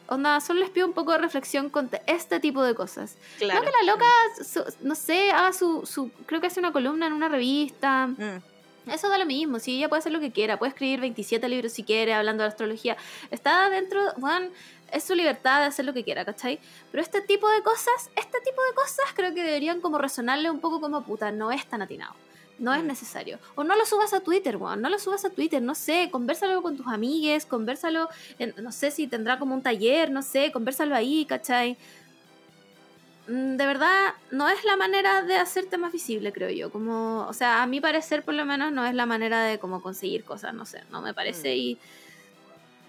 onda, 0.08 0.40
solo 0.40 0.60
les 0.62 0.70
pido 0.70 0.88
un 0.88 0.94
poco 0.94 1.12
de 1.12 1.18
reflexión 1.18 1.70
con 1.70 1.90
este 2.08 2.40
tipo 2.40 2.64
de 2.64 2.76
cosas. 2.76 3.18
Claro. 3.40 3.60
No 3.60 3.66
que 3.66 3.72
la 3.86 3.92
loca, 3.92 4.06
su- 4.44 4.64
no 4.88 4.96
sé, 4.96 5.32
haga 5.32 5.52
su, 5.52 5.86
su, 5.86 6.12
creo 6.26 6.40
que 6.40 6.48
hace 6.48 6.60
una 6.62 6.72
columna 6.72 7.08
en 7.08 7.14
una 7.14 7.28
revista. 7.28 8.08
Mm. 8.08 8.42
Eso 8.88 9.08
da 9.10 9.18
lo 9.18 9.26
mismo, 9.26 9.60
si 9.60 9.78
ella 9.78 9.88
puede 9.90 10.00
hacer 10.00 10.12
lo 10.12 10.20
que 10.20 10.32
quiera, 10.32 10.60
puede 10.60 10.72
escribir 10.72 11.00
27 11.00 11.48
libros 11.50 11.72
si 11.74 11.84
quiere, 11.84 12.14
hablando 12.14 12.44
de 12.44 12.50
astrología. 12.50 12.98
Está 13.32 13.70
dentro, 13.70 14.00
bueno, 14.18 14.48
es 14.92 15.04
su 15.04 15.16
libertad 15.16 15.62
de 15.62 15.68
hacer 15.68 15.86
lo 15.86 15.94
que 15.94 16.04
quiera, 16.04 16.26
¿cachai? 16.26 16.60
Pero 16.92 17.02
este 17.02 17.22
tipo 17.22 17.50
de 17.50 17.62
cosas, 17.64 18.10
este 18.16 18.40
tipo 18.42 18.62
de 18.70 18.76
cosas 18.76 19.06
creo 19.16 19.34
que 19.34 19.42
deberían 19.44 19.80
como 19.82 19.98
resonarle 19.98 20.52
un 20.52 20.60
poco 20.60 20.82
como 20.82 21.04
puta, 21.04 21.32
no 21.32 21.52
es 21.52 21.66
tan 21.66 21.82
atinado. 21.82 22.14
No 22.60 22.72
es 22.74 22.84
Mm. 22.84 22.88
necesario. 22.88 23.40
O 23.56 23.64
no 23.64 23.76
lo 23.76 23.84
subas 23.86 24.14
a 24.14 24.20
Twitter, 24.20 24.58
weón. 24.58 24.80
No 24.80 24.88
lo 24.90 25.00
subas 25.00 25.26
a 25.26 25.32
Twitter. 25.32 25.60
No 25.62 25.74
sé, 25.74 26.10
conversalo 26.12 26.62
con 26.62 26.78
tus 26.78 26.86
amigues, 26.88 27.48
conversalo, 27.48 28.10
en- 28.38 28.54
no 28.62 28.72
sé 28.72 28.92
si 28.92 29.08
tendrá 29.08 29.40
como 29.40 29.56
un 29.56 29.64
taller, 29.64 30.12
no 30.12 30.22
sé, 30.22 30.52
conversalo 30.52 30.94
ahí, 30.96 31.26
¿cachai? 31.26 31.78
Mm, 33.28 33.56
De 33.56 33.66
verdad, 33.66 34.14
no 34.32 34.50
es 34.50 34.64
la 34.66 34.76
manera 34.76 35.22
de 35.24 35.36
hacerte 35.36 35.78
más 35.78 35.92
visible, 35.92 36.32
creo 36.34 36.50
yo. 36.50 36.72
Como, 36.72 37.26
o 37.28 37.34
sea, 37.34 37.64
a 37.64 37.68
mi 37.68 37.80
parecer, 37.80 38.24
por 38.24 38.34
lo 38.34 38.46
menos, 38.46 38.72
no 38.72 38.86
es 38.86 38.94
la 38.94 39.06
manera 39.06 39.44
de 39.44 39.60
como 39.60 39.82
conseguir 39.82 40.24
cosas, 40.24 40.54
no 40.54 40.66
sé, 40.66 40.84
no 40.92 41.02
me 41.02 41.14
parece. 41.14 41.54
Mm. 41.54 41.58
Y 41.58 41.78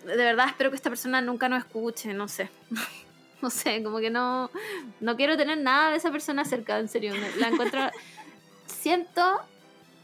de 0.06 0.16
verdad 0.16 0.48
espero 0.48 0.70
que 0.70 0.77
esta 0.77 0.90
persona 0.90 1.20
nunca 1.20 1.48
nos 1.48 1.61
escuche, 1.61 2.12
no 2.15 2.28
sé. 2.28 2.51
no 3.43 3.51
sé, 3.51 3.82
como 3.82 3.98
que 3.98 4.11
no, 4.11 4.51
no 5.01 5.16
quiero 5.16 5.36
tener 5.36 5.59
nada 5.59 5.90
de 5.90 5.97
esa 5.97 6.11
persona 6.11 6.44
cerca, 6.44 6.78
en 6.78 6.89
serio. 6.89 7.15
La 7.39 7.48
encuentro. 7.48 7.81
Siento 8.66 9.40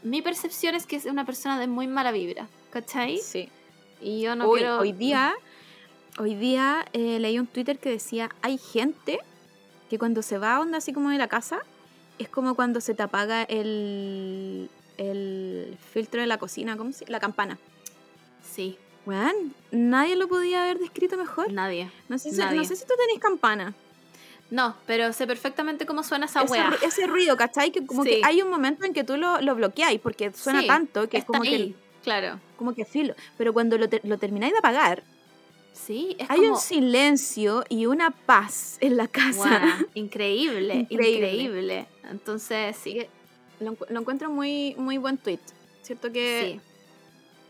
mi 0.03 0.21
percepción 0.21 0.75
es 0.75 0.85
que 0.85 0.95
es 0.95 1.05
una 1.05 1.25
persona 1.25 1.59
de 1.59 1.67
muy 1.67 1.87
mala 1.87 2.11
vibra, 2.11 2.47
¿cachai? 2.71 3.19
Sí. 3.19 3.49
Y 3.99 4.21
yo 4.21 4.35
no 4.35 4.47
hoy, 4.47 4.59
quiero... 4.59 4.79
hoy 4.79 4.91
día, 4.93 5.33
hoy 6.17 6.35
día 6.35 6.85
eh, 6.93 7.19
leí 7.19 7.37
un 7.37 7.47
Twitter 7.47 7.77
que 7.77 7.89
decía, 7.89 8.29
hay 8.41 8.57
gente 8.57 9.19
que 9.91 9.99
cuando 9.99 10.21
se 10.21 10.37
va 10.37 10.55
a 10.55 10.61
onda 10.61 10.77
así 10.77 10.93
como 10.93 11.09
de 11.09 11.17
la 11.17 11.27
casa, 11.27 11.59
es 12.17 12.29
como 12.29 12.55
cuando 12.55 12.79
se 12.79 12.93
te 12.93 13.03
apaga 13.03 13.43
el, 13.43 14.69
el 14.97 15.77
filtro 15.91 16.21
de 16.21 16.27
la 16.27 16.37
cocina, 16.37 16.77
¿cómo 16.77 16.93
se 16.93 17.05
La 17.11 17.19
campana. 17.19 17.57
Sí, 18.41 18.77
Weón, 19.05 19.53
nadie 19.71 20.15
lo 20.15 20.29
podía 20.29 20.63
haber 20.63 20.79
descrito 20.79 21.17
mejor. 21.17 21.51
nadie. 21.51 21.91
No 22.07 22.17
sé 22.17 22.31
si, 22.31 22.37
nadie. 22.37 22.57
no 22.57 22.63
sé 22.63 22.77
si 22.77 22.85
tú 22.85 22.93
tenés 22.97 23.19
campana. 23.21 23.73
No, 24.49 24.75
pero 24.85 25.11
sé 25.11 25.27
perfectamente 25.27 25.85
cómo 25.85 26.03
suena 26.03 26.27
esa 26.27 26.43
Ese, 26.43 26.53
weá. 26.53 26.71
ese 26.83 27.05
ruido, 27.07 27.35
¿cachai? 27.35 27.71
Que 27.71 27.85
como 27.85 28.03
Sí. 28.03 28.11
que 28.11 28.21
hay 28.23 28.41
un 28.41 28.49
momento 28.49 28.85
en 28.85 28.93
que 28.93 29.03
tú 29.03 29.17
lo, 29.17 29.41
lo 29.41 29.55
bloqueáis 29.55 29.99
porque 29.99 30.31
suena 30.31 30.61
Sí, 30.61 30.67
tanto 30.67 31.09
que 31.09 31.17
es 31.17 31.25
como 31.25 31.43
ahí, 31.43 31.49
que, 31.73 31.75
claro. 32.03 32.39
como 32.57 32.73
que 32.75 32.85
filo. 32.85 33.13
Pero 33.37 33.51
cuando 33.51 33.77
lo, 33.77 33.89
te- 33.89 33.99
lo 34.05 34.17
termináis 34.17 34.53
de 34.53 34.59
apagar, 34.59 35.03
Sí, 35.73 36.15
es 36.19 36.29
hay 36.29 36.39
como... 36.39 36.53
un 36.53 36.57
silencio 36.59 37.63
y 37.69 37.85
una 37.85 38.11
paz 38.11 38.77
en 38.81 38.97
la 38.97 39.07
casa. 39.07 39.61
Increíble, 39.93 40.87
Increíble. 40.89 41.33
increíble, 41.33 41.87
Entonces, 42.09 42.75
sí, 42.77 43.05
Lo, 43.59 43.73
encu- 43.73 43.87
lo 43.89 43.99
encuentro 43.99 44.29
muy, 44.29 44.75
muy 44.77 44.97
buen 44.97 45.17
tweet. 45.17 45.39
Cierto 45.81 46.11
que 46.11 46.53
sí. 46.55 46.61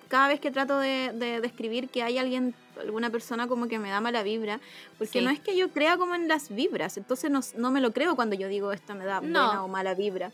cada 0.07 0.27
vez 0.27 0.39
que 0.39 0.51
trato 0.51 0.77
de, 0.79 1.11
de 1.13 1.41
describir 1.41 1.89
que 1.89 2.03
hay 2.03 2.17
alguien, 2.17 2.53
alguna 2.79 3.09
persona 3.09 3.47
como 3.47 3.67
que 3.67 3.79
me 3.79 3.89
da 3.89 3.99
mala 4.01 4.23
vibra, 4.23 4.59
porque 4.97 5.19
Sí. 5.19 5.25
no 5.25 5.31
es 5.31 5.39
que 5.39 5.55
yo 5.57 5.69
crea 5.69 5.97
como 5.97 6.15
en 6.15 6.27
las 6.27 6.53
vibras, 6.53 6.97
entonces 6.97 7.31
no, 7.55 7.71
me 7.71 7.81
lo 7.81 7.91
creo 7.91 8.15
cuando 8.15 8.35
yo 8.35 8.47
digo 8.47 8.71
esto 8.71 8.93
me 8.95 9.05
da 9.05 9.15
No. 9.21 9.27
buena 9.45 9.63
o 9.63 9.67
mala 9.67 9.93
vibra. 9.93 10.31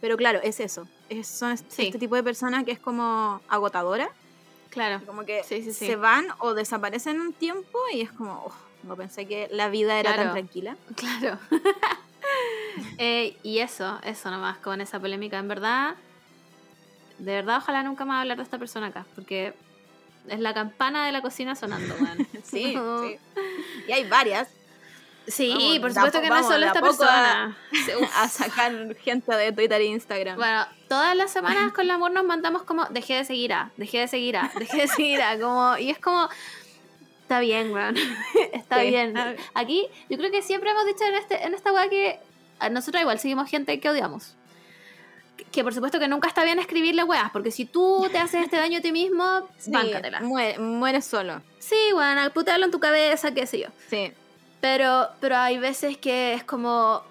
Pero 0.00 0.16
claro, 0.16 0.40
es 0.42 0.58
eso. 0.60 0.88
Es, 1.08 1.28
son 1.28 1.56
Sí. 1.56 1.86
este 1.86 1.98
tipo 1.98 2.14
de 2.16 2.22
personas 2.24 2.64
que 2.64 2.72
es 2.72 2.78
como 2.80 3.40
agotadora, 3.48 4.10
Claro, 4.72 5.00
y 5.02 5.06
como 5.06 5.24
que 5.26 5.44
Sí, 5.44 5.62
sí, 5.62 5.72
sí. 5.72 5.86
se 5.86 5.96
van 5.96 6.26
o 6.38 6.54
desaparecen 6.54 7.20
un 7.20 7.32
tiempo 7.34 7.78
y 7.92 8.00
es 8.00 8.10
como, 8.10 8.32
"Oh, 8.46 8.52
no 8.84 8.96
pensé 8.96 9.26
que 9.26 9.46
la 9.52 9.68
vida 9.68 10.00
era 10.00 10.16
tan 10.16 10.32
tranquila. 10.32 10.76
claro. 10.96 11.38
Eh, 12.96 13.36
y 13.42 13.58
eso, 13.58 13.98
eso 14.02 14.30
nomás 14.30 14.56
con 14.58 14.80
esa 14.80 14.98
polémica, 14.98 15.38
en 15.38 15.46
verdad, 15.46 15.94
de 17.18 17.32
verdad 17.34 17.58
ojalá 17.58 17.82
nunca 17.82 18.04
más 18.06 18.22
hablar 18.22 18.38
de 18.38 18.42
esta 18.44 18.58
persona 18.58 18.86
acá, 18.86 19.04
porque 19.14 19.52
es 20.28 20.40
la 20.40 20.54
campana 20.54 21.04
de 21.04 21.12
la 21.12 21.20
cocina 21.20 21.54
sonando, 21.54 21.94
man. 21.98 22.16
Sí, 22.44 22.74
sí. 22.74 23.18
Y 23.86 23.92
hay 23.92 24.08
varias 24.08 24.48
Sí, 25.26 25.50
Vamos, 25.50 25.78
por 25.78 25.92
supuesto 25.94 26.20
que 26.20 26.28
no 26.28 26.36
es 26.38 26.46
solo 26.46 26.66
esta 26.66 26.78
a- 26.78 26.82
persona. 26.82 27.56
A 28.16 28.28
sacar 28.28 28.96
gente 28.96 29.34
de 29.36 29.52
Twitter 29.52 29.80
e 29.80 29.84
Instagram. 29.84 30.36
Bueno, 30.36 30.66
todas 30.88 31.14
las 31.16 31.30
semanas 31.30 31.72
con 31.72 31.84
el 31.84 31.90
amor 31.92 32.10
nos 32.10 32.24
mandamos 32.24 32.64
como 32.64 32.84
dejé 32.86 33.14
de 33.16 33.24
seguir 33.24 33.52
a, 33.52 33.70
dejé 33.76 34.00
de 34.00 34.08
seguir 34.08 34.36
a, 34.36 34.50
dejé 34.58 34.78
de 34.82 34.88
seguir 34.88 35.22
a, 35.22 35.38
como, 35.38 35.76
y 35.78 35.90
es 35.90 35.98
como, 35.98 36.28
está 37.22 37.38
bien, 37.40 37.72
weón, 37.72 37.96
está 38.52 38.80
Sí. 38.80 38.88
bien. 38.88 39.16
Ah. 39.16 39.34
Aquí, 39.54 39.86
yo 40.10 40.18
creo 40.18 40.30
que 40.32 40.42
siempre 40.42 40.70
hemos 40.70 40.84
dicho 40.86 41.04
en, 41.04 41.14
este, 41.14 41.44
en 41.46 41.54
esta 41.54 41.72
weá 41.72 41.88
que 41.88 42.18
a 42.58 42.68
nosotros 42.68 43.00
igual 43.00 43.18
seguimos 43.20 43.48
gente 43.48 43.78
que 43.78 43.88
odiamos. 43.90 44.34
Que, 45.36 45.44
que 45.44 45.62
por 45.62 45.72
supuesto 45.72 45.98
que 46.00 46.08
nunca 46.08 46.26
está 46.28 46.42
bien 46.44 46.58
escribirle 46.58 47.04
weas, 47.04 47.30
porque 47.30 47.50
si 47.52 47.64
tú 47.64 48.08
te 48.10 48.18
haces 48.18 48.42
este 48.44 48.56
daño 48.56 48.78
a 48.78 48.82
ti 48.82 48.90
mismo, 48.92 49.48
Sí, 49.56 49.70
báncatela. 49.70 50.20
muere- 50.20 50.58
mueres 50.58 51.04
solo. 51.04 51.42
Sí, 51.60 51.76
weón, 51.94 52.18
putealo 52.34 52.64
en 52.66 52.70
tu 52.72 52.80
cabeza, 52.80 53.32
qué 53.32 53.46
sé 53.46 53.60
yo. 53.60 53.68
Sí. 53.88 54.12
Pero, 54.62 55.08
pero 55.20 55.36
hay 55.36 55.58
veces 55.58 55.98
que 55.98 56.32
es 56.34 56.44
como, 56.44 57.02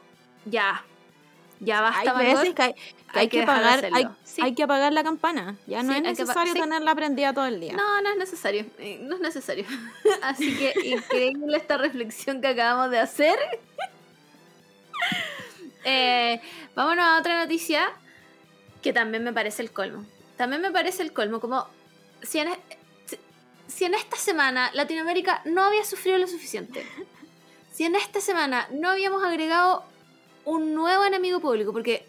ya, 0.46 0.84
ya 1.60 1.82
basta, 1.82 2.18
Hay 2.18 2.26
veces 2.34 2.56
que 2.56 2.62
hay, 2.64 2.74
que 2.74 2.80
hay 3.14 3.20
hay 3.20 3.28
que 3.28 3.44
apagar, 3.44 3.86
hay, 3.86 3.92
hacerlo. 3.92 4.16
Sí. 4.24 4.42
hay 4.42 4.56
que 4.56 4.64
apagar 4.64 4.94
la 4.94 5.04
campana. 5.04 5.56
Ya 5.68 5.84
no 5.84 5.92
Sí, 5.92 5.98
es 5.98 6.04
necesario 6.04 6.54
sí. 6.54 6.60
tenerla 6.60 6.96
prendida 6.96 7.34
todo 7.34 7.46
el 7.46 7.60
día. 7.60 7.74
No, 7.74 8.02
no 8.02 8.10
es 8.10 8.18
necesario. 8.18 8.66
eh, 8.80 9.00
No 9.04 9.16
es 9.16 9.22
necesario. 9.22 9.66
Así 10.24 10.58
que 10.58 10.74
increíble 10.90 11.58
esta 11.58 11.78
reflexión 11.78 12.42
que 12.42 12.48
acabamos 12.48 12.90
de 12.90 12.98
hacer. 13.00 13.38
Eh, 15.84 16.40
vámonos 16.76 17.04
a 17.04 17.18
otra 17.20 17.40
noticia 17.44 17.90
que 18.84 18.94
también 18.94 19.24
me 19.24 19.34
parece 19.34 19.64
el 19.64 19.72
colmo. 19.72 20.06
También 20.38 20.62
me 20.62 20.72
parece 20.72 21.02
el 21.02 21.12
colmo. 21.12 21.40
Como 21.40 21.68
si 22.22 22.38
en, 22.40 22.50
si- 23.08 23.18
si 23.68 23.86
en 23.86 23.96
esta 23.96 24.16
semana 24.16 24.70
Latinoamérica 24.74 25.42
no 25.46 25.64
había 25.64 25.84
sufrido 25.84 26.18
lo 26.20 26.28
suficiente. 26.28 26.86
Si 27.72 27.86
en 27.86 27.96
esta 27.96 28.20
semana 28.22 28.68
no 28.72 28.90
habíamos 28.90 29.24
agregado 29.24 29.84
un 30.46 30.74
nuevo 30.74 31.06
enemigo 31.06 31.40
público. 31.40 31.72
Porque 31.72 32.06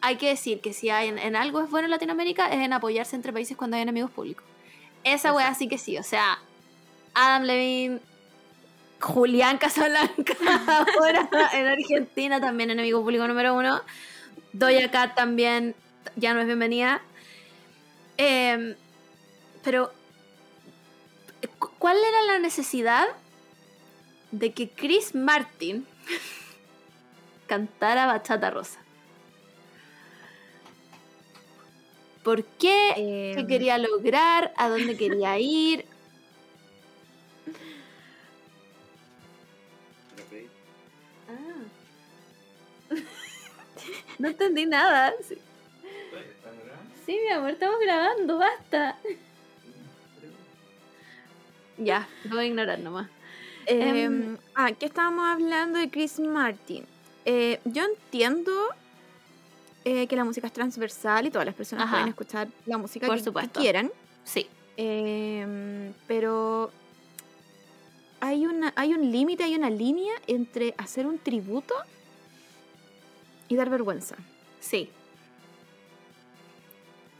hay 0.00 0.16
que 0.16 0.28
decir 0.28 0.60
que 0.60 0.72
si 0.72 0.90
hay 0.90 1.08
en, 1.08 1.18
en 1.18 1.36
algo 1.36 1.60
es 1.60 1.70
bueno 1.70 1.86
en 1.86 1.90
Latinoamérica 1.90 2.46
es 2.48 2.60
en 2.64 2.72
apoyarse 2.72 3.16
entre 3.16 3.32
países 3.32 3.56
cuando 3.56 3.76
hay 3.76 3.82
enemigos 3.82 4.10
públicos. 4.10 4.44
Esa 5.04 5.32
wea 5.32 5.54
sí 5.54 5.68
que 5.68 5.78
sí, 5.78 5.96
o 5.98 6.02
sea, 6.02 6.38
Adam 7.14 7.42
Levine, 7.44 8.00
Julián 9.00 9.56
Casablanca, 9.58 10.34
ahora 10.98 11.28
en 11.54 11.66
Argentina 11.66 12.38
también 12.40 12.70
enemigo 12.70 13.00
público 13.00 13.26
número 13.26 13.54
uno, 13.54 13.80
Doja 14.52 14.90
Cat 14.90 15.14
también 15.14 15.74
ya 16.16 16.34
no 16.34 16.40
es 16.40 16.46
bienvenida. 16.46 17.00
Em, 18.18 18.74
pero, 19.64 19.90
cu- 21.58 21.70
¿cuál 21.78 21.96
era 21.96 22.22
la 22.22 22.38
necesidad 22.38 23.06
de 24.30 24.52
que 24.52 24.68
Chris 24.70 25.14
Martin 25.14 25.86
cantara 27.46 28.06
Bachata 28.06 28.50
Rosa? 28.50 28.80
¿Por 32.22 32.44
qué? 32.44 32.92
¿Qué 32.96 33.40
Em, 33.40 33.46
quería 33.46 33.78
lograr? 33.78 34.52
¿A 34.56 34.68
dónde 34.68 34.96
quería 34.96 35.38
ir? 35.40 35.84
Ah. 41.28 42.94
No 44.18 44.28
entendí 44.28 44.66
nada. 44.66 45.14
Sí. 45.26 45.36
Sí, 47.06 47.18
mi 47.26 47.32
amor, 47.32 47.50
estamos 47.50 47.80
grabando, 47.80 48.36
basta. 48.38 48.98
Ya, 51.78 52.06
lo 52.24 52.36
voy 52.36 52.44
a 52.44 52.48
ignorar 52.48 52.78
nomás. 52.80 53.08
Eh, 53.66 54.36
ah, 54.54 54.72
que 54.72 54.86
estábamos 54.86 55.24
hablando 55.26 55.78
de 55.78 55.90
Chris 55.90 56.18
Martin. 56.20 56.84
Eh, 57.24 57.60
yo 57.64 57.84
entiendo 57.84 58.52
eh, 59.84 60.06
que 60.06 60.16
la 60.16 60.24
música 60.24 60.46
es 60.46 60.52
transversal 60.52 61.26
y 61.26 61.30
todas 61.30 61.46
las 61.46 61.54
personas 61.54 61.84
Ajá. 61.84 61.92
pueden 61.96 62.08
escuchar 62.08 62.48
la 62.66 62.78
música 62.78 63.06
Por 63.06 63.20
que- 63.22 63.48
quieran. 63.60 63.90
Sí, 64.24 64.46
Em, 64.76 65.92
pero 66.06 66.70
hay, 68.20 68.46
una, 68.46 68.72
hay 68.76 68.94
un 68.94 69.10
límite, 69.12 69.44
hay 69.44 69.54
una 69.54 69.68
línea 69.68 70.12
entre 70.26 70.74
hacer 70.78 71.06
un 71.06 71.18
tributo 71.18 71.74
y 73.48 73.56
dar 73.56 73.68
vergüenza. 73.70 74.16
sí. 74.60 74.90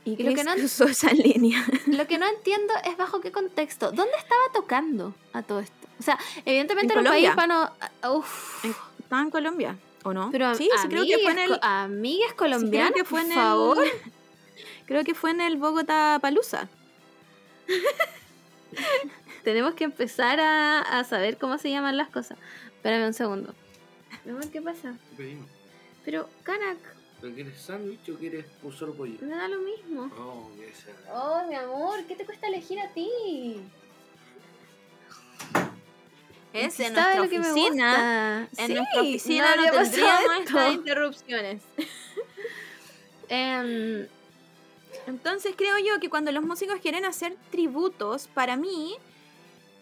Y 0.03 0.13
Y 0.19 0.23
lo 0.23 0.33
que 0.33 0.43
no- 0.43 0.55
cruzó 0.55 0.85
esa 0.85 1.13
línea. 1.13 1.63
Lo 1.85 2.07
que 2.07 2.17
no 2.17 2.27
entiendo 2.27 2.73
es 2.85 2.97
bajo 2.97 3.21
qué 3.21 3.31
contexto. 3.31 3.91
¿Dónde 3.91 4.13
estaba 4.17 4.41
tocando 4.51 5.13
a 5.33 5.43
todo 5.43 5.59
esto? 5.59 5.80
O 6.01 6.03
sea, 6.03 6.17
evidentemente 6.45 6.91
En 6.93 6.99
era 6.99 7.09
un 7.11 7.13
país 7.13 7.29
Colombia. 7.29 7.69
hispano. 7.69 8.15
Uf. 8.17 8.65
En- 8.65 8.75
Estaba 8.99 9.21
en 9.21 9.29
Colombia, 9.29 9.77
¿o 10.03 10.13
no? 10.13 10.29
Pero 10.31 10.55
sí, 10.55 10.67
sí, 10.81 10.87
creo 10.87 11.05
que 11.05 11.19
fue 11.19 11.31
en 11.33 11.37
el... 11.39 11.59
sí, 12.31 12.33
colombianas, 12.35 12.91
creo 12.91 13.03
que 13.03 13.09
fue 13.09 13.21
en 13.21 13.27
por 13.27 13.35
favor. 13.35 13.77
el... 13.85 13.91
Creo 14.87 15.03
que 15.05 15.13
fue 15.13 15.29
en 15.31 15.41
el 15.41 15.57
Bogotá 15.57 16.17
Palusa. 16.21 16.67
Tenemos 19.43 19.73
que 19.75 19.83
empezar 19.85 20.39
a, 20.39 20.79
a 20.81 21.03
saber 21.03 21.37
cómo 21.37 21.57
se 21.59 21.69
llaman 21.69 21.97
las 21.97 22.09
cosas. 22.09 22.37
Espérame 22.75 23.05
un 23.07 23.13
segundo. 23.13 23.53
Mi 24.25 24.31
amor, 24.31 24.49
¿qué 24.49 24.59
pasa? 24.61 24.95
¿Qué 25.11 25.15
pedimos? 25.17 25.47
Pero, 26.03 26.27
Kanak, 26.43 26.77
¿Pero 27.21 27.35
quieres 27.35 27.61
sándwich 27.61 28.09
o 28.09 28.15
quieres 28.17 28.45
solo 28.73 28.93
pollo? 28.95 29.13
me 29.21 29.35
da 29.35 29.47
lo 29.47 29.59
mismo. 29.59 30.09
Oh, 30.17 30.49
qué. 30.57 30.73
Oh, 31.13 31.43
mi 31.47 31.55
amor, 31.55 32.03
¿qué 32.07 32.15
te 32.15 32.25
cuesta 32.25 32.47
elegir 32.47 32.79
a 32.79 32.89
ti? 32.89 33.61
Es 36.53 36.73
Si 36.73 36.83
en 36.83 36.93
nuestra 36.93 37.21
oficina. 37.21 38.49
En 38.57 38.67
Sí, 38.67 38.73
nuestra 38.73 39.01
oficina 39.01 39.55
no 39.55 39.71
tendríamos 39.71 40.39
estas 40.39 40.73
interrupciones. 40.73 41.61
Em, 43.29 44.07
Entonces 45.07 45.53
creo 45.57 45.75
yo 45.79 45.99
que 45.99 46.09
cuando 46.09 46.31
los 46.31 46.43
músicos 46.43 46.79
quieren 46.81 47.05
hacer 47.05 47.35
tributos, 47.49 48.27
para 48.27 48.55
mí 48.57 48.95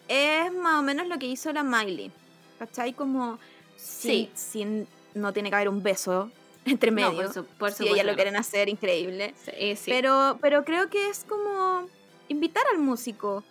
es 0.08 0.52
más 0.52 0.76
o 0.76 0.82
menos 0.82 1.08
lo 1.08 1.18
que 1.18 1.26
hizo 1.26 1.52
la 1.52 1.62
Miley. 1.64 2.10
¿Cachai? 2.58 2.92
Como 2.92 3.38
Sí. 3.76 4.30
sin, 4.34 4.86
sin- 4.86 4.88
no 5.14 5.32
tiene 5.32 5.48
que 5.50 5.56
haber 5.56 5.68
un 5.68 5.82
beso 5.82 6.30
entre 6.64 6.90
no, 6.90 6.96
medio. 7.10 7.24
por, 7.24 7.32
su- 7.34 7.44
por 7.44 7.72
si 7.72 7.88
ellas 7.88 8.06
lo 8.06 8.14
quieren 8.14 8.36
hacer, 8.36 8.68
increíble. 8.68 9.34
Sí, 9.44 9.74
sí. 9.76 9.90
Pero, 9.90 10.38
pero 10.40 10.64
creo 10.64 10.88
que 10.88 11.08
es 11.08 11.24
como 11.28 11.88
invitar 12.28 12.62
al 12.72 12.78
músico 12.78 13.42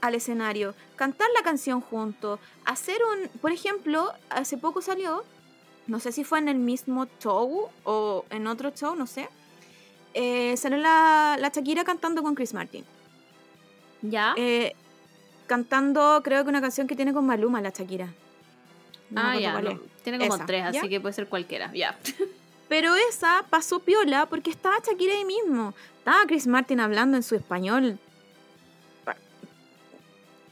al 0.00 0.14
escenario, 0.14 0.74
cantar 0.96 1.28
la 1.34 1.42
canción 1.42 1.80
junto, 1.80 2.38
hacer 2.64 2.98
un, 3.04 3.28
por 3.40 3.52
ejemplo, 3.52 4.12
hace 4.30 4.56
poco 4.56 4.82
salió, 4.82 5.24
no 5.86 6.00
sé 6.00 6.12
si 6.12 6.24
fue 6.24 6.38
en 6.38 6.48
el 6.48 6.58
mismo 6.58 7.06
show 7.18 7.68
o 7.84 8.24
en 8.30 8.46
otro 8.46 8.70
show, 8.70 8.94
no 8.94 9.06
sé, 9.06 9.28
eh, 10.14 10.56
salió 10.56 10.78
la, 10.78 11.36
la 11.38 11.48
Shakira 11.48 11.84
cantando 11.84 12.22
con 12.22 12.34
Chris 12.34 12.54
Martin. 12.54 12.84
¿Ya? 14.02 14.34
Eh, 14.36 14.74
cantando, 15.46 16.20
creo 16.24 16.42
que 16.44 16.50
una 16.50 16.60
canción 16.60 16.86
que 16.86 16.96
tiene 16.96 17.12
con 17.12 17.26
Maluma, 17.26 17.60
la 17.60 17.70
Shakira. 17.70 18.08
No 19.10 19.20
ah, 19.20 19.38
ya. 19.38 19.60
no. 19.60 19.80
Tiene 20.02 20.18
como 20.18 20.36
Esa, 20.36 20.46
tres, 20.46 20.72
¿ya? 20.72 20.80
así 20.80 20.88
que 20.88 21.00
puede 21.00 21.12
ser 21.12 21.28
cualquiera. 21.28 21.70
Ya. 21.72 21.98
Pero 22.68 22.94
esa 22.94 23.44
pasó 23.50 23.80
piola 23.80 24.26
porque 24.26 24.50
estaba 24.50 24.76
Shakira 24.78 25.14
ahí 25.14 25.24
mismo. 25.24 25.74
Estaba 25.98 26.24
Chris 26.26 26.46
Martin 26.46 26.78
hablando 26.80 27.16
en 27.16 27.24
su 27.24 27.34
español. 27.34 27.98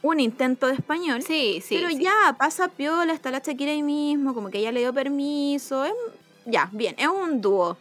Un 0.01 0.19
intento 0.19 0.67
de 0.67 0.73
español. 0.73 1.21
Sí, 1.23 1.61
sí. 1.65 1.75
pero 1.75 1.89
sí. 1.89 2.01
ya, 2.03 2.35
pasa 2.37 2.69
piola, 2.69 3.11
está 3.13 3.31
la 3.31 3.39
Shakira 3.39 3.71
ahí 3.71 3.83
mismo, 3.83 4.33
como 4.33 4.49
que 4.49 4.59
ella 4.59 4.71
le 4.71 4.79
dio 4.79 4.93
permiso. 4.93 5.83
es- 5.85 5.93
ya, 6.45 6.69
bien, 6.71 6.95
es 6.97 7.07
un 7.07 7.41
dúo. 7.41 7.77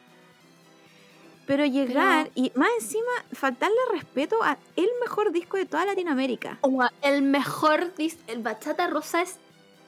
Pero 1.47 1.65
llegar 1.65 2.31
y 2.35 2.53
más 2.57 2.69
encima 2.81 3.11
faltarle 3.33 3.77
respeto 3.93 4.37
a 4.43 4.59
el 4.77 4.89
mejor 5.01 5.33
disco 5.33 5.57
de 5.57 5.65
toda 5.65 5.87
Latinoamérica. 5.87 6.59
Ua, 6.63 6.93
El 7.01 7.23
mejor 7.23 7.95
dis- 7.97 8.19
el 8.27 8.41
bachata 8.43 8.87
rosa 8.89 9.23
es 9.23 9.37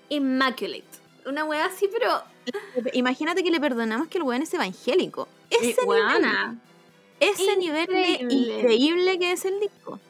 immaculate. 0.09 0.85
Una 1.27 1.45
wea 1.45 1.67
así, 1.67 1.87
pero. 1.93 2.23
Imagínate 2.95 3.43
que 3.43 3.51
le 3.51 3.61
perdonamos 3.61 4.09
que 4.09 4.17
el 4.19 4.25
weón 4.25 4.41
es 4.43 4.55
evangélico. 4.55 5.29
Ese, 5.51 5.77
nivel, 5.85 6.59
ese 7.21 7.57
nivel 7.57 7.87
de 7.89 8.19
increíble 8.35 9.19
que 9.19 9.33
es 9.33 9.45
el 9.45 9.61
disco. 9.61 10.01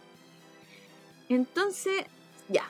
Entonces, 1.34 2.04
ya. 2.48 2.64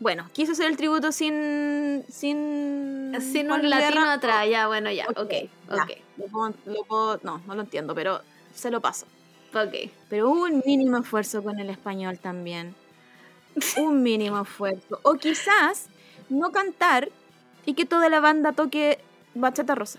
Bueno, 0.00 0.28
quiso 0.32 0.52
hacer 0.52 0.66
el 0.66 0.76
tributo 0.76 1.12
sin. 1.12 2.04
Sin, 2.08 3.14
Sin 3.20 3.50
un 3.50 3.70
latino 3.70 4.10
atrás, 4.10 4.46
ya, 4.50 4.66
bueno, 4.66 4.90
ya. 4.90 5.06
Ok, 5.08 5.18
Ok, 5.18 5.30
ya. 5.32 5.82
ok, 5.84 5.90
Lo 6.18 6.26
puedo- 6.26 6.54
lo 6.66 6.84
puedo- 6.84 7.20
no, 7.22 7.38
no 7.46 7.54
lo 7.54 7.62
entiendo, 7.62 7.94
pero 7.94 8.20
se 8.54 8.70
lo 8.70 8.80
paso. 8.80 9.06
ok. 9.54 9.90
Pero 10.10 10.28
hubo 10.30 10.42
un 10.44 10.62
mínimo 10.66 10.98
esfuerzo 10.98 11.42
con 11.42 11.58
el 11.60 11.70
español 11.70 12.18
también. 12.18 12.74
Un 13.78 14.02
mínimo 14.02 14.42
esfuerzo. 14.42 15.00
O 15.02 15.14
quizás 15.14 15.86
no 16.28 16.52
cantar 16.52 17.08
y 17.64 17.72
que 17.72 17.86
toda 17.86 18.10
la 18.10 18.20
banda 18.20 18.52
toque 18.52 18.98
bachata 19.34 19.74
rosa. 19.74 19.98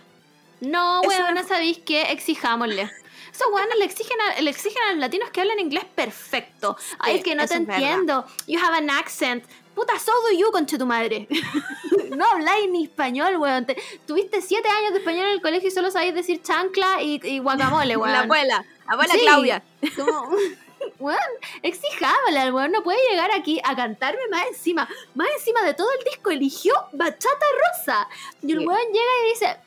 No, 0.61 1.01
no- 1.01 1.43
¿sabéis 1.47 1.79
qué? 1.79 2.03
Exijámosle. 2.11 2.91
Esos 3.37 3.53
weones 3.53 3.77
le 3.77 3.85
exigen, 3.85 4.17
a, 4.19 4.41
le 4.41 4.49
exigen 4.49 4.81
a 4.81 4.89
los 4.93 4.97
latinos 4.99 5.29
que 5.29 5.41
hablan 5.41 5.59
inglés 5.59 5.85
perfecto. 5.93 6.75
Ay, 6.97 7.11
Sí, 7.13 7.17
es 7.19 7.23
que 7.23 7.35
no 7.35 7.45
te 7.47 7.53
entiendo. 7.53 8.25
You 8.47 8.59
have 8.59 8.75
an 8.75 8.89
accent. 8.89 9.43
Puta, 9.75 9.99
so 9.99 10.11
do 10.27 10.35
you, 10.35 10.49
conche 10.51 10.75
tu 10.79 10.87
madre. 10.87 11.27
no 12.15 12.25
habláis 12.25 12.67
ni 12.71 12.85
español, 12.85 13.37
weón. 13.37 13.63
Te- 13.67 13.77
tuviste 14.07 14.41
siete 14.41 14.67
años 14.67 14.91
de 14.93 14.99
español 14.99 15.25
en 15.25 15.31
el 15.33 15.41
colegio 15.43 15.67
y 15.67 15.71
solo 15.71 15.91
sabéis 15.91 16.15
decir 16.15 16.41
chancla 16.41 17.03
y, 17.03 17.19
y 17.23 17.37
guacamole, 17.37 17.95
weón. 17.97 18.11
La 18.11 18.21
abuela, 18.21 18.65
abuela 18.87 19.13
Sí. 19.13 19.19
Claudia. 19.21 19.61
Como, 19.95 20.29
weón, 20.99 21.19
exijámosle 21.61 22.39
al 22.39 22.53
weón, 22.53 22.71
no 22.71 22.81
puede 22.81 22.97
llegar 23.11 23.29
aquí 23.35 23.61
a 23.63 23.75
cantarme 23.75 24.21
más 24.31 24.47
encima. 24.47 24.89
Más 25.13 25.27
encima 25.37 25.61
de 25.61 25.75
todo 25.75 25.89
el 25.99 26.03
disco, 26.05 26.31
eligió 26.31 26.73
Bachata 26.93 27.45
Rosa. 27.77 28.07
Y 28.41 28.53
el 28.53 28.59
Sí. 28.61 28.65
weón 28.65 28.81
llega 28.91 29.11
y 29.25 29.29
dice, 29.29 29.57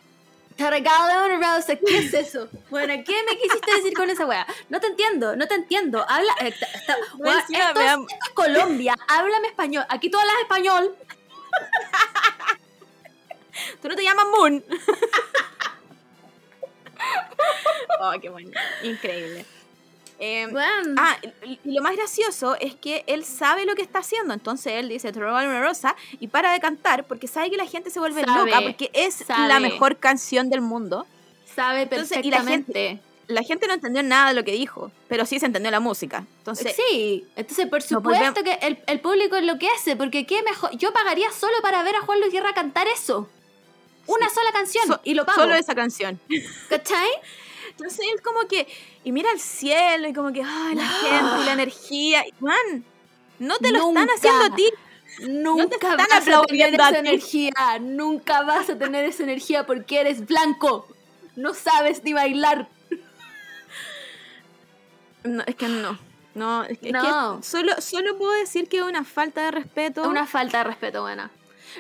rosa, 0.69 1.77
¿qué 1.77 1.99
es 1.99 2.13
eso? 2.15 2.49
Bueno, 2.71 2.93
¿qué 3.07 3.23
me 3.25 3.37
quisiste 3.39 3.75
decir 3.77 3.95
con 3.95 4.11
esa 4.11 4.27
weá? 4.27 4.47
No 4.69 4.81
te 4.81 4.89
entiendo, 4.89 5.37
no 5.37 5.47
te 5.47 5.55
entiendo. 5.55 6.05
Habla, 6.09 6.33
eh, 6.41 6.53
ta- 6.59 6.67
ta- 6.87 6.97
weón, 7.19 7.39
encima 7.39 7.69
esto, 7.69 7.81
es, 7.81 7.91
esto 7.93 8.07
es 8.27 8.31
Colombia, 8.35 8.95
háblame 9.09 9.49
español. 9.49 9.85
Aquí 9.89 10.11
tú 10.11 10.19
hablas 10.19 10.35
español. 10.43 10.97
Tú 13.83 13.89
no 13.89 13.97
te 13.97 14.03
llamas 14.03 14.25
Moon. 14.27 14.65
oh, 18.01 18.13
qué 18.21 18.29
bueno. 18.31 18.51
Increíble. 18.83 19.45
Eh, 20.23 20.47
Weón, 20.53 20.95
Ah, 20.99 21.17
y 21.45 21.59
lo 21.65 21.83
más 21.83 21.97
gracioso 21.97 22.55
es 22.61 22.75
que 22.75 23.05
él 23.07 23.25
sabe 23.25 23.65
lo 23.65 23.75
que 23.75 23.83
está 23.83 24.01
haciendo. 24.01 24.35
Entonces 24.35 24.75
él 24.75 24.89
dice, 24.91 25.13
te 25.13 25.19
robaron 25.19 25.51
una 25.51 25.63
rosa 25.63 25.97
y 26.21 26.29
para 26.29 26.53
de 26.53 26.61
cantar 26.61 27.05
porque 27.05 27.27
sabe 27.27 27.51
que 27.51 27.57
la 27.57 27.65
gente 27.67 27.89
se 27.91 27.99
vuelve 28.01 28.23
Sabe, 28.25 28.51
loca 28.51 28.61
porque 28.63 28.91
es 28.93 29.15
sabe. 29.15 29.49
la 29.49 29.61
mejor 29.61 29.97
canción 29.97 30.51
del 30.51 30.61
mundo. 30.61 31.07
sabe 31.57 31.83
entonces, 31.83 32.19
y 32.23 32.31
la 32.31 32.37
perfectamente. 32.39 33.01
La 33.29 33.45
gente 33.45 33.67
no 33.69 33.75
entendió 33.75 34.03
nada 34.03 34.31
de 34.31 34.35
lo 34.35 34.45
que 34.45 34.51
dijo, 34.53 34.91
pero 35.09 35.25
sí 35.25 35.39
se 35.39 35.47
entendió 35.47 35.71
la 35.71 35.79
música. 35.81 36.27
Entonces, 36.39 36.75
Sí, 36.77 37.25
entonces 37.37 37.67
por 37.69 37.81
supuesto 37.81 38.43
que 38.43 38.55
el, 38.61 38.79
el 38.89 39.01
público 39.01 39.37
enloquece, 39.37 39.95
porque 39.97 40.27
qué 40.27 40.43
mejor, 40.43 40.77
yo 40.77 40.93
pagaría 40.93 41.31
solo 41.31 41.55
para 41.63 41.83
ver 41.85 41.95
a 41.95 42.01
Juan 42.01 42.19
Luis 42.21 42.33
Guerra 42.33 42.53
cantar 42.55 42.89
eso. 42.89 43.29
Una 44.07 44.29
Sí. 44.29 44.35
sola 44.35 44.51
canción 44.53 44.85
so- 44.89 45.01
y 45.05 45.15
lo 45.15 45.25
pago. 45.25 45.43
solo 45.43 45.55
esa 45.55 45.75
canción. 45.77 46.19
¿Cachai? 46.69 47.09
Entonces 47.81 48.07
él 48.13 48.21
como 48.23 48.47
que, 48.47 48.67
y 49.05 49.13
mira 49.13 49.31
al 49.31 49.41
cielo 49.41 50.09
y 50.09 50.13
como 50.13 50.33
que, 50.33 50.43
ay, 50.43 50.75
la 50.75 50.87
gente 50.87 51.43
y 51.43 51.45
la 51.47 51.53
energía. 51.61 52.25
Y, 52.27 52.33
Man, 52.41 52.85
no 53.39 53.57
te 53.59 53.73
lo 53.73 53.79
Nunca. 53.81 54.01
están 54.03 54.17
haciendo 54.17 54.45
a 54.45 54.57
ti. 54.57 54.69
Nunca 55.29 55.75
están 55.75 55.97
vas 55.97 56.29
a 56.29 56.43
tener 56.47 56.75
esa 56.75 56.99
energía, 56.99 57.53
nunca 57.81 58.43
vas 58.43 58.71
a 58.71 58.79
tener 58.79 59.05
esa 59.05 59.23
energía 59.25 59.67
porque 59.67 60.01
eres 60.01 60.25
blanco. 60.27 60.87
No 61.37 61.53
sabes 61.55 62.05
ni 62.05 62.13
bailar. 62.13 62.69
No, 65.25 65.43
es 65.47 65.55
que 65.57 65.69
no. 65.69 65.99
No, 66.35 66.63
es 66.63 66.79
que, 66.79 66.89
es 66.91 66.93
que 66.95 66.99
No. 67.03 67.43
solo, 67.43 67.73
solo 67.81 68.17
puedo 68.17 68.33
decir 68.33 68.69
que 68.69 68.79
es 68.79 68.83
una 68.85 69.05
falta 69.05 69.43
de 69.47 69.51
respeto. 69.51 70.09
Una 70.09 70.27
falta 70.27 70.59
de 70.59 70.65
respeto, 70.65 71.03
buena. 71.03 71.31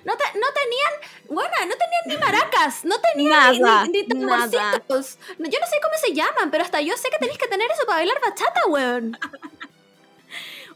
No, 0.04 0.16
te- 0.16 0.38
no 0.38 0.46
tenían, 0.52 0.92
buena, 1.28 1.66
no 1.66 1.74
tenían 1.76 2.02
ni 2.06 2.16
maracas, 2.16 2.84
no 2.84 2.96
tenían 3.00 3.60
Nada, 3.60 3.84
ni, 3.86 3.90
ni, 3.92 4.06
tamborcitos. 4.06 5.18
No, 5.38 5.48
yo 5.48 5.58
no 5.60 5.66
sé 5.66 5.76
cómo 5.82 5.94
se 6.00 6.12
llaman, 6.14 6.50
pero 6.50 6.64
hasta 6.64 6.80
yo 6.80 6.96
sé 6.96 7.10
que 7.10 7.18
tenéis 7.18 7.38
que 7.38 7.48
tener 7.48 7.70
eso 7.70 7.84
para 7.86 7.98
bailar 7.98 8.16
bachata, 8.22 8.66
weón. 8.68 9.18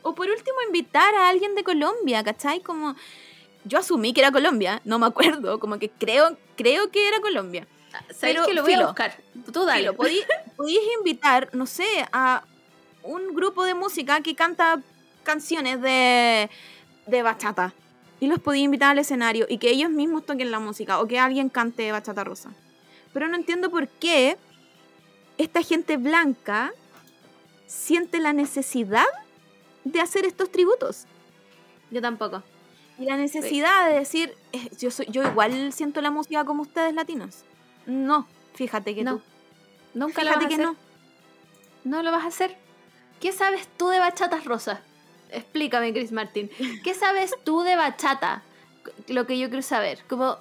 O 0.06 0.14
por 0.14 0.28
último, 0.28 0.56
invitar 0.66 1.14
a 1.14 1.30
alguien 1.30 1.54
de 1.54 1.64
Colombia, 1.64 2.22
¿cachai? 2.22 2.60
Como. 2.60 2.94
Yo 3.64 3.78
asumí 3.78 4.12
que 4.12 4.20
era 4.20 4.30
Colombia, 4.30 4.82
no 4.84 4.98
me 4.98 5.06
acuerdo, 5.06 5.58
como 5.58 5.78
que 5.78 5.88
creo, 5.88 6.36
creo 6.56 6.90
que 6.90 7.08
era 7.08 7.20
Colombia. 7.20 7.66
¿Sabéis 8.10 8.36
Pero, 8.36 8.44
que 8.46 8.52
lo 8.52 8.62
voy 8.62 8.72
a 8.72 8.76
filo. 8.76 8.86
buscar? 8.88 9.16
Tú 9.50 9.64
dale. 9.64 9.90
Invitar, 10.98 11.48
no 11.52 11.64
sé, 11.66 11.86
a 12.12 12.44
un 13.02 13.34
grupo 13.34 13.64
de 13.64 13.72
música 13.72 14.20
que 14.20 14.34
canta 14.34 14.80
canciones 15.22 15.80
de, 15.80 16.50
de 17.06 17.22
bachata. 17.22 17.72
Y 18.24 18.26
los 18.26 18.38
podía 18.38 18.62
invitar 18.62 18.92
al 18.92 18.98
escenario 18.98 19.44
y 19.50 19.58
que 19.58 19.68
ellos 19.68 19.90
mismos 19.90 20.24
toquen 20.24 20.50
la 20.50 20.58
música 20.58 20.98
o 20.98 21.06
que 21.06 21.18
alguien 21.18 21.50
cante 21.50 21.92
bachata 21.92 22.24
rosa. 22.24 22.52
Pero 23.12 23.28
no 23.28 23.36
entiendo 23.36 23.70
por 23.70 23.86
qué 23.86 24.38
esta 25.36 25.60
gente 25.60 25.98
blanca 25.98 26.72
siente 27.66 28.20
la 28.20 28.32
necesidad 28.32 29.04
de 29.84 30.00
hacer 30.00 30.24
estos 30.24 30.50
tributos. 30.50 31.04
Yo 31.90 32.00
tampoco. 32.00 32.42
Y 32.98 33.04
la 33.04 33.18
necesidad 33.18 33.88
de 33.90 33.98
decir, 33.98 34.34
yo, 34.78 34.90
soy, 34.90 35.04
yo 35.10 35.22
igual 35.22 35.74
siento 35.74 36.00
la 36.00 36.10
música 36.10 36.46
como 36.46 36.62
ustedes 36.62 36.94
latinos. 36.94 37.44
No, 37.84 38.26
fíjate 38.54 38.94
que 38.94 39.04
No. 39.04 39.16
tú. 39.16 39.22
Nunca 39.92 40.24
lo 40.24 40.30
vas 40.30 40.36
a 40.36 40.40
Fíjate 40.40 40.56
que 40.56 40.62
hacer. 40.62 40.74
no. 41.84 41.96
No 41.98 42.02
lo 42.02 42.10
vas 42.10 42.24
a 42.24 42.28
hacer. 42.28 42.56
¿Qué 43.20 43.32
sabes 43.32 43.68
tú 43.76 43.88
de 43.88 43.98
bachatas 43.98 44.46
rosas? 44.46 44.80
Explícame, 45.34 45.92
Chris 45.92 46.12
Martin. 46.12 46.50
¿Qué 46.82 46.94
sabes 46.94 47.34
tú 47.44 47.62
de 47.62 47.76
bachata? 47.76 48.42
Lo 49.08 49.26
que 49.26 49.38
yo 49.38 49.48
quiero 49.48 49.62
saber. 49.62 49.98
Como, 50.08 50.38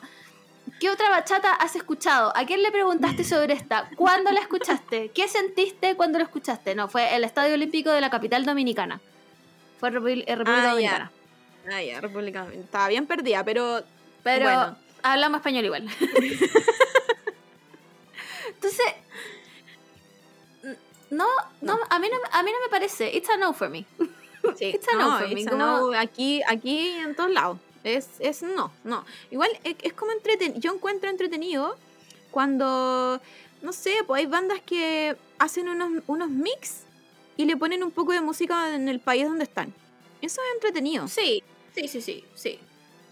¿qué 0.80 0.90
otra 0.90 1.10
bachata 1.10 1.54
has 1.54 1.76
escuchado? 1.76 2.32
¿A 2.36 2.46
quién 2.46 2.62
le 2.62 2.72
preguntaste 2.72 3.24
sobre 3.24 3.54
esta? 3.54 3.90
¿Cuándo 3.96 4.32
la 4.32 4.40
escuchaste? 4.42 5.10
¿Qué 5.10 5.28
sentiste 5.28 5.96
cuando 5.96 6.18
la 6.20 6.26
escuchaste? 6.26 6.76
No, 6.76 6.88
fue 6.90 7.16
el 7.16 7.24
Estadio 7.24 7.54
Olímpico 7.56 7.92
de 7.92 8.02
la 8.02 8.10
capital 8.10 8.46
dominicana. 8.46 9.00
Fue 9.80 9.90
República 9.90 10.32
Ah, 10.32 10.36
República 10.36 10.64
ya. 10.64 10.70
Dominicana. 10.72 11.12
Ah, 11.72 11.82
ya, 11.82 12.02
República 12.02 12.40
Dominicana. 12.42 12.66
Estaba 12.66 12.88
bien 12.90 13.06
perdida, 13.08 13.44
pero 13.44 13.82
Pero 14.24 14.46
Bueno. 14.46 14.78
hablamos 15.04 15.40
español 15.40 15.66
igual. 15.66 15.88
Entonces, 18.48 18.86
no, 21.10 21.28
no, 21.62 21.80
a 21.90 22.00
mí 22.00 22.08
no, 22.10 22.18
a 22.32 22.44
mí 22.44 22.52
no 22.52 22.60
me 22.62 22.70
parece. 22.70 23.16
It's 23.16 23.30
a 23.30 23.38
no 23.38 23.54
for 23.54 23.70
me. 23.70 23.86
sí, 24.58 24.66
It's 24.66 24.88
a 24.88 24.98
no 24.98 25.14
a 25.14 25.24
como- 25.24 25.58
no 25.92 26.00
aquí, 26.00 26.42
aquí 26.48 26.90
en 26.92 27.16
todos 27.16 27.32
lados. 27.32 27.58
Es, 27.84 28.08
es 28.20 28.42
no, 28.44 28.72
no. 28.84 29.04
Igual 29.32 29.50
es, 29.64 29.76
es 29.82 29.94
como 29.94 30.12
entretenido. 30.12 30.60
Yo 30.60 30.74
encuentro 30.74 31.10
entretenido 31.10 31.76
cuando, 32.32 33.20
no 33.62 33.74
sé, 33.74 33.94
pues 34.08 34.20
hay 34.20 34.26
bandas 34.26 34.62
que 34.66 35.16
hacen 35.40 35.68
unos, 35.68 36.02
unos 36.08 36.30
mix 36.30 36.84
y 37.36 37.46
le 37.46 37.58
ponen 37.58 37.84
un 37.84 37.92
poco 37.92 38.14
de 38.14 38.22
música 38.22 38.74
en 38.74 38.88
el 38.88 39.00
país 39.00 39.26
donde 39.28 39.44
están. 39.44 39.74
Eso 40.22 40.40
es 40.42 40.54
entretenido. 40.56 41.08
Sí, 41.10 41.44
sí, 41.76 41.88
sí, 41.90 42.02
sí, 42.02 42.24
sí. 42.36 42.60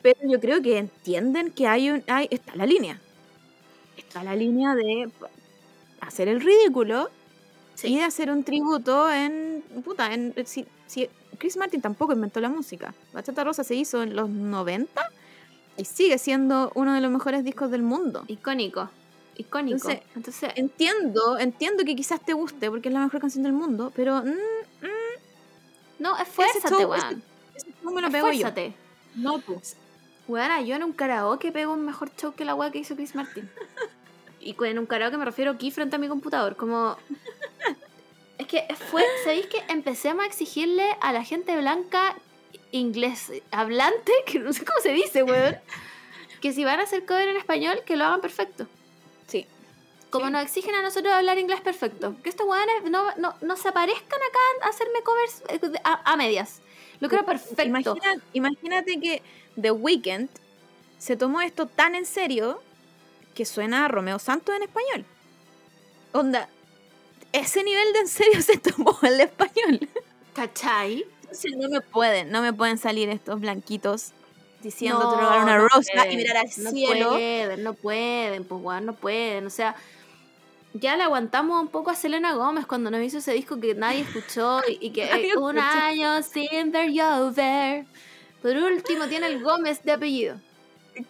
Pero 0.02 0.20
yo 0.24 0.40
creo 0.40 0.62
que 0.62 0.78
entienden 0.78 1.52
que 1.52 1.68
hay 1.68 1.90
un, 1.90 2.04
hay, 2.08 2.28
está 2.32 2.56
la 2.56 2.66
línea. 2.66 3.00
Está 3.98 4.24
la 4.24 4.36
línea 4.36 4.74
de 4.76 5.10
hacer 6.00 6.28
el 6.28 6.42
ridículo 6.42 7.10
Sí. 7.76 7.88
y 7.94 7.98
de 7.98 8.04
hacer 8.04 8.32
un 8.32 8.44
tributo 8.44 9.12
en. 9.12 9.64
Puta, 9.84 10.14
en. 10.14 10.34
Si, 10.46 10.66
si- 10.88 11.10
Chris 11.42 11.58
Martin 11.58 11.82
tampoco 11.82 12.14
inventó 12.14 12.40
la 12.40 12.50
música. 12.50 12.94
Bachata 13.14 13.44
Rosa 13.44 13.64
se 13.64 13.74
hizo 13.74 14.04
en 14.04 14.16
los 14.16 14.30
90 14.30 15.10
y 15.76 15.86
sigue 15.86 16.20
siendo 16.20 16.72
uno 16.76 16.94
de 16.94 17.02
los 17.02 17.10
mejores 17.10 17.44
discos 17.44 17.72
del 17.72 17.82
mundo. 17.82 18.24
Icónico. 18.28 18.92
icónico. 19.38 19.90
Entonces, 19.90 20.04
Entonces, 20.16 20.52
Entiendo, 20.56 21.40
entiendo 21.40 21.84
que 21.84 21.96
quizás 21.96 22.24
te 22.24 22.34
guste 22.34 22.70
porque 22.70 22.90
es 22.90 22.94
la 22.94 23.00
mejor 23.00 23.22
canción 23.22 23.42
del 23.42 23.54
mundo, 23.54 23.92
pero 23.96 24.22
mm, 24.22 24.28
mm, 24.28 25.98
no, 25.98 26.16
esfuérzate, 26.16 26.86
weón. 26.86 27.24
me 27.92 28.02
lo 28.02 28.12
pego 28.12 28.32
yo. 28.32 28.48
No 29.16 29.40
tú. 29.40 29.60
Weona, 30.28 30.62
yo 30.62 30.76
en 30.76 30.84
un 30.84 30.94
karaoke 30.94 31.52
pego 31.52 31.74
un 31.74 31.84
mejor 31.84 32.12
show 32.18 32.36
que 32.36 32.46
la 32.46 32.54
weá 32.54 32.70
que 32.70 32.78
hizo 32.78 32.96
Chris 32.96 33.16
Martin. 33.16 33.50
Y 34.44 34.56
en 34.66 34.80
un 34.80 34.88
karaoke 34.88 35.18
me 35.18 35.26
refiero 35.26 35.52
aquí 35.52 35.70
frente 35.70 35.96
a 35.96 36.00
mi 36.00 36.08
computador, 36.08 36.56
como... 36.56 36.98
Es 38.42 38.48
que 38.48 38.66
fue, 38.90 39.04
¿sabéis 39.24 39.46
que 39.46 39.60
empecemos 39.70 40.24
a 40.24 40.28
exigirle 40.28 40.98
a 41.00 41.14
la 41.14 41.24
gente 41.24 41.56
blanca 41.56 42.16
inglés 42.72 43.32
hablante, 43.52 44.12
que 44.26 44.40
no 44.40 44.52
sé 44.52 44.66
cómo 44.66 44.80
se 44.82 44.92
dice, 44.94 45.22
weón, 45.24 45.58
que 46.42 46.52
si 46.54 46.64
van 46.64 46.80
a 46.80 46.84
hacer 46.84 47.06
cover 47.06 47.28
en 47.28 47.38
español, 47.38 47.84
que 47.86 47.96
lo 47.96 48.06
hagan 48.06 48.20
perfecto. 48.22 48.66
Sí. 49.28 49.46
Como 50.10 50.30
nos 50.32 50.42
exigen 50.44 50.74
a 50.76 50.82
nosotros 50.82 51.14
hablar 51.14 51.38
inglés 51.38 51.62
perfecto. 51.62 52.16
Que 52.24 52.30
estos 52.30 52.48
weones 52.48 52.84
no, 52.90 53.16
no, 53.18 53.36
no 53.42 53.56
se 53.58 53.68
aparezcan 53.70 54.20
acá 54.20 54.66
a 54.66 54.70
hacerme 54.70 55.02
covers 55.04 55.44
eh, 55.50 55.80
a, 55.84 56.12
a 56.12 56.18
medias. 56.18 56.62
Lo 57.00 57.10
creo 57.10 57.24
perfecto. 57.26 57.62
Imagina- 57.64 58.22
imagínate 58.34 59.00
que 59.00 59.22
The 59.62 59.72
Weeknd 59.72 60.30
se 60.98 61.16
tomó 61.16 61.42
esto 61.42 61.68
tan 61.68 61.94
en 61.96 62.06
serio 62.06 62.62
que 63.36 63.46
suena 63.46 63.86
a 63.86 63.88
Romeo 63.88 64.18
Santos 64.20 64.56
en 64.56 64.64
español. 64.64 65.06
Onda, 66.12 66.50
ese 67.34 67.64
nivel 67.64 67.94
de 67.94 68.00
en 68.00 68.08
serio 68.08 68.42
se 68.42 68.58
tomó 68.58 68.98
el 69.04 69.20
español. 69.22 69.90
¿Cachai? 70.34 71.06
Entonces 71.22 71.52
no 71.58 71.70
me 71.70 71.82
pueden, 71.82 72.30
no 72.32 72.42
me 72.42 72.54
pueden 72.54 72.78
salir 72.78 73.10
estos 73.10 73.40
blanquitos 73.40 74.12
diciendo 74.62 75.00
No, 75.00 75.12
drogar 75.16 75.44
una 75.44 75.58
no 75.58 75.68
rosa 75.70 76.08
y 76.10 76.16
mirar 76.18 76.38
al 76.38 76.48
no 76.58 76.72
cielo. 76.72 77.10
pueden, 77.10 77.64
no 77.64 77.74
pueden, 77.74 78.44
pues 78.44 78.62
weón, 78.62 78.86
no 78.86 78.94
pueden. 78.96 79.46
O 79.48 79.50
sea, 79.50 79.76
ya 80.74 80.96
le 80.96 81.04
aguantamos 81.04 81.62
un 81.62 81.68
poco 81.70 81.90
a 81.90 81.96
Selena 81.96 82.34
Gómez 82.34 82.66
cuando 82.66 82.92
nos 82.92 83.02
hizo 83.02 83.18
ese 83.20 83.34
disco 83.34 83.60
que 83.60 83.76
nadie 83.76 84.02
escuchó 84.02 84.62
y, 84.68 84.78
y 84.88 84.90
que 84.92 85.06
Nadie 85.10 85.32
eh, 85.32 85.38
un 85.38 85.58
escuchó. 85.58 85.78
año 85.80 86.24
sin 86.24 86.72
ver 86.72 86.90
Over. 87.02 87.86
Por 88.42 88.56
último, 88.58 89.08
tiene 89.08 89.28
el 89.28 89.42
Gómez 89.44 89.84
de 89.84 89.92
apellido. 89.92 90.38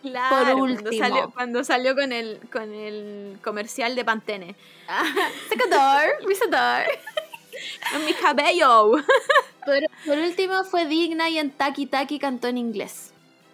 Claro, 0.02 0.36
Por 0.36 0.44
Cuando 0.46 0.64
último. 0.64 1.04
salió, 1.04 1.32
cuando 1.32 1.64
salió 1.64 1.96
con 1.96 2.12
el, 2.12 2.40
con 2.52 2.74
el 2.74 3.38
comercial 3.44 3.96
de 3.96 4.06
Pantene. 4.06 4.56
Secador. 5.50 6.04
¡En 7.94 8.06
mi 8.06 8.14
cabello! 8.14 8.92
Por, 9.66 9.78
por 10.08 10.18
último, 10.18 10.64
fue 10.64 10.88
digna 10.88 11.30
y 11.30 11.38
en 11.38 11.52
Taki 11.52 11.86
Taki 11.86 12.18
cantó 12.18 12.48
en 12.48 12.58
inglés. 12.58 13.12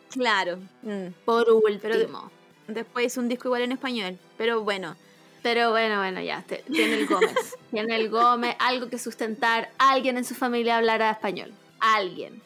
Claro. 0.10 0.58
mm. 0.84 1.08
Por 1.26 1.50
último. 1.50 2.32
Después 2.68 3.08
hizo 3.08 3.20
un 3.20 3.28
disco 3.28 3.50
igual 3.50 3.64
en 3.64 3.74
español. 3.74 4.18
Pero 4.38 4.62
bueno. 4.64 4.96
Pero 5.44 5.72
bueno, 5.72 5.98
bueno, 6.00 6.22
ya, 6.22 6.44
tiene 6.72 6.96
el 6.96 7.08
Gómez. 7.08 7.56
tiene 7.72 7.96
el 7.96 8.10
Gómez, 8.10 8.56
algo 8.60 8.90
que 8.90 8.98
sustentar. 8.98 9.70
Alguien 9.78 10.18
en 10.18 10.26
su 10.26 10.34
familia 10.34 10.78
hablará 10.78 11.12
español. 11.12 11.54
Alguien. 11.80 12.42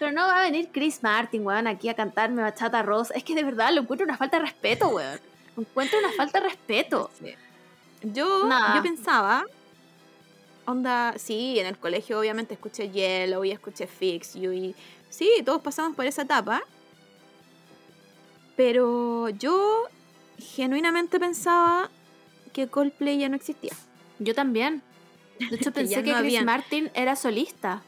Pero 0.00 0.12
no 0.12 0.22
va 0.22 0.40
a 0.40 0.42
venir 0.44 0.70
Chris 0.72 1.02
Martin, 1.02 1.46
weón, 1.46 1.66
aquí 1.66 1.90
a 1.90 1.94
cantarme 1.94 2.40
bachata 2.40 2.82
rosa. 2.82 3.12
Es 3.14 3.22
que 3.22 3.34
de 3.34 3.44
verdad 3.44 3.70
lo 3.72 3.82
encuentro 3.82 4.06
una 4.06 4.16
falta 4.16 4.38
de 4.38 4.46
respeto, 4.46 4.88
weón. 4.88 5.20
Lo 5.54 5.62
encuentro 5.62 5.98
una 5.98 6.10
falta 6.12 6.40
de 6.40 6.48
respeto. 6.48 7.10
Yo, 8.02 8.48
yo 8.48 8.82
pensaba, 8.82 9.44
onda, 10.64 11.14
sí, 11.18 11.58
en 11.58 11.66
el 11.66 11.76
colegio 11.76 12.18
obviamente 12.18 12.54
escuché 12.54 12.88
Yellow 12.90 13.44
y 13.44 13.50
escuché 13.50 13.86
Fix 13.86 14.32
You 14.34 14.52
y 14.52 14.74
sí, 15.10 15.30
todos 15.44 15.60
pasamos 15.60 15.94
por 15.94 16.06
esa 16.06 16.22
etapa. 16.22 16.62
Pero 18.56 19.28
yo 19.28 19.84
genuinamente 20.38 21.20
pensaba 21.20 21.90
que 22.54 22.68
Coldplay 22.68 23.18
ya 23.18 23.28
no 23.28 23.36
existía. 23.36 23.72
Yo 24.18 24.34
también. 24.34 24.82
De 25.38 25.56
hecho, 25.56 25.72
pensé 25.74 25.96
que 25.96 26.00
no 26.00 26.04
Chris 26.04 26.14
habían- 26.16 26.44
Martin 26.46 26.90
era 26.94 27.16
solista. 27.16 27.82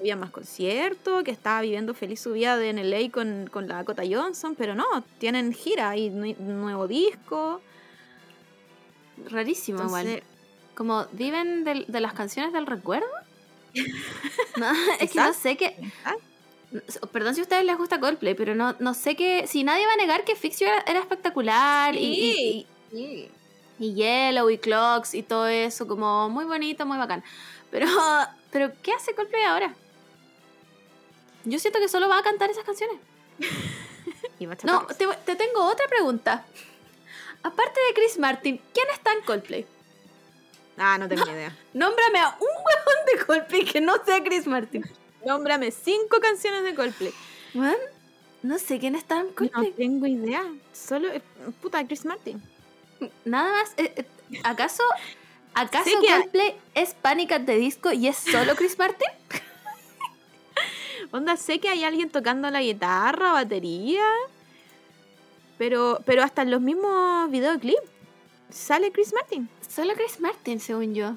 Había 0.00 0.16
más 0.16 0.30
conciertos, 0.30 1.22
que 1.24 1.30
estaba 1.30 1.60
viviendo 1.60 1.94
feliz 1.94 2.20
su 2.20 2.32
vida 2.32 2.56
de 2.56 2.70
LA 2.70 3.10
con, 3.12 3.48
con 3.52 3.68
la 3.68 3.76
Dakota 3.76 4.02
Johnson, 4.10 4.54
pero 4.56 4.74
no, 4.74 4.84
tienen 5.18 5.52
gira 5.52 5.96
y 5.96 6.10
nue- 6.10 6.36
nuevo 6.38 6.88
disco. 6.88 7.60
Rarísimo, 9.28 9.84
igual. 9.84 10.22
Como 10.74 11.06
viven 11.12 11.64
de, 11.64 12.00
las 12.00 12.14
canciones 12.14 12.52
del 12.52 12.66
recuerdo. 12.66 13.06
No, 14.56 14.70
es 14.98 15.10
que 15.12 15.18
no 15.20 15.32
sé 15.32 15.56
qué. 15.56 15.76
Perdón 17.12 17.34
si 17.34 17.40
a 17.40 17.44
ustedes 17.44 17.64
les 17.64 17.78
gusta 17.78 18.00
Coldplay, 18.00 18.34
pero 18.34 18.54
no, 18.54 18.74
no 18.80 18.94
sé 18.94 19.14
que. 19.16 19.46
Si 19.46 19.64
nadie 19.64 19.86
va 19.86 19.92
a 19.92 19.96
negar 19.96 20.24
que 20.24 20.34
Fix 20.36 20.58
You 20.60 20.66
era, 20.66 20.80
era 20.86 20.98
espectacular 21.00 21.94
y- 21.94 22.66
y, 22.92 22.96
y, 22.98 23.30
y 23.78 23.94
Yellow 23.94 24.50
y 24.50 24.58
Clocks 24.58 25.14
y 25.14 25.22
todo 25.22 25.46
eso, 25.46 25.86
como 25.86 26.28
muy 26.28 26.44
bonito, 26.44 26.84
muy 26.84 26.98
bacán. 26.98 27.22
Pero, 27.70 27.86
pero 28.50 28.72
¿qué 28.82 28.92
hace 28.92 29.14
Coldplay 29.14 29.44
ahora? 29.44 29.74
Yo 31.44 31.58
siento 31.58 31.78
que 31.80 31.88
solo 31.88 32.08
va 32.08 32.18
a 32.18 32.22
cantar 32.22 32.50
esas 32.50 32.64
canciones. 32.64 32.96
Y 34.38 34.46
bachata 34.46 34.72
No, 34.72 34.80
rosa. 34.82 34.94
te, 34.96 35.06
te 35.24 35.36
tengo 35.36 35.64
otra 35.64 35.86
pregunta. 35.88 36.44
Aparte 37.42 37.80
de 37.88 37.94
Chris 37.94 38.18
Martin, 38.18 38.60
¿quién 38.74 38.86
está 38.92 39.12
en 39.12 39.22
Coldplay? 39.22 39.66
Ah, 40.76 40.98
no 40.98 41.08
tengo 41.08 41.24
ni 41.24 41.32
idea. 41.32 41.56
Nómbrame 41.74 42.18
a 42.20 42.28
un 42.40 42.48
huevón 42.48 43.06
de 43.18 43.24
Coldplay 43.24 43.64
que 43.64 43.80
no 43.80 43.94
sea 44.04 44.22
Chris 44.22 44.46
Martin. 44.46 44.84
Nómbrame 45.24 45.70
cinco 45.70 46.18
canciones 46.20 46.62
de 46.64 46.74
Coldplay. 46.74 47.12
Weón, 47.54 47.76
no 48.42 48.58
sé 48.58 48.78
quién 48.78 48.94
está 48.94 49.20
en 49.20 49.26
No 49.28 49.34
Coldplay. 49.34 49.72
tengo 49.72 50.06
idea. 50.06 50.42
Solo, 50.72 51.08
eh, 51.08 51.22
puta, 51.62 51.86
Chris 51.86 52.04
Martin. 52.04 52.42
Nada 53.24 53.50
más. 53.52 53.72
eh, 53.78 53.92
eh, 53.96 54.04
¿Acaso, 54.44 54.82
acaso 55.54 55.90
que 56.00 56.06
Coldplay 56.06 56.54
es 56.74 56.94
Panic 56.94 57.32
at 57.32 57.42
the 57.46 57.56
Disco 57.56 57.92
y 57.92 58.08
es 58.08 58.16
solo 58.16 58.54
Chris 58.56 58.78
Martin? 58.78 59.08
Onda, 61.12 61.36
sé 61.36 61.58
que 61.58 61.68
hay 61.68 61.84
alguien 61.84 62.10
tocando 62.10 62.50
la 62.50 62.62
guitarra, 62.62 63.32
batería. 63.32 64.04
Pero, 65.58 66.00
pero 66.06 66.22
hasta 66.22 66.42
en 66.42 66.50
los 66.50 66.60
mismos 66.60 67.30
videoclips 67.30 67.82
sale 68.48 68.92
Chris 68.92 69.12
Martin. 69.12 69.48
Solo 69.68 69.94
Chris 69.94 70.20
Martin, 70.20 70.60
según 70.60 70.94
yo. 70.94 71.16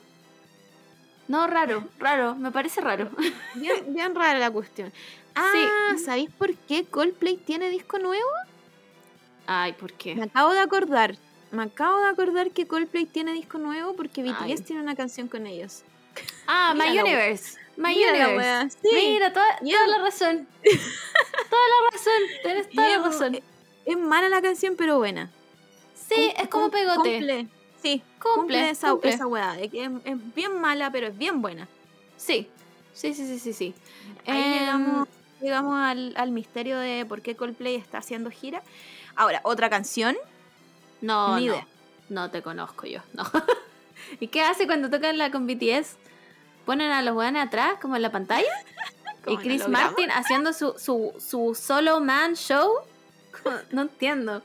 No, 1.27 1.47
raro, 1.47 1.87
raro, 1.99 2.35
me 2.35 2.51
parece 2.51 2.81
raro. 2.81 3.09
Bien, 3.55 3.93
bien 3.93 4.13
rara 4.13 4.39
la 4.39 4.51
cuestión. 4.51 4.91
Ah, 5.35 5.95
¿sabéis 6.03 6.29
por 6.31 6.53
qué 6.55 6.83
Coldplay 6.85 7.37
tiene 7.37 7.69
disco 7.69 7.97
nuevo? 7.97 8.29
Ay, 9.47 9.73
¿por 9.73 9.93
qué? 9.93 10.15
Me 10.15 10.23
acabo 10.23 10.51
de 10.51 10.59
acordar. 10.59 11.15
Me 11.51 11.63
acabo 11.63 11.99
de 11.99 12.07
acordar 12.07 12.51
que 12.51 12.67
Coldplay 12.67 13.05
tiene 13.05 13.33
disco 13.33 13.57
nuevo 13.57 13.95
porque 13.95 14.21
BTS 14.21 14.41
Ay. 14.41 14.55
tiene 14.57 14.81
una 14.81 14.95
canción 14.95 15.27
con 15.27 15.47
ellos. 15.47 15.83
Ah, 16.47 16.73
My 16.77 16.97
Universe. 16.99 17.57
My 17.75 17.95
Mira 17.95 18.11
la 18.13 18.35
wea, 18.37 18.69
sí. 18.69 18.89
Mira, 18.93 19.33
toda, 19.33 19.57
toda 19.59 19.87
la 19.87 19.97
razón. 19.99 20.47
toda 20.63 21.61
la 21.69 21.91
razón, 21.91 22.13
tienes 22.43 22.69
toda 22.69 22.89
la 22.89 22.97
razón. 23.03 23.39
Es 23.85 23.97
mala 23.97 24.29
la 24.29 24.41
canción, 24.41 24.75
pero 24.77 24.97
buena. 24.99 25.31
Sí, 25.95 26.31
Cum- 26.35 26.43
es 26.43 26.47
como 26.49 26.69
pegote. 26.69 27.17
Cumple, 27.17 27.47
sí, 27.81 28.03
Cumple, 28.21 28.33
cumple, 28.41 28.69
esa, 28.69 28.91
cumple. 28.91 29.09
esa 29.11 29.27
weá. 29.27 29.59
es, 29.59 29.71
es 29.73 30.35
bien 30.35 30.59
mala, 30.61 30.91
pero 30.91 31.07
es 31.07 31.17
bien 31.17 31.41
buena. 31.41 31.67
Sí, 32.17 32.47
sí, 32.93 33.13
sí, 33.13 33.25
sí, 33.25 33.39
sí. 33.39 33.53
sí. 33.53 33.73
Ahí 34.27 34.41
Em, 34.43 34.59
llegamos, 34.59 35.07
llegamos 35.41 35.75
al, 35.79 36.13
al 36.15 36.31
misterio 36.31 36.77
de 36.77 37.05
por 37.05 37.21
qué 37.21 37.35
Coldplay 37.35 37.75
está 37.75 37.97
haciendo 37.97 38.29
gira. 38.29 38.61
Ahora, 39.15 39.41
otra 39.43 39.69
canción. 39.69 40.15
No, 41.01 41.37
Ni 41.39 41.47
no. 41.47 41.53
idea. 41.53 41.67
No 42.09 42.29
te 42.29 42.41
conozco 42.41 42.85
yo, 42.85 42.99
no. 43.13 43.23
¿Y 44.19 44.27
qué 44.27 44.41
hace 44.41 44.67
cuando 44.67 44.89
tocan 44.89 45.17
la 45.17 45.31
con 45.31 45.47
BTS? 45.47 45.97
¿Ponen 46.65 46.91
a 46.91 47.01
los 47.01 47.15
weones 47.15 47.45
atrás, 47.45 47.73
como 47.81 47.95
en 47.95 48.01
la 48.01 48.11
pantalla? 48.11 48.47
¿Y 49.27 49.37
Chris. 49.37 49.67
Martin 49.67 50.11
haciendo 50.11 50.51
su, 50.53 50.73
su, 50.77 51.13
su 51.19 51.55
solo 51.55 51.99
man 52.01 52.35
show? 52.35 52.69
No 53.71 53.81
entiendo. 53.81 54.41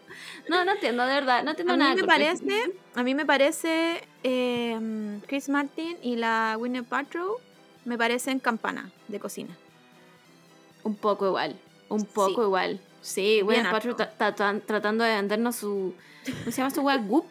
No, 0.48 0.64
no 0.64 0.72
entiendo, 0.72 1.04
de 1.06 1.14
verdad. 1.14 1.44
No 1.44 1.50
entiendo 1.50 1.74
A 1.74 1.76
mí 1.76 1.80
nada. 1.82 1.94
me 1.94 2.00
de 2.00 2.06
Coldplay. 2.06 2.26
parece, 2.36 2.72
a 2.96 3.02
mí 3.04 3.14
me 3.14 3.26
parece 3.26 4.08
eh, 4.24 5.20
Chris 5.28 5.48
Martin 5.48 5.96
y 6.02 6.16
la 6.16 6.56
Winnie 6.58 6.82
Paltrow 6.82 7.36
me 7.84 7.96
parecen 7.96 8.40
campana 8.40 8.90
de 9.06 9.20
cocina. 9.20 9.56
Un 10.82 10.96
poco 10.96 11.26
igual. 11.26 11.54
Un 11.88 12.04
poco 12.06 12.40
Sí. 12.42 12.46
igual. 12.46 12.80
Sí, 13.00 13.42
ta- 14.16 14.34
ta- 14.34 14.58
tratando 14.60 15.04
de 15.04 15.14
vendernos 15.14 15.56
su. 15.56 15.94
¿Cómo 16.24 16.44
se 16.50 16.56
llama 16.62 16.70
su 16.74 16.82
web? 16.82 17.06
Goop. 17.06 17.26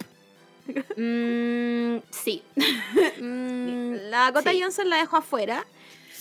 Mm, 0.96 2.02
sí. 2.12 2.44
Mm, 3.22 4.10
La 4.10 4.20
Dakota 4.32 4.52
sí. 4.52 4.62
Johnson 4.62 4.90
la 4.90 4.98
dejo 4.98 5.18
afuera, 5.18 5.66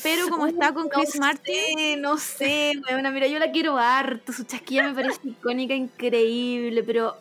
pero 0.02 0.28
como 0.28 0.46
está 0.46 0.72
con 0.72 0.84
no 0.84 0.90
Chris 0.90 1.18
Martin, 1.18 1.54
sé, 1.76 1.96
no 1.96 2.16
sé, 2.18 2.72
weona, 2.88 3.10
mira, 3.10 3.26
yo 3.26 3.38
la 3.38 3.50
quiero 3.50 3.78
harto, 3.78 4.32
su 4.32 4.44
chasquilla 4.44 4.84
me 4.84 4.94
parece 4.94 5.20
icónica, 5.24 5.74
increíble, 5.74 6.82
pero 6.82 7.16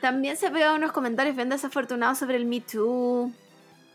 también 0.00 0.36
se 0.36 0.46
ha 0.46 0.52
pegado 0.52 0.76
unos 0.76 0.92
comentarios 0.92 1.36
bien 1.36 1.48
desafortunados 1.48 2.18
sobre 2.18 2.36
el 2.36 2.44
Me 2.46 2.60
Too. 2.60 3.32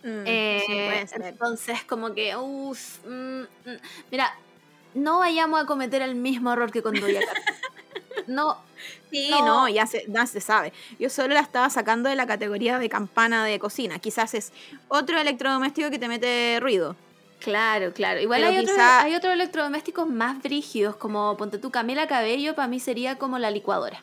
mm, 0.03 0.23
eh, 0.25 1.05
sí, 1.07 1.15
entonces, 1.21 1.83
como 1.85 2.13
que, 2.13 2.35
mm, 2.35 2.71
mm. 3.09 3.77
mira, 4.11 4.33
no 4.93 5.19
vayamos 5.19 5.61
a 5.61 5.65
cometer 5.65 6.01
el 6.01 6.15
mismo 6.15 6.51
error 6.51 6.71
que 6.71 6.81
con 6.83 6.93
Doja. 6.99 7.19
no, 8.27 8.57
Sí, 9.11 9.29
No. 9.31 9.45
no, 9.45 9.69
ya, 9.69 9.85
se, 9.85 10.05
ya 10.07 10.25
se 10.25 10.41
sabe. 10.41 10.73
Yo 10.99 11.09
solo 11.09 11.33
la 11.35 11.39
estaba 11.41 11.69
sacando 11.69 12.09
de 12.09 12.15
la 12.15 12.25
categoría 12.27 12.79
de 12.79 12.89
campana 12.89 13.45
de 13.45 13.57
cocina. 13.59 13.99
Quizás 13.99 14.33
es 14.33 14.51
otro 14.89 15.19
electrodoméstico 15.19 15.89
que 15.91 15.99
te 15.99 16.07
mete 16.07 16.59
ruido. 16.59 16.95
claro, 17.39 17.93
claro. 17.93 18.19
Igual 18.21 18.41
Pero 18.41 18.51
hay, 18.51 18.57
otros, 18.59 18.75
quizá- 18.75 19.01
hay 19.03 19.15
otros 19.15 19.33
electrodomésticos 19.33 20.07
más 20.07 20.41
brígidos, 20.41 20.95
como 20.95 21.35
ponte 21.37 21.57
tú 21.59 21.71
Camila 21.71 22.07
Cabello, 22.07 22.55
para 22.55 22.67
mí 22.67 22.79
sería 22.79 23.17
como 23.17 23.37
la 23.39 23.51
licuadora. 23.51 24.01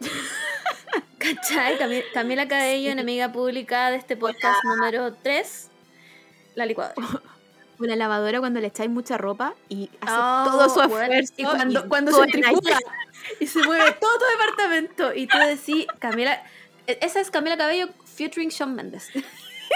¿Cachai? 1.18 1.78
Cami- 1.78 2.04
Camila 2.12 2.46
Cabello, 2.48 2.86
Sí. 2.86 2.92
enemiga 2.92 3.32
pública 3.32 3.90
de 3.90 3.96
este 3.96 4.16
podcast 4.16 4.62
número 4.64 5.14
3, 5.14 5.68
la 6.54 6.66
licuadora. 6.66 6.94
Una 7.78 7.96
lavadora 7.96 8.38
cuando 8.38 8.60
le 8.60 8.68
echáis 8.68 8.88
mucha 8.90 9.18
ropa 9.18 9.54
y 9.68 9.90
hace 10.00 10.14
Oh, 10.16 10.44
todo 10.50 10.68
su 10.68 10.80
esfuerzo. 10.80 11.32
Y 11.36 11.44
cuando, 11.44 12.12
se 12.12 12.26
y 13.40 13.46
se 13.46 13.62
mueve 13.64 13.92
todo 14.00 14.18
tu 14.18 14.24
departamento. 14.38 15.14
Y 15.14 15.26
tú 15.26 15.36
decís, 15.38 15.86
Camila. 15.98 16.42
e- 16.86 16.98
Esa 17.02 17.20
es 17.20 17.30
Camila 17.30 17.56
Cabello 17.56 17.88
featuring 18.04 18.50
Shawn 18.50 18.74
Mendes. 18.74 19.10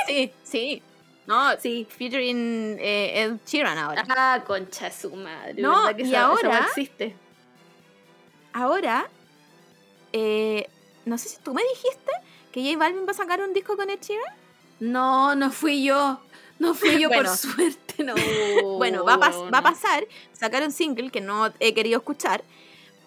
Sí, 0.06 0.32
sí. 0.44 0.82
No, 1.26 1.58
Sí. 1.60 1.86
featuring 1.90 2.76
eh, 2.80 3.22
Ed 3.24 3.36
Sheeran 3.46 3.76
ahora. 3.78 4.04
Ah, 4.08 4.42
concha 4.46 4.90
su 4.90 5.10
madre. 5.14 5.54
No, 5.60 5.84
¿verdad 5.84 5.96
que 5.96 6.02
y 6.02 6.06
esa- 6.06 6.10
esa 6.16 6.26
ahora- 6.26 6.48
weá 6.50 6.60
existe. 6.68 7.16
Ahora, 8.52 9.08
eh, 10.12 10.68
no 11.04 11.18
sé 11.18 11.28
si 11.28 11.36
tú 11.38 11.54
me 11.54 11.62
dijiste 11.62 12.10
que 12.52 12.62
J 12.64 12.78
Balvin 12.78 13.06
va 13.06 13.10
a 13.12 13.14
sacar 13.14 13.40
un 13.40 13.52
disco 13.52 13.76
con 13.76 13.90
Ed 13.90 14.00
Sheeran. 14.00 14.34
No, 14.80 15.34
no 15.34 15.50
fui 15.50 15.84
yo. 15.84 16.20
No 16.58 16.74
fui 16.74 16.98
yo 17.00 17.08
Bueno. 17.08 17.24
por 17.28 17.36
suerte, 17.36 18.02
no. 18.04 18.14
Bueno, 18.78 19.04
va 19.04 19.14
a, 19.14 19.18
va 19.18 19.58
a 19.58 19.62
pasar, 19.62 20.06
sacar 20.32 20.62
un 20.62 20.72
single 20.72 21.10
que 21.10 21.20
no 21.20 21.52
he 21.60 21.74
querido 21.74 21.98
escuchar, 21.98 22.42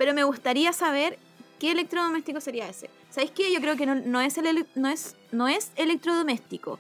pero 0.02 0.16
me 0.16 0.24
gustaría 0.24 0.74
saber 0.74 1.20
qué 1.60 1.70
electrodoméstico 1.70 2.42
sería 2.42 2.68
ese. 2.68 2.90
¿Sabéis 3.12 3.30
qué? 3.36 3.54
Yo 3.54 3.62
creo 3.62 3.78
que 3.78 3.86
no, 3.86 3.94
no 3.94 4.20
es, 4.20 4.36
el, 4.40 4.66
no, 4.74 4.90
es, 4.90 5.16
no 5.32 5.48
es 5.48 5.72
electrodoméstico. 5.76 6.80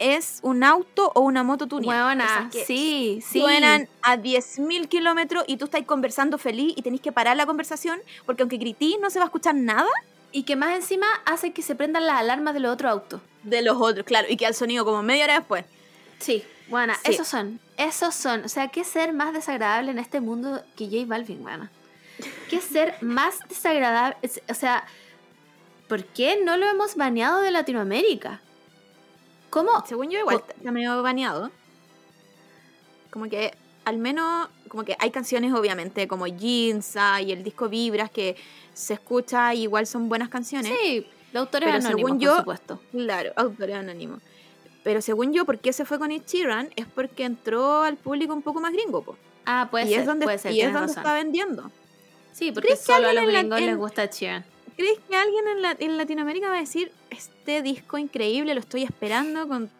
Es 0.00 0.40
un 0.42 0.64
auto 0.64 1.12
o 1.14 1.20
una 1.20 1.44
moto 1.44 1.68
tuneada. 1.68 2.48
Que 2.50 2.64
sí, 2.64 3.22
sí. 3.24 3.38
Suenan 3.38 3.88
a 4.02 4.16
10.000 4.16 4.88
kilómetros 4.88 5.44
y 5.46 5.58
tú 5.58 5.66
estás 5.66 5.82
conversando 5.82 6.38
feliz 6.38 6.74
y 6.76 6.82
tenés 6.82 7.00
que 7.00 7.12
parar 7.12 7.36
la 7.36 7.46
conversación 7.46 8.00
porque 8.24 8.42
aunque 8.42 8.56
gritís 8.56 8.96
no 9.00 9.08
se 9.08 9.20
va 9.20 9.26
a 9.26 9.28
escuchar 9.28 9.54
nada 9.54 9.86
Y 10.32 10.42
que 10.42 10.56
más 10.56 10.74
encima 10.74 11.06
hace 11.24 11.52
que 11.52 11.62
se 11.62 11.76
prendan 11.76 12.04
las 12.04 12.16
alarmas 12.18 12.52
de 12.52 12.58
los 12.58 12.72
otros 12.72 12.90
autos. 12.90 13.20
de 13.44 13.62
los 13.62 13.76
otros, 13.80 14.04
claro, 14.04 14.26
y 14.28 14.36
que 14.36 14.44
al 14.44 14.54
sonido 14.56 14.84
como 14.84 15.04
media 15.04 15.22
hora 15.26 15.34
después. 15.38 15.64
Sí, 16.18 16.42
bueno, 16.68 16.94
Sí. 17.04 17.12
esos 17.12 17.28
son, 17.28 17.60
esos 17.76 18.12
son. 18.12 18.44
O 18.44 18.48
sea, 18.48 18.66
¿qué 18.66 18.82
ser 18.82 19.12
más 19.12 19.32
desagradable 19.32 19.92
en 19.92 20.00
este 20.00 20.20
mundo 20.20 20.60
que 20.76 20.86
J 20.86 21.04
Balvin, 21.06 21.42
bueno? 21.44 21.70
¿Qué 22.50 22.60
ser 22.60 22.94
más 23.02 23.38
desagradable? 23.48 24.16
Es- 24.22 24.40
O 24.48 24.54
sea, 24.54 24.84
¿por 25.88 26.04
qué 26.04 26.40
no 26.44 26.56
lo 26.56 26.66
hemos 26.66 26.94
baneado 26.96 27.40
de 27.42 27.50
Latinoamérica? 27.50 28.40
¿Cómo? 29.50 29.70
Según 29.86 30.10
yo, 30.10 30.18
igual 30.18 30.40
Co- 30.40 30.46
está 30.56 30.70
medio 30.70 31.02
baneado. 31.02 31.50
Como 33.10 33.28
que, 33.28 33.52
al 33.84 33.98
menos, 33.98 34.48
como 34.68 34.84
que 34.84 34.96
hay 34.98 35.10
canciones, 35.10 35.52
obviamente, 35.54 36.06
como 36.08 36.26
Jinza 36.26 37.20
y 37.22 37.32
el 37.32 37.42
disco 37.42 37.68
Vibras, 37.68 38.10
que 38.10 38.36
se 38.74 38.94
escucha 38.94 39.54
y 39.54 39.62
igual 39.62 39.86
son 39.86 40.08
buenas 40.08 40.28
canciones. 40.28 40.72
Sí, 40.82 41.06
de 41.32 41.38
autores 41.38 41.66
Pero 41.68 41.78
anónimos, 41.78 41.98
según 42.00 42.18
por 42.18 42.20
yo- 42.26 42.36
supuesto. 42.38 42.80
Claro, 42.92 43.32
autores 43.36 43.76
anónimos. 43.76 44.20
Pero 44.84 45.00
según 45.02 45.32
yo, 45.32 45.44
¿por 45.44 45.58
qué 45.58 45.72
se 45.72 45.84
fue 45.84 45.98
con 45.98 46.12
Ed 46.12 46.22
Sheeran? 46.26 46.70
Es 46.76 46.86
porque 46.86 47.24
entró 47.24 47.82
al 47.82 47.96
público 47.96 48.32
un 48.34 48.42
poco 48.42 48.60
más 48.60 48.72
gringo, 48.72 49.02
po. 49.02 49.16
Ah, 49.44 49.68
puede 49.70 49.86
y 49.86 49.88
ser, 49.90 50.00
es 50.00 50.06
donde, 50.06 50.26
puede 50.26 50.38
ser, 50.38 50.52
y 50.52 50.60
es 50.60 50.66
donde 50.72 50.80
razón. 50.88 50.98
está 50.98 51.14
vendiendo. 51.14 51.70
Sí, 52.36 52.52
porque 52.52 52.68
¿Crees 52.68 52.80
que 52.80 52.92
solo 52.92 53.08
a 53.08 53.12
los 53.14 53.24
en 53.24 53.30
gringos 53.30 53.60
les 53.62 53.76
gusta 53.76 54.04
Sheeran. 54.06 54.44
¿Crees 54.76 54.98
que 55.08 55.16
alguien 55.16 55.48
en, 55.48 55.62
la- 55.62 55.76
en 55.78 55.96
Latinoamérica 55.96 56.48
va 56.50 56.56
a 56.56 56.60
decir, 56.60 56.92
este 57.08 57.62
disco 57.62 57.96
increíble, 57.96 58.52
lo 58.52 58.60
estoy 58.60 58.82
esperando 58.82 59.48
con 59.48 59.70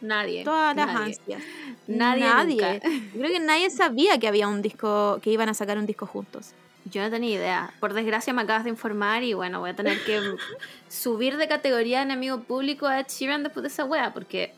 Nadie. 0.00 0.44
todas 0.44 0.74
las 0.76 0.86
nadie. 0.86 1.04
ansias? 1.18 1.42
Nadie 1.86 2.56
Yo 2.56 2.80
creo 3.18 3.30
que 3.30 3.40
nadie 3.40 3.68
sabía 3.68 4.18
que 4.18 4.28
había 4.28 4.48
un 4.48 4.62
disco, 4.62 5.18
que 5.22 5.30
iban 5.30 5.48
a 5.50 5.54
sacar 5.54 5.76
un 5.76 5.84
disco 5.86 6.06
juntos. 6.06 6.52
Yo 6.86 7.02
no 7.02 7.10
tenía 7.10 7.34
idea. 7.34 7.74
Por 7.80 7.92
desgracia 7.92 8.32
me 8.32 8.40
acabas 8.42 8.64
de 8.64 8.70
informar 8.70 9.22
y 9.22 9.34
bueno, 9.34 9.60
voy 9.60 9.70
a 9.70 9.76
tener 9.76 10.02
que 10.04 10.20
subir 10.88 11.36
de 11.36 11.46
categoría 11.46 11.98
de 11.98 12.04
enemigo 12.04 12.40
público 12.40 12.86
a 12.86 13.00
Ed 13.00 13.06
Sheeran 13.08 13.42
después 13.42 13.62
de 13.64 13.68
esa 13.68 13.84
wea, 13.84 14.14
porque 14.14 14.54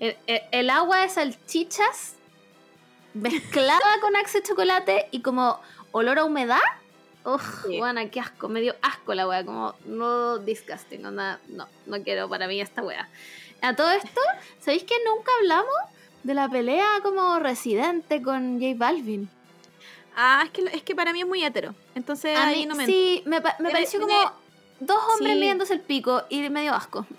el, 0.00 0.16
el- 0.26 0.42
el 0.50 0.70
agua 0.70 1.02
de 1.02 1.08
salchichas 1.08 2.14
mezclada 3.20 4.00
con 4.00 4.16
axe 4.16 4.42
chocolate 4.42 5.08
y 5.10 5.20
como 5.22 5.60
olor 5.92 6.18
a 6.18 6.24
humedad. 6.24 6.60
Uf, 7.24 7.64
Sí. 7.66 7.78
buena, 7.78 8.08
qué 8.10 8.20
asco, 8.20 8.48
me 8.48 8.60
dio 8.60 8.74
asco 8.80 9.12
la 9.14 9.26
wea, 9.28 9.44
como 9.44 9.74
no 9.84 10.38
disgusting, 10.38 11.04
onda, 11.04 11.40
no, 11.48 11.66
no 11.86 12.02
quiero 12.02 12.28
para 12.28 12.46
mí 12.46 12.60
esta 12.60 12.82
wea. 12.82 13.08
A 13.60 13.74
todo 13.74 13.90
esto, 13.90 14.20
¿sabéis 14.60 14.84
que 14.84 14.94
nunca 15.04 15.30
hablamos 15.40 15.74
de 16.22 16.34
la 16.34 16.48
pelea 16.48 16.86
como 17.02 17.38
residente 17.38 18.22
con 18.22 18.60
J 18.60 18.74
Balvin? 18.76 19.28
Ah, 20.16 20.42
es 20.44 20.50
que, 20.50 20.62
es 20.76 20.82
que 20.82 20.94
para 20.94 21.12
mí 21.12 21.20
es 21.20 21.26
muy 21.26 21.44
hetero. 21.44 21.74
Entonces 21.94 22.36
A 22.36 22.46
ahí 22.46 22.60
mí, 22.60 22.66
no 22.66 22.74
me 22.76 22.86
sí, 22.86 23.22
me, 23.26 23.40
pareció 23.40 24.00
como 24.00 24.16
dos 24.80 24.98
hombres 25.12 25.34
sí. 25.34 25.38
midiéndose 25.40 25.74
el 25.74 25.80
pico 25.80 26.22
y 26.28 26.48
me 26.50 26.62
dio 26.62 26.74
asco. 26.74 27.06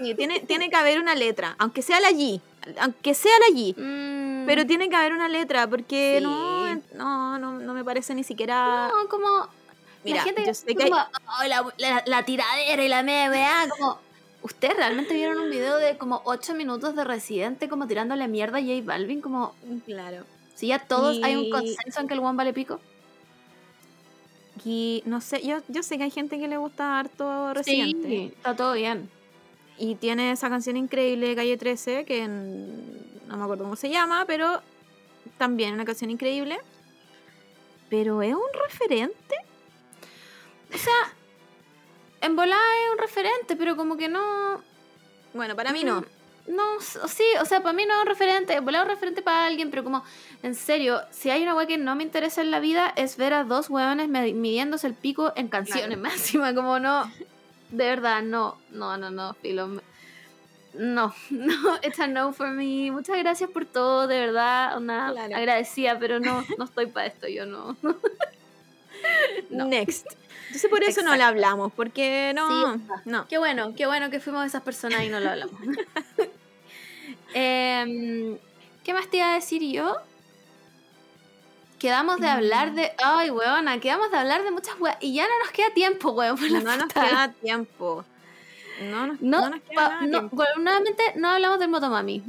sí, 0.00 0.14
tiene, 0.14 0.40
tiene 0.40 0.68
que 0.70 0.76
haber 0.76 0.98
una 0.98 1.14
letra, 1.14 1.54
aunque 1.58 1.82
sea 1.82 2.00
la 2.00 2.10
G. 2.10 2.40
Aunque 2.80 3.14
sea 3.14 3.32
la 3.48 3.56
G. 3.56 3.74
Mm, 3.76 4.46
Pero 4.46 4.66
tiene 4.66 4.88
que 4.88 4.96
haber 4.96 5.12
una 5.12 5.28
letra, 5.28 5.66
porque 5.68 6.16
Sí. 6.18 6.24
no, 6.24 6.74
no, 6.94 7.38
no, 7.38 7.52
no 7.58 7.74
me 7.74 7.84
parece 7.84 8.14
ni 8.14 8.24
siquiera. 8.24 8.88
no, 8.88 9.08
como 9.08 9.48
Mira, 10.04 10.16
la 10.18 10.22
gente 10.22 10.44
yo 10.46 10.54
sé 10.54 10.74
que 10.74 10.82
hay- 10.84 10.90
como, 10.90 11.02
"Oh, 11.02 11.46
la, 11.46 11.64
la- 11.78 12.02
la 12.06 12.24
tiradera 12.24 12.82
y 12.84 12.88
la 12.88 13.02
media 13.02 13.30
weá", 13.30 13.68
como 13.70 13.98
¿Ustedes 14.42 14.74
realmente 14.74 15.12
vieron 15.12 15.38
un 15.38 15.50
video 15.50 15.76
de 15.76 15.98
como 15.98 16.22
8 16.24 16.54
minutos 16.54 16.96
de 16.96 17.04
Residente 17.04 17.68
como 17.68 17.86
tirándole 17.86 18.26
mierda 18.26 18.56
a 18.56 18.62
J 18.62 18.72
Balvin? 18.82 19.20
Como 19.20 19.54
Claro. 19.84 20.24
si 20.54 20.68
ya 20.68 20.78
todos 20.78 21.22
hay 21.22 21.36
un 21.36 21.44
Y- 21.44 21.50
consenso 21.50 22.00
en 22.00 22.08
que 22.08 22.14
el 22.14 22.20
one 22.20 22.38
vale 22.38 22.54
pico. 22.54 22.80
Y 24.64 25.02
no 25.06 25.20
sé, 25.20 25.46
yo, 25.46 25.58
yo 25.68 25.82
sé 25.82 25.96
que 25.98 26.04
hay 26.04 26.10
gente 26.10 26.38
que 26.38 26.48
le 26.48 26.56
gusta 26.56 26.98
harto 26.98 27.52
Residente. 27.54 28.08
Sí, 28.08 28.32
está 28.34 28.56
todo 28.56 28.72
bien. 28.72 29.10
Y 29.82 29.94
tiene 29.94 30.30
esa 30.30 30.48
canción 30.50 30.76
increíble, 30.76 31.34
Calle 31.34 31.56
13, 31.56 32.04
que 32.04 32.22
en- 32.22 33.26
no 33.28 33.36
me 33.38 33.44
acuerdo 33.44 33.64
cómo 33.64 33.76
se 33.76 33.88
llama, 33.88 34.24
pero 34.26 34.60
también 35.38 35.72
una 35.74 35.84
canción 35.86 36.10
increíble. 36.10 36.58
Pero 37.88 38.20
es 38.22 38.34
un 38.34 38.40
referente. 38.68 39.36
En 42.20 42.36
volada 42.36 42.60
es 42.86 42.92
un 42.92 42.98
referente, 42.98 43.56
pero 43.56 43.76
como 43.76 43.96
que 43.96 44.08
no. 44.08 44.62
Bueno, 45.32 45.56
para 45.56 45.72
mí 45.72 45.84
no. 45.84 46.04
No, 46.46 46.78
s- 46.78 46.98
sí, 47.08 47.24
o 47.40 47.44
sea, 47.44 47.62
para 47.62 47.72
mí 47.72 47.84
no 47.86 47.94
es 47.94 48.00
un 48.00 48.06
referente, 48.06 48.54
en 48.54 48.64
volada 48.64 48.84
es 48.84 48.88
un 48.88 48.94
referente 48.94 49.22
para 49.22 49.46
alguien, 49.46 49.70
pero 49.70 49.84
como, 49.84 50.02
en 50.42 50.54
serio, 50.54 51.00
si 51.10 51.30
hay 51.30 51.42
una 51.42 51.54
weá 51.54 51.66
que 51.66 51.78
no 51.78 51.94
me 51.96 52.02
interesa 52.02 52.40
en 52.42 52.50
la 52.50 52.60
vida 52.60 52.92
es 52.96 53.16
ver 53.16 53.32
a 53.34 53.44
dos 53.44 53.70
weones 53.70 54.08
me- 54.08 54.32
midiéndose 54.34 54.86
el 54.86 54.94
pico 54.94 55.32
en 55.36 55.48
canciones 55.48 55.98
Claro. 55.98 56.02
máxima, 56.02 56.54
como 56.54 56.78
no, 56.80 57.10
de 57.70 57.84
verdad, 57.86 58.22
no, 58.22 58.58
no, 58.70 58.96
no, 58.96 59.10
no, 59.10 59.34
filo, 59.34 59.80
no, 60.74 61.14
no, 61.30 61.76
it's 61.82 61.98
a 62.00 62.06
no 62.06 62.32
for 62.32 62.50
me, 62.50 62.90
muchas 62.90 63.16
gracias 63.18 63.50
por 63.50 63.64
todo, 63.66 64.06
de 64.06 64.18
verdad, 64.20 64.76
una 64.78 65.10
Claro. 65.12 65.36
agradecida, 65.36 65.98
pero 65.98 66.20
no, 66.20 66.44
no 66.58 66.64
estoy 66.64 66.86
para 66.86 67.06
esto, 67.06 67.28
yo 67.28 67.46
no. 67.46 67.76
No. 69.48 69.64
Next. 69.66 70.06
Entonces 70.48 70.68
por 70.70 70.82
eso 70.84 71.02
no 71.02 71.16
la 71.16 71.28
hablamos, 71.28 71.72
porque 71.72 72.32
no, 72.34 72.74
Sí, 72.74 72.80
no. 73.06 73.26
Qué 73.28 73.38
bueno, 73.38 73.74
qué 73.74 73.86
bueno 73.86 74.10
que 74.10 74.20
fuimos 74.20 74.44
esas 74.44 74.62
personas 74.62 75.04
y 75.04 75.08
no 75.08 75.20
lo 75.20 75.30
hablamos. 75.30 75.58
Em, 77.34 78.36
¿Qué 78.84 78.92
más 78.94 79.08
te 79.08 79.18
iba 79.18 79.30
a 79.30 79.34
decir 79.34 79.62
yo? 79.62 79.96
Quedamos 81.80 82.20
de 82.20 82.28
hablar 82.28 82.74
de. 82.74 82.92
Ay, 83.02 83.30
weona, 83.30 83.80
quedamos 83.80 84.10
de 84.10 84.18
hablar 84.18 84.44
de 84.44 84.50
muchas 84.52 84.78
weas. 84.78 84.96
Y 85.00 85.14
ya 85.14 85.24
no 85.24 85.38
nos 85.42 85.50
queda 85.50 85.70
tiempo, 85.74 86.10
weón. 86.10 86.38
No 86.64 86.76
nos 86.76 86.92
queda 86.92 87.32
tiempo. 87.42 88.04
No 88.82 89.06
nos, 89.08 89.20
No, 89.20 89.40
no 89.40 89.50
nos 89.50 89.60
queda 89.62 89.74
pa- 89.74 89.88
nada 89.88 90.00
no, 90.06 90.18
tiempo. 90.18 90.36
bueno, 90.36 90.52
nuevamente 90.58 91.02
no 91.16 91.28
hablamos 91.30 91.58
del 91.58 91.68
motomami. 91.70 92.22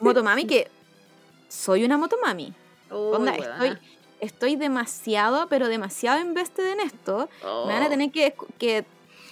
Motomami, 0.00 0.46
que 0.46 0.70
soy 1.48 1.84
una 1.84 1.96
motomami. 1.98 2.52
Onda, 2.90 3.32
Uy, 3.32 3.40
estoy, 3.40 3.78
estoy 4.20 4.56
demasiado, 4.56 5.48
pero 5.48 5.68
demasiado 5.68 6.20
invested 6.20 6.66
en 6.72 6.80
esto. 6.80 7.28
Me 7.42 7.72
van 7.72 7.82
a 7.82 7.86
Oh. 7.86 7.88
tener 7.90 8.10
que, 8.12 8.34
que 8.58 8.84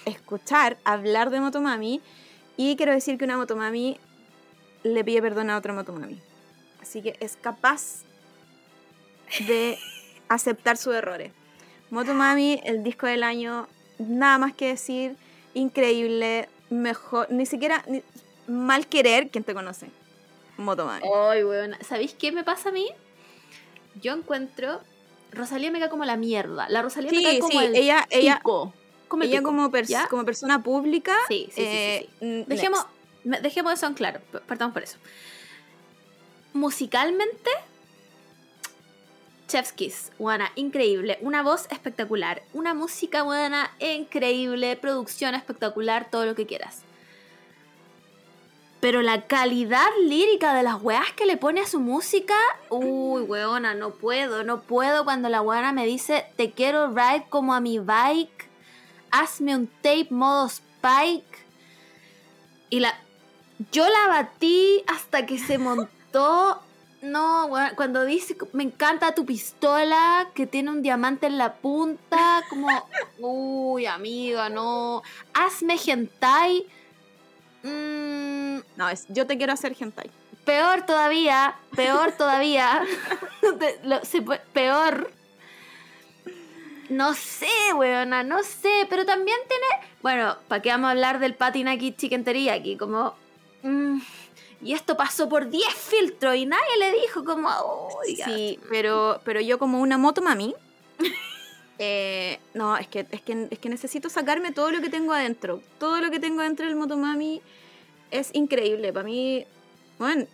escuchar 0.07 0.79
hablar 0.85 1.31
de 1.31 1.41
Motomami. 1.41 2.01
Y 2.57 2.77
quiero 2.77 2.93
decir 2.93 3.19
que 3.19 3.25
una 3.25 3.37
Motomami 3.37 3.99
le 4.83 5.05
pide 5.05 5.21
perdón 5.23 5.51
a 5.51 5.57
otra 5.59 5.73
Motomami. 5.75 6.19
Así 6.81 7.03
que 7.03 7.17
es 7.21 7.37
capaz 7.37 8.03
de 9.41 9.79
aceptar 10.29 10.77
sus 10.77 10.95
errores. 10.95 11.33
Motomami, 11.91 12.61
el 12.65 12.83
disco 12.83 13.07
del 13.07 13.23
año, 13.23 13.69
nada 13.99 14.39
más 14.39 14.55
que 14.55 14.69
decir, 14.69 15.17
increíble, 15.55 16.49
mejor, 16.71 17.31
ni 17.31 17.45
siquiera 17.47 17.85
ni- 17.87 18.03
mal 18.47 18.87
querer 18.87 19.29
quien 19.31 19.45
te 19.45 19.53
conoce. 19.55 19.89
Motomami. 20.57 21.05
Ay, 21.29 21.45
weona. 21.45 21.79
¿Sabéis 21.83 22.15
qué 22.15 22.33
me 22.33 22.45
pasa 22.45 22.71
a 22.71 22.73
mí? 22.73 22.87
Yo 24.01 24.13
encuentro 24.15 24.81
Rosalía 25.33 25.71
me 25.71 25.81
cae 25.81 25.89
como 25.91 26.05
la 26.05 26.17
mierda. 26.17 26.69
La 26.69 26.83
Rosalía 26.83 27.11
me 27.13 27.23
cae 27.23 27.39
como 27.41 27.51
sí, 27.61 27.67
el 27.67 27.75
ella- 27.77 28.07
ella-. 28.11 28.41
Como 28.43 29.25
el 29.25 29.29
ella 29.29 29.39
pico, 29.41 29.49
como, 29.51 29.71
pers- 29.71 29.87
¿ya? 29.89 30.07
como 30.09 30.25
persona 30.25 30.63
pública. 30.63 31.15
Sí, 31.29 31.49
sí, 31.55 31.61
sí, 31.61 31.63
sí, 31.63 31.67
eh, 31.67 32.09
sí. 32.21 32.45
Dejemos, 32.49 32.87
dejemos 33.25 33.73
eso 33.75 33.87
en 33.87 33.95
claro. 33.95 34.21
Partamos 34.47 34.73
por 34.73 34.83
eso. 34.83 34.97
Musicalmente, 36.55 37.51
Chef's 39.49 39.73
Kiss, 39.73 40.13
buena, 40.19 40.51
increíble. 40.55 41.19
Una 41.21 41.43
voz 41.43 41.67
espectacular. 41.71 42.43
Una 42.53 42.75
música 42.75 43.23
buena, 43.23 43.71
increíble. 43.81 44.77
Producción 44.77 45.35
espectacular, 45.35 46.11
todo 46.11 46.25
lo 46.25 46.35
que 46.35 46.47
quieras. 46.47 46.83
Pero 48.81 49.01
la 49.01 49.29
calidad 49.29 49.87
lírica 50.07 50.55
de 50.55 50.65
las 50.65 50.83
weas 50.83 51.13
que 51.13 51.27
le 51.27 51.37
pone 51.37 51.61
a 51.61 51.67
su 51.67 51.79
música, 51.79 52.35
uy, 52.69 53.23
weona, 53.23 53.75
no 53.75 53.91
puedo, 53.91 54.43
no 54.43 54.63
puedo 54.63 55.05
cuando 55.05 55.29
la 55.29 55.41
weona 55.41 55.73
me 55.73 55.87
dice, 55.87 56.27
te 56.37 56.51
quiero 56.51 56.89
ride 56.89 57.27
como 57.29 57.55
a 57.55 57.61
mi 57.61 57.79
bike, 57.79 58.49
hazme 59.13 59.55
un 59.55 59.69
tape 59.69 60.09
modo 60.11 60.49
Spike. 60.49 61.45
Y 62.71 62.81
la, 62.81 62.99
yo 63.71 63.89
la 63.89 64.09
batí 64.09 64.83
hasta 64.89 65.27
que 65.27 65.39
se 65.39 65.59
montó. 65.59 66.61
No, 67.03 67.51
cuando 67.75 68.05
dice, 68.05 68.37
me 68.53 68.63
encanta 68.63 69.13
tu 69.13 69.27
pistola, 69.27 70.29
que 70.35 70.47
tiene 70.47 70.71
un 70.71 70.83
diamante 70.83 71.27
en 71.27 71.37
la 71.37 71.55
punta, 71.55 72.43
como, 72.49 72.69
uy, 73.19 73.87
amiga, 73.87 74.49
no, 74.49 75.03
hazme 75.35 75.77
hentai. 75.85 76.65
Mm, 77.65 78.59
No, 78.77 78.89
es 78.89 79.07
yo 79.09 79.27
te 79.27 79.37
quiero 79.37 79.53
hacer 79.53 79.75
hentai. 79.79 80.11
peor 80.45 80.87
todavía, 80.87 81.57
peor 81.75 82.13
todavía, 82.19 82.83
peor. 84.53 85.11
No 86.89 87.15
sé, 87.15 87.49
weona, 87.75 88.23
no 88.23 88.43
sé, 88.45 88.87
pero 88.91 89.07
también 89.07 89.39
tiene... 89.49 89.91
Bueno, 90.03 90.37
¿para 90.47 90.61
qué 90.61 90.69
vamos 90.69 90.89
a 90.89 90.91
hablar 90.91 91.19
del 91.21 91.35
patinaki 91.35 91.95
chicken 91.95 92.23
teriyaki? 92.23 92.77
Como... 92.77 93.15
y 94.63 94.73
esto 94.75 94.97
pasó 94.97 95.29
por 95.29 95.49
10 95.51 95.67
filtros 95.75 96.37
y 96.37 96.47
nadie 96.47 96.79
le 96.79 96.93
dijo 97.01 97.25
como... 97.25 97.49
"Oiga". 98.01 98.27
Sí, 98.27 98.59
pero, 98.71 99.21
pero 99.25 99.41
yo 99.41 99.59
como 99.59 99.81
una 99.81 99.99
moto 99.99 100.23
mami. 100.23 100.55
eh, 101.79 102.39
no, 102.55 102.77
es 102.77 102.87
que, 102.89 103.07
es, 103.11 103.21
que, 103.23 103.49
es 103.51 103.59
que 103.59 103.69
necesito 103.69 104.09
sacarme 104.09 104.53
todo 104.53 104.71
lo 104.71 104.81
que 104.81 104.89
tengo 104.91 105.13
adentro. 105.13 105.63
Todo 105.79 106.01
lo 106.01 106.11
que 106.11 106.21
tengo 106.21 106.43
dentro 106.43 106.67
del 106.67 106.77
motomami 106.77 107.43
es 108.11 108.31
increíble. 108.35 108.93
Para 108.93 109.05
mí, 109.05 109.45
bueno, 109.99 110.27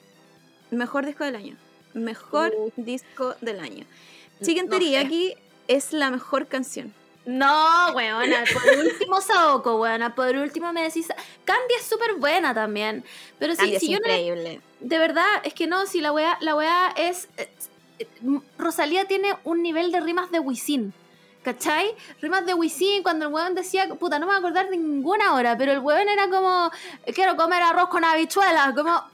mejor 0.70 1.06
disco 1.06 1.24
del 1.24 1.36
año. 1.36 1.56
Mejor 1.94 2.52
Uh. 2.54 2.70
disco 2.76 3.34
del 3.40 3.60
año. 3.60 3.86
No 4.40 4.46
sé. 4.46 4.54
Teriyaki 4.68 5.34
es 5.68 5.92
la 5.92 6.10
mejor 6.10 6.46
canción. 6.46 6.92
No, 7.28 7.92
weona, 7.92 8.42
por 8.50 8.78
último 8.86 9.20
Saoko, 9.20 9.76
weona, 9.76 10.14
por 10.14 10.34
último 10.34 10.72
me 10.72 10.82
decís... 10.82 11.08
Candy 11.44 11.74
es 11.78 11.84
súper 11.84 12.14
buena 12.14 12.54
también, 12.54 13.04
pero 13.38 13.52
si, 13.52 13.58
Candy 13.58 13.76
es 13.76 13.82
no 13.82 13.96
increíble. 13.96 14.60
De 14.80 14.98
verdad, 14.98 15.26
es 15.44 15.52
que 15.52 15.66
no, 15.66 15.84
si 15.84 16.00
la 16.00 16.10
weá, 16.10 16.38
la 16.40 16.54
weá 16.54 16.88
es. 16.96 17.28
eh, 17.36 17.50
eh, 17.98 18.06
Rosalía 18.56 19.04
tiene 19.04 19.36
un 19.44 19.62
nivel 19.62 19.92
de 19.92 20.00
rimas 20.00 20.30
de 20.30 20.40
Wisin. 20.40 20.94
¿Cachai? 21.42 21.94
Rimas 22.22 22.46
de 22.46 22.54
Wisin, 22.54 23.02
cuando 23.02 23.26
el 23.26 23.32
weón 23.34 23.54
decía, 23.54 23.86
puta, 23.96 24.18
no 24.18 24.24
me 24.24 24.32
voy 24.32 24.36
a 24.36 24.38
acordar 24.38 24.70
de 24.70 24.78
ninguna 24.78 25.34
hora, 25.34 25.54
pero 25.58 25.72
el 25.72 25.80
weón 25.80 26.08
era 26.08 26.30
como, 26.30 26.70
quiero 27.14 27.36
comer 27.36 27.60
arroz 27.60 27.90
con 27.90 28.04
habichuelas, 28.04 28.74
como... 28.74 29.04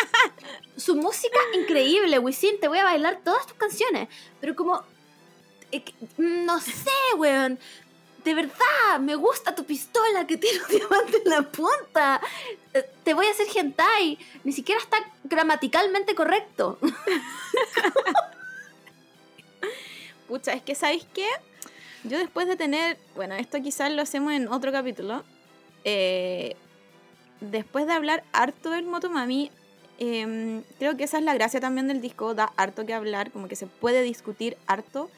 Su 0.76 0.94
música 0.94 1.38
increíble, 1.54 2.18
Wisin, 2.18 2.60
te 2.60 2.68
voy 2.68 2.80
a 2.80 2.84
bailar 2.84 3.20
todas 3.24 3.46
tus 3.46 3.56
canciones, 3.56 4.08
pero 4.42 4.54
como... 4.54 4.84
eh, 5.76 5.94
No 6.18 6.60
sé, 6.60 6.90
weón. 7.16 7.58
De 8.24 8.34
verdad, 8.34 8.98
me 9.00 9.14
gusta 9.14 9.54
tu 9.54 9.64
pistola 9.64 10.26
que 10.26 10.36
tiene 10.36 10.58
un 10.60 10.68
diamante 10.76 11.22
en 11.24 11.30
la 11.30 11.42
punta. 11.42 12.20
Eh, 12.74 12.88
Te 13.04 13.14
voy 13.14 13.26
a 13.26 13.30
hacer 13.30 13.46
hentai. 13.54 14.18
Ni 14.42 14.52
siquiera 14.52 14.80
está 14.80 14.98
gramaticalmente 15.24 16.14
correcto. 16.14 16.78
Pucha, 20.28 20.52
es 20.54 20.62
que 20.62 20.74
¿sabéis 20.74 21.06
qué? 21.14 21.28
Yo 22.04 22.18
después 22.18 22.46
de 22.48 22.56
tener, 22.56 22.98
bueno, 23.14 23.34
esto 23.34 23.60
quizás 23.62 23.92
lo 23.92 24.02
hacemos 24.02 24.32
en 24.32 24.48
otro 24.48 24.72
capítulo, 24.72 25.24
eh, 25.84 26.56
después 27.40 27.86
de 27.86 27.92
hablar 27.92 28.24
harto 28.32 28.70
del 28.70 28.86
Motomami, 28.86 29.50
em, 29.98 30.62
creo 30.78 30.96
que 30.96 31.04
esa 31.04 31.18
es 31.18 31.24
la 31.24 31.34
gracia 31.34 31.60
también 31.60 31.88
del 31.88 32.00
disco, 32.00 32.34
da 32.34 32.52
harto 32.56 32.86
que 32.86 32.94
hablar, 32.94 33.30
como 33.30 33.48
que 33.48 33.56
se 33.56 33.66
puede 33.66 34.02
discutir 34.02 34.56
harto, 34.66 35.10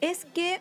es 0.00 0.24
que 0.26 0.60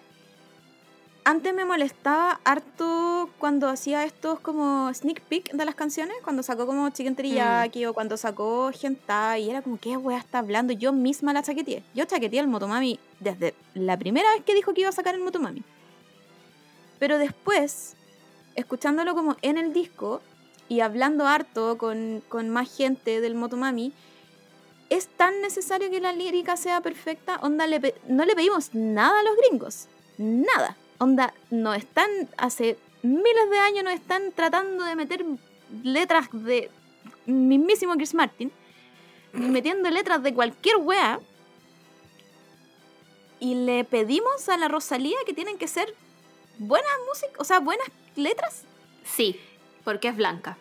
antes 1.28 1.54
me 1.54 1.66
molestaba 1.66 2.40
harto 2.46 3.30
cuando 3.38 3.68
hacía 3.68 4.06
estos 4.06 4.40
como 4.40 4.90
sneak 4.94 5.22
peek 5.24 5.52
de 5.52 5.66
las 5.66 5.76
canciones, 5.76 6.16
cuando 6.24 6.42
sacó 6.42 6.66
como 6.66 6.90
Chicken 6.90 7.18
Teriyaki 7.18 7.86
o 7.86 7.94
cuando 7.94 8.16
sacó 8.16 8.72
Hentai, 8.72 9.44
y 9.44 9.50
era 9.50 9.62
como, 9.62 9.78
¿qué 9.78 9.98
wea 9.98 10.18
está 10.20 10.40
hablando? 10.40 10.72
Yo 10.72 10.94
misma 10.94 11.34
la 11.34 11.44
chaqueteé. 11.44 11.84
Yo 11.94 12.06
chaqueteé 12.06 12.40
el 12.40 12.48
Motomami 12.48 12.98
desde 13.20 13.56
la 13.74 13.98
primera 13.98 14.32
vez 14.32 14.44
que 14.46 14.56
dijo 14.56 14.74
que 14.74 14.82
iba 14.82 14.90
a 14.90 14.94
sacar 14.94 15.16
el 15.16 15.22
Motomami. 15.22 15.64
Pero 16.98 17.18
después, 17.18 17.98
escuchándolo 18.56 19.14
como 19.14 19.36
en 19.42 19.58
el 19.58 19.74
disco 19.74 20.22
y 20.70 20.80
hablando 20.80 21.28
harto 21.28 21.78
con, 21.78 22.24
con 22.30 22.48
más 22.48 22.74
gente 22.74 23.20
del 23.20 23.36
Motomami, 23.36 23.92
es 24.90 25.08
tan 25.08 25.42
necesario 25.42 25.90
que 25.90 26.00
la 26.00 26.14
lírica 26.14 26.56
sea 26.58 26.82
perfecta. 26.82 27.38
Onda, 27.42 27.68
le 27.68 27.80
pe- 27.80 27.96
no 28.08 28.26
le 28.26 28.36
pedimos 28.36 28.74
nada 28.74 29.20
a 29.20 29.24
los 29.24 29.36
gringos. 29.38 29.88
Nada. 30.18 30.76
Onda, 31.00 31.34
no 31.52 31.74
están, 31.74 32.10
hace 32.38 32.78
miles 33.04 33.50
de 33.50 33.60
años 33.60 33.84
nos 33.84 33.94
están 33.94 34.32
tratando 34.32 34.84
de 34.86 34.96
meter 34.96 35.24
letras 35.84 36.28
de 36.32 36.72
mismísimo 37.26 37.96
Chris 37.96 38.14
Martin, 38.14 38.52
metiendo 39.34 39.90
letras 39.90 40.24
de 40.24 40.34
cualquier 40.34 40.78
wea. 40.78 41.20
Y 43.40 43.54
le 43.56 43.84
pedimos 43.84 44.50
a 44.50 44.58
la 44.58 44.68
Rosalía 44.68 45.18
que 45.26 45.34
tienen 45.34 45.58
que 45.60 45.68
ser 45.68 45.94
buenas 46.58 46.92
músicas, 47.08 47.36
o 47.40 47.44
sea, 47.44 47.60
buenas 47.60 47.88
letras. 48.16 48.64
Sí, 49.04 49.40
porque 49.84 50.08
es 50.08 50.16
blanca. 50.16 50.58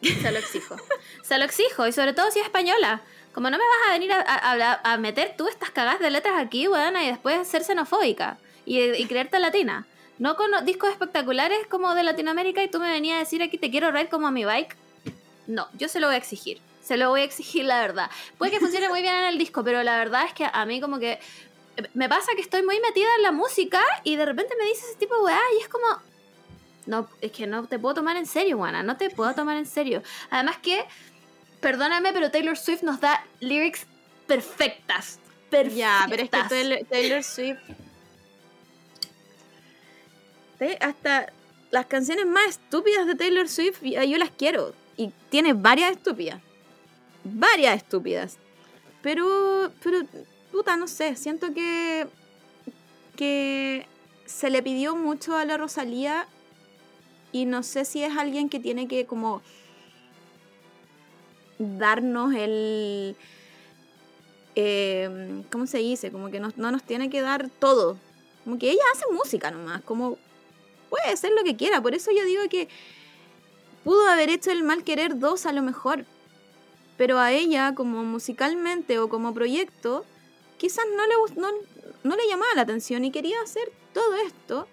Se 0.00 0.30
lo 0.30 0.38
exijo. 0.38 0.76
Se 1.22 1.36
lo 1.38 1.44
exijo, 1.44 1.86
y 1.86 1.92
sobre 1.92 2.12
todo 2.14 2.30
si 2.30 2.38
es 2.38 2.46
española. 2.46 3.02
Como 3.36 3.50
no 3.50 3.58
me 3.58 3.64
vas 3.64 3.90
a 3.90 3.92
venir 3.92 4.10
a, 4.14 4.80
a- 4.82 4.96
meter 4.96 5.34
tú 5.36 5.46
estas 5.46 5.70
cagadas 5.70 6.00
de 6.00 6.08
letras 6.10 6.36
aquí, 6.38 6.68
weona, 6.68 7.04
y 7.04 7.08
después 7.08 7.46
ser 7.46 7.64
xenofóbica 7.64 8.38
y, 8.64 9.04
creerte 9.08 9.38
latina. 9.38 9.86
No 10.18 10.36
con 10.36 10.50
discos 10.64 10.88
espectaculares 10.88 11.66
como 11.66 11.94
de 11.94 12.02
Latinoamérica 12.02 12.62
y 12.62 12.70
tú 12.70 12.80
me 12.80 12.90
venías 12.90 13.16
a 13.16 13.18
decir 13.18 13.42
aquí 13.42 13.58
te 13.58 13.70
quiero 13.70 13.90
ride 13.90 14.08
como 14.08 14.26
a 14.26 14.30
mi 14.30 14.46
bike. 14.46 14.74
No, 15.48 15.68
yo 15.74 15.86
se 15.88 16.00
lo 16.00 16.06
voy 16.06 16.14
a 16.14 16.18
exigir. 16.18 16.62
Se 16.82 16.96
lo 16.96 17.10
voy 17.10 17.20
a 17.20 17.24
exigir, 17.24 17.66
la 17.66 17.78
verdad. 17.78 18.10
Puede 18.38 18.52
que 18.52 18.58
funcione 18.58 18.88
muy 18.88 19.02
bien 19.02 19.14
en 19.14 19.24
el 19.24 19.36
disco, 19.36 19.62
pero 19.62 19.82
la 19.82 19.98
verdad 19.98 20.24
es 20.24 20.32
que 20.32 20.48
a 20.50 20.64
mí 20.64 20.80
como 20.80 20.98
que 20.98 21.18
me 21.92 22.08
pasa 22.08 22.32
que 22.36 22.40
estoy 22.40 22.62
muy 22.62 22.80
metida 22.80 23.08
en 23.18 23.22
la 23.22 23.32
música 23.32 23.82
y 24.02 24.16
de 24.16 24.24
repente 24.24 24.54
me 24.58 24.64
dice 24.64 24.86
ese 24.86 24.96
tipo 24.96 25.14
weá 25.22 25.38
y 25.58 25.62
es 25.62 25.68
como, 25.68 25.84
no, 26.86 27.06
es 27.20 27.32
que 27.32 27.46
no 27.46 27.66
te 27.66 27.78
puedo 27.78 27.96
tomar 27.96 28.16
en 28.16 28.24
serio, 28.24 28.56
Juana, 28.56 28.82
no 28.82 28.96
te 28.96 29.10
puedo 29.10 29.34
tomar 29.34 29.58
en 29.58 29.66
serio. 29.66 30.02
Además 30.30 30.56
que, 30.56 30.86
perdóname, 31.60 32.12
pero 32.12 32.30
Taylor 32.30 32.56
Swift 32.56 32.82
nos 32.82 33.00
da 33.00 33.24
lyrics 33.40 33.86
perfectas. 34.26 35.18
Perfectas. 35.50 35.76
Ya, 35.76 36.06
pero 36.08 36.22
es 36.22 36.30
que 36.30 36.42
Taylor, 36.48 36.78
Taylor 36.88 37.22
Swift. 37.22 37.58
Hasta 40.80 41.32
las 41.70 41.86
canciones 41.86 42.26
más 42.26 42.48
estúpidas 42.48 43.06
de 43.06 43.14
Taylor 43.14 43.48
Swift, 43.48 43.82
yo 43.82 44.18
las 44.18 44.30
quiero. 44.30 44.74
Y 44.96 45.12
tiene 45.28 45.52
varias 45.52 45.92
estúpidas. 45.92 46.40
Varias 47.24 47.76
estúpidas. 47.76 48.38
Pero, 49.02 49.70
pero, 49.82 50.00
puta, 50.50 50.76
no 50.76 50.88
sé. 50.88 51.16
Siento 51.16 51.52
que. 51.52 52.06
que 53.14 53.86
se 54.24 54.50
le 54.50 54.62
pidió 54.62 54.96
mucho 54.96 55.36
a 55.36 55.44
la 55.44 55.56
Rosalía. 55.56 56.26
Y 57.32 57.44
no 57.44 57.62
sé 57.62 57.84
si 57.84 58.02
es 58.02 58.16
alguien 58.16 58.48
que 58.48 58.58
tiene 58.58 58.88
que, 58.88 59.06
como. 59.06 59.42
Darnos 61.58 62.34
el 62.34 63.16
eh, 64.56 65.42
¿cómo 65.52 65.66
se 65.66 65.78
dice? 65.78 66.10
Como 66.10 66.30
que 66.30 66.40
no, 66.40 66.50
no 66.56 66.70
nos 66.70 66.82
tiene 66.82 67.10
que 67.10 67.20
dar 67.20 67.50
todo. 67.50 67.98
Como 68.44 68.58
que 68.58 68.70
ella 68.70 68.82
hace 68.94 69.04
música 69.12 69.50
nomás, 69.50 69.82
como 69.82 70.18
puede 70.88 71.08
hacer 71.12 71.30
lo 71.32 71.44
que 71.44 71.56
quiera. 71.56 71.82
Por 71.82 71.94
eso 71.94 72.10
yo 72.10 72.24
digo 72.24 72.42
que 72.48 72.68
pudo 73.84 74.08
haber 74.08 74.30
hecho 74.30 74.50
el 74.50 74.62
mal 74.64 74.82
querer 74.82 75.18
dos 75.18 75.46
a 75.46 75.52
lo 75.52 75.62
mejor. 75.62 76.06
Pero 76.96 77.18
a 77.18 77.32
ella, 77.32 77.74
como 77.74 78.02
musicalmente 78.02 78.98
o 78.98 79.10
como 79.10 79.34
proyecto, 79.34 80.06
quizás 80.56 80.86
no 80.96 81.06
le, 81.06 81.40
no, 81.40 81.48
no 82.02 82.16
le 82.16 82.26
llamaba 82.26 82.54
la 82.54 82.62
atención 82.62 83.04
y 83.04 83.10
quería 83.10 83.40
hacer 83.42 83.70
todo 83.92 84.14
esto. 84.16 84.66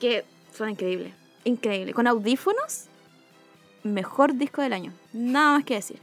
Que 0.00 0.24
suena 0.52 0.72
increíble. 0.72 1.14
Increíble. 1.44 1.94
Con 1.94 2.08
audífonos, 2.08 2.86
mejor 3.92 4.34
disco 4.34 4.62
del 4.62 4.72
año. 4.72 4.92
Nada 5.12 5.52
más 5.56 5.64
que 5.64 5.74
decir. 5.74 6.00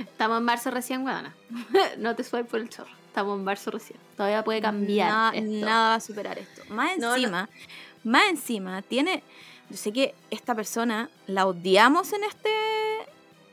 Estamos 0.00 0.38
en 0.38 0.44
marzo 0.44 0.70
recién, 0.70 1.04
weona. 1.04 1.34
no 1.98 2.14
te 2.16 2.24
sueltes 2.24 2.50
por 2.50 2.60
el 2.60 2.68
chorro. 2.68 2.90
Estamos 3.06 3.38
en 3.38 3.44
marzo 3.44 3.70
recién. 3.70 3.98
Todavía 4.16 4.44
puede 4.44 4.60
cambiar. 4.60 5.08
Nada, 5.10 5.30
esto. 5.34 5.50
nada 5.66 5.88
va 5.90 5.94
a 5.94 6.00
superar 6.00 6.38
esto. 6.38 6.62
Más 6.68 6.98
No, 6.98 7.08
no. 7.08 7.14
encima, 7.16 7.48
más 8.04 8.28
encima, 8.28 8.82
tiene. 8.82 9.22
Yo 9.70 9.76
sé 9.76 9.92
que 9.92 10.14
esta 10.30 10.54
persona 10.54 11.08
la 11.26 11.46
odiamos 11.46 12.12
en 12.12 12.24
este, 12.24 12.50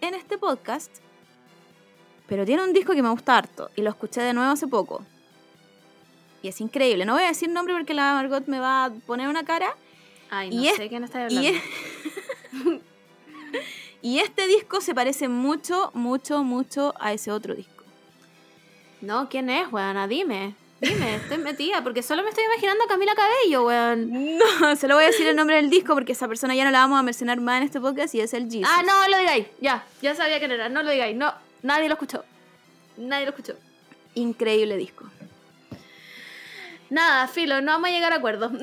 en 0.02 0.14
este 0.14 0.38
podcast, 0.38 0.92
pero 2.28 2.46
tiene 2.46 2.64
un 2.64 2.74
disco 2.74 2.94
que 2.94 3.02
me 3.04 3.10
gusta 3.10 3.38
harto 3.38 3.70
y 3.76 3.82
lo 3.82 3.90
escuché 3.90 4.22
de 4.22 4.34
nuevo 4.34 4.52
hace 4.52 4.68
poco. 4.68 5.04
Y 6.42 6.48
es 6.48 6.62
increíble. 6.62 7.06
No 7.06 7.14
voy 7.14 7.24
a 7.24 7.28
decir 7.28 7.50
nombre 7.50 7.74
porque 7.74 7.94
la 7.94 8.14
Margot 8.14 8.46
me 8.48 8.60
va 8.60 8.86
a 8.86 8.90
poner 8.92 9.28
una 9.28 9.44
cara. 9.46 9.76
Ay, 10.30 10.50
no 10.52 10.62
Y 10.62 10.68
es- 10.68 10.76
sé 10.76 10.90
quién 10.90 11.04
está 11.04 11.24
hablando. 11.26 11.42
Y, 11.42 11.48
es- 11.56 11.64
y 14.02 14.20
este 14.20 14.48
disco 14.48 14.82
se 14.82 14.96
parece 14.96 15.28
mucho, 15.28 15.92
mucho, 15.94 16.44
mucho 16.44 16.94
a 17.00 17.14
ese 17.14 17.32
otro 17.32 17.56
disco. 17.56 17.84
No, 19.02 19.30
¿quién 19.30 19.50
es, 19.50 19.72
weona? 19.72 20.08
Dime. 20.08 20.56
Dime, 20.82 21.16
estoy 21.16 21.38
metida 21.38 21.84
porque 21.84 22.04
solo 22.04 22.22
me 22.22 22.30
estoy 22.30 22.44
imaginando 22.44 22.84
a 22.84 22.88
Camila 22.88 23.14
Cabello, 23.16 23.66
weón. 23.66 24.38
No, 24.62 24.76
se 24.76 24.88
lo 24.88 24.96
voy 24.96 25.06
a 25.06 25.08
decir 25.08 25.26
el 25.28 25.36
nombre 25.36 25.56
del 25.56 25.70
disco 25.70 25.94
porque 25.94 26.12
esa 26.12 26.28
persona 26.28 26.54
ya 26.54 26.66
no 26.66 26.72
la 26.72 26.80
vamos 26.80 27.00
a 27.00 27.04
mencionar 27.04 27.40
más 27.40 27.58
en 27.58 27.64
este 27.64 27.80
podcast 27.80 28.14
y 28.16 28.20
es 28.20 28.34
el 28.34 28.46
Jesus. 28.46 28.70
Ah, 28.70 28.84
no 28.86 29.08
lo 29.08 29.18
digáis. 29.18 29.48
Ya, 29.62 29.86
ya 30.02 30.16
sabía 30.16 30.40
quién 30.40 30.52
era. 30.52 30.70
No 30.70 30.84
lo 30.84 30.92
digáis. 30.92 31.16
No, 31.16 31.34
nadie 31.62 31.88
lo 31.88 31.94
escuchó. 31.94 32.26
Nadie 32.98 33.26
lo 33.26 33.30
escuchó. 33.32 33.54
Increíble 34.16 34.78
disco. 34.78 35.06
Nada, 36.90 37.28
filo, 37.28 37.62
no 37.62 37.72
vamos 37.72 37.90
a 37.90 37.92
llegar 37.92 38.14
a 38.14 38.18
acuerdo. 38.18 38.52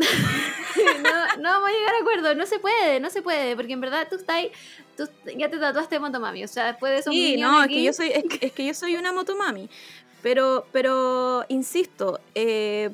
no, 1.02 1.36
no 1.42 1.48
vamos 1.50 1.68
a 1.68 1.72
llegar 1.72 1.94
a 1.94 1.98
acuerdo. 2.00 2.34
No 2.34 2.46
se 2.46 2.58
puede, 2.58 3.00
no 3.00 3.10
se 3.10 3.22
puede. 3.22 3.56
Porque 3.56 3.72
en 3.72 3.80
verdad 3.80 4.06
tú 4.08 4.16
estás 4.16 4.36
ahí- 4.36 4.52
tú 4.96 5.08
ya 5.36 5.48
te 5.48 5.58
tatuaste 5.58 5.98
Motomami. 5.98 6.44
O 6.44 6.48
sea, 6.48 6.66
después 6.66 6.92
de 6.92 6.98
esos 6.98 7.12
Sí, 7.14 7.36
no, 7.38 7.62
es 7.62 7.68
que 7.68 7.82
yo 7.82 7.92
soy, 7.92 8.08
es, 8.08 8.24
que- 8.24 8.46
es 8.46 8.52
que 8.52 8.66
yo 8.66 8.74
soy 8.74 8.96
una 8.96 9.12
motomami. 9.12 9.68
Pero, 10.22 10.66
pero, 10.72 11.44
insisto, 11.48 12.20
eh, 12.34 12.90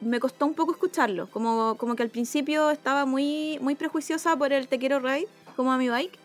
me 0.00 0.20
costó 0.20 0.46
un 0.46 0.54
poco 0.54 0.72
escucharlo. 0.72 1.28
Como, 1.30 1.76
como 1.76 1.96
que 1.96 2.02
al 2.02 2.08
principio 2.10 2.70
estaba 2.70 3.04
muy, 3.04 3.58
muy 3.60 3.74
prejuiciosa 3.74 4.36
por 4.36 4.52
el 4.52 4.66
Te 4.68 4.78
Quiero 4.78 4.98
Ride, 5.00 5.28
como 5.56 5.72
a 5.72 5.78
mi 5.78 5.88
bike. 5.88 6.18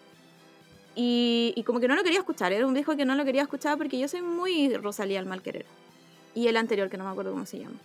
Y, 0.96 1.54
y 1.56 1.64
como 1.64 1.80
que 1.80 1.88
no 1.88 1.96
lo 1.96 2.04
quería 2.04 2.20
escuchar. 2.20 2.52
Era 2.54 2.66
un 2.68 2.74
disco 2.74 2.96
que 2.98 3.06
no 3.06 3.16
lo 3.16 3.24
quería 3.26 3.42
escuchar 3.44 3.78
porque 3.78 3.98
yo 3.98 4.08
soy 4.08 4.22
muy 4.22 4.76
Rosalía 4.76 5.20
al 5.20 5.26
mal 5.26 5.42
querer. 5.42 5.66
Y 6.36 6.48
el 6.48 6.58
anterior, 6.58 6.90
que 6.90 6.98
no 6.98 7.04
me 7.06 7.10
acuerdo 7.12 7.32
cómo 7.32 7.46
se 7.46 7.60
llama. 7.60 7.76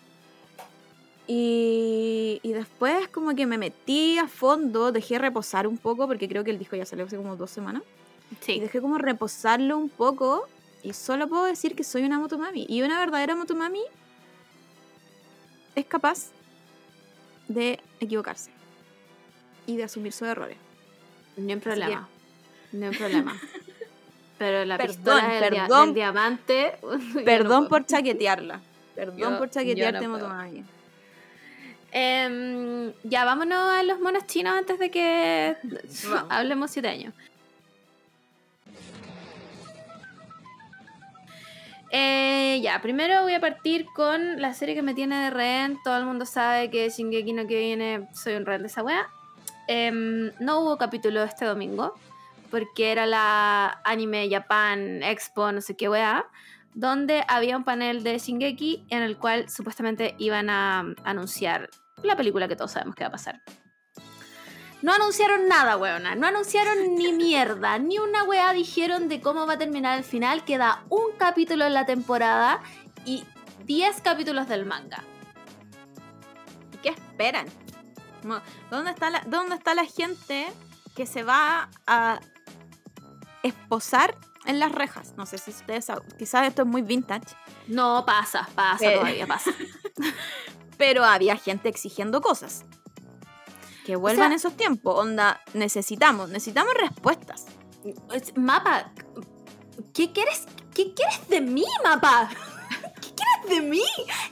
Y, 1.28 2.38
y 2.42 2.52
después 2.52 3.08
como 3.08 3.34
que 3.34 3.46
me 3.46 3.58
metí 3.58 4.16
a 4.18 4.28
fondo, 4.28 4.92
dejé 4.92 5.18
reposar 5.18 5.66
un 5.66 5.76
poco 5.78 6.06
porque 6.06 6.28
creo 6.28 6.44
que 6.44 6.52
el 6.52 6.58
disco 6.58 6.76
ya 6.76 6.84
salió 6.86 7.04
hace 7.04 7.16
como 7.16 7.36
dos 7.36 7.50
semanas. 7.50 7.82
Y 8.30 8.36
Sí. 8.44 8.60
dejé 8.60 8.80
como 8.80 8.98
reposarlo 8.98 9.76
un 9.78 9.88
poco 9.88 10.46
y 10.82 10.92
solo 10.92 11.28
puedo 11.28 11.44
decir 11.44 11.74
que 11.74 11.84
soy 11.84 12.02
una 12.04 12.18
motomami. 12.18 12.66
Y 12.68 12.82
una 12.82 12.98
verdadera 12.98 13.34
motomami 13.36 13.82
es 15.74 15.84
capaz 15.86 16.30
de 17.48 17.80
equivocarse 18.00 18.50
y 19.66 19.76
de 19.76 19.84
asumir 19.84 20.12
sus 20.12 20.28
errores. 20.28 20.56
Ni 21.36 21.52
un 21.52 21.60
problema. 21.60 22.08
Ni 22.72 22.86
un 22.86 22.94
problema. 22.94 23.36
Pero 24.38 24.64
la 24.64 24.76
Perdón, 24.76 24.96
pistola 24.96 25.28
del, 25.28 25.50
dia- 25.50 25.62
perdón. 25.62 25.84
del 25.86 25.94
diamante. 25.94 26.78
Perdón 27.24 27.62
no 27.64 27.68
por 27.68 27.84
chaquetearla. 27.86 28.60
Perdón 28.94 29.18
Yo- 29.18 29.38
por 29.38 29.50
chaquetearte, 29.50 30.04
no 30.06 30.10
motomami. 30.14 30.64
Em, 31.92 32.92
ya, 33.04 33.24
vámonos 33.24 33.58
a 33.70 33.82
los 33.82 34.00
monos 34.00 34.26
chinos 34.26 34.54
antes 34.56 34.78
de 34.78 34.90
que 34.90 35.56
Vamos. 36.08 36.26
hablemos 36.30 36.70
siete 36.70 36.88
años. 36.88 37.14
Eh, 41.90 42.60
ya, 42.62 42.82
primero 42.82 43.22
voy 43.22 43.34
a 43.34 43.40
partir 43.40 43.86
con 43.94 44.40
la 44.40 44.52
serie 44.52 44.74
que 44.74 44.82
me 44.82 44.94
tiene 44.94 45.24
de 45.24 45.30
rehén. 45.30 45.78
Todo 45.84 45.96
el 45.96 46.04
mundo 46.04 46.26
sabe 46.26 46.70
que 46.70 46.88
Shingeki 46.90 47.32
no 47.32 47.46
viene 47.46 48.08
soy 48.12 48.34
un 48.34 48.44
rehén 48.44 48.62
de 48.62 48.68
esa 48.68 48.82
wea. 48.82 49.08
Em, 49.68 50.32
no 50.40 50.60
hubo 50.60 50.76
capítulo 50.78 51.22
este 51.22 51.44
domingo 51.44 51.94
porque 52.50 52.92
era 52.92 53.06
la 53.06 53.80
Anime 53.84 54.28
Japan 54.30 55.02
Expo, 55.02 55.50
no 55.52 55.60
sé 55.60 55.76
qué 55.76 55.88
wea, 55.88 56.24
donde 56.76 57.24
había 57.26 57.56
un 57.56 57.64
panel 57.64 58.02
de 58.04 58.18
Shingeki 58.18 58.86
en 58.90 59.02
el 59.02 59.16
cual 59.16 59.48
supuestamente 59.48 60.14
iban 60.18 60.50
a 60.50 60.84
anunciar 61.04 61.70
la 62.02 62.16
película 62.16 62.48
que 62.48 62.54
todos 62.54 62.72
sabemos 62.72 62.94
que 62.94 63.02
va 63.02 63.08
a 63.08 63.12
pasar. 63.12 63.42
No 64.82 64.92
anunciaron 64.92 65.48
nada, 65.48 65.78
weona. 65.78 66.14
No 66.14 66.26
anunciaron 66.26 66.94
ni 66.94 67.12
mierda. 67.14 67.78
Ni 67.78 67.98
una 67.98 68.24
weá 68.24 68.52
dijeron 68.52 69.08
de 69.08 69.22
cómo 69.22 69.46
va 69.46 69.54
a 69.54 69.58
terminar 69.58 69.96
el 69.96 70.04
final. 70.04 70.44
Queda 70.44 70.84
un 70.90 71.16
capítulo 71.18 71.64
en 71.64 71.72
la 71.72 71.86
temporada 71.86 72.60
y 73.06 73.24
10 73.64 74.02
capítulos 74.02 74.46
del 74.46 74.66
manga. 74.66 75.02
¿Y 76.74 76.76
qué 76.76 76.90
esperan? 76.90 77.46
¿Dónde 78.70 78.90
está, 78.90 79.08
la, 79.08 79.22
¿Dónde 79.26 79.54
está 79.54 79.74
la 79.74 79.86
gente 79.86 80.46
que 80.94 81.06
se 81.06 81.22
va 81.22 81.70
a 81.86 82.20
esposar 83.42 84.18
en 84.46 84.58
las 84.58 84.72
rejas? 84.72 85.14
No 85.16 85.26
sé 85.26 85.38
si 85.38 85.50
ustedes 85.50 85.84
saben, 85.86 86.04
quizás 86.18 86.46
esto 86.48 86.62
es 86.62 86.68
muy 86.68 86.82
vintage, 86.82 87.34
No, 87.68 88.04
pasa, 88.06 88.48
pasa, 88.54 88.84
Eh. 88.86 88.94
todavía 88.96 89.26
pasa. 89.26 89.50
pero 90.78 91.04
había 91.04 91.36
gente 91.36 91.68
exigiendo 91.68 92.20
cosas. 92.20 92.64
Que 93.84 93.96
vuelvan 93.96 94.30
sea- 94.30 94.36
esos 94.36 94.56
tiempos, 94.56 94.98
onda, 94.98 95.40
necesitamos, 95.54 96.28
necesitamos 96.30 96.74
respuestas. 96.74 97.46
Es- 98.12 98.36
Mapa, 98.36 98.90
¿qué 99.94 100.12
quieres, 100.12 100.44
¿qué 100.74 100.92
quieres 100.92 101.28
de 101.28 101.40
mí, 101.40 101.64
Mapa? 101.84 102.28
¿Qué 103.00 103.12
quieres 103.14 103.62
de 103.62 103.68
mí? 103.68 103.82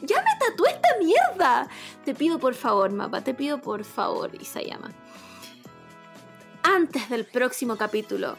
Ya 0.02 0.16
me 0.22 0.30
tatué 0.46 0.70
esta 0.70 0.88
mierda. 1.00 1.68
Te 2.04 2.14
pido 2.14 2.38
por 2.38 2.54
favor, 2.54 2.90
Mapa, 2.92 3.20
te 3.22 3.32
pido 3.32 3.60
por 3.60 3.84
favor, 3.84 4.34
Isayama. 4.34 4.90
Antes 6.62 7.08
del 7.10 7.24
próximo 7.26 7.76
capítulo, 7.76 8.36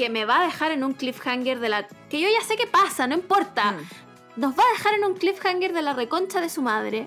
que 0.00 0.08
me 0.08 0.24
va 0.24 0.40
a 0.40 0.44
dejar 0.46 0.70
en 0.72 0.82
un 0.82 0.94
cliffhanger 0.94 1.60
de 1.60 1.68
la... 1.68 1.86
Que 2.08 2.22
yo 2.22 2.26
ya 2.30 2.42
sé 2.42 2.56
qué 2.56 2.66
pasa, 2.66 3.06
no 3.06 3.14
importa. 3.14 3.72
Mm. 3.72 4.40
Nos 4.40 4.58
va 4.58 4.62
a 4.62 4.72
dejar 4.72 4.94
en 4.94 5.04
un 5.04 5.12
cliffhanger 5.12 5.74
de 5.74 5.82
la 5.82 5.92
reconcha 5.92 6.40
de 6.40 6.48
su 6.48 6.62
madre. 6.62 7.06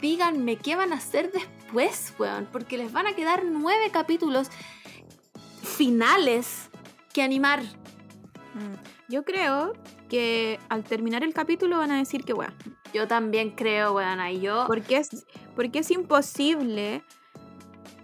Díganme 0.00 0.56
qué 0.56 0.74
van 0.74 0.94
a 0.94 0.96
hacer 0.96 1.30
después, 1.32 2.14
weón. 2.18 2.48
Porque 2.50 2.78
les 2.78 2.92
van 2.92 3.06
a 3.06 3.12
quedar 3.12 3.44
nueve 3.44 3.90
capítulos 3.92 4.48
finales 5.62 6.70
que 7.12 7.22
animar. 7.22 7.62
Mm. 8.54 9.12
Yo 9.12 9.26
creo 9.26 9.74
que 10.08 10.58
al 10.70 10.82
terminar 10.82 11.24
el 11.24 11.34
capítulo 11.34 11.76
van 11.76 11.90
a 11.90 11.98
decir 11.98 12.24
que 12.24 12.32
bueno, 12.32 12.54
Yo 12.94 13.06
también 13.06 13.50
creo, 13.50 13.92
weón. 13.92 14.26
Y 14.28 14.40
yo. 14.40 14.64
porque 14.66 14.96
es, 14.96 15.26
porque 15.54 15.80
es 15.80 15.90
imposible 15.90 17.04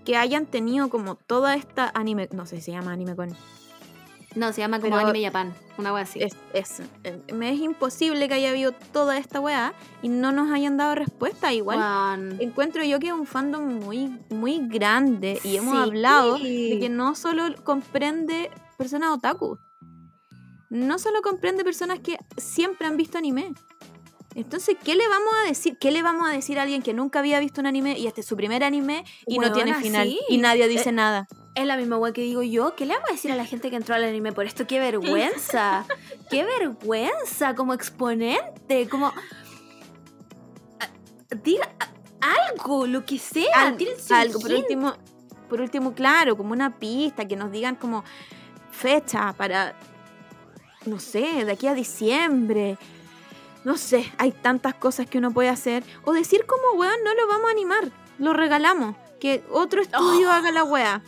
que 0.04 0.16
hayan 0.16 0.46
tenido 0.46 0.88
como 0.88 1.14
toda 1.14 1.54
esta 1.54 1.90
anime, 1.94 2.28
no 2.32 2.46
sé 2.46 2.56
si 2.56 2.62
se 2.62 2.72
llama 2.72 2.92
anime 2.92 3.14
con 3.16 3.34
No, 4.36 4.52
se 4.52 4.60
llama 4.60 4.78
como 4.80 4.96
Pero- 4.96 5.08
Anime 5.08 5.24
Japan. 5.26 5.52
Una 5.76 5.92
wea 5.92 6.02
así. 6.04 6.22
es, 6.22 6.36
es, 6.52 6.82
eh, 7.04 7.20
me 7.32 7.52
es 7.52 7.58
imposible 7.60 8.28
que 8.28 8.34
haya 8.34 8.50
habido 8.50 8.72
toda 8.72 9.16
esta 9.18 9.40
weá 9.40 9.72
y 10.02 10.08
no 10.08 10.30
nos 10.30 10.52
hayan 10.52 10.76
dado 10.76 10.94
respuesta. 10.94 11.52
Igual 11.52 12.36
encuentro 12.40 12.84
yo 12.84 12.98
que 13.00 13.08
es 13.08 13.12
un 13.12 13.26
fandom 13.26 13.64
muy, 13.84 14.16
muy 14.30 14.60
grande 14.68 15.40
y 15.42 15.56
hemos 15.56 15.74
Sí. 15.74 15.82
hablado 15.82 16.38
de 16.38 16.78
que 16.80 16.88
no 16.88 17.14
solo 17.14 17.54
comprende 17.64 18.50
personas 18.78 19.10
otaku, 19.16 19.58
no 20.68 20.98
solo 20.98 21.22
comprende 21.22 21.64
personas 21.64 21.98
que 21.98 22.16
siempre 22.36 22.86
han 22.86 22.96
visto 22.96 23.18
anime. 23.18 23.52
Entonces, 24.34 24.76
¿qué 24.82 24.94
le 24.94 25.08
vamos 25.08 25.32
a 25.42 25.48
decir? 25.48 25.76
¿Qué 25.78 25.90
le 25.90 26.02
vamos 26.02 26.28
a 26.28 26.32
decir 26.32 26.58
a 26.58 26.62
alguien 26.62 26.82
que 26.82 26.94
nunca 26.94 27.18
había 27.18 27.40
visto 27.40 27.60
un 27.60 27.66
anime 27.66 27.98
y 27.98 28.06
este 28.06 28.20
es 28.20 28.26
su 28.26 28.36
primer 28.36 28.62
anime 28.62 29.04
y 29.26 29.38
no 29.38 29.52
tiene 29.52 29.74
final 29.74 30.06
sí. 30.08 30.20
y 30.28 30.38
nadie 30.38 30.68
dice 30.68 30.90
Eh, 30.90 30.92
nada? 30.92 31.26
Es 31.56 31.66
la 31.66 31.76
misma 31.76 31.98
wea 31.98 32.12
que 32.12 32.20
digo 32.22 32.42
yo. 32.42 32.76
¿Qué 32.76 32.86
le 32.86 32.94
vamos 32.94 33.10
a 33.10 33.12
decir 33.12 33.32
a 33.32 33.34
la 33.34 33.44
gente 33.44 33.70
que 33.70 33.76
entró 33.76 33.96
al 33.96 34.04
anime 34.04 34.32
por 34.32 34.46
esto? 34.46 34.68
¡Qué 34.68 34.78
vergüenza! 34.78 35.84
¡Qué 36.30 36.44
vergüenza! 36.44 37.56
Como 37.56 37.74
exponente, 37.74 38.88
como. 38.88 39.12
Ah, 40.78 40.88
Diga 41.42 41.68
ah, 41.80 41.88
algo, 42.52 42.86
lo 42.86 43.04
que 43.04 43.18
sea. 43.18 43.52
Al- 43.68 43.76
algo, 44.10 44.40
por 44.40 44.52
último, 44.52 44.94
por 45.48 45.60
último, 45.60 45.92
claro, 45.92 46.36
como 46.36 46.52
una 46.52 46.78
pista, 46.78 47.26
que 47.26 47.34
nos 47.34 47.50
digan 47.50 47.74
como 47.74 48.04
fecha 48.70 49.32
para, 49.36 49.74
no 50.86 51.00
sé, 51.00 51.44
de 51.44 51.50
aquí 51.52 51.66
a 51.66 51.74
diciembre. 51.74 52.78
No 53.64 53.76
sé, 53.76 54.10
hay 54.18 54.32
tantas 54.32 54.74
cosas 54.74 55.06
que 55.08 55.18
uno 55.18 55.30
puede 55.32 55.48
hacer. 55.50 55.82
O 56.04 56.12
decir 56.12 56.46
como, 56.46 56.78
weón, 56.80 57.02
no 57.04 57.14
lo 57.14 57.26
vamos 57.26 57.48
a 57.48 57.50
animar, 57.52 57.90
lo 58.18 58.32
regalamos. 58.32 58.96
Que 59.20 59.42
otro 59.50 59.82
estudio 59.82 60.28
Oh. 60.28 60.32
haga 60.32 60.50
la 60.50 60.64
wea. 60.64 61.02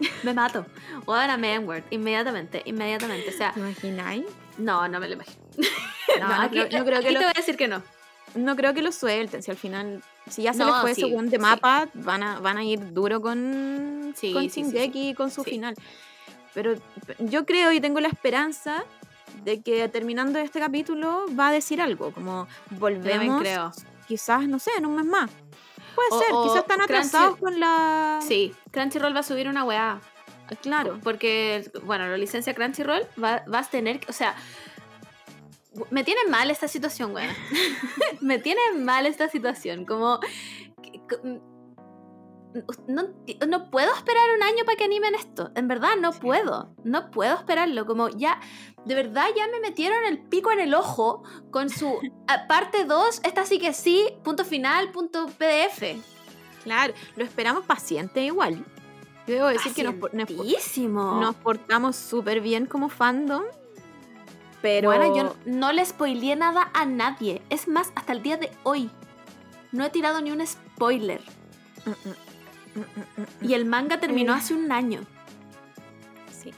Me 0.22 0.32
mato. 0.34 0.66
Weón, 1.06 1.30
a 1.30 1.36
Manward. 1.36 1.82
Inmediatamente, 1.90 2.62
inmediatamente. 2.64 3.30
O 3.30 3.32
sea, 3.36 3.52
¿Te 3.52 3.60
imagináis? 3.60 4.24
no, 4.58 4.86
no 4.88 5.00
me 5.00 5.08
lo 5.08 5.14
imagino. 5.14 5.36
No, 6.20 6.28
no 6.28 6.34
aquí, 6.42 6.60
creo- 6.60 6.78
no 6.78 6.84
creo 6.86 7.00
que 7.00 7.06
aquí 7.06 7.14
lo- 7.14 7.20
te 7.20 7.26
voy 7.26 7.32
a 7.34 7.40
decir 7.40 7.56
que 7.56 7.68
no. 7.68 7.82
No 8.36 8.54
creo 8.56 8.72
que 8.72 8.80
lo 8.82 8.92
suelten, 8.92 9.42
si 9.42 9.50
al 9.50 9.56
final, 9.56 10.02
si 10.30 10.42
ya 10.42 10.52
se 10.54 10.64
les 10.64 10.74
fue 10.76 10.94
sí, 10.94 11.02
ese 11.02 11.12
weón 11.12 11.28
de 11.28 11.36
sí. 11.36 11.42
mapa, 11.42 11.88
van 11.94 12.22
a, 12.22 12.38
van 12.40 12.56
a 12.58 12.64
ir 12.64 12.92
duro 12.92 13.20
con, 13.20 14.14
Sí, 14.16 14.32
con 14.32 14.46
Shingeki 14.46 15.10
y 15.10 15.14
con 15.14 15.30
su 15.30 15.42
final. 15.44 15.74
Pero 16.54 16.74
yo 17.18 17.44
creo 17.44 17.72
y 17.72 17.80
tengo 17.80 18.00
la 18.00 18.08
esperanza 18.08 18.84
de 19.44 19.62
que 19.62 19.88
terminando 19.88 20.38
este 20.38 20.60
capítulo 20.60 21.24
va 21.38 21.48
a 21.48 21.52
decir 21.52 21.80
algo, 21.80 22.12
como 22.12 22.46
volvemos 22.70 23.40
creo. 23.40 23.72
quizás, 24.08 24.46
no 24.48 24.58
sé, 24.58 24.70
en 24.78 24.86
un 24.86 24.96
mes 24.96 25.04
más. 25.06 25.30
Puede 25.94 26.08
O- 26.10 26.18
ser, 26.18 26.28
o 26.32 26.42
quizás 26.44 26.58
están 26.58 26.78
Crunchy- 26.80 26.84
atrasados 26.84 27.36
con 27.38 27.58
la... 27.58 28.20
Sí, 28.26 28.54
Crunchyroll 28.70 29.14
va 29.14 29.20
a 29.20 29.22
subir 29.22 29.48
una 29.48 29.64
weá. 29.64 30.00
Claro. 30.62 31.00
Porque, 31.02 31.70
bueno, 31.84 32.06
la 32.06 32.16
licencia 32.16 32.54
Crunchyroll 32.54 33.02
va, 33.22 33.42
vas 33.46 33.68
a 33.68 33.70
tener, 33.70 34.00
que- 34.00 34.10
o 34.10 34.14
sea, 34.14 34.34
me 35.90 36.04
tiene 36.04 36.20
mal 36.28 36.50
esta 36.50 36.68
situación, 36.68 37.14
weón. 37.14 37.28
me 38.20 38.38
tiene 38.38 38.60
mal 38.78 39.06
esta 39.06 39.28
situación. 39.28 39.84
Como, 39.86 40.20
que- 40.82 41.00
que- 41.08 41.40
no, 42.86 43.02
no 43.48 43.70
puedo 43.70 43.92
esperar 43.94 44.24
un 44.36 44.42
año 44.42 44.64
para 44.64 44.76
que 44.76 44.84
animen 44.84 45.14
esto. 45.14 45.50
En 45.54 45.68
verdad, 45.68 45.96
no 46.00 46.12
puedo. 46.12 46.74
No 46.84 47.10
puedo 47.10 47.34
esperarlo. 47.34 47.86
Como 47.86 48.08
ya, 48.08 48.40
de 48.84 48.94
verdad, 48.94 49.26
ya 49.36 49.46
me 49.48 49.60
metieron 49.60 50.04
el 50.04 50.18
pico 50.18 50.50
en 50.52 50.60
el 50.60 50.74
ojo 50.74 51.22
con 51.50 51.68
su 51.70 51.98
parte 52.48 52.84
2. 52.84 53.20
Esta 53.24 53.44
sí 53.46 53.58
que 53.58 53.72
sí, 53.72 54.08
punto 54.24 54.44
final, 54.44 54.90
punto 54.92 55.26
PDF. 55.26 55.96
Claro, 56.64 56.94
lo 57.16 57.24
esperamos 57.24 57.64
paciente 57.64 58.24
igual. 58.24 58.64
Yo 59.26 59.34
debo 59.34 59.46
decir 59.48 59.72
que 59.74 59.82
nos, 59.82 59.94
por- 59.94 60.14
nos, 60.14 60.28
nos 61.20 61.34
portamos 61.36 61.96
súper 61.96 62.40
bien 62.40 62.66
como 62.66 62.88
fandom. 62.88 63.42
Pero 64.62 64.88
Bueno, 64.88 65.14
yo 65.16 65.36
no 65.44 65.72
le 65.72 65.84
spoileé 65.84 66.34
nada 66.36 66.70
a 66.74 66.86
nadie. 66.86 67.42
Es 67.50 67.68
más, 67.68 67.92
hasta 67.94 68.12
el 68.12 68.22
día 68.22 68.36
de 68.36 68.50
hoy. 68.62 68.90
No 69.72 69.84
he 69.84 69.90
tirado 69.90 70.20
ni 70.20 70.30
un 70.30 70.44
spoiler. 70.46 71.20
Mm, 71.84 71.90
mm, 71.90 72.14
Y 73.42 73.54
el 73.54 73.64
manga 73.64 73.98
terminó 74.00 74.32
Eh. 74.32 74.36
hace 74.38 74.54
un 74.54 74.70
año. 74.72 75.00
Sí. 76.30 76.52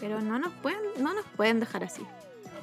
Pero 0.00 0.20
no 0.20 0.38
nos 0.38 0.52
pueden, 0.54 0.80
no 0.98 1.14
nos 1.14 1.24
pueden 1.36 1.60
dejar 1.60 1.84
así. 1.84 2.02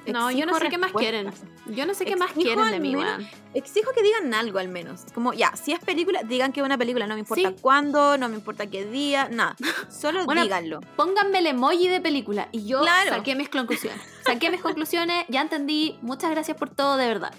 No, 0.07 0.31
yo 0.31 0.47
no 0.47 0.57
sé 0.57 0.69
qué 0.69 0.79
más 0.79 0.91
quieren. 0.93 1.31
Yo 1.67 1.85
no 1.85 1.93
sé 1.93 2.05
qué 2.05 2.15
más 2.15 2.31
quieren 2.31 2.71
de 2.71 2.79
mí, 2.79 2.95
menos-. 2.95 3.23
Exijo 3.53 3.91
que 3.93 4.01
digan 4.01 4.33
algo 4.33 4.57
al 4.57 4.67
menos. 4.67 5.01
Como, 5.13 5.31
ya, 5.33 5.55
si 5.55 5.73
es 5.73 5.79
película, 5.79 6.23
digan 6.23 6.51
que 6.51 6.59
es 6.59 6.65
una 6.65 6.75
película. 6.75 7.05
No 7.05 7.13
me 7.13 7.19
importa 7.19 7.49
Sí. 7.49 7.55
cuándo, 7.61 8.17
no 8.17 8.27
me 8.27 8.33
importa 8.35 8.65
qué 8.65 8.83
día, 8.83 9.29
nada. 9.29 9.55
Solo 9.91 10.25
Bueno, 10.25 10.41
díganlo. 10.41 10.79
Pónganme 10.95 11.37
el 11.37 11.45
emoji 11.45 11.87
de 11.87 12.01
película. 12.01 12.47
Y 12.51 12.65
yo 12.65 12.81
Claro. 12.81 13.11
saqué 13.11 13.35
mis 13.35 13.49
conclusiones. 13.49 14.01
Saqué 14.25 14.49
mis 14.49 14.61
conclusiones, 14.61 15.23
ya 15.29 15.41
entendí. 15.41 15.99
Muchas 16.01 16.31
gracias 16.31 16.57
por 16.57 16.71
todo, 16.71 16.97
de 16.97 17.05
verdad. 17.07 17.33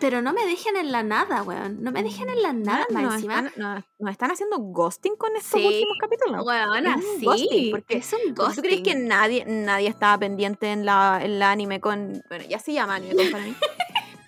Pero 0.00 0.22
no 0.22 0.32
me 0.32 0.46
dejen 0.46 0.76
en 0.76 0.92
la 0.92 1.02
nada, 1.02 1.42
weón. 1.42 1.82
No 1.82 1.90
me 1.90 2.04
dejen 2.04 2.28
en 2.28 2.40
la 2.40 2.52
nada, 2.52 2.86
más 2.92 3.02
nos, 3.02 3.14
encima. 3.14 3.38
están, 3.40 3.52
nos- 3.56 3.84
nos 3.98 4.10
están 4.12 4.30
haciendo 4.30 4.58
ghosting 4.58 5.16
con 5.16 5.34
estos 5.34 5.60
Sí. 5.60 5.66
últimos 5.66 5.96
capítulos. 6.00 6.46
Weón, 6.46 6.84
ghosting, 7.22 7.70
porque 7.72 7.96
es 7.96 8.12
un 8.12 8.34
¿Tú 8.34 8.44
crees 8.62 8.82
que 8.82 8.92
ghosting. 8.92 9.08
nadie, 9.08 9.44
nadie 9.46 9.88
estaba 9.88 10.16
pendiente 10.18 10.70
en 10.70 10.84
la, 10.84 11.18
en 11.22 11.38
la 11.40 11.50
anime 11.50 11.80
con. 11.80 12.22
Bueno, 12.28 12.44
ya 12.48 12.60
se 12.60 12.72
llama 12.72 12.94
anime 12.96 13.16
con 13.16 13.30
para 13.32 13.44
mí. 13.44 13.54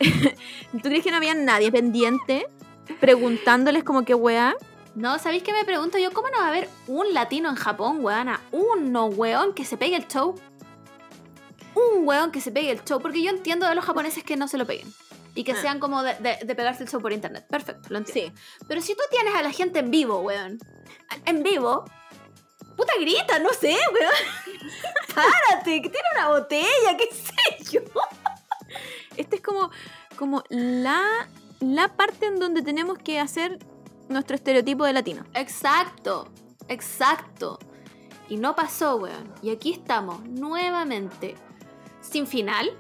¿Tú 0.73 0.81
crees 0.89 1.05
que 1.05 1.11
no 1.13 1.19
había 1.19 1.35
nadie 1.35 1.71
pendiente 1.71 2.49
preguntándoles 3.01 3.85
como 3.85 4.05
que 4.05 4.15
weá? 4.15 4.57
No, 4.97 5.21
¿sabéis 5.21 5.45
qué 5.45 5.53
me 5.53 5.65
pregunto 5.65 5.99
yo? 5.99 6.11
¿Cómo 6.13 6.29
no 6.31 6.39
va 6.39 6.47
a 6.47 6.49
haber 6.49 6.69
un 6.89 7.15
latino 7.15 7.49
en 7.49 7.55
Japón, 7.55 7.99
weona? 8.05 8.41
Uno, 8.51 9.07
weón, 9.07 9.55
que 9.55 9.65
se 9.65 9.77
pegue 9.77 9.95
el 9.95 10.09
show. 10.09 10.35
Un 11.75 12.07
weón 12.09 12.33
que 12.33 12.41
se 12.41 12.51
pegue 12.51 12.73
el 12.73 12.83
show. 12.85 13.01
Porque 13.01 13.23
yo 13.23 13.31
entiendo 13.31 13.69
de 13.69 13.77
los 13.77 13.85
japoneses 13.85 14.25
que 14.25 14.37
no 14.37 14.49
se 14.49 14.59
lo 14.59 14.67
peguen. 14.67 14.93
Y 15.35 15.44
que 15.44 15.52
Ah. 15.52 15.57
sean 15.62 15.78
como 15.81 16.02
de, 16.02 16.15
de- 16.15 16.39
de 16.44 16.55
pegarse 16.55 16.82
el 16.82 16.89
show 16.89 17.01
por 17.01 17.12
internet. 17.12 17.47
Perfecto, 17.48 17.89
lo 17.90 17.98
entiendo. 17.98 18.35
Sí. 18.36 18.65
Pero 18.69 18.81
si 18.81 18.94
tú 18.94 19.02
tienes 19.11 19.35
a 19.35 19.43
la 19.43 19.51
gente 19.52 19.78
en 19.78 19.90
vivo, 19.90 20.20
weón. 20.20 20.59
En 21.24 21.43
vivo. 21.43 21.85
Puta 22.77 22.93
grita, 23.01 23.39
no 23.39 23.51
sé, 23.51 23.77
weón. 23.93 24.70
Párate, 25.15 25.82
que 25.82 25.89
tiene 25.90 26.09
una 26.15 26.28
botella, 26.28 26.97
qué 26.98 27.09
sé 27.15 27.70
yo. 27.73 27.81
Este 29.16 29.36
es 29.36 29.43
como, 29.43 29.70
como 30.16 30.43
la, 30.48 31.28
la 31.61 31.89
parte 31.97 32.27
en 32.27 32.39
donde 32.39 32.62
tenemos 32.62 32.98
que 32.98 33.19
hacer 33.20 33.59
nuestro 34.09 34.35
estereotipo 34.36 34.85
de 34.85 34.93
latino. 34.93 35.24
Exacto, 35.35 36.28
exacto. 36.69 37.59
Y 38.28 38.36
no 38.36 38.55
pasó, 38.55 38.97
weón. 38.97 39.32
Y 39.43 39.51
aquí 39.51 39.73
estamos, 39.73 40.23
nuevamente. 40.24 41.35
Sin 42.01 42.27
final. 42.27 42.70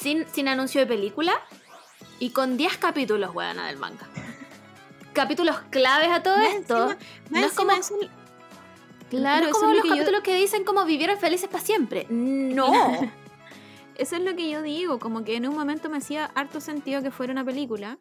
Sin, 0.00 0.26
sin 0.32 0.48
anuncio 0.48 0.80
de 0.80 0.86
película. 0.86 1.32
Y 2.18 2.30
con 2.30 2.56
10 2.56 2.76
capítulos, 2.78 3.34
weón, 3.34 3.56
del 3.56 3.76
manga. 3.78 4.06
Capítulos 5.12 5.56
claves 5.70 6.08
a 6.10 6.22
todo 6.22 6.36
Más 6.36 6.54
esto. 6.54 6.90
encima- 6.92 6.98
no 7.30 7.46
es 7.46 7.52
como, 7.52 7.70
eso- 7.72 7.94
no 8.00 8.08
claro, 9.08 9.44
es 9.46 9.50
eso 9.50 9.60
como 9.60 9.72
lo 9.72 9.76
los 9.78 9.82
que 9.82 9.88
yo- 9.88 9.94
capítulos 9.96 10.20
que 10.22 10.34
dicen 10.36 10.64
como 10.64 10.84
vivieron 10.84 11.18
felices 11.18 11.48
para 11.48 11.64
siempre. 11.64 12.06
No. 12.10 12.70
Eso 13.96 14.16
es 14.16 14.22
lo 14.22 14.34
que 14.34 14.48
yo 14.48 14.62
digo, 14.62 14.98
como 14.98 15.24
que 15.24 15.36
en 15.36 15.46
un 15.46 15.54
momento 15.54 15.90
me 15.90 15.98
hacía 15.98 16.30
harto 16.34 16.62
sentido 16.62 17.02
que 17.02 17.10
fuera 17.10 17.32
una 17.32 17.44
película, 17.44 17.98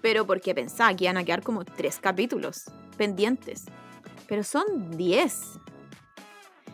pero 0.00 0.26
porque 0.26 0.56
pensaba 0.56 0.92
que 0.94 1.04
iban 1.04 1.16
a 1.18 1.24
quedar 1.24 1.42
como 1.42 1.64
tres 1.64 2.00
capítulos 2.00 2.64
pendientes. 2.96 3.66
Pero 4.26 4.42
son 4.42 4.64
diez. 4.96 5.52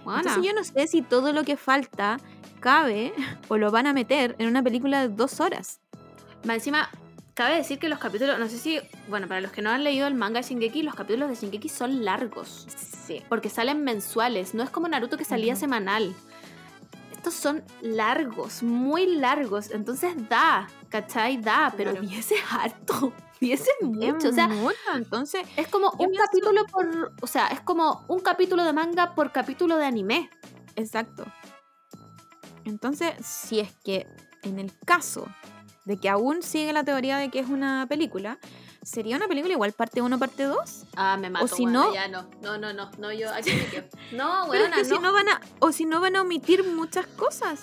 Bueno, 0.05 0.21
Entonces 0.21 0.43
yo 0.43 0.55
no 0.55 0.65
sé 0.65 0.87
si 0.87 1.03
todo 1.03 1.35
lo 1.35 1.45
que 1.45 1.59
falta 1.59 2.19
cabe 2.63 3.13
o 3.49 3.59
lo 3.59 3.71
van 3.71 3.87
a 3.87 3.93
meter 3.93 4.35
en 4.39 4.49
una 4.49 4.63
película 4.63 5.03
de 5.03 5.15
dos 5.15 5.41
horas. 5.41 5.81
Más 6.45 6.57
encima, 6.57 6.89
cabe 7.35 7.57
decir 7.57 7.79
que 7.79 7.91
los 7.91 7.99
capítulos, 7.99 8.39
no 8.39 8.49
sé 8.49 8.57
si, 8.57 8.81
bueno, 9.09 9.29
para 9.29 9.43
los 9.43 9.53
que 9.53 9.61
no 9.61 9.69
han 9.71 9.85
leído 9.85 10.07
el 10.07 10.15
manga 10.15 10.41
de 10.41 10.49
Shingeki, 10.49 10.83
los 10.83 10.95
capítulos 10.95 11.29
de 11.29 11.35
Shingeki 11.35 11.69
son 11.69 12.05
largos. 12.05 12.67
Sí. 13.07 13.23
Porque 13.29 13.51
salen 13.51 13.85
mensuales, 13.85 14.55
no 14.55 14.63
es 14.63 14.71
como 14.71 14.89
Naruto 14.89 15.19
que 15.19 15.25
salía 15.25 15.57
semanal. 15.57 16.15
Estos 17.13 17.35
son 17.35 17.63
largos, 17.83 18.63
muy 18.63 19.07
largos, 19.07 19.71
entonces 19.71 20.15
da, 20.29 20.69
¿cachai? 20.89 21.37
Da, 21.37 21.73
pero 21.77 21.93
Claro. 21.93 22.07
10 22.07 22.33
es 22.33 22.41
harto, 22.51 23.13
10 23.41 23.61
es 23.61 23.69
mucho, 23.83 24.29
o 24.29 24.33
sea, 24.33 24.49
mucho, 24.49 24.77
entonces 24.95 25.47
es 25.57 25.69
como 25.69 25.91
un 25.99 26.13
capítulo 26.15 26.65
por, 26.67 27.13
o 27.21 27.27
sea, 27.27 27.47
es 27.49 27.61
como 27.61 28.05
un 28.09 28.21
capítulo 28.21 28.65
de 28.65 28.73
manga 28.73 29.15
por 29.15 29.31
capítulo 29.31 29.77
de 29.77 29.85
anime. 29.87 30.31
Exacto. 30.75 31.25
Entonces, 32.65 33.13
si 33.25 33.61
es 33.61 33.73
que 33.85 34.07
en 34.43 34.59
el 34.59 34.73
caso 34.85 35.27
de 35.85 35.97
que 35.97 36.09
aún 36.09 36.43
sigue 36.43 36.73
la 36.73 36.85
teoría 36.85 37.17
de 37.19 37.29
que 37.31 37.41
es 37.41 37.49
una 37.49 37.87
película, 37.89 38.39
¿sería 38.83 39.17
una 39.17 39.27
película 39.29 39.53
igual 39.55 39.73
parte 39.73 40.01
1, 40.01 40.19
parte 40.19 40.45
2? 40.45 40.85
Ah, 40.97 41.17
me 41.17 41.29
mato, 41.31 41.49
si 41.49 41.65
weona, 41.65 41.73
no- 41.85 41.95
ya 41.95 42.09
no, 42.09 42.27
no, 42.43 42.59
no, 42.59 42.73
no, 42.73 42.91
no, 42.99 43.13
yo 43.13 43.33
aquí 43.33 43.51
me 43.53 43.67
quedo. 43.67 43.85
No, 44.13 44.47
Pero 44.51 44.65
es 44.67 44.71
que 44.73 44.83
no. 44.85 44.97
si 44.97 44.99
no 45.03 45.13
van 45.13 45.29
a, 45.29 45.41
o 45.59 45.73
si 45.73 45.85
no 45.85 46.01
van 46.01 46.17
a 46.17 46.23
omitir 46.23 46.65
muchas 46.65 47.07
cosas. 47.07 47.61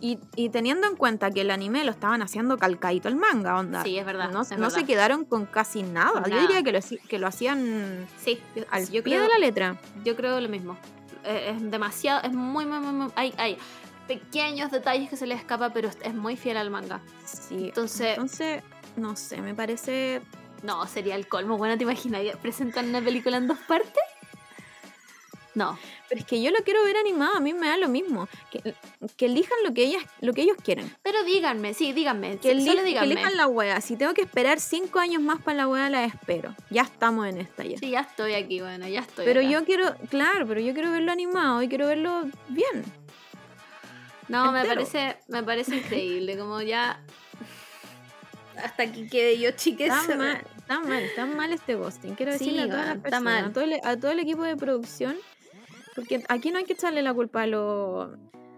Y, 0.00 0.18
y 0.34 0.48
teniendo 0.48 0.88
en 0.88 0.96
cuenta 0.96 1.30
que 1.30 1.42
el 1.42 1.50
anime 1.52 1.84
lo 1.84 1.92
estaban 1.92 2.22
haciendo 2.22 2.58
calcadito 2.58 3.06
al 3.06 3.14
manga, 3.14 3.56
onda. 3.56 3.84
Sí, 3.84 3.96
es 3.98 4.04
verdad, 4.04 4.32
No, 4.32 4.42
es 4.42 4.58
no 4.58 4.68
se 4.70 4.84
quedaron 4.84 5.24
con 5.24 5.46
casi 5.46 5.84
nada. 5.84 6.24
Yo 6.28 6.40
diría 6.40 6.60
que 6.64 6.72
lo, 6.72 6.80
que 7.08 7.18
lo 7.20 7.28
hacían 7.28 8.08
Sí, 8.18 8.40
yo, 8.56 8.64
al 8.72 8.86
yo 8.86 9.04
pie 9.04 9.14
creo, 9.14 9.22
de 9.22 9.28
la 9.28 9.38
letra. 9.38 9.80
yo 10.04 10.16
creo 10.16 10.40
lo 10.40 10.48
mismo. 10.48 10.76
Eh, 11.22 11.54
es 11.54 11.70
demasiado, 11.70 12.20
es 12.24 12.32
muy, 12.32 12.66
muy, 12.66 12.80
muy, 12.80 12.92
muy- 12.92 13.12
hay, 13.14 13.32
hay 13.38 13.56
pequeños 14.06 14.70
detalles 14.70 15.08
que 15.10 15.16
se 15.16 15.26
le 15.26 15.34
escapa, 15.34 15.70
pero 15.72 15.88
es- 15.88 16.14
muy 16.14 16.36
fiel 16.36 16.56
al 16.56 16.70
manga. 16.70 17.00
Sí. 17.24 17.66
Entonces- 17.68 18.10
Entonces, 18.10 18.62
no 18.96 19.16
sé, 19.16 19.40
me 19.40 19.54
parece 19.54 20.22
No, 20.62 20.86
sería 20.86 21.16
el 21.16 21.26
colmo. 21.26 21.58
Bueno, 21.58 21.76
¿te 21.76 21.82
imaginas? 21.82 22.22
¿Presentan 22.40 22.88
una 22.88 23.00
película 23.02 23.36
en 23.36 23.48
dos 23.48 23.58
partes? 23.66 24.02
No. 25.54 25.78
Pero 26.08 26.20
es 26.20 26.26
que 26.26 26.40
yo 26.40 26.50
lo 26.50 26.58
quiero 26.64 26.82
ver 26.84 26.96
animado, 26.96 27.36
a 27.36 27.40
mí 27.40 27.52
me 27.52 27.66
da 27.68 27.76
lo 27.76 27.88
mismo. 27.88 28.28
Que, 28.50 28.74
que 29.16 29.26
elijan 29.26 29.58
lo 29.64 29.74
que, 29.74 29.82
ellas, 29.84 30.02
lo 30.20 30.32
que 30.32 30.42
ellos 30.42 30.56
quieren. 30.62 30.94
Pero 31.02 31.24
díganme, 31.24 31.74
sí, 31.74 31.92
díganme. 31.92 32.38
Que, 32.38 32.58
solo 32.60 32.80
que 32.82 32.84
díganme. 32.84 33.12
elijan 33.12 33.36
la 33.36 33.46
wea. 33.48 33.80
Si 33.80 33.96
tengo 33.96 34.14
que 34.14 34.22
esperar 34.22 34.60
cinco 34.60 34.98
años 34.98 35.20
más 35.20 35.42
para 35.42 35.56
la 35.58 35.68
wea, 35.68 35.90
la 35.90 36.04
espero. 36.04 36.54
Ya 36.70 36.82
estamos 36.82 37.26
en 37.26 37.38
esta 37.38 37.64
ya. 37.64 37.76
Sí, 37.78 37.90
ya 37.90 38.00
estoy 38.00 38.34
aquí, 38.34 38.60
bueno, 38.60 38.86
ya 38.88 39.00
estoy. 39.00 39.24
pero 39.26 39.40
acá. 39.40 39.50
yo 39.50 39.64
quiero, 39.64 39.94
claro, 40.08 40.46
pero 40.46 40.60
yo 40.60 40.72
quiero 40.74 40.90
verlo 40.90 41.12
animado 41.12 41.62
y 41.62 41.68
quiero 41.68 41.86
verlo 41.86 42.22
bien. 42.48 42.84
No, 44.32 44.50
me 44.52 44.64
parece, 44.64 45.16
me 45.28 45.42
parece 45.42 45.76
increíble. 45.76 46.36
Como 46.38 46.60
ya. 46.62 47.02
Hasta 48.62 48.82
aquí 48.82 49.08
quede 49.08 49.38
yo, 49.38 49.50
chiques. 49.52 49.90
Está 49.92 50.16
mal, 50.16 50.42
está 50.56 50.80
mal, 50.80 51.02
está 51.02 51.26
mal 51.26 51.52
este 51.52 51.74
ghosting. 51.74 52.14
Quiero 52.14 52.32
Sí, 52.32 52.38
decirle 52.38 52.62
a 52.62 52.66
todas 52.68 52.86
las 52.86 52.98
personas, 52.98 53.22
mal. 53.22 53.44
A, 53.46 53.52
todo 53.52 53.64
el, 53.64 53.72
a 53.82 53.96
todo 53.96 54.10
el 54.10 54.18
equipo 54.20 54.42
de 54.42 54.56
producción, 54.56 55.16
porque 55.94 56.22
aquí 56.28 56.50
no 56.50 56.58
hay 56.58 56.64
que 56.64 56.74
echarle 56.74 57.02
la 57.02 57.14
culpa 57.14 57.42
a, 57.42 57.46
los 57.46 58.10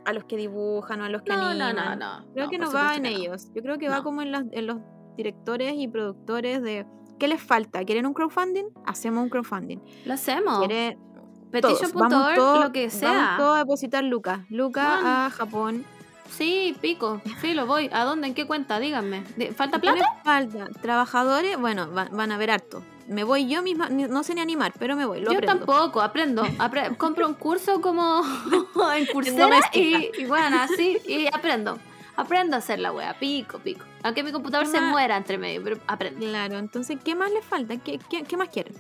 a 0.05 0.13
los 0.13 0.25
que 0.25 0.37
dibujan 0.37 1.01
o 1.01 1.05
a 1.05 1.09
los 1.09 1.23
que 1.23 1.31
No, 1.31 1.55
no, 1.55 1.65
animan. 1.67 1.99
no, 1.99 2.21
no. 2.21 2.33
Creo 2.35 2.51
que 2.51 2.59
no 2.59 2.73
va 2.73 2.97
en 2.97 3.07
ellos. 3.07 3.49
Yo 3.55 3.63
creo 3.63 3.79
que 3.79 3.89
va 3.89 4.03
como 4.03 4.21
en, 4.23 4.33
las- 4.33 4.45
en 4.51 4.67
los 4.67 4.79
directores 5.17 5.75
y 5.77 5.87
productores 5.89 6.61
de 6.61 6.85
¿qué 7.19 7.29
les 7.29 7.41
falta? 7.41 7.85
¿Quieren 7.85 8.05
un 8.07 8.15
crowdfunding? 8.15 8.67
Hacemos 8.87 9.23
un 9.23 9.29
crowdfunding. 9.31 9.79
Lo 10.05 10.15
hacemos. 10.15 10.59
¿Quiere 10.59 10.97
todos? 10.97 11.14
Petition.org, 11.63 12.37
Vamos 12.39 12.65
lo 12.65 12.73
que 12.73 12.87
Vamos 12.89 12.95
sea. 13.01 13.35
todos 13.39 13.55
a 13.57 13.59
depositar 13.59 14.05
lucas. 14.05 14.41
Lucas 14.51 15.01
Bueno. 15.03 15.09
a 15.09 15.31
Japón. 15.31 15.85
Sí, 16.31 16.77
pico. 16.81 17.21
Sí, 17.41 17.55
lo 17.55 17.67
voy. 17.67 17.89
¿A 17.93 18.05
dónde? 18.05 18.27
¿En 18.29 18.35
qué 18.35 18.47
cuenta? 18.47 18.79
Díganme. 18.81 19.23
¿Falta 19.57 19.81
¿Qué 19.81 19.87
les 19.93 19.97
plata? 19.97 20.21
falta? 20.25 20.67
Trabajadores, 20.81 21.57
bueno, 21.59 21.93
va- 21.93 22.09
van 22.11 22.33
a 22.33 22.39
ver 22.39 22.51
harto. 22.51 22.83
Me 23.07 23.23
voy 23.23 23.47
yo 23.47 23.63
misma, 23.63 23.89
no 23.91 24.23
sé 24.25 24.35
ni 24.35 24.41
animar, 24.41 24.73
pero 24.79 24.97
me 24.97 25.05
voy, 25.05 25.21
lo 25.21 25.31
Yo 25.31 25.39
aprendo. 25.39 25.67
tampoco, 25.67 26.01
aprendo. 26.01 26.43
apre- 26.59 26.97
compro 26.97 27.29
un 27.29 27.35
curso 27.35 27.81
como 27.83 28.23
en 28.97 29.07
Coursera 29.07 29.61
y, 29.75 30.11
y 30.19 30.25
bueno, 30.25 30.57
así, 30.61 30.99
y 31.07 31.27
aprendo. 31.33 31.79
Aprendo 32.17 32.57
a 32.57 32.61
hacer 32.61 32.79
la 32.79 32.93
wea, 32.93 33.19
pico, 33.19 33.59
pico. 33.59 33.85
Aunque 34.03 34.23
mi 34.23 34.33
computador 34.33 34.67
se 34.67 34.81
muera 34.81 35.17
entre 35.17 35.37
medio, 35.37 35.63
pero 35.63 35.79
aprendo. 35.87 36.21
Claro, 36.21 36.59
entonces, 36.59 36.99
¿qué 37.05 37.15
más 37.15 37.31
les 37.33 37.45
falta? 37.45 37.77
¿Qué, 37.77 37.99
qué, 38.09 38.23
qué 38.23 38.37
más 38.37 38.49
quieren? 38.49 38.73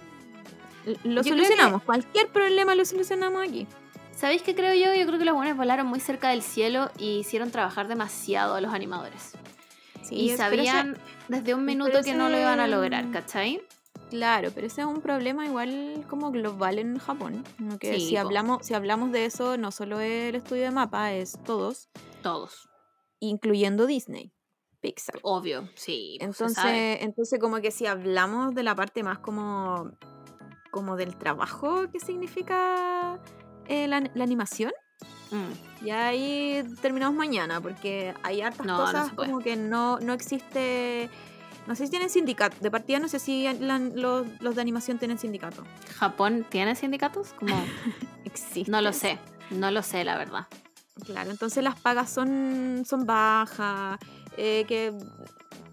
Lo 1.04 1.22
Yo 1.22 1.30
solucionamos. 1.30 1.82
Cualquier 1.82 2.28
problema 2.28 2.74
lo 2.74 2.84
solucionamos 2.84 3.46
aquí. 3.46 3.66
¿Sabéis 4.14 4.42
qué 4.42 4.54
creo 4.54 4.74
yo? 4.74 4.94
Yo 4.98 5.06
creo 5.06 5.18
que 5.18 5.24
los 5.24 5.34
buenos 5.34 5.56
volaron 5.56 5.86
muy 5.86 5.98
cerca 6.00 6.30
del 6.30 6.42
cielo 6.42 6.90
y 6.98 7.18
hicieron 7.18 7.50
trabajar 7.50 7.88
demasiado 7.88 8.54
a 8.54 8.60
los 8.60 8.72
animadores. 8.72 9.32
Sí, 10.02 10.14
y 10.16 10.28
ese- 10.28 10.36
sabían 10.36 10.98
desde 11.28 11.54
un 11.54 11.64
minuto 11.64 12.02
que 12.02 12.14
no 12.14 12.28
lo 12.28 12.38
iban 12.38 12.60
a 12.60 12.66
lograr, 12.68 13.10
¿cachai? 13.10 13.62
Claro, 14.10 14.50
pero 14.54 14.66
ese 14.66 14.82
es 14.82 14.86
un 14.86 15.00
problema 15.00 15.46
igual 15.46 16.04
como 16.08 16.30
global 16.30 16.78
en 16.78 16.98
Japón. 16.98 17.42
¿no? 17.58 17.78
Que 17.78 17.94
Sí, 17.98 18.08
si 18.10 18.16
hablamos, 18.16 18.64
si 18.64 18.74
hablamos 18.74 19.10
de 19.10 19.24
eso, 19.24 19.56
no 19.56 19.72
solo 19.72 19.98
es 19.98 20.28
el 20.28 20.34
estudio 20.36 20.62
de 20.64 20.70
mapa, 20.70 21.12
es 21.14 21.38
todos, 21.44 21.88
Todos. 22.22 22.68
incluyendo 23.18 23.86
Disney, 23.86 24.32
Pixar. 24.80 25.18
Obvio, 25.22 25.68
sí. 25.74 26.18
Entonces, 26.20 26.98
entonces 27.00 27.40
como 27.40 27.60
que 27.60 27.70
si 27.70 27.86
hablamos 27.86 28.54
de 28.54 28.62
la 28.62 28.74
parte 28.76 29.02
más 29.02 29.18
como, 29.18 29.90
como 30.74 30.96
del 30.96 31.14
trabajo 31.16 31.88
que 31.92 32.00
significa 32.00 33.20
eh, 33.68 33.86
la, 33.86 34.00
la 34.12 34.24
animación, 34.24 34.72
Mm. 35.30 35.84
ya 35.86 36.08
ahí 36.08 36.62
terminamos 36.82 37.16
mañana, 37.16 37.60
porque 37.60 38.14
hay 38.22 38.40
hartas 38.42 38.66
No, 38.66 38.76
cosas 38.78 39.10
como 39.12 39.38
que 39.40 39.56
no, 39.56 39.98
no 40.00 40.12
existe... 40.12 41.08
No 41.66 41.74
sé 41.74 41.86
si 41.86 41.90
tienen 41.90 42.10
sindicato. 42.10 42.56
De 42.60 42.70
partida 42.70 42.98
no 42.98 43.08
sé 43.08 43.18
si 43.18 43.44
la- 43.58 43.78
los, 43.78 44.26
los 44.40 44.54
de 44.54 44.60
animación 44.60 44.98
tienen 44.98 45.18
sindicato. 45.18 45.64
¿Japón 45.96 46.44
tiene 46.50 46.74
sindicatos? 46.76 47.32
Como, 47.32 47.54
Existe. 48.24 48.70
no 48.70 48.80
lo 48.82 48.92
sé, 48.92 49.18
no 49.50 49.70
lo 49.70 49.82
sé, 49.82 50.04
la 50.04 50.16
verdad. 50.18 50.46
Claro, 51.04 51.30
entonces 51.30 51.64
las 51.64 51.78
pagas 51.80 52.10
son, 52.10 52.82
son 52.86 53.06
bajas, 53.06 53.98
eh, 54.36 54.64
que 54.68 54.92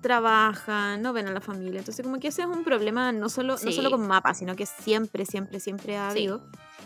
trabajan, 0.01 1.01
no 1.01 1.13
ven 1.13 1.27
a 1.27 1.31
la 1.31 1.41
familia. 1.41 1.79
Entonces 1.79 2.03
como 2.03 2.19
que 2.19 2.27
ese 2.29 2.41
es 2.41 2.47
un 2.47 2.63
problema 2.63 3.11
no 3.11 3.29
solo, 3.29 3.55
no 3.63 3.71
solo 3.71 3.89
con 3.91 4.07
mapas, 4.07 4.37
sino 4.39 4.55
que 4.55 4.65
siempre, 4.65 5.25
siempre, 5.25 5.59
siempre 5.59 5.97
ha 5.97 6.11
Sí. 6.11 6.19
habido. 6.19 6.41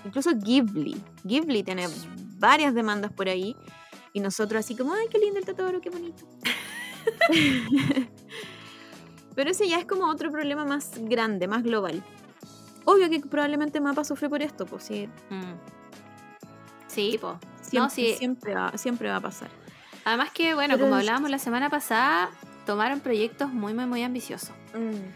Incluso 0.05 0.31
Ghibli. 0.35 1.01
Ghibli 1.23 1.63
tiene 1.63 1.87
varias 2.37 2.73
demandas 2.75 3.11
por 3.11 3.27
ahí. 3.29 3.55
Y 4.13 4.19
nosotros 4.21 4.59
así 4.63 4.75
como, 4.75 4.93
ay, 4.93 5.07
qué 5.11 5.17
lindo 5.19 5.39
el 5.39 5.45
Totoro, 5.45 5.81
qué 5.81 5.89
bonito. 5.89 6.25
Pero 9.35 9.49
ese 9.51 9.67
ya 9.67 9.79
es 9.79 9.85
como 9.85 10.07
otro 10.09 10.31
problema 10.31 10.63
más 10.65 10.91
grande, 10.97 11.47
más 11.47 11.63
global. 11.63 12.01
Obvio 12.85 13.09
que 13.09 13.19
probablemente 13.19 13.81
Mapa 13.81 14.03
sufre 14.03 14.29
por 14.29 14.41
esto, 14.41 14.65
pues 14.65 14.83
sí, 14.83 15.09
Mm. 15.29 15.53
Sí, 16.87 17.17
po. 17.19 17.37
siempre, 17.61 17.79
No, 17.79 17.89
sí. 17.89 18.13
siempre, 18.17 18.53
va, 18.55 18.77
siempre 18.77 19.09
va 19.09 19.17
a 19.17 19.21
pasar. 19.21 19.49
Además 20.05 20.29
que, 20.31 20.53
bueno, 20.53 20.75
Pero 20.75 20.85
como 20.85 20.95
hablábamos 20.95 21.29
la 21.29 21.39
semana 21.39 21.69
pasada, 21.69 22.29
tomaron 22.65 22.99
proyectos 22.99 23.51
muy, 23.51 23.73
muy, 23.73 23.85
muy 23.85 24.03
ambiciosos. 24.03 24.51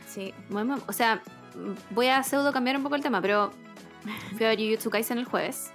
sí. 0.07 0.34
Muy, 0.49 0.63
muy- 0.63 0.81
o 0.88 0.93
sea, 0.93 1.21
mm, 1.55 1.93
voy 1.93 2.07
a 2.07 2.23
pseudo 2.23 2.51
cambiar 2.53 2.77
un 2.77 2.84
poco 2.84 2.95
el 2.95 3.01
tema, 3.01 3.21
pero 3.21 3.51
fui 4.38 4.45
a 4.45 4.49
ver 4.49 4.59
Jujutsu 4.59 4.89
Kaisen 4.89 5.17
el 5.17 5.26
jueves. 5.26 5.71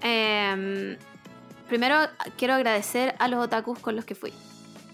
Em, 0.00 0.96
primero, 1.68 1.96
quiero 2.36 2.54
agradecer 2.54 3.14
a 3.18 3.28
los 3.28 3.44
otakus 3.44 3.78
con 3.78 3.96
los 3.96 4.04
que 4.04 4.14
fui. 4.14 4.32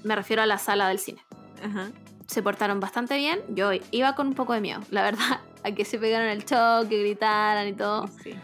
Me 0.03 0.15
refiero 0.17 0.43
a 0.43 0.47
la 0.47 0.59
sala 0.59 0.89
del 0.89 0.99
cine. 0.99 1.25
Ajá. 1.65 1.91
Se 2.27 2.43
portaron 2.43 2.81
bastante 2.81 3.17
bien. 3.17 3.41
Yo 3.49 3.71
iba 3.91 4.15
con 4.15 4.29
un 4.29 4.35
poco 4.35 4.55
de 4.55 4.61
miedo, 4.61 4.81
la 4.91 5.03
verdad, 5.03 5.41
a 5.65 5.71
que 5.73 5.85
se 5.85 5.99
pegaran 5.99 6.29
el 6.29 6.45
choque, 6.45 7.01
gritaran 7.01 7.69
y 7.69 7.73
todo. 7.75 8.09
Sí. 8.23 8.35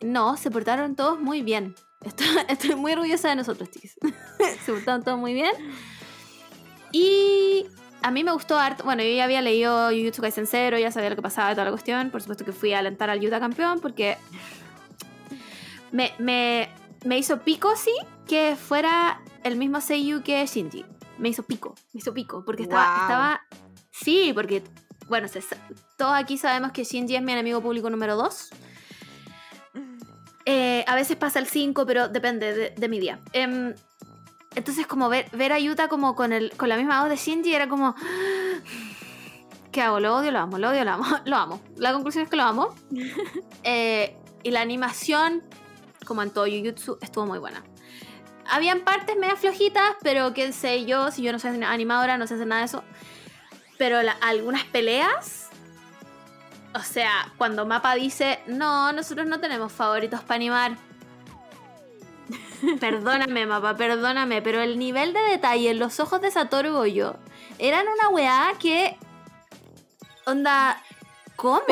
No, 0.00 0.36
se 0.36 0.50
portaron 0.50 0.94
todos 0.96 1.20
muy 1.20 1.42
bien. 1.42 1.74
Estoy, 2.02 2.26
estoy 2.48 2.74
muy 2.76 2.92
orgullosa 2.92 3.30
de 3.30 3.36
nosotros, 3.36 3.70
chicos. 3.70 3.92
se 4.64 4.72
portaron 4.72 5.02
todos 5.02 5.18
muy 5.18 5.32
bien. 5.34 5.52
Y 6.94 7.66
a 8.02 8.12
mí 8.12 8.22
me 8.22 8.30
gustó 8.30 8.56
harto. 8.56 8.84
Bueno, 8.84 9.02
yo 9.02 9.08
ya 9.08 9.24
había 9.24 9.42
leído 9.42 9.88
Jujutsu 9.88 10.22
Kaisen 10.22 10.46
0, 10.46 10.78
ya 10.78 10.92
sabía 10.92 11.10
lo 11.10 11.16
que 11.16 11.22
pasaba 11.22 11.50
y 11.50 11.54
toda 11.54 11.64
la 11.64 11.72
cuestión. 11.72 12.10
Por 12.10 12.20
supuesto 12.20 12.44
que 12.44 12.52
fui 12.52 12.72
a 12.72 12.78
alentar 12.78 13.10
al 13.10 13.18
Yuta 13.18 13.40
campeón 13.40 13.80
porque 13.80 14.16
me, 15.90 16.12
me, 16.20 16.68
me 17.04 17.18
hizo 17.18 17.40
pico, 17.40 17.74
sí, 17.74 17.90
que 18.28 18.54
fuera 18.54 19.20
el 19.42 19.56
mismo 19.56 19.80
Seiyu 19.80 20.22
que 20.22 20.46
Shinji. 20.46 20.84
Me 21.18 21.30
hizo 21.30 21.42
pico, 21.42 21.74
me 21.92 21.98
hizo 21.98 22.14
pico. 22.14 22.44
Porque 22.44 22.62
estaba. 22.62 22.86
Wow. 22.86 23.02
estaba 23.02 23.40
sí, 23.90 24.30
porque. 24.32 24.62
Bueno, 25.08 25.26
se 25.26 25.42
todos 25.96 26.14
aquí 26.14 26.38
sabemos 26.38 26.70
que 26.70 26.84
Shinji 26.84 27.16
es 27.16 27.22
mi 27.22 27.32
enemigo 27.32 27.60
público 27.60 27.90
número 27.90 28.14
2. 28.14 28.50
Eh, 30.46 30.84
a 30.86 30.94
veces 30.94 31.16
pasa 31.16 31.40
el 31.40 31.48
5, 31.48 31.86
pero 31.86 32.06
depende 32.08 32.54
de, 32.54 32.70
de 32.70 32.88
mi 32.88 33.00
día. 33.00 33.18
Em, 33.32 33.74
entonces, 34.54 34.86
como 34.86 35.08
ver, 35.08 35.28
ver 35.32 35.52
a 35.52 35.58
Yuta 35.58 35.88
como 35.88 36.14
con, 36.14 36.32
el, 36.32 36.52
con 36.56 36.68
la 36.68 36.76
misma 36.76 37.00
voz 37.00 37.10
de 37.10 37.16
Shinji 37.16 37.54
era 37.54 37.68
como... 37.68 37.94
¿Qué 39.72 39.82
hago? 39.82 39.98
¿Lo 39.98 40.14
odio? 40.16 40.30
¿Lo 40.30 40.38
amo? 40.38 40.58
¿Lo 40.58 40.70
odio? 40.70 40.84
¿Lo 40.84 40.92
amo? 40.92 41.04
Lo 41.24 41.36
amo. 41.36 41.60
La 41.76 41.92
conclusión 41.92 42.24
es 42.24 42.30
que 42.30 42.36
lo 42.36 42.44
amo. 42.44 42.74
Eh, 43.66 44.16
y 44.42 44.50
la 44.50 44.60
animación, 44.60 45.42
como 46.06 46.22
en 46.22 46.30
todo 46.30 46.44
Jujutsu, 46.44 46.98
estuvo 47.00 47.24
muy 47.26 47.38
buena. 47.38 47.64
Habían 48.46 48.80
partes 48.80 49.16
medio 49.16 49.36
flojitas, 49.36 49.96
pero 50.02 50.34
qué 50.34 50.52
sé 50.52 50.84
yo, 50.84 51.10
si 51.10 51.22
yo 51.22 51.32
no 51.32 51.38
soy 51.38 51.62
animadora, 51.64 52.18
no 52.18 52.26
sé 52.26 52.34
hacer 52.34 52.46
nada 52.46 52.60
de 52.60 52.66
eso. 52.66 52.84
Pero 53.78 54.02
la- 54.02 54.18
algunas 54.20 54.64
peleas, 54.64 55.48
o 56.74 56.80
sea, 56.80 57.32
cuando 57.38 57.64
Mapa 57.64 57.94
dice, 57.94 58.38
no, 58.46 58.92
nosotros 58.92 59.26
no 59.26 59.40
tenemos 59.40 59.72
favoritos 59.72 60.20
para 60.20 60.36
animar. 60.36 60.76
Perdóname, 62.80 63.46
Mapa, 63.46 63.76
perdóname, 63.76 64.42
pero 64.42 64.60
el 64.60 64.78
nivel 64.78 65.12
de 65.12 65.20
detalle 65.20 65.70
en 65.70 65.78
los 65.78 66.00
ojos 66.00 66.20
de 66.20 66.30
Satoru 66.30 66.72
Goyo 66.72 67.16
eran 67.58 67.86
una 67.88 68.08
weá 68.08 68.52
que. 68.58 68.96
Onda. 70.26 70.82
¿Cómo? 71.36 71.64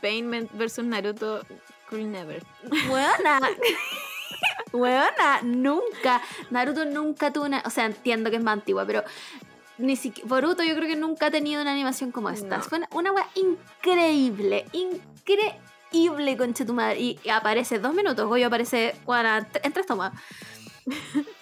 Pain, 0.00 0.48
versus 0.54 0.84
Naruto, 0.84 1.42
Cool 1.88 2.10
Never. 2.10 2.42
Weona. 2.90 3.40
Weona, 4.72 5.42
nunca. 5.42 6.20
Naruto 6.50 6.84
nunca 6.84 7.32
tuvo 7.32 7.44
una. 7.44 7.62
O 7.64 7.70
sea, 7.70 7.86
entiendo 7.86 8.30
que 8.30 8.36
es 8.36 8.42
más 8.42 8.54
antigua, 8.54 8.84
pero. 8.86 9.02
Ni 9.76 9.96
siquiera. 9.96 10.28
Boruto, 10.28 10.62
yo 10.62 10.74
creo 10.76 10.88
que 10.88 10.96
nunca 10.96 11.26
ha 11.26 11.30
tenido 11.30 11.60
una 11.60 11.72
animación 11.72 12.12
como 12.12 12.30
esta. 12.30 12.58
No. 12.58 12.62
Fue 12.62 12.78
una, 12.78 12.88
una 12.92 13.12
wea 13.12 13.28
increíble. 13.34 14.66
Increíble, 14.72 15.60
concha 16.36 16.64
tu 16.66 16.74
madre. 16.74 17.00
Y, 17.00 17.20
y 17.24 17.28
aparece 17.28 17.78
dos 17.78 17.94
minutos. 17.94 18.26
Goyo 18.26 18.46
aparece. 18.46 18.94
T- 19.52 19.60
en 19.66 19.72
tres 19.72 19.86
tomas. 19.86 20.12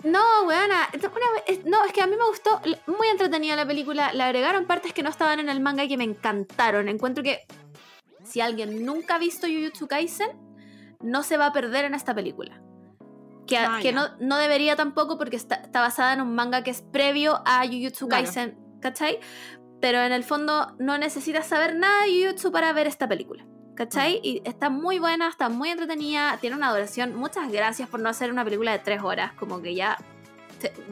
No, 0.04 0.22
weona. 0.46 0.88
una 0.94 1.60
no, 1.66 1.84
es 1.84 1.92
que 1.92 2.00
a 2.02 2.06
mí 2.06 2.14
me 2.16 2.26
gustó. 2.28 2.60
Muy 2.86 3.08
entretenida 3.08 3.56
la 3.56 3.66
película. 3.66 4.12
Le 4.12 4.22
agregaron 4.22 4.66
partes 4.66 4.92
que 4.92 5.02
no 5.02 5.10
estaban 5.10 5.40
en 5.40 5.48
el 5.48 5.60
manga 5.60 5.82
y 5.84 5.88
que 5.88 5.96
me 5.96 6.04
encantaron. 6.04 6.88
Encuentro 6.88 7.24
que 7.24 7.40
si 8.24 8.40
alguien 8.40 8.84
nunca 8.84 9.16
ha 9.16 9.18
visto 9.18 9.46
Jujutsu 9.48 9.88
Kaisen, 9.88 10.30
no 11.00 11.22
se 11.24 11.36
va 11.36 11.46
a 11.46 11.52
perder 11.52 11.84
en 11.86 11.94
esta 11.94 12.14
película. 12.14 12.60
Que, 13.46 13.58
Ah, 13.58 13.80
que 13.82 13.92
no, 13.92 14.10
no 14.20 14.36
debería 14.38 14.76
tampoco 14.76 15.18
porque 15.18 15.36
está, 15.36 15.56
está 15.56 15.80
basada 15.80 16.12
en 16.12 16.20
un 16.20 16.34
manga 16.36 16.62
que 16.62 16.70
es 16.70 16.82
previo 16.82 17.42
a 17.44 17.66
Jujutsu 17.66 18.06
Claro. 18.08 18.24
Kaisen, 18.24 18.58
¿cachai? 18.80 19.18
Pero 19.80 19.98
en 20.02 20.12
el 20.12 20.22
fondo 20.22 20.76
no 20.78 20.96
necesitas 20.98 21.48
saber 21.48 21.74
nada 21.74 22.04
de 22.04 22.22
Jujutsu 22.26 22.52
para 22.52 22.72
ver 22.72 22.86
esta 22.86 23.08
película. 23.08 23.44
¿Cachai? 23.74 24.20
Y 24.22 24.42
está 24.44 24.68
muy 24.70 24.98
buena, 24.98 25.28
está 25.28 25.48
muy 25.48 25.70
entretenida, 25.70 26.36
tiene 26.40 26.56
una 26.56 26.70
duración. 26.70 27.14
Muchas 27.16 27.50
gracias 27.50 27.88
por 27.88 28.00
no 28.00 28.08
hacer 28.10 28.30
una 28.30 28.44
película 28.44 28.72
de 28.72 28.78
tres 28.80 29.02
horas, 29.02 29.32
como 29.32 29.62
que 29.62 29.74
ya 29.74 29.96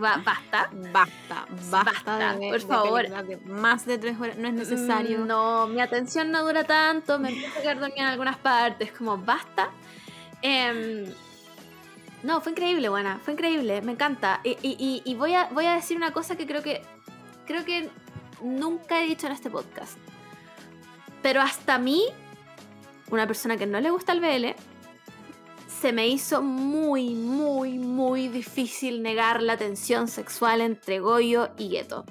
va- 0.03 0.21
basta. 0.25 0.71
Basta, 0.93 1.47
basta, 1.71 1.85
Basta, 1.93 2.37
de, 2.39 2.49
por 2.49 2.61
de 2.61 2.67
favor. 2.67 3.09
de 3.27 3.37
más 3.47 3.85
de 3.87 3.99
tres 3.99 4.19
horas, 4.19 4.37
no 4.39 4.49
es 4.49 4.55
necesario. 4.55 5.19
Mm, 5.21 5.27
No, 5.27 5.67
mi 5.67 5.81
atención 5.81 6.31
no 6.31 6.43
dura 6.43 6.65
tanto, 6.65 7.19
me 7.19 7.29
empiezo 7.29 7.59
a 7.59 7.63
quedar 7.63 7.79
dormida 7.81 8.01
en 8.01 8.07
algunas 8.07 8.39
partes, 8.39 8.91
como 8.93 9.19
basta. 9.19 9.69
Em, 10.43 11.05
no, 12.23 12.41
fue 12.41 12.53
increíble, 12.53 12.89
buena, 12.89 13.19
fue 13.23 13.35
increíble, 13.35 13.83
me 13.83 13.93
encanta. 13.93 14.41
Y, 14.43 14.51
y- 14.63 14.77
y- 14.79 15.03
y 15.05 15.15
voy, 15.15 15.35
a, 15.35 15.45
voy 15.53 15.67
a 15.67 15.75
decir 15.75 15.97
una 15.99 16.13
cosa 16.13 16.35
que 16.37 16.47
creo 16.47 16.63
que 16.63 16.83
creo 17.47 17.65
que 17.65 17.91
nunca 18.43 19.03
he 19.03 19.07
dicho 19.07 19.27
en 19.27 19.35
este 19.35 19.51
podcast. 19.51 19.99
Pero 21.23 21.43
hasta 21.43 21.75
a 21.75 21.79
mí, 21.79 22.05
una 23.11 23.27
persona 23.27 23.57
que 23.57 23.67
no 23.67 23.81
le 23.81 23.91
gusta 23.91 24.13
el 24.13 24.21
BL, 24.21 24.55
se 25.67 25.93
me 25.93 26.09
hizo 26.09 26.43
muy, 26.43 27.15
muy, 27.15 27.79
muy 27.79 28.29
difícil 28.29 29.03
negar 29.03 29.43
la 29.43 29.57
tensión 29.57 30.09
sexual 30.09 30.61
entre 30.61 31.01
Goyo 31.01 31.51
y 31.57 31.71
Geto. 31.71 32.05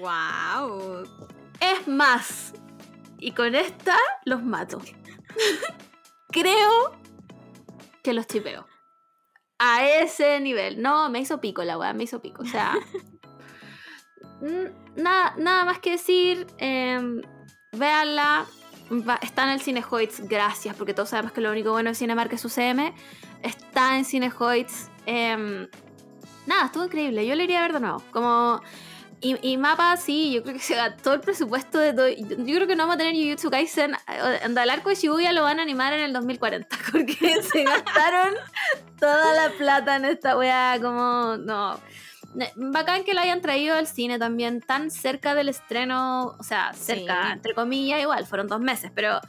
Wow. 0.00 1.04
Es 1.60 1.86
más, 1.88 2.52
y 3.18 3.32
con 3.32 3.54
esta 3.54 3.96
los 4.24 4.42
mato. 4.42 4.80
Creo 6.28 6.92
que 8.02 8.12
los 8.12 8.26
chipeo. 8.26 8.66
A 9.58 9.86
ese 9.86 10.40
nivel. 10.40 10.82
No, 10.82 11.08
me 11.08 11.20
hizo 11.20 11.40
pico 11.40 11.62
la 11.62 11.78
weá, 11.78 11.92
me 11.92 12.04
hizo 12.04 12.20
pico. 12.20 12.42
O 12.42 12.46
sea. 12.46 12.74
nada, 14.96 15.34
nada 15.38 15.64
más 15.64 15.78
que 15.78 15.92
decir. 15.92 16.46
em, 16.58 17.22
véanla. 17.72 18.46
Está 19.20 19.44
en 19.44 19.50
el 19.50 19.60
Cinehoids, 19.60 20.28
gracias, 20.28 20.76
porque 20.76 20.94
todos 20.94 21.10
sabemos 21.10 21.32
que 21.32 21.40
lo 21.40 21.50
único 21.50 21.70
bueno 21.72 21.90
de 21.90 21.94
Cinemark 21.94 22.32
es 22.32 22.40
su 22.40 22.48
CM. 22.48 22.92
Está 23.42 23.96
en 23.96 24.04
Cinehoids. 24.04 24.88
em, 25.06 25.68
nada, 26.46 26.66
estuvo 26.66 26.84
increíble. 26.84 27.26
Yo 27.26 27.34
lo 27.34 27.42
iría 27.42 27.60
a 27.60 27.62
ver 27.62 27.72
de 27.72 27.80
nuevo. 27.80 28.02
Como. 28.12 28.60
Y, 29.24 29.36
y 29.40 29.56
Mapa, 29.56 29.96
sí, 29.98 30.32
yo 30.32 30.42
creo 30.42 30.54
que 30.56 30.60
se 30.60 30.74
gastó 30.74 31.12
el 31.14 31.20
presupuesto 31.20 31.78
de 31.78 31.92
todo. 31.92 32.08
Yo, 32.08 32.36
yo 32.38 32.54
creo 32.56 32.66
que 32.66 32.74
no 32.74 32.82
vamos 32.82 32.96
a 32.96 32.98
tener 32.98 33.14
Jujutsu 33.14 33.50
Kaisen. 33.50 33.94
eh, 34.08 34.40
Anda, 34.44 34.64
el 34.64 34.70
arco 34.70 34.88
de 34.88 34.96
Shibuya 34.96 35.32
lo 35.32 35.42
van 35.44 35.60
a 35.60 35.62
animar 35.62 35.92
en 35.92 36.00
el 36.00 36.12
2040. 36.12 36.76
Porque 36.92 37.40
se 37.42 37.62
gastaron 37.62 38.34
toda 38.98 39.32
la 39.34 39.50
plata 39.56 39.94
en 39.96 40.06
esta 40.06 40.36
wea. 40.36 40.76
Como. 40.82 41.36
No. 41.38 41.78
Bacán 42.56 43.04
que 43.04 43.14
lo 43.14 43.20
hayan 43.20 43.40
traído 43.42 43.76
al 43.76 43.86
cine 43.86 44.18
también, 44.18 44.60
tan 44.60 44.90
cerca 44.90 45.34
del 45.34 45.48
estreno. 45.48 46.34
O 46.38 46.42
sea, 46.42 46.72
cerca, 46.74 47.26
Sí. 47.26 47.32
entre 47.32 47.54
comillas, 47.54 48.00
igual, 48.00 48.26
fueron 48.26 48.46
dos 48.48 48.60
meses, 48.60 48.90
pero. 48.94 49.20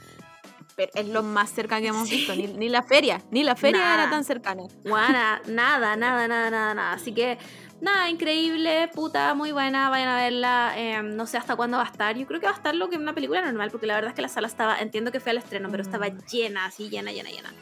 Pero 0.75 0.91
es 0.95 1.07
lo 1.07 1.21
más 1.21 1.51
cerca 1.51 1.79
que 1.81 1.87
hemos 1.87 2.09
visto. 2.09 2.33
Ni, 2.35 2.47
ni 2.47 2.67
la 2.67 2.81
feria, 2.81 3.21
ni 3.29 3.43
la 3.43 3.55
feria 3.55 3.79
Nada. 3.81 4.01
era 4.03 4.09
tan 4.09 4.23
cercana. 4.23 4.63
Guana, 4.83 5.39
nada, 5.47 5.95
nada, 5.95 6.27
nada, 6.27 6.49
nada, 6.49 6.73
nada. 6.73 6.93
Así 6.93 7.13
que, 7.13 7.37
nada, 7.79 8.09
increíble, 8.09 8.89
puta, 8.95 9.35
muy 9.35 9.51
buena, 9.51 9.89
vayan 9.91 10.07
a 10.09 10.15
verla. 10.15 10.73
eh, 10.75 11.03
no 11.03 11.27
sé 11.27 11.37
hasta 11.37 11.55
cuándo 11.55 11.77
va 11.77 11.83
a 11.83 11.87
estar. 11.91 12.17
Yo 12.17 12.25
creo 12.25 12.39
que 12.39 12.47
va 12.47 12.53
a 12.53 12.55
estar 12.55 12.73
lo 12.73 12.89
que 12.89 12.97
una 12.97 13.13
película 13.13 13.41
normal, 13.43 13.69
porque 13.69 13.85
la 13.85 13.93
verdad 13.93 14.09
es 14.09 14.15
que 14.15 14.23
la 14.23 14.29
sala 14.29 14.47
estaba, 14.47 14.79
entiendo 14.79 15.11
que 15.11 15.19
fue 15.19 15.29
al 15.31 15.37
estreno, 15.37 15.69
pero 15.69 15.83
estaba 15.83 16.07
Mm. 16.09 16.17
llena, 16.31 16.65
así, 16.65 16.89
llena, 16.89 17.11
llena, 17.11 17.29
llena. 17.29 17.53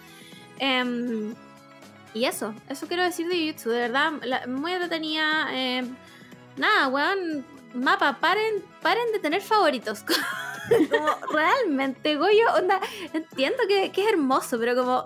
Em, 0.59 1.35
y 2.13 2.25
eso, 2.25 2.53
eso 2.69 2.88
quiero 2.88 3.03
decir 3.03 3.27
de 3.27 3.45
YouTube, 3.45 3.71
de 3.71 3.79
verdad, 3.79 4.11
muy 4.47 4.73
entretenida. 4.73 5.47
em, 5.53 5.95
nada, 6.57 6.88
weón, 6.88 7.45
mapa, 7.73 8.17
paren, 8.19 8.63
paren 8.81 9.11
de 9.11 9.19
tener 9.19 9.41
favoritos. 9.41 10.03
como 10.89 11.07
realmente, 11.31 12.17
Goyo, 12.17 12.53
onda, 12.55 12.79
entiendo 13.13 13.63
que, 13.67 13.91
que 13.91 14.01
es 14.01 14.11
hermoso, 14.11 14.59
pero 14.59 14.75
como 14.75 15.05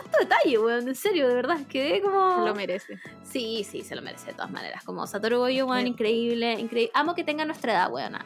tanto 0.00 0.18
detalle, 0.18 0.58
weón, 0.58 0.88
en 0.88 0.94
serio, 0.94 1.28
de 1.28 1.34
verdad, 1.34 1.58
quedé 1.68 2.00
como... 2.00 2.44
Lo 2.44 2.54
merece. 2.54 2.98
Sí, 3.22 3.66
sí, 3.68 3.82
se 3.82 3.94
lo 3.94 4.02
merece 4.02 4.26
de 4.26 4.32
todas 4.34 4.50
maneras. 4.50 4.84
Como 4.84 5.06
Satoru 5.06 5.38
Goyo, 5.38 5.66
weón, 5.66 5.86
increíble, 5.86 6.52
increíble. 6.52 6.90
Amo 6.94 7.14
que 7.14 7.24
tenga 7.24 7.44
nuestra 7.44 7.72
edad, 7.72 7.92
weona. 7.92 8.24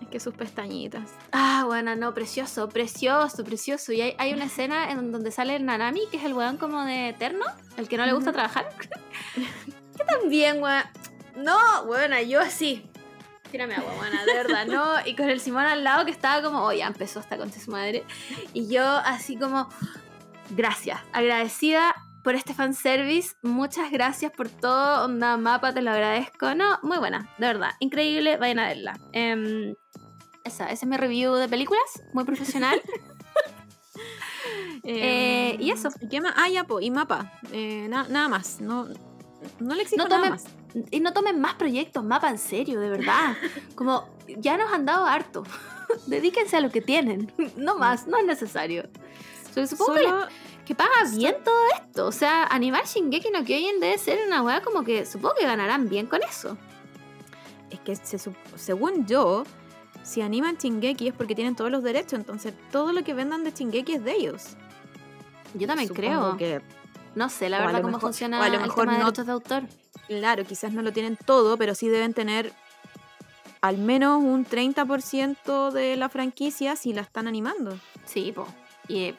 Es 0.00 0.08
que 0.10 0.20
sus 0.20 0.34
pestañitas. 0.34 1.10
Ah, 1.32 1.66
weona, 1.68 1.96
no, 1.96 2.14
precioso, 2.14 2.68
precioso, 2.68 3.44
precioso. 3.44 3.92
Y 3.92 4.00
hay, 4.00 4.14
hay 4.18 4.32
una 4.32 4.46
escena 4.46 4.90
en 4.90 5.12
donde 5.12 5.30
sale 5.30 5.58
Nanami, 5.58 6.02
que 6.10 6.16
es 6.16 6.24
el 6.24 6.34
weón 6.34 6.56
como 6.56 6.84
de 6.84 7.10
eterno, 7.10 7.44
el 7.76 7.88
que 7.88 7.96
no 7.96 8.06
le 8.06 8.12
gusta 8.12 8.30
Ujú. 8.30 8.36
trabajar. 8.38 8.68
que 9.96 10.04
también, 10.04 10.62
weón. 10.62 10.84
No, 11.36 11.82
weona, 11.84 12.22
yo 12.22 12.40
así. 12.40 12.88
Tírame 13.54 13.76
agua, 13.76 13.92
buena, 13.96 14.24
de 14.24 14.34
verdad, 14.34 14.66
¿no? 14.66 15.06
Y 15.06 15.14
con 15.14 15.30
el 15.30 15.38
Simón 15.38 15.64
al 15.64 15.84
lado 15.84 16.04
que 16.04 16.10
estaba 16.10 16.42
como, 16.42 16.64
oh, 16.64 16.72
ya 16.72 16.88
empezó 16.88 17.20
esta 17.20 17.36
concha 17.36 17.54
de 17.54 17.64
su 17.64 17.70
madre. 17.70 18.02
Y 18.52 18.66
yo 18.66 18.84
así 18.84 19.36
como, 19.36 19.68
gracias, 20.50 21.00
agradecida 21.12 21.94
por 22.22 22.34
este 22.34 22.54
fanservice. 22.54 23.34
Muchas 23.42 23.90
gracias 23.90 24.32
por 24.32 24.48
todo. 24.48 25.04
Onda 25.04 25.36
mapa, 25.36 25.74
te 25.74 25.82
lo 25.82 25.90
agradezco. 25.90 26.54
No, 26.54 26.78
muy 26.82 26.98
buena, 26.98 27.28
de 27.38 27.46
verdad. 27.46 27.70
Increíble, 27.80 28.36
vayan 28.38 28.58
a 28.60 28.68
verla. 28.68 28.98
Em, 29.12 29.74
esa, 30.44 30.64
ese 30.66 30.84
es 30.84 30.86
mi 30.86 30.96
review 30.96 31.34
de 31.34 31.48
películas, 31.48 31.82
muy 32.12 32.24
profesional. 32.24 32.80
Eh, 34.82 35.56
y 35.60 35.70
eso. 35.70 35.88
¿Y 36.00 36.08
qué 36.08 36.20
más? 36.20 36.34
Ah, 36.36 36.48
ya, 36.48 36.64
po, 36.64 36.80
y 36.80 36.90
mapa. 36.90 37.32
Eh, 37.52 37.86
na- 37.88 38.06
nada 38.08 38.28
más. 38.28 38.60
No, 38.60 38.86
no 39.58 39.74
le 39.74 39.82
exijo 39.82 40.02
No 40.02 40.08
nada 40.08 40.24
tomen- 40.26 40.30
más. 40.30 40.44
y 40.90 41.00
no 41.00 41.12
tomen 41.12 41.40
más 41.40 41.54
proyectos, 41.54 42.04
mapa 42.04 42.28
en 42.28 42.38
serio, 42.38 42.80
de 42.80 42.90
verdad. 42.90 43.34
Como 43.76 44.06
ya 44.26 44.56
nos 44.58 44.72
han 44.72 44.84
dado 44.84 45.06
harto. 45.06 45.44
Dedíquense 46.06 46.56
a 46.56 46.60
lo 46.60 46.70
que 46.70 46.82
tienen. 46.82 47.32
No 47.56 47.76
más, 47.78 48.06
no 48.06 48.18
es 48.18 48.26
necesario. 48.26 48.88
Supongo 49.66 49.94
que 49.94 50.00
les 50.00 50.10
Solo, 50.10 50.26
que 50.66 50.74
paga 50.74 50.90
bien 51.16 51.36
todo 51.44 51.54
esto. 51.80 52.06
O 52.06 52.12
sea, 52.12 52.44
animar 52.46 52.84
Shingeki 52.86 53.30
no 53.30 53.44
Kyojin 53.44 53.80
debe 53.80 53.98
ser 53.98 54.18
una 54.26 54.42
weá 54.42 54.62
como 54.62 54.82
que 54.84 55.04
supongo 55.06 55.34
que 55.38 55.44
ganarán 55.46 55.88
bien 55.88 56.06
con 56.06 56.22
eso. 56.22 56.56
es 57.70 57.80
que 57.80 57.96
se 57.96 58.18
según 58.56 59.06
yo, 59.06 59.44
si 60.02 60.20
animan 60.22 60.56
Chingeki 60.58 61.08
es 61.08 61.14
porque 61.14 61.34
tienen 61.34 61.56
todos 61.56 61.70
los 61.70 61.82
derechos. 61.82 62.14
Entonces, 62.14 62.54
todo 62.70 62.92
lo 62.92 63.02
que 63.04 63.14
vendan 63.14 63.42
de 63.44 63.52
Chingeki 63.52 63.94
es 63.94 64.04
de 64.04 64.12
ellos. 64.12 64.42
Yo 65.54 65.66
también 65.66 65.88
Supongo 65.88 66.36
creo. 66.36 66.36
que, 66.36 66.60
No 67.14 67.28
sé, 67.28 67.48
la 67.48 67.58
o 67.58 67.66
verdad, 67.66 67.80
cómo 67.80 67.88
mejor- 67.92 68.00
funciona 68.10 68.38
o 68.40 68.42
a 68.42 68.48
lo 68.48 68.54
el 68.56 68.60
mejor 68.62 68.80
tema 68.80 68.92
de 68.92 68.98
no- 68.98 69.04
derechos 69.06 69.26
de 69.26 69.32
autor. 69.32 69.62
claro, 70.08 70.44
quizás 70.44 70.72
no 70.72 70.82
lo 70.82 70.92
tienen 70.92 71.16
todo, 71.16 71.56
pero 71.56 71.74
sí 71.74 71.88
deben 71.88 72.12
tener 72.14 72.52
al 73.60 73.78
menos 73.78 74.22
un 74.22 74.44
30% 74.44 75.70
de 75.70 75.96
la 75.96 76.08
franquicia 76.08 76.76
si 76.76 76.92
la 76.92 77.00
están 77.02 77.26
animando. 77.28 77.78
Sí, 78.04 78.30
po. 78.32 78.46
Y 78.88 79.04
eh, 79.04 79.14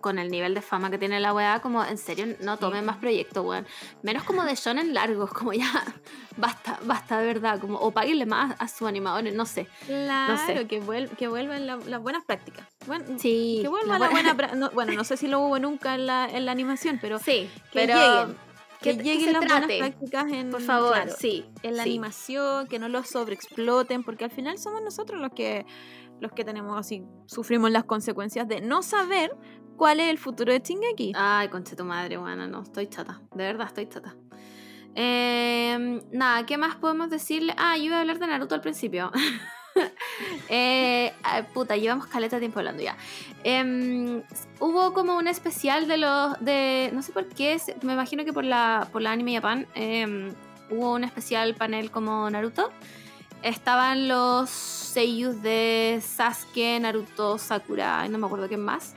con 0.00 0.18
el 0.18 0.30
nivel 0.30 0.54
de 0.54 0.62
fama 0.62 0.90
que 0.90 0.98
tiene 0.98 1.20
la 1.20 1.32
weá, 1.34 1.60
como 1.60 1.84
en 1.84 1.98
serio, 1.98 2.26
no 2.40 2.56
tomen 2.56 2.84
más 2.84 2.96
proyectos, 2.96 3.44
weón. 3.44 3.66
Menos 4.02 4.24
como 4.24 4.44
de 4.44 4.54
shonen 4.54 4.94
largos, 4.94 5.32
como 5.32 5.52
ya, 5.52 5.64
basta, 6.36 6.78
basta 6.84 7.18
de 7.20 7.26
verdad. 7.26 7.60
Como, 7.60 7.78
o 7.78 7.90
páguenle 7.90 8.26
más 8.26 8.54
a 8.58 8.68
sus 8.68 8.88
animadores, 8.88 9.34
no 9.34 9.46
sé. 9.46 9.66
Claro, 9.86 10.36
sé. 10.46 10.66
que, 10.66 10.82
vuel- 10.82 11.10
que 11.16 11.28
vuelvan 11.28 11.66
la- 11.66 11.76
las 11.76 12.00
buenas 12.02 12.24
prácticas. 12.24 12.66
Bueno, 12.86 13.04
Sí. 13.18 13.58
que 13.62 13.68
vuelva 13.68 13.98
la 13.98 14.06
la 14.06 14.10
buena- 14.10 14.34
buena 14.34 14.52
pra- 14.52 14.56
no, 14.56 14.70
Bueno, 14.70 14.92
no 14.94 15.04
sé 15.04 15.16
si 15.16 15.28
lo 15.28 15.40
hubo 15.40 15.58
nunca 15.58 15.94
en 15.94 16.06
la, 16.06 16.28
en 16.30 16.46
la 16.46 16.52
animación, 16.52 16.98
pero 17.00 17.18
Sí, 17.18 17.50
que 17.72 17.86
pero 17.86 17.94
lleguen. 17.94 18.36
que- 18.80 18.96
que, 18.96 19.02
lleguen 19.02 19.32
las 19.34 19.42
trate. 19.44 19.66
buenas 19.66 19.78
prácticas 19.90 20.32
en, 20.32 20.50
por 20.50 20.62
favor, 20.62 20.94
claro, 20.94 21.12
sí. 21.18 21.44
en 21.62 21.76
la 21.76 21.82
sí. 21.84 21.90
animación, 21.90 22.66
que 22.66 22.78
no 22.78 22.88
lo 22.88 23.04
sobreexploten, 23.04 24.02
porque 24.04 24.24
al 24.24 24.30
final 24.30 24.58
somos 24.58 24.80
nosotros 24.82 25.20
los 25.20 25.32
que 25.32 25.66
los 26.20 26.32
que 26.32 26.44
tenemos 26.44 26.78
así, 26.78 27.02
sufrimos 27.24 27.70
las 27.70 27.84
consecuencias 27.84 28.46
de 28.46 28.60
no 28.60 28.82
saber 28.82 29.34
cuál 29.80 29.98
es 29.98 30.10
el 30.10 30.18
futuro 30.18 30.52
de 30.52 30.60
Shingeki. 30.60 31.14
Ay, 31.16 31.48
conche 31.48 31.74
tu 31.74 31.86
madre, 31.86 32.18
bueno, 32.18 32.46
no, 32.46 32.64
estoy 32.64 32.86
chata. 32.86 33.22
De 33.34 33.44
verdad, 33.44 33.66
estoy 33.68 33.88
chata. 33.88 34.14
Eh, 34.94 36.02
nada, 36.12 36.44
¿qué 36.44 36.58
más 36.58 36.76
podemos 36.76 37.08
decirle? 37.08 37.54
Ah, 37.56 37.78
yo 37.78 37.84
iba 37.84 37.96
a 37.96 38.00
hablar 38.00 38.18
de 38.18 38.26
Naruto 38.26 38.54
al 38.54 38.60
principio. 38.60 39.10
eh, 40.50 41.14
puta, 41.54 41.78
llevamos 41.78 42.08
caleta 42.08 42.38
tiempo 42.38 42.58
hablando 42.58 42.82
ya. 42.82 42.94
Em, 43.42 44.22
hubo 44.58 44.92
como 44.92 45.16
un 45.16 45.26
especial 45.26 45.88
de 45.88 45.96
los. 45.96 46.38
de 46.40 46.90
No 46.92 47.00
sé 47.00 47.12
por 47.12 47.26
qué, 47.28 47.58
me 47.80 47.94
imagino 47.94 48.26
que 48.26 48.34
por 48.34 48.44
la, 48.44 48.86
por 48.92 49.00
la 49.00 49.12
Anime 49.12 49.36
Japan. 49.36 49.66
em, 49.74 50.34
hubo 50.68 50.92
un 50.92 51.04
especial 51.04 51.54
panel 51.54 51.90
como 51.90 52.28
Naruto. 52.28 52.70
Estaban 53.42 54.08
los 54.08 54.50
seiyus 54.50 55.40
de 55.40 56.02
Sasuke, 56.02 56.78
Naruto, 56.78 57.38
Sakura, 57.38 58.04
y 58.04 58.10
no 58.10 58.18
me 58.18 58.26
acuerdo 58.26 58.46
quién 58.46 58.60
más. 58.60 58.94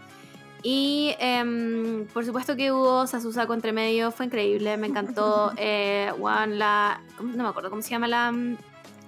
Y 0.66 1.14
em, 1.20 2.08
por 2.08 2.26
supuesto 2.26 2.56
que 2.56 2.72
hubo 2.72 3.06
Sasusako 3.06 3.54
entre 3.54 3.74
medio, 3.74 4.12
fue 4.12 4.26
increíble, 4.28 4.78
me 4.78 4.88
encantó. 4.88 5.52
Eh, 5.58 6.12
Juan, 6.18 6.58
la. 6.58 7.02
¿cómo- 7.18 7.34
No 7.36 7.44
me 7.44 7.50
acuerdo 7.50 7.70
cómo 7.70 7.82
se 7.82 7.90
llama 7.90 8.08
la, 8.08 8.32
mm, 8.32 8.58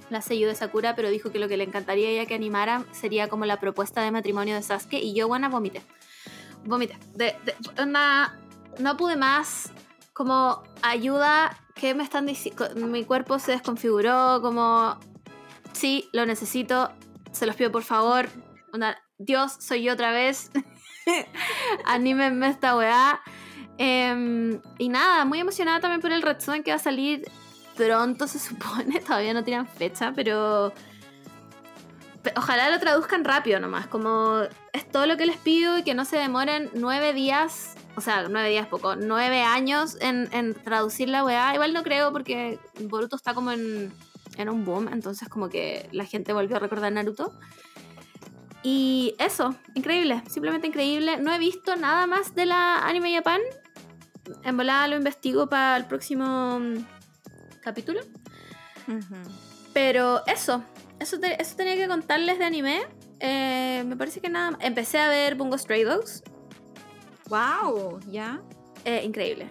la 0.10 0.22
sello 0.22 0.48
de 0.48 0.56
Sakura, 0.56 0.95
pero 0.95 1.10
dijo 1.10 1.32
que 1.32 1.40
lo 1.40 1.48
que 1.48 1.56
le 1.57 1.64
encantaría 1.64 2.10
ella 2.10 2.26
que 2.26 2.36
animara 2.36 2.84
sería 2.91 3.30
como 3.30 3.45
la 3.45 3.60
propuesta 3.60 4.02
de 4.02 4.11
matrimonio 4.11 4.53
de 4.56 4.61
Sasuke. 4.61 4.99
Y 5.02 5.14
yo, 5.15 5.27
Juana, 5.27 5.48
vomité. 5.49 5.82
Vomité. 6.65 6.98
De, 7.15 7.36
de- 7.45 7.82
onda, 7.82 8.38
no 8.80 8.98
pude 8.98 9.15
más. 9.15 9.72
Como 10.14 10.61
ayuda, 10.82 11.57
¿qué 11.76 11.94
me 11.95 12.03
están 12.03 12.26
diciendo? 12.26 12.68
Mi 12.76 13.03
cuerpo 13.06 13.40
se 13.40 13.52
desconfiguró, 13.53 14.40
como. 14.41 14.98
Sí, 15.73 16.10
lo 16.14 16.26
necesito, 16.26 16.91
se 17.32 17.45
los 17.45 17.56
pido 17.56 17.72
por 17.72 17.84
favor. 17.84 18.27
Onda, 18.73 18.98
Dios, 19.18 19.56
soy 19.60 19.84
yo 19.84 19.94
otra 19.94 20.11
vez. 20.11 20.52
Anímenme 21.86 22.48
esta 22.49 22.76
weá. 22.76 23.19
Em, 23.77 24.61
y 24.77 24.90
nada, 24.90 25.26
muy 25.26 25.40
emocionada 25.40 25.80
también 25.82 26.02
por 26.02 26.11
el 26.11 26.22
Red 26.22 26.40
Zone 26.40 26.64
que 26.64 26.72
va 26.72 26.77
a 26.77 26.80
salir 26.80 27.30
pronto, 27.76 28.27
se 28.27 28.40
supone. 28.40 28.99
Todavía 29.06 29.34
no 29.34 29.44
tiran 29.44 29.68
fecha, 29.68 30.14
pero. 30.15 30.73
pe- 32.23 32.34
Ojalá 32.38 32.69
lo 32.69 32.80
traduzcan 32.80 33.23
rápido 33.26 33.60
nomás. 33.60 33.88
Como 33.88 34.41
es 34.73 34.90
todo 34.90 35.06
lo 35.06 35.18
que 35.18 35.26
les 35.26 35.38
pido 35.38 35.77
y 35.77 35.84
que 35.84 35.94
no 35.94 36.06
se 36.06 36.18
demoren 36.18 36.69
nueve 36.73 37.14
días. 37.14 37.76
O 37.98 38.02
sea, 38.02 38.27
nueve 38.30 38.49
días 38.49 38.68
poco, 38.68 38.95
nueve 38.98 39.41
años 39.44 39.98
en, 40.02 40.27
en 40.34 40.53
traducir 40.53 41.07
la 41.10 41.23
weá. 41.23 41.53
Igual 41.53 41.73
no 41.73 41.84
creo 41.84 42.11
porque 42.11 42.60
Boruto 42.82 43.15
está 43.15 43.34
como 43.34 43.52
en, 43.53 43.94
en 44.38 44.49
un 44.49 44.65
boom. 44.65 44.90
Entonces, 44.91 45.30
como 45.30 45.48
que 45.49 45.88
la 45.94 46.03
gente 46.06 46.34
volvió 46.34 46.57
a 46.57 46.60
recordar 46.60 46.91
Naruto. 46.91 47.34
Y 48.68 49.14
eso, 49.20 49.54
increíble, 49.76 50.24
simplemente 50.28 50.66
increíble. 50.66 51.18
No 51.18 51.32
he 51.32 51.38
visto 51.38 51.76
nada 51.76 52.08
más 52.08 52.34
de 52.34 52.48
la 52.48 52.80
Anime 52.80 53.14
Japan. 53.16 53.40
En 54.44 54.58
volada 54.58 54.88
lo 54.88 54.96
investigo 54.96 55.48
para 55.48 55.78
el 55.78 55.86
próximo 55.86 56.58
mm, 56.60 56.78
capítulo. 57.62 58.00
Pero 59.72 60.26
eso, 60.26 60.64
eso, 61.00 61.20
te- 61.20 61.40
eso 61.40 61.56
tenía 61.56 61.76
que 61.76 61.88
contarles 61.88 62.40
de 62.40 62.46
anime. 62.46 62.88
Eh, 63.20 63.84
me 63.86 63.96
parece 63.96 64.20
que 64.20 64.30
nada 64.30 64.50
más. 64.52 64.60
Empecé 64.64 64.98
a 64.98 65.10
ver 65.10 65.36
Bungo 65.36 65.60
Stray 65.60 65.84
Dogs. 65.84 66.24
Wow, 67.28 68.00
ya. 68.10 68.42
Eh, 68.84 69.04
increíble. 69.04 69.48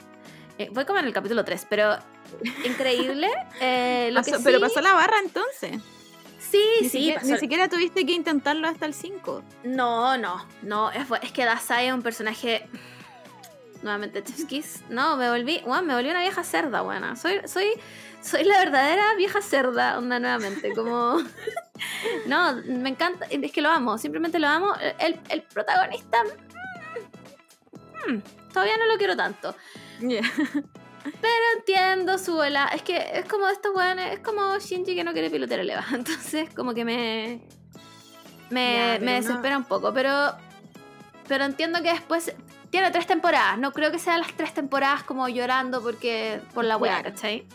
Eh, 0.59 0.70
voy 0.73 0.85
como 0.86 0.99
en 0.99 1.05
el 1.07 1.12
capítulo 1.12 1.45
3, 1.45 1.66
pero 1.70 1.97
increíble. 2.65 3.28
Eh, 3.61 4.11
lo 4.12 4.24
que 4.24 4.32
Pero 4.43 4.59
pasó 4.59 4.81
la 4.81 4.93
barra 4.95 5.19
entonces. 5.24 5.81
Sí, 6.55 6.62
Ni, 6.82 6.89
sí. 6.89 6.98
siquiera, 6.98 7.22
ni 7.22 7.39
siquiera 7.39 7.68
tuviste 7.68 8.06
que 8.06 8.12
intentarlo 8.12 8.68
hasta 8.68 8.86
el 8.86 8.94
5. 8.94 9.43
No, 9.64 10.16
no, 10.16 10.47
no. 10.62 10.90
Es, 10.93 11.06
es 11.22 11.32
que 11.32 11.44
Dasai 11.44 11.89
es 11.89 11.93
un 11.93 12.02
personaje. 12.02 12.68
Nuevamente, 13.82 14.22
Chefskis. 14.22 14.82
No, 14.89 15.16
me 15.16 15.28
volví. 15.28 15.60
Bueno, 15.66 15.82
me 15.82 15.94
volví 15.94 16.10
una 16.10 16.20
vieja 16.20 16.44
cerda, 16.44 16.82
buena. 16.82 17.16
Soy, 17.16 17.40
soy, 17.47 17.66
soy 18.22 18.44
la 18.44 18.59
verdadera 18.60 19.14
vieja 19.16 19.43
cerda, 19.43 19.98
onda 19.98 20.20
nuevamente. 20.20 20.72
Como. 20.74 21.16
no, 22.26 22.55
me 22.66 22.90
encanta. 22.90 23.26
Es 23.26 23.51
que 23.51 23.60
lo 23.60 23.70
amo, 23.70 23.98
simplemente 23.98 24.39
lo 24.39 24.47
amo. 24.47 24.74
El, 25.01 25.18
el 25.31 25.43
protagonista. 25.43 26.22
mm, 28.06 28.12
mm, 28.12 28.22
todavía 28.52 28.76
no 28.76 28.86
lo 28.86 28.97
quiero 28.97 29.16
tanto. 29.16 29.56
Pero 31.05 31.44
entiendo 31.59 32.18
su 32.18 32.35
bola. 32.35 32.70
Es 32.74 32.82
que 32.82 32.97
es 33.14 33.24
como 33.26 33.47
estos 33.48 33.74
weones. 33.74 34.14
Es 34.14 34.18
como 34.20 34.59
Shinji 34.59 34.94
que 34.94 35.05
no 35.05 35.12
quiere 35.12 35.31
pilotear 35.31 35.60
el 35.60 35.70
Eva. 35.70 35.85
Entonces, 35.93 36.48
como 36.55 36.74
que 36.74 36.85
me. 36.85 37.40
Me, 38.51 38.76
Ya, 38.76 38.98
me 39.01 39.06
no- 39.06 39.12
desespera 39.26 39.56
un 39.59 39.64
poco. 39.64 39.93
Pero. 39.93 40.32
Pero 41.28 41.44
entiendo 41.44 41.82
que 41.82 41.93
después. 41.93 42.35
Tiene 42.70 42.90
tres 42.90 43.06
temporadas. 43.06 43.56
No 43.59 43.72
creo 43.72 43.93
que 43.93 43.98
sean 44.01 44.20
las 44.20 44.32
tres 44.35 44.52
temporadas 44.55 45.05
como 45.05 45.28
llorando 45.28 45.82
porque. 45.82 46.40
por 46.55 46.64
la 46.64 46.78
Claro. 46.78 47.05
¿cachai? 47.05 47.47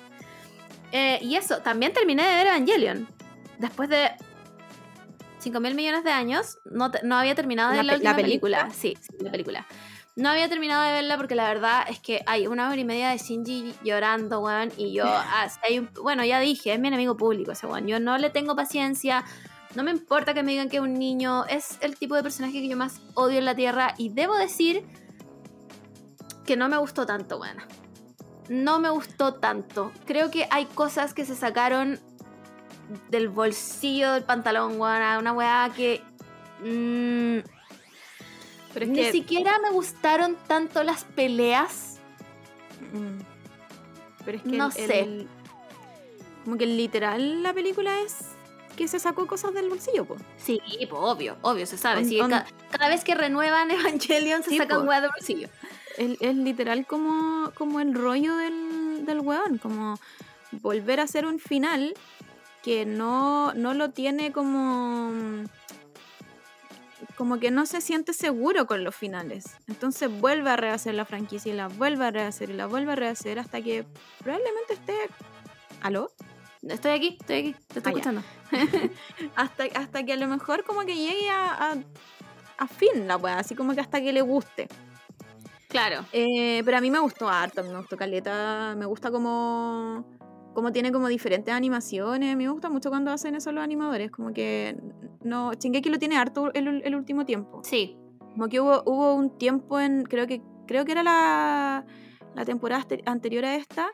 Eh, 0.91 1.19
y 1.21 1.35
eso, 1.35 1.59
también 1.59 1.93
terminé 1.93 2.23
de 2.27 2.35
ver 2.35 2.47
Evangelion. 2.47 3.07
Después 3.59 3.89
de 3.89 4.09
5 5.39 5.59
mil 5.59 5.75
millones 5.75 6.03
de 6.03 6.11
años, 6.11 6.57
no, 6.65 6.91
no 7.03 7.15
había 7.17 7.35
terminado 7.35 7.71
de 7.71 7.77
La 7.77 7.81
ver 7.83 7.85
la, 7.85 7.91
la 7.93 7.97
última 7.97 8.15
película. 8.15 8.57
película. 8.67 8.79
Sí, 8.79 8.97
sí, 8.99 9.23
la 9.23 9.31
película. 9.31 9.65
No 10.19 10.29
había 10.29 10.49
terminado 10.49 10.83
de 10.83 10.91
verla 10.91 11.15
porque 11.17 11.33
la 11.35 11.47
verdad 11.47 11.85
es 11.89 11.99
que 11.99 12.23
hay 12.25 12.45
una 12.45 12.67
hora 12.69 12.75
y 12.77 12.83
media 12.83 13.09
de 13.09 13.17
Shinji 13.17 13.73
llorando, 13.83 14.41
weón. 14.41 14.69
Y 14.75 14.91
yo, 14.91 15.03
ah, 15.07 15.47
si 15.49 15.59
hay 15.63 15.79
un- 15.79 15.89
bueno, 16.03 16.25
ya 16.25 16.39
dije, 16.41 16.73
es 16.73 16.79
mi 16.79 16.89
enemigo 16.89 17.15
público 17.15 17.51
ese 17.53 17.67
weón. 17.67 17.87
Yo 17.87 17.99
no 17.99 18.17
le 18.17 18.29
tengo 18.29 18.55
paciencia. 18.55 19.23
No 19.75 19.83
me 19.83 19.91
importa 19.91 20.33
que 20.33 20.43
me 20.43 20.51
digan 20.51 20.67
que 20.67 20.77
es 20.77 20.83
un 20.83 20.93
niño. 20.95 21.45
Es 21.45 21.77
el 21.81 21.95
tipo 21.97 22.15
de 22.15 22.23
personaje 22.23 22.53
que 22.53 22.67
yo 22.67 22.75
más 22.75 23.01
odio 23.13 23.37
en 23.39 23.45
la 23.45 23.55
tierra. 23.55 23.93
Y 23.97 24.09
debo 24.09 24.35
decir 24.35 24.83
que 26.45 26.57
no 26.57 26.67
me 26.67 26.77
gustó 26.77 27.05
tanto, 27.05 27.37
weón. 27.37 27.57
No 28.49 28.79
me 28.79 28.89
gustó 28.89 29.35
tanto. 29.35 29.91
Creo 30.05 30.31
que 30.31 30.47
hay 30.51 30.65
cosas 30.65 31.13
que 31.13 31.23
se 31.23 31.35
sacaron 31.35 31.97
del 33.09 33.29
bolsillo 33.29 34.11
del 34.13 34.23
pantalón, 34.23 34.79
weón. 34.81 35.17
Una 35.19 35.31
weá 35.31 35.71
que. 35.73 36.01
mm, 36.63 37.58
Pero 38.73 38.85
es 38.85 38.91
ni 38.91 38.97
que. 38.99 39.11
siquiera 39.11 39.57
me 39.59 39.71
gustaron 39.71 40.37
tanto 40.47 40.83
las 40.83 41.03
peleas. 41.03 41.97
Mm. 42.93 43.19
Pero 44.25 44.37
es 44.37 44.43
que. 44.43 44.49
No 44.49 44.65
el- 44.67 44.71
sé. 44.71 44.99
el- 44.99 45.27
como 46.43 46.57
que 46.57 46.65
literal 46.65 47.43
la 47.43 47.53
película 47.53 47.99
es 48.01 48.17
que 48.75 48.87
se 48.87 48.97
sacó 48.99 49.27
cosas 49.27 49.53
del 49.53 49.69
bolsillo, 49.69 50.05
po. 50.05 50.15
Sí, 50.37 50.61
po, 50.89 50.97
obvio, 50.99 51.35
obvio, 51.41 51.65
se 51.65 51.77
sabe. 51.77 51.99
On- 52.01 52.05
sí, 52.05 52.19
on- 52.21 52.29
ca- 52.29 52.45
cada 52.71 52.87
vez 52.87 53.03
que 53.03 53.13
renuevan 53.13 53.69
Evangelion 53.99 54.41
se 54.43 54.51
Sí, 54.51 54.57
sacan 54.57 54.87
weas 54.87 55.01
del 55.01 55.11
bolsillo. 55.11 55.49
Es, 55.97 56.17
es 56.21 56.35
literal 56.35 56.87
como, 56.87 57.51
como 57.55 57.81
el 57.81 57.93
rollo 57.93 58.35
del, 58.37 59.05
del 59.05 59.19
weón, 59.19 59.57
como 59.57 59.99
volver 60.61 61.01
a 61.01 61.03
hacer 61.03 61.25
un 61.25 61.39
final 61.39 61.93
que 62.63 62.85
no, 62.85 63.53
no 63.53 63.73
lo 63.73 63.89
tiene 63.89 64.31
como 64.31 65.11
como 67.19 67.37
que 67.37 67.51
no 67.51 67.65
se 67.65 67.81
siente 67.81 68.13
seguro 68.13 68.65
con 68.65 68.85
los 68.85 68.95
finales. 68.95 69.43
Entonces 69.67 70.09
vuelve 70.09 70.51
a 70.51 70.55
rehacer 70.55 70.95
la 70.95 71.03
franquicia 71.03 71.51
y 71.51 71.55
la 71.55 71.67
vuelve 71.67 72.05
a 72.05 72.11
rehacer 72.11 72.49
y 72.49 72.53
la 72.53 72.65
vuelve 72.65 72.93
a 72.93 72.95
rehacer 72.95 73.39
hasta 73.39 73.61
que 73.61 73.83
probablemente 74.23 74.75
esté... 74.75 74.93
¿Aló? 75.81 76.11
Estoy 76.61 76.91
aquí, 76.91 77.17
estoy 77.19 77.35
aquí, 77.39 77.55
te 77.67 77.79
estoy 77.79 77.83
Ah, 77.83 77.89
escuchando. 77.89 78.23
Hasta, 79.35 79.65
hasta 79.75 80.03
que 80.05 80.13
a 80.13 80.15
lo 80.15 80.27
mejor 80.27 80.63
como 80.63 80.85
que 80.85 80.95
llegue 80.95 81.29
a, 81.29 81.71
a, 81.71 81.75
a 82.57 82.67
fin 82.67 83.05
la 83.05 83.17
weá, 83.17 83.37
así 83.39 83.53
como 83.53 83.73
que 83.75 83.81
hasta 83.81 83.99
que 83.99 84.13
le 84.13 84.21
guste. 84.21 84.69
Claro. 85.67 86.05
Eh, 86.13 86.61
pero 86.63 86.77
a 86.77 86.81
mí 86.81 86.89
me 86.89 86.99
gustó 86.99 87.27
harto, 87.27 87.61
me 87.65 87.75
gustó 87.75 87.97
Caleta, 87.97 88.75
me 88.77 88.85
gusta 88.85 89.11
como, 89.11 90.05
como 90.53 90.71
tiene 90.71 90.91
como 90.91 91.07
diferentes 91.07 91.53
animaciones, 91.53 92.35
me 92.35 92.49
gusta 92.49 92.69
mucho 92.69 92.89
cuando 92.89 93.11
hacen 93.11 93.35
eso 93.35 93.51
los 93.51 93.63
animadores, 93.63 94.11
como 94.11 94.33
que 94.33 94.77
no, 95.23 95.53
Shingeki 95.53 95.89
lo 95.89 95.99
tiene 95.99 96.17
harto 96.17 96.51
el, 96.53 96.81
el 96.83 96.95
último 96.95 97.25
tiempo, 97.25 97.61
Sí. 97.63 97.97
como 98.33 98.47
que 98.49 98.59
hubo, 98.59 98.83
hubo 98.85 99.13
un 99.15 99.37
tiempo 99.37 99.79
en, 99.79 100.03
creo 100.03 100.27
que, 100.27 100.41
creo 100.67 100.85
que 100.85 100.91
era 100.93 101.03
la, 101.03 101.85
la 102.35 102.45
temporada 102.45 102.81
ante- 102.83 103.03
anterior 103.05 103.45
a 103.45 103.55
esta, 103.55 103.87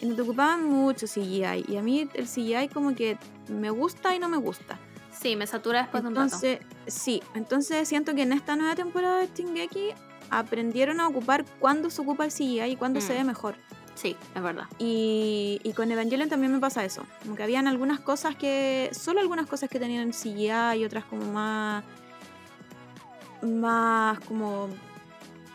en 0.00 0.08
donde 0.08 0.22
ocupaban 0.22 0.64
mucho 0.64 1.06
CGI, 1.06 1.64
y 1.68 1.76
a 1.76 1.82
mí 1.82 2.08
el 2.14 2.26
CGI 2.26 2.68
como 2.72 2.94
que 2.94 3.18
me 3.48 3.70
gusta 3.70 4.14
y 4.14 4.18
no 4.18 4.28
me 4.28 4.38
gusta. 4.38 4.78
Sí, 5.12 5.36
me 5.36 5.46
satura 5.46 5.82
después 5.82 6.02
de 6.02 6.08
un 6.08 6.14
rato. 6.14 6.24
Entonces, 6.26 6.60
sí, 6.86 7.22
entonces 7.34 7.86
siento 7.86 8.14
que 8.14 8.22
en 8.22 8.32
esta 8.32 8.56
nueva 8.56 8.74
temporada 8.74 9.18
de 9.20 9.28
Shingeki 9.34 9.90
aprendieron 10.30 11.00
a 11.00 11.08
ocupar 11.08 11.44
cuándo 11.58 11.90
se 11.90 12.00
ocupa 12.00 12.24
el 12.24 12.30
CGI 12.30 12.62
y 12.62 12.76
cuándo 12.76 13.00
se 13.00 13.12
Mm. 13.12 13.16
ve 13.18 13.24
mejor. 13.24 13.54
Sí, 13.94 14.16
es 14.34 14.42
verdad. 14.42 14.64
Y, 14.78 15.60
y 15.62 15.72
con 15.72 15.90
Evangelion 15.90 16.28
también 16.28 16.52
me 16.52 16.58
pasa 16.58 16.84
eso. 16.84 17.04
Como 17.22 17.36
que 17.36 17.42
habían 17.42 17.66
algunas 17.66 18.00
cosas 18.00 18.36
que. 18.36 18.90
Solo 18.92 19.20
algunas 19.20 19.46
cosas 19.46 19.68
que 19.68 19.78
tenían 19.78 20.12
CGI 20.12 20.78
y 20.78 20.84
otras 20.84 21.04
como 21.04 21.30
más. 21.32 21.84
Más 23.42 24.18
como. 24.20 24.68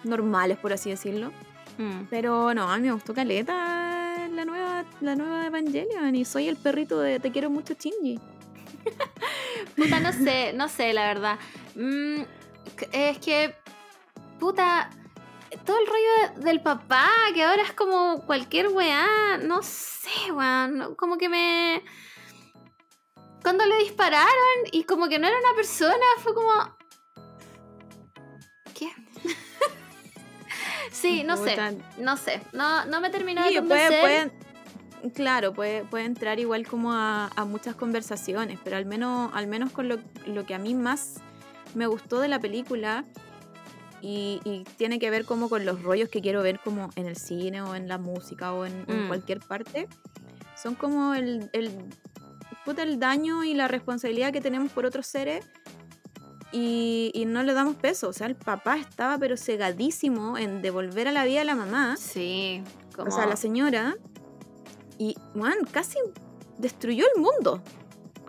normales, 0.04 0.58
por 0.58 0.74
así 0.74 0.90
decirlo. 0.90 1.32
Mm. 1.78 2.06
Pero 2.10 2.54
no, 2.54 2.70
a 2.70 2.78
mí 2.78 2.84
me 2.84 2.94
gustó 2.94 3.14
Caleta 3.14 3.96
la 4.36 4.46
nueva, 4.46 4.86
la 5.02 5.16
nueva 5.16 5.48
Evangelion. 5.48 6.16
Y 6.16 6.26
soy 6.26 6.48
el 6.48 6.58
perrito 6.58 7.00
de 7.00 7.20
Te 7.20 7.32
quiero 7.32 7.50
mucho, 7.50 7.74
Shinji. 7.74 8.20
Puta, 9.76 10.00
no 10.00 10.12
sé, 10.12 10.54
no 10.54 10.70
sé, 10.70 10.94
la 10.94 11.08
verdad. 11.08 11.40
Mm, 11.76 12.22
es 12.92 13.18
que, 13.20 13.56
puta, 14.40 14.90
todo 15.64 15.78
el 15.80 15.88
rollo 15.88 16.34
de- 16.40 16.46
del 16.46 16.62
papá, 16.62 17.10
que 17.34 17.44
ahora 17.44 17.62
es 17.64 17.74
como 17.74 18.22
cualquier 18.26 18.68
weá, 18.70 19.38
no 19.42 19.62
sé, 19.64 20.32
weón, 20.32 20.96
como 20.96 21.18
que 21.18 21.30
me... 21.30 21.84
Cuando 23.42 23.66
le 23.66 23.78
dispararon 23.78 24.30
y 24.72 24.84
como 24.86 25.08
que 25.08 25.20
no 25.20 25.28
era 25.28 25.38
una 25.38 25.56
persona, 25.56 26.04
fue 26.24 26.34
como... 26.34 26.52
¿Qué? 28.74 28.92
sí, 30.92 31.24
no 31.24 31.38
sé, 31.38 31.56
no 31.98 32.18
sé, 32.18 32.42
no, 32.54 32.86
no 32.86 33.02
me 33.02 33.10
terminó 33.10 33.44
Sí, 33.48 33.54
de 33.56 33.62
puede, 33.62 33.88
convencer. 33.88 34.32
puede- 35.02 35.12
claro, 35.14 35.54
puede, 35.54 35.84
puede 35.86 36.06
entrar 36.06 36.40
igual 36.40 36.66
como 36.68 36.92
a, 36.92 37.28
a 37.36 37.46
muchas 37.46 37.76
conversaciones, 37.76 38.60
pero 38.64 38.78
al 38.78 38.86
menos, 38.86 39.32
al 39.34 39.48
menos 39.48 39.72
con 39.72 39.88
lo, 39.88 39.98
lo 40.26 40.46
que 40.46 40.56
a 40.56 40.58
mí 40.58 40.74
más 40.74 41.16
me 41.76 41.86
gustó 41.88 42.20
de 42.20 42.28
la 42.28 42.40
película 42.40 43.04
y, 44.06 44.40
y 44.44 44.64
tiene 44.78 45.00
que 45.00 45.10
ver 45.10 45.26
como 45.26 45.50
con 45.50 45.66
los 45.66 45.82
rollos 45.82 46.10
que 46.10 46.22
quiero 46.22 46.44
ver 46.44 46.60
como 46.64 46.90
en 46.96 47.08
el 47.08 47.16
cine 47.16 47.62
o 47.62 47.74
en 47.76 47.88
la 47.88 47.98
música 47.98 48.54
o 48.54 48.66
en, 48.66 48.86
o 48.88 48.92
en 48.92 49.06
Mm. 49.06 49.08
cualquier 49.08 49.40
parte, 49.40 49.88
son 50.62 50.76
como 50.76 51.16
el, 51.16 51.50
el, 51.54 51.72
puta, 52.66 52.84
el 52.84 53.00
daño 53.00 53.44
y 53.44 53.54
la 53.56 53.68
responsabilidad 53.68 54.32
que 54.32 54.42
tenemos 54.42 54.72
por 54.72 54.86
otros 54.86 55.08
seres 55.08 55.44
y, 56.52 57.12
y 57.14 57.26
no 57.26 57.44
le 57.44 57.54
damos 57.54 57.76
peso. 57.76 58.10
O 58.10 58.14
sea, 58.14 58.28
el 58.28 58.36
papá 58.36 58.78
estaba 58.78 59.18
pero 59.18 59.38
cegadísimo 59.38 60.38
en 60.38 60.62
devolver 60.62 61.08
a 61.08 61.12
la 61.12 61.26
vida 61.26 61.42
a 61.42 61.44
la 61.46 61.56
mamá. 61.56 61.98
Sí, 61.98 62.64
como... 62.96 63.10
O 63.10 63.12
sea, 63.12 63.26
la 63.26 63.36
señora. 63.36 63.96
Y, 64.98 65.16
man, 65.34 65.56
casi 65.72 65.98
destruyó 66.58 67.06
el 67.16 67.22
mundo. 67.22 67.62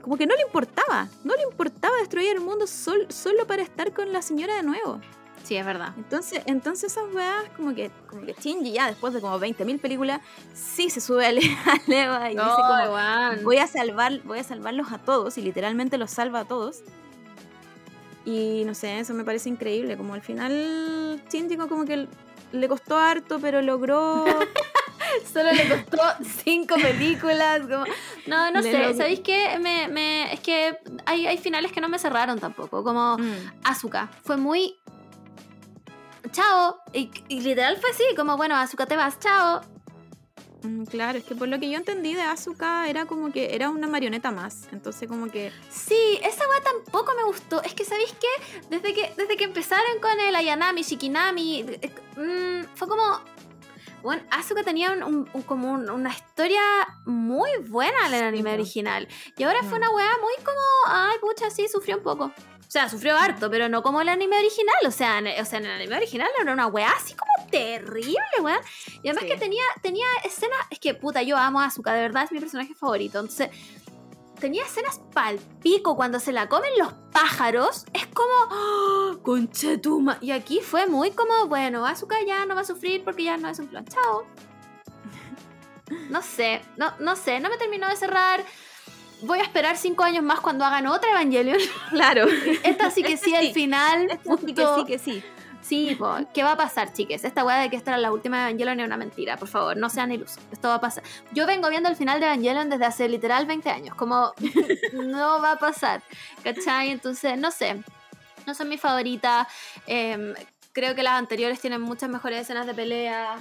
Como 0.03 0.17
que 0.17 0.27
no 0.27 0.35
le 0.35 0.43
importaba. 0.43 1.09
No 1.23 1.35
le 1.37 1.43
importaba 1.43 1.95
destruir 1.99 2.31
el 2.35 2.41
mundo 2.41 2.67
sol- 2.67 3.07
solo 3.11 3.47
para 3.47 3.63
estar 3.63 3.93
con 3.93 4.13
la 4.13 4.23
señora 4.23 4.57
de 4.57 4.63
nuevo. 4.63 5.01
Sí, 5.47 5.57
es 5.57 5.65
verdad. 5.65 5.93
Entonces, 5.97 6.43
entonces 6.47 6.91
esas 6.91 7.05
weas, 7.15 7.45
como 7.57 7.73
que, 7.73 7.91
como 8.09 8.23
que 8.27 8.33
Shinji 8.35 8.73
ya 8.73 8.89
después 8.89 9.15
de 9.15 9.21
como 9.21 9.39
20.000 9.39 9.79
películas, 9.81 10.21
sí 10.55 10.91
se 10.91 11.01
sube 11.01 11.25
al, 11.25 11.39
al 11.67 11.93
Eva 11.93 12.31
y 12.31 12.35
dice 12.35 12.45
como, 12.45 13.45
voy 13.45 13.59
a 13.59 13.67
salvar, 13.69 14.21
voy 14.25 14.41
a 14.41 14.45
salvarlos 14.45 14.91
a 14.91 14.99
todos 14.99 15.39
y 15.39 15.43
literalmente 15.43 15.99
los 15.99 16.11
salva 16.11 16.41
a 16.41 16.45
todos. 16.47 16.83
Y 18.25 18.65
no 18.67 18.75
sé, 18.75 18.99
eso 18.99 19.15
me 19.15 19.23
parece 19.23 19.49
increíble. 19.49 19.97
Como 19.97 20.15
al 20.15 20.21
final 20.23 21.23
Shinji 21.31 21.57
como 21.57 21.85
que 21.85 22.09
le 22.53 22.69
costó 22.69 22.97
harto, 22.99 23.39
pero 23.41 23.63
logró 23.63 24.25
Solo 25.33 25.53
le 25.53 25.69
costó 25.69 26.03
cinco 26.45 26.75
películas. 26.75 27.61
como- 27.61 27.85
No, 28.27 28.51
no 28.51 28.61
Le 28.61 28.73
sé. 28.73 28.95
¿Sabéis 28.95 29.21
qué? 29.21 29.59
Me, 29.61 29.87
me- 29.89 30.33
es 30.33 30.41
que 30.41 30.77
hay, 31.05 31.27
hay 31.29 31.39
finales 31.39 31.71
que 31.71 31.81
no 31.81 31.89
me 31.89 31.99
cerraron 32.01 32.41
tampoco. 32.41 32.83
Como 32.83 33.17
Mm. 33.17 33.51
Asuka. 33.63 34.09
Fue 34.25 34.37
muy. 34.37 34.75
Chao. 36.33 36.79
Y, 36.93 37.11
y 37.29 37.41
literal 37.41 37.77
fue 37.79 37.91
así. 37.91 38.05
Como, 38.17 38.37
bueno, 38.37 38.57
Asuka 38.57 38.87
te 38.87 38.97
vas. 38.97 39.19
Chao. 39.19 39.61
Mm, 40.63 40.85
Claro, 40.85 41.19
es 41.19 41.25
que 41.25 41.35
por 41.35 41.49
lo 41.49 41.59
que 41.61 41.71
yo 41.71 41.77
entendí 41.77 42.15
de 42.15 42.23
Asuka 42.23 42.89
era 42.89 43.07
como 43.07 43.31
que 43.33 43.55
era 43.55 43.71
una 43.71 43.87
marioneta 43.87 44.31
más. 44.31 44.69
Entonces 44.73 45.09
como 45.09 45.31
que... 45.31 45.53
Sí, 45.71 46.19
esa 46.23 46.49
weá 46.49 46.61
tampoco 46.63 47.13
me 47.17 47.25
gustó. 47.25 47.63
Es 47.63 47.75
que, 47.75 47.85
¿sabéis 47.85 48.15
qué? 48.21 48.61
Desde 48.71 48.95
que, 48.95 49.13
desde 49.17 49.37
que 49.37 49.45
empezaron 49.45 50.01
con 50.01 50.19
el 50.19 50.35
Ayanami, 50.35 50.83
Shikinami, 50.83 51.61
eh, 51.69 51.91
mm, 52.17 52.75
fue 52.77 52.89
como. 52.89 53.03
Bueno, 54.03 54.23
Asuka 54.31 54.63
tenía 54.63 54.93
un- 54.93 55.03
un- 55.03 55.31
un- 55.33 55.43
como 55.43 55.73
un- 55.73 55.91
una 55.91 56.11
historia 56.11 56.61
muy 57.07 57.51
buena 57.69 58.07
en 58.07 58.15
el 58.15 58.23
anime 58.25 58.53
original. 58.55 59.09
Y 59.37 59.43
ahora 59.43 59.63
fue 59.65 59.79
una 59.79 59.91
weá 59.91 60.11
muy 60.21 60.33
como, 60.45 60.61
ay, 60.87 61.17
pucha, 61.21 61.51
sí, 61.51 61.67
sufrió 61.67 61.97
un 61.97 62.03
poco. 62.05 62.31
O 62.67 62.71
sea, 62.71 62.89
sufrió 62.89 63.17
harto, 63.17 63.49
pero 63.51 63.69
no 63.69 63.83
como 63.83 64.01
el 64.01 64.09
anime 64.09 64.37
original. 64.39 64.75
O 64.87 64.91
sea, 64.91 65.19
en, 65.19 65.29
o 65.41 65.45
sea, 65.45 65.59
en 65.61 65.67
el 65.67 65.71
anime 65.73 65.97
original 65.97 66.29
era 66.41 66.53
una 66.53 66.67
weá 66.67 66.91
así 66.91 67.15
como 67.15 67.31
terrible, 67.51 68.19
weón. 68.41 68.59
Y 69.03 69.09
además 69.09 69.23
Sí. 69.25 69.29
que 69.31 69.37
tenía, 69.37 69.63
tenía 69.83 70.07
escenas. 70.25 70.59
Es 70.71 70.79
que 70.81 70.95
puta, 70.95 71.23
yo 71.23 71.37
amo 71.37 71.61
a 71.61 71.67
Asuka, 71.67 71.93
de 71.95 72.03
verdad 72.03 72.25
es 72.25 72.33
mi 72.33 72.41
personaje 72.41 72.75
favorito. 72.75 73.21
Entonces, 73.21 73.51
tenía 74.41 74.65
escenas 74.65 75.01
palpico 75.15 75.97
cuando 75.97 76.19
se 76.21 76.33
la 76.33 76.49
comen 76.49 76.71
los 76.79 76.93
pájaros. 77.13 77.85
Es 77.93 78.07
como. 78.09 78.33
¡Oh, 78.51 79.19
conchetuma! 79.23 80.19
Y 80.21 80.33
aquí 80.33 80.61
fue 80.61 80.87
muy 80.87 81.13
como, 81.13 81.47
bueno, 81.47 81.87
Asuka 81.87 82.17
ya 82.27 82.45
no 82.47 82.55
va 82.57 82.63
a 82.63 82.65
sufrir 82.65 83.05
porque 83.05 83.25
ya 83.25 83.37
no 83.37 83.49
es 83.49 83.59
un 83.61 83.69
plan. 83.69 83.85
Chao. 83.87 84.27
No 86.11 86.21
sé, 86.21 86.63
no, 86.77 86.93
no 86.99 87.15
sé, 87.15 87.39
no 87.39 87.49
me 87.49 87.59
terminó 87.59 87.89
de 87.89 87.95
cerrar. 87.95 88.45
Voy 89.23 89.39
a 89.39 89.43
esperar 89.43 89.77
cinco 89.77 90.05
años 90.05 90.23
más 90.23 90.41
cuando 90.41 90.65
hagan 90.65 90.87
otra 90.87 91.11
Evangelion. 91.11 91.59
Claro. 91.91 92.27
Esta 92.63 92.91
sí 92.91 93.03
que 93.03 93.17
sí, 93.17 93.35
el 93.35 93.47
Sí. 93.49 93.55
final. 93.55 94.19
Sí 94.47 94.55
que 94.55 94.65
sí, 94.77 94.85
que 94.87 94.99
sí. 94.99 95.23
Sí, 95.63 95.97
po, 95.99 96.15
¿qué 96.33 96.45
va 96.45 96.53
a 96.53 96.57
pasar, 96.57 96.93
chiques? 96.93 97.25
Esta 97.25 97.45
weá 97.45 97.57
de 97.57 97.69
que 97.71 97.75
esta 97.77 97.91
era 97.91 97.99
la 97.99 98.13
última 98.13 98.37
de 98.37 98.43
Evangelion 98.51 98.79
es 98.79 98.87
una 98.87 98.97
mentira, 98.97 99.37
por 99.37 99.49
favor, 99.49 99.77
no 99.77 99.91
sean 99.91 100.13
ilusos. 100.13 100.39
Esto 100.53 100.69
va 100.69 100.75
a 100.77 100.81
pasar. 100.81 101.03
Yo 101.33 101.45
vengo 101.45 101.69
viendo 101.69 101.89
el 101.89 101.97
final 101.97 102.21
de 102.21 102.27
Evangelion 102.27 102.71
desde 102.71 102.85
hace 102.85 103.09
literal 103.09 103.47
20 103.47 103.69
años, 103.71 103.97
como 103.97 104.33
no 104.93 105.41
va 105.43 105.53
a 105.53 105.59
pasar, 105.59 106.03
¿cachai? 106.45 106.91
Entonces, 106.91 107.37
no 107.37 107.51
sé, 107.51 107.83
no 108.47 108.55
son 108.55 108.69
mis 108.69 108.81
favoritas. 108.81 109.49
em, 109.89 110.35
creo 110.73 110.95
que 110.95 111.03
las 111.03 111.15
anteriores 111.15 111.59
tienen 111.59 111.81
muchas 111.81 112.11
mejores 112.11 112.43
escenas 112.43 112.67
de 112.67 112.75
pelea. 112.75 113.37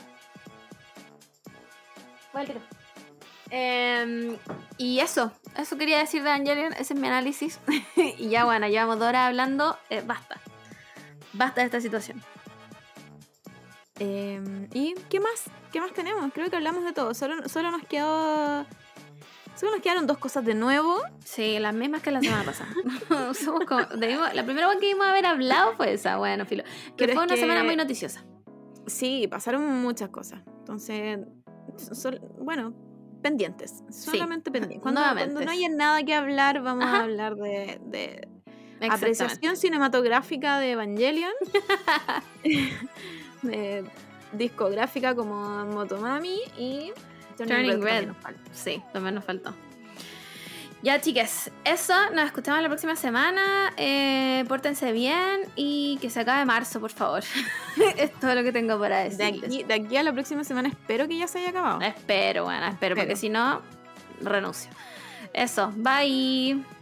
Voy 2.33 2.41
al 2.41 2.47
tiro. 2.47 2.61
Em, 3.51 4.37
y 4.77 4.99
eso, 4.99 5.31
eso 5.57 5.77
quería 5.77 5.99
decir 5.99 6.23
de 6.23 6.29
Evangelion, 6.29 6.73
ese 6.73 6.93
es 6.93 6.99
mi 6.99 7.07
análisis. 7.07 7.59
y 7.95 8.29
ya 8.29 8.45
bueno, 8.45 8.67
llevamos 8.67 8.99
dos 8.99 9.07
horas 9.07 9.27
hablando, 9.27 9.77
eh, 9.89 10.01
basta. 10.05 10.39
Basta 11.33 11.61
de 11.61 11.65
esta 11.65 11.81
situación. 11.81 12.21
Eh, 13.99 14.67
¿Y 14.73 14.93
qué 15.09 15.19
más? 15.19 15.43
¿Qué 15.71 15.79
más 15.79 15.93
tenemos? 15.93 16.31
Creo 16.33 16.49
que 16.49 16.55
hablamos 16.55 16.83
de 16.83 16.91
todo. 16.93 17.13
Solo, 17.13 17.47
solo 17.47 17.71
nos 17.71 17.83
quedó. 17.83 18.65
Solo 19.55 19.71
nos 19.71 19.81
quedaron 19.81 20.05
dos 20.05 20.17
cosas 20.17 20.43
de 20.43 20.53
nuevo. 20.53 20.97
Sí, 21.23 21.59
las 21.59 21.73
mismas 21.73 22.01
que 22.01 22.11
la 22.11 22.19
semana 22.21 22.43
pasada. 22.45 22.69
Somos 23.33 23.65
como- 23.65 23.85
debimos- 23.97 24.33
la 24.33 24.43
primera 24.43 24.67
vez 24.67 24.77
que 24.79 24.89
íbamos 24.89 25.07
a 25.07 25.11
haber 25.11 25.25
hablado 25.25 25.73
fue 25.77 25.93
esa, 25.93 26.17
bueno, 26.17 26.45
filo. 26.45 26.63
Que 26.63 27.05
Pero 27.05 27.13
fue 27.13 27.23
una 27.23 27.35
que- 27.35 27.39
semana 27.41 27.63
muy 27.63 27.75
noticiosa. 27.77 28.25
Sí, 28.87 29.27
pasaron 29.29 29.65
muchas 29.81 30.09
cosas. 30.09 30.41
Entonces, 30.59 31.19
bueno, 32.39 32.73
pendientes. 33.25 33.83
Solamente 33.89 34.51
pendientes. 34.51 34.83
Cuando, 34.83 35.01
no 35.01 35.49
haya 35.49 35.69
nada 35.69 36.03
que 36.03 36.13
hablar, 36.13 36.61
vamos 36.61 36.85
Ajá. 36.85 36.97
a 36.97 37.03
hablar 37.05 37.35
de, 37.35 37.79
de 37.87 38.27
apreciación 38.87 39.57
cinematográfica 39.57 40.59
de 40.59 40.73
Evangelion. 40.73 41.33
de 43.41 43.83
discográfica 44.31 45.15
como 45.15 45.65
Motomami 45.65 46.37
y 46.55 46.91
Turning 47.35 47.47
también 47.47 47.81
Red. 47.81 48.07
nos. 48.09 48.17
Sí, 48.51 48.83
también 48.93 49.15
nos 49.15 49.25
faltó. 49.25 49.55
Ya, 50.81 51.01
chiques, 51.01 51.49
eso. 51.63 51.93
Nos 52.13 52.25
escuchamos 52.25 52.61
la 52.61 52.67
próxima 52.67 52.95
semana. 52.95 53.73
Eh, 53.77 54.43
pórtense 54.47 54.91
bien 54.91 55.41
y 55.55 55.97
que 55.99 56.09
se 56.11 56.19
acabe 56.19 56.45
marzo, 56.45 56.79
por 56.79 56.91
favor. 56.91 57.23
es 57.97 58.11
todo 58.19 58.35
lo 58.35 58.43
que 58.43 58.51
tengo 58.51 58.79
para 58.79 58.99
De 58.99 59.09
decirles. 59.09 59.43
aquí, 59.45 59.63
de 59.63 59.73
aquí 59.73 59.97
a 59.97 60.03
la 60.03 60.13
próxima 60.13 60.43
semana 60.43 60.69
espero 60.69 61.07
que 61.07 61.17
ya 61.17 61.27
se 61.27 61.39
haya 61.39 61.49
acabado. 61.49 61.81
Espero, 61.81 62.43
bueno, 62.43 62.67
espero, 62.67 62.95
porque 62.95 63.15
si 63.15 63.29
no, 63.29 63.61
renuncio. 64.21 64.69
Eso, 65.33 65.73
bye. 65.75 66.74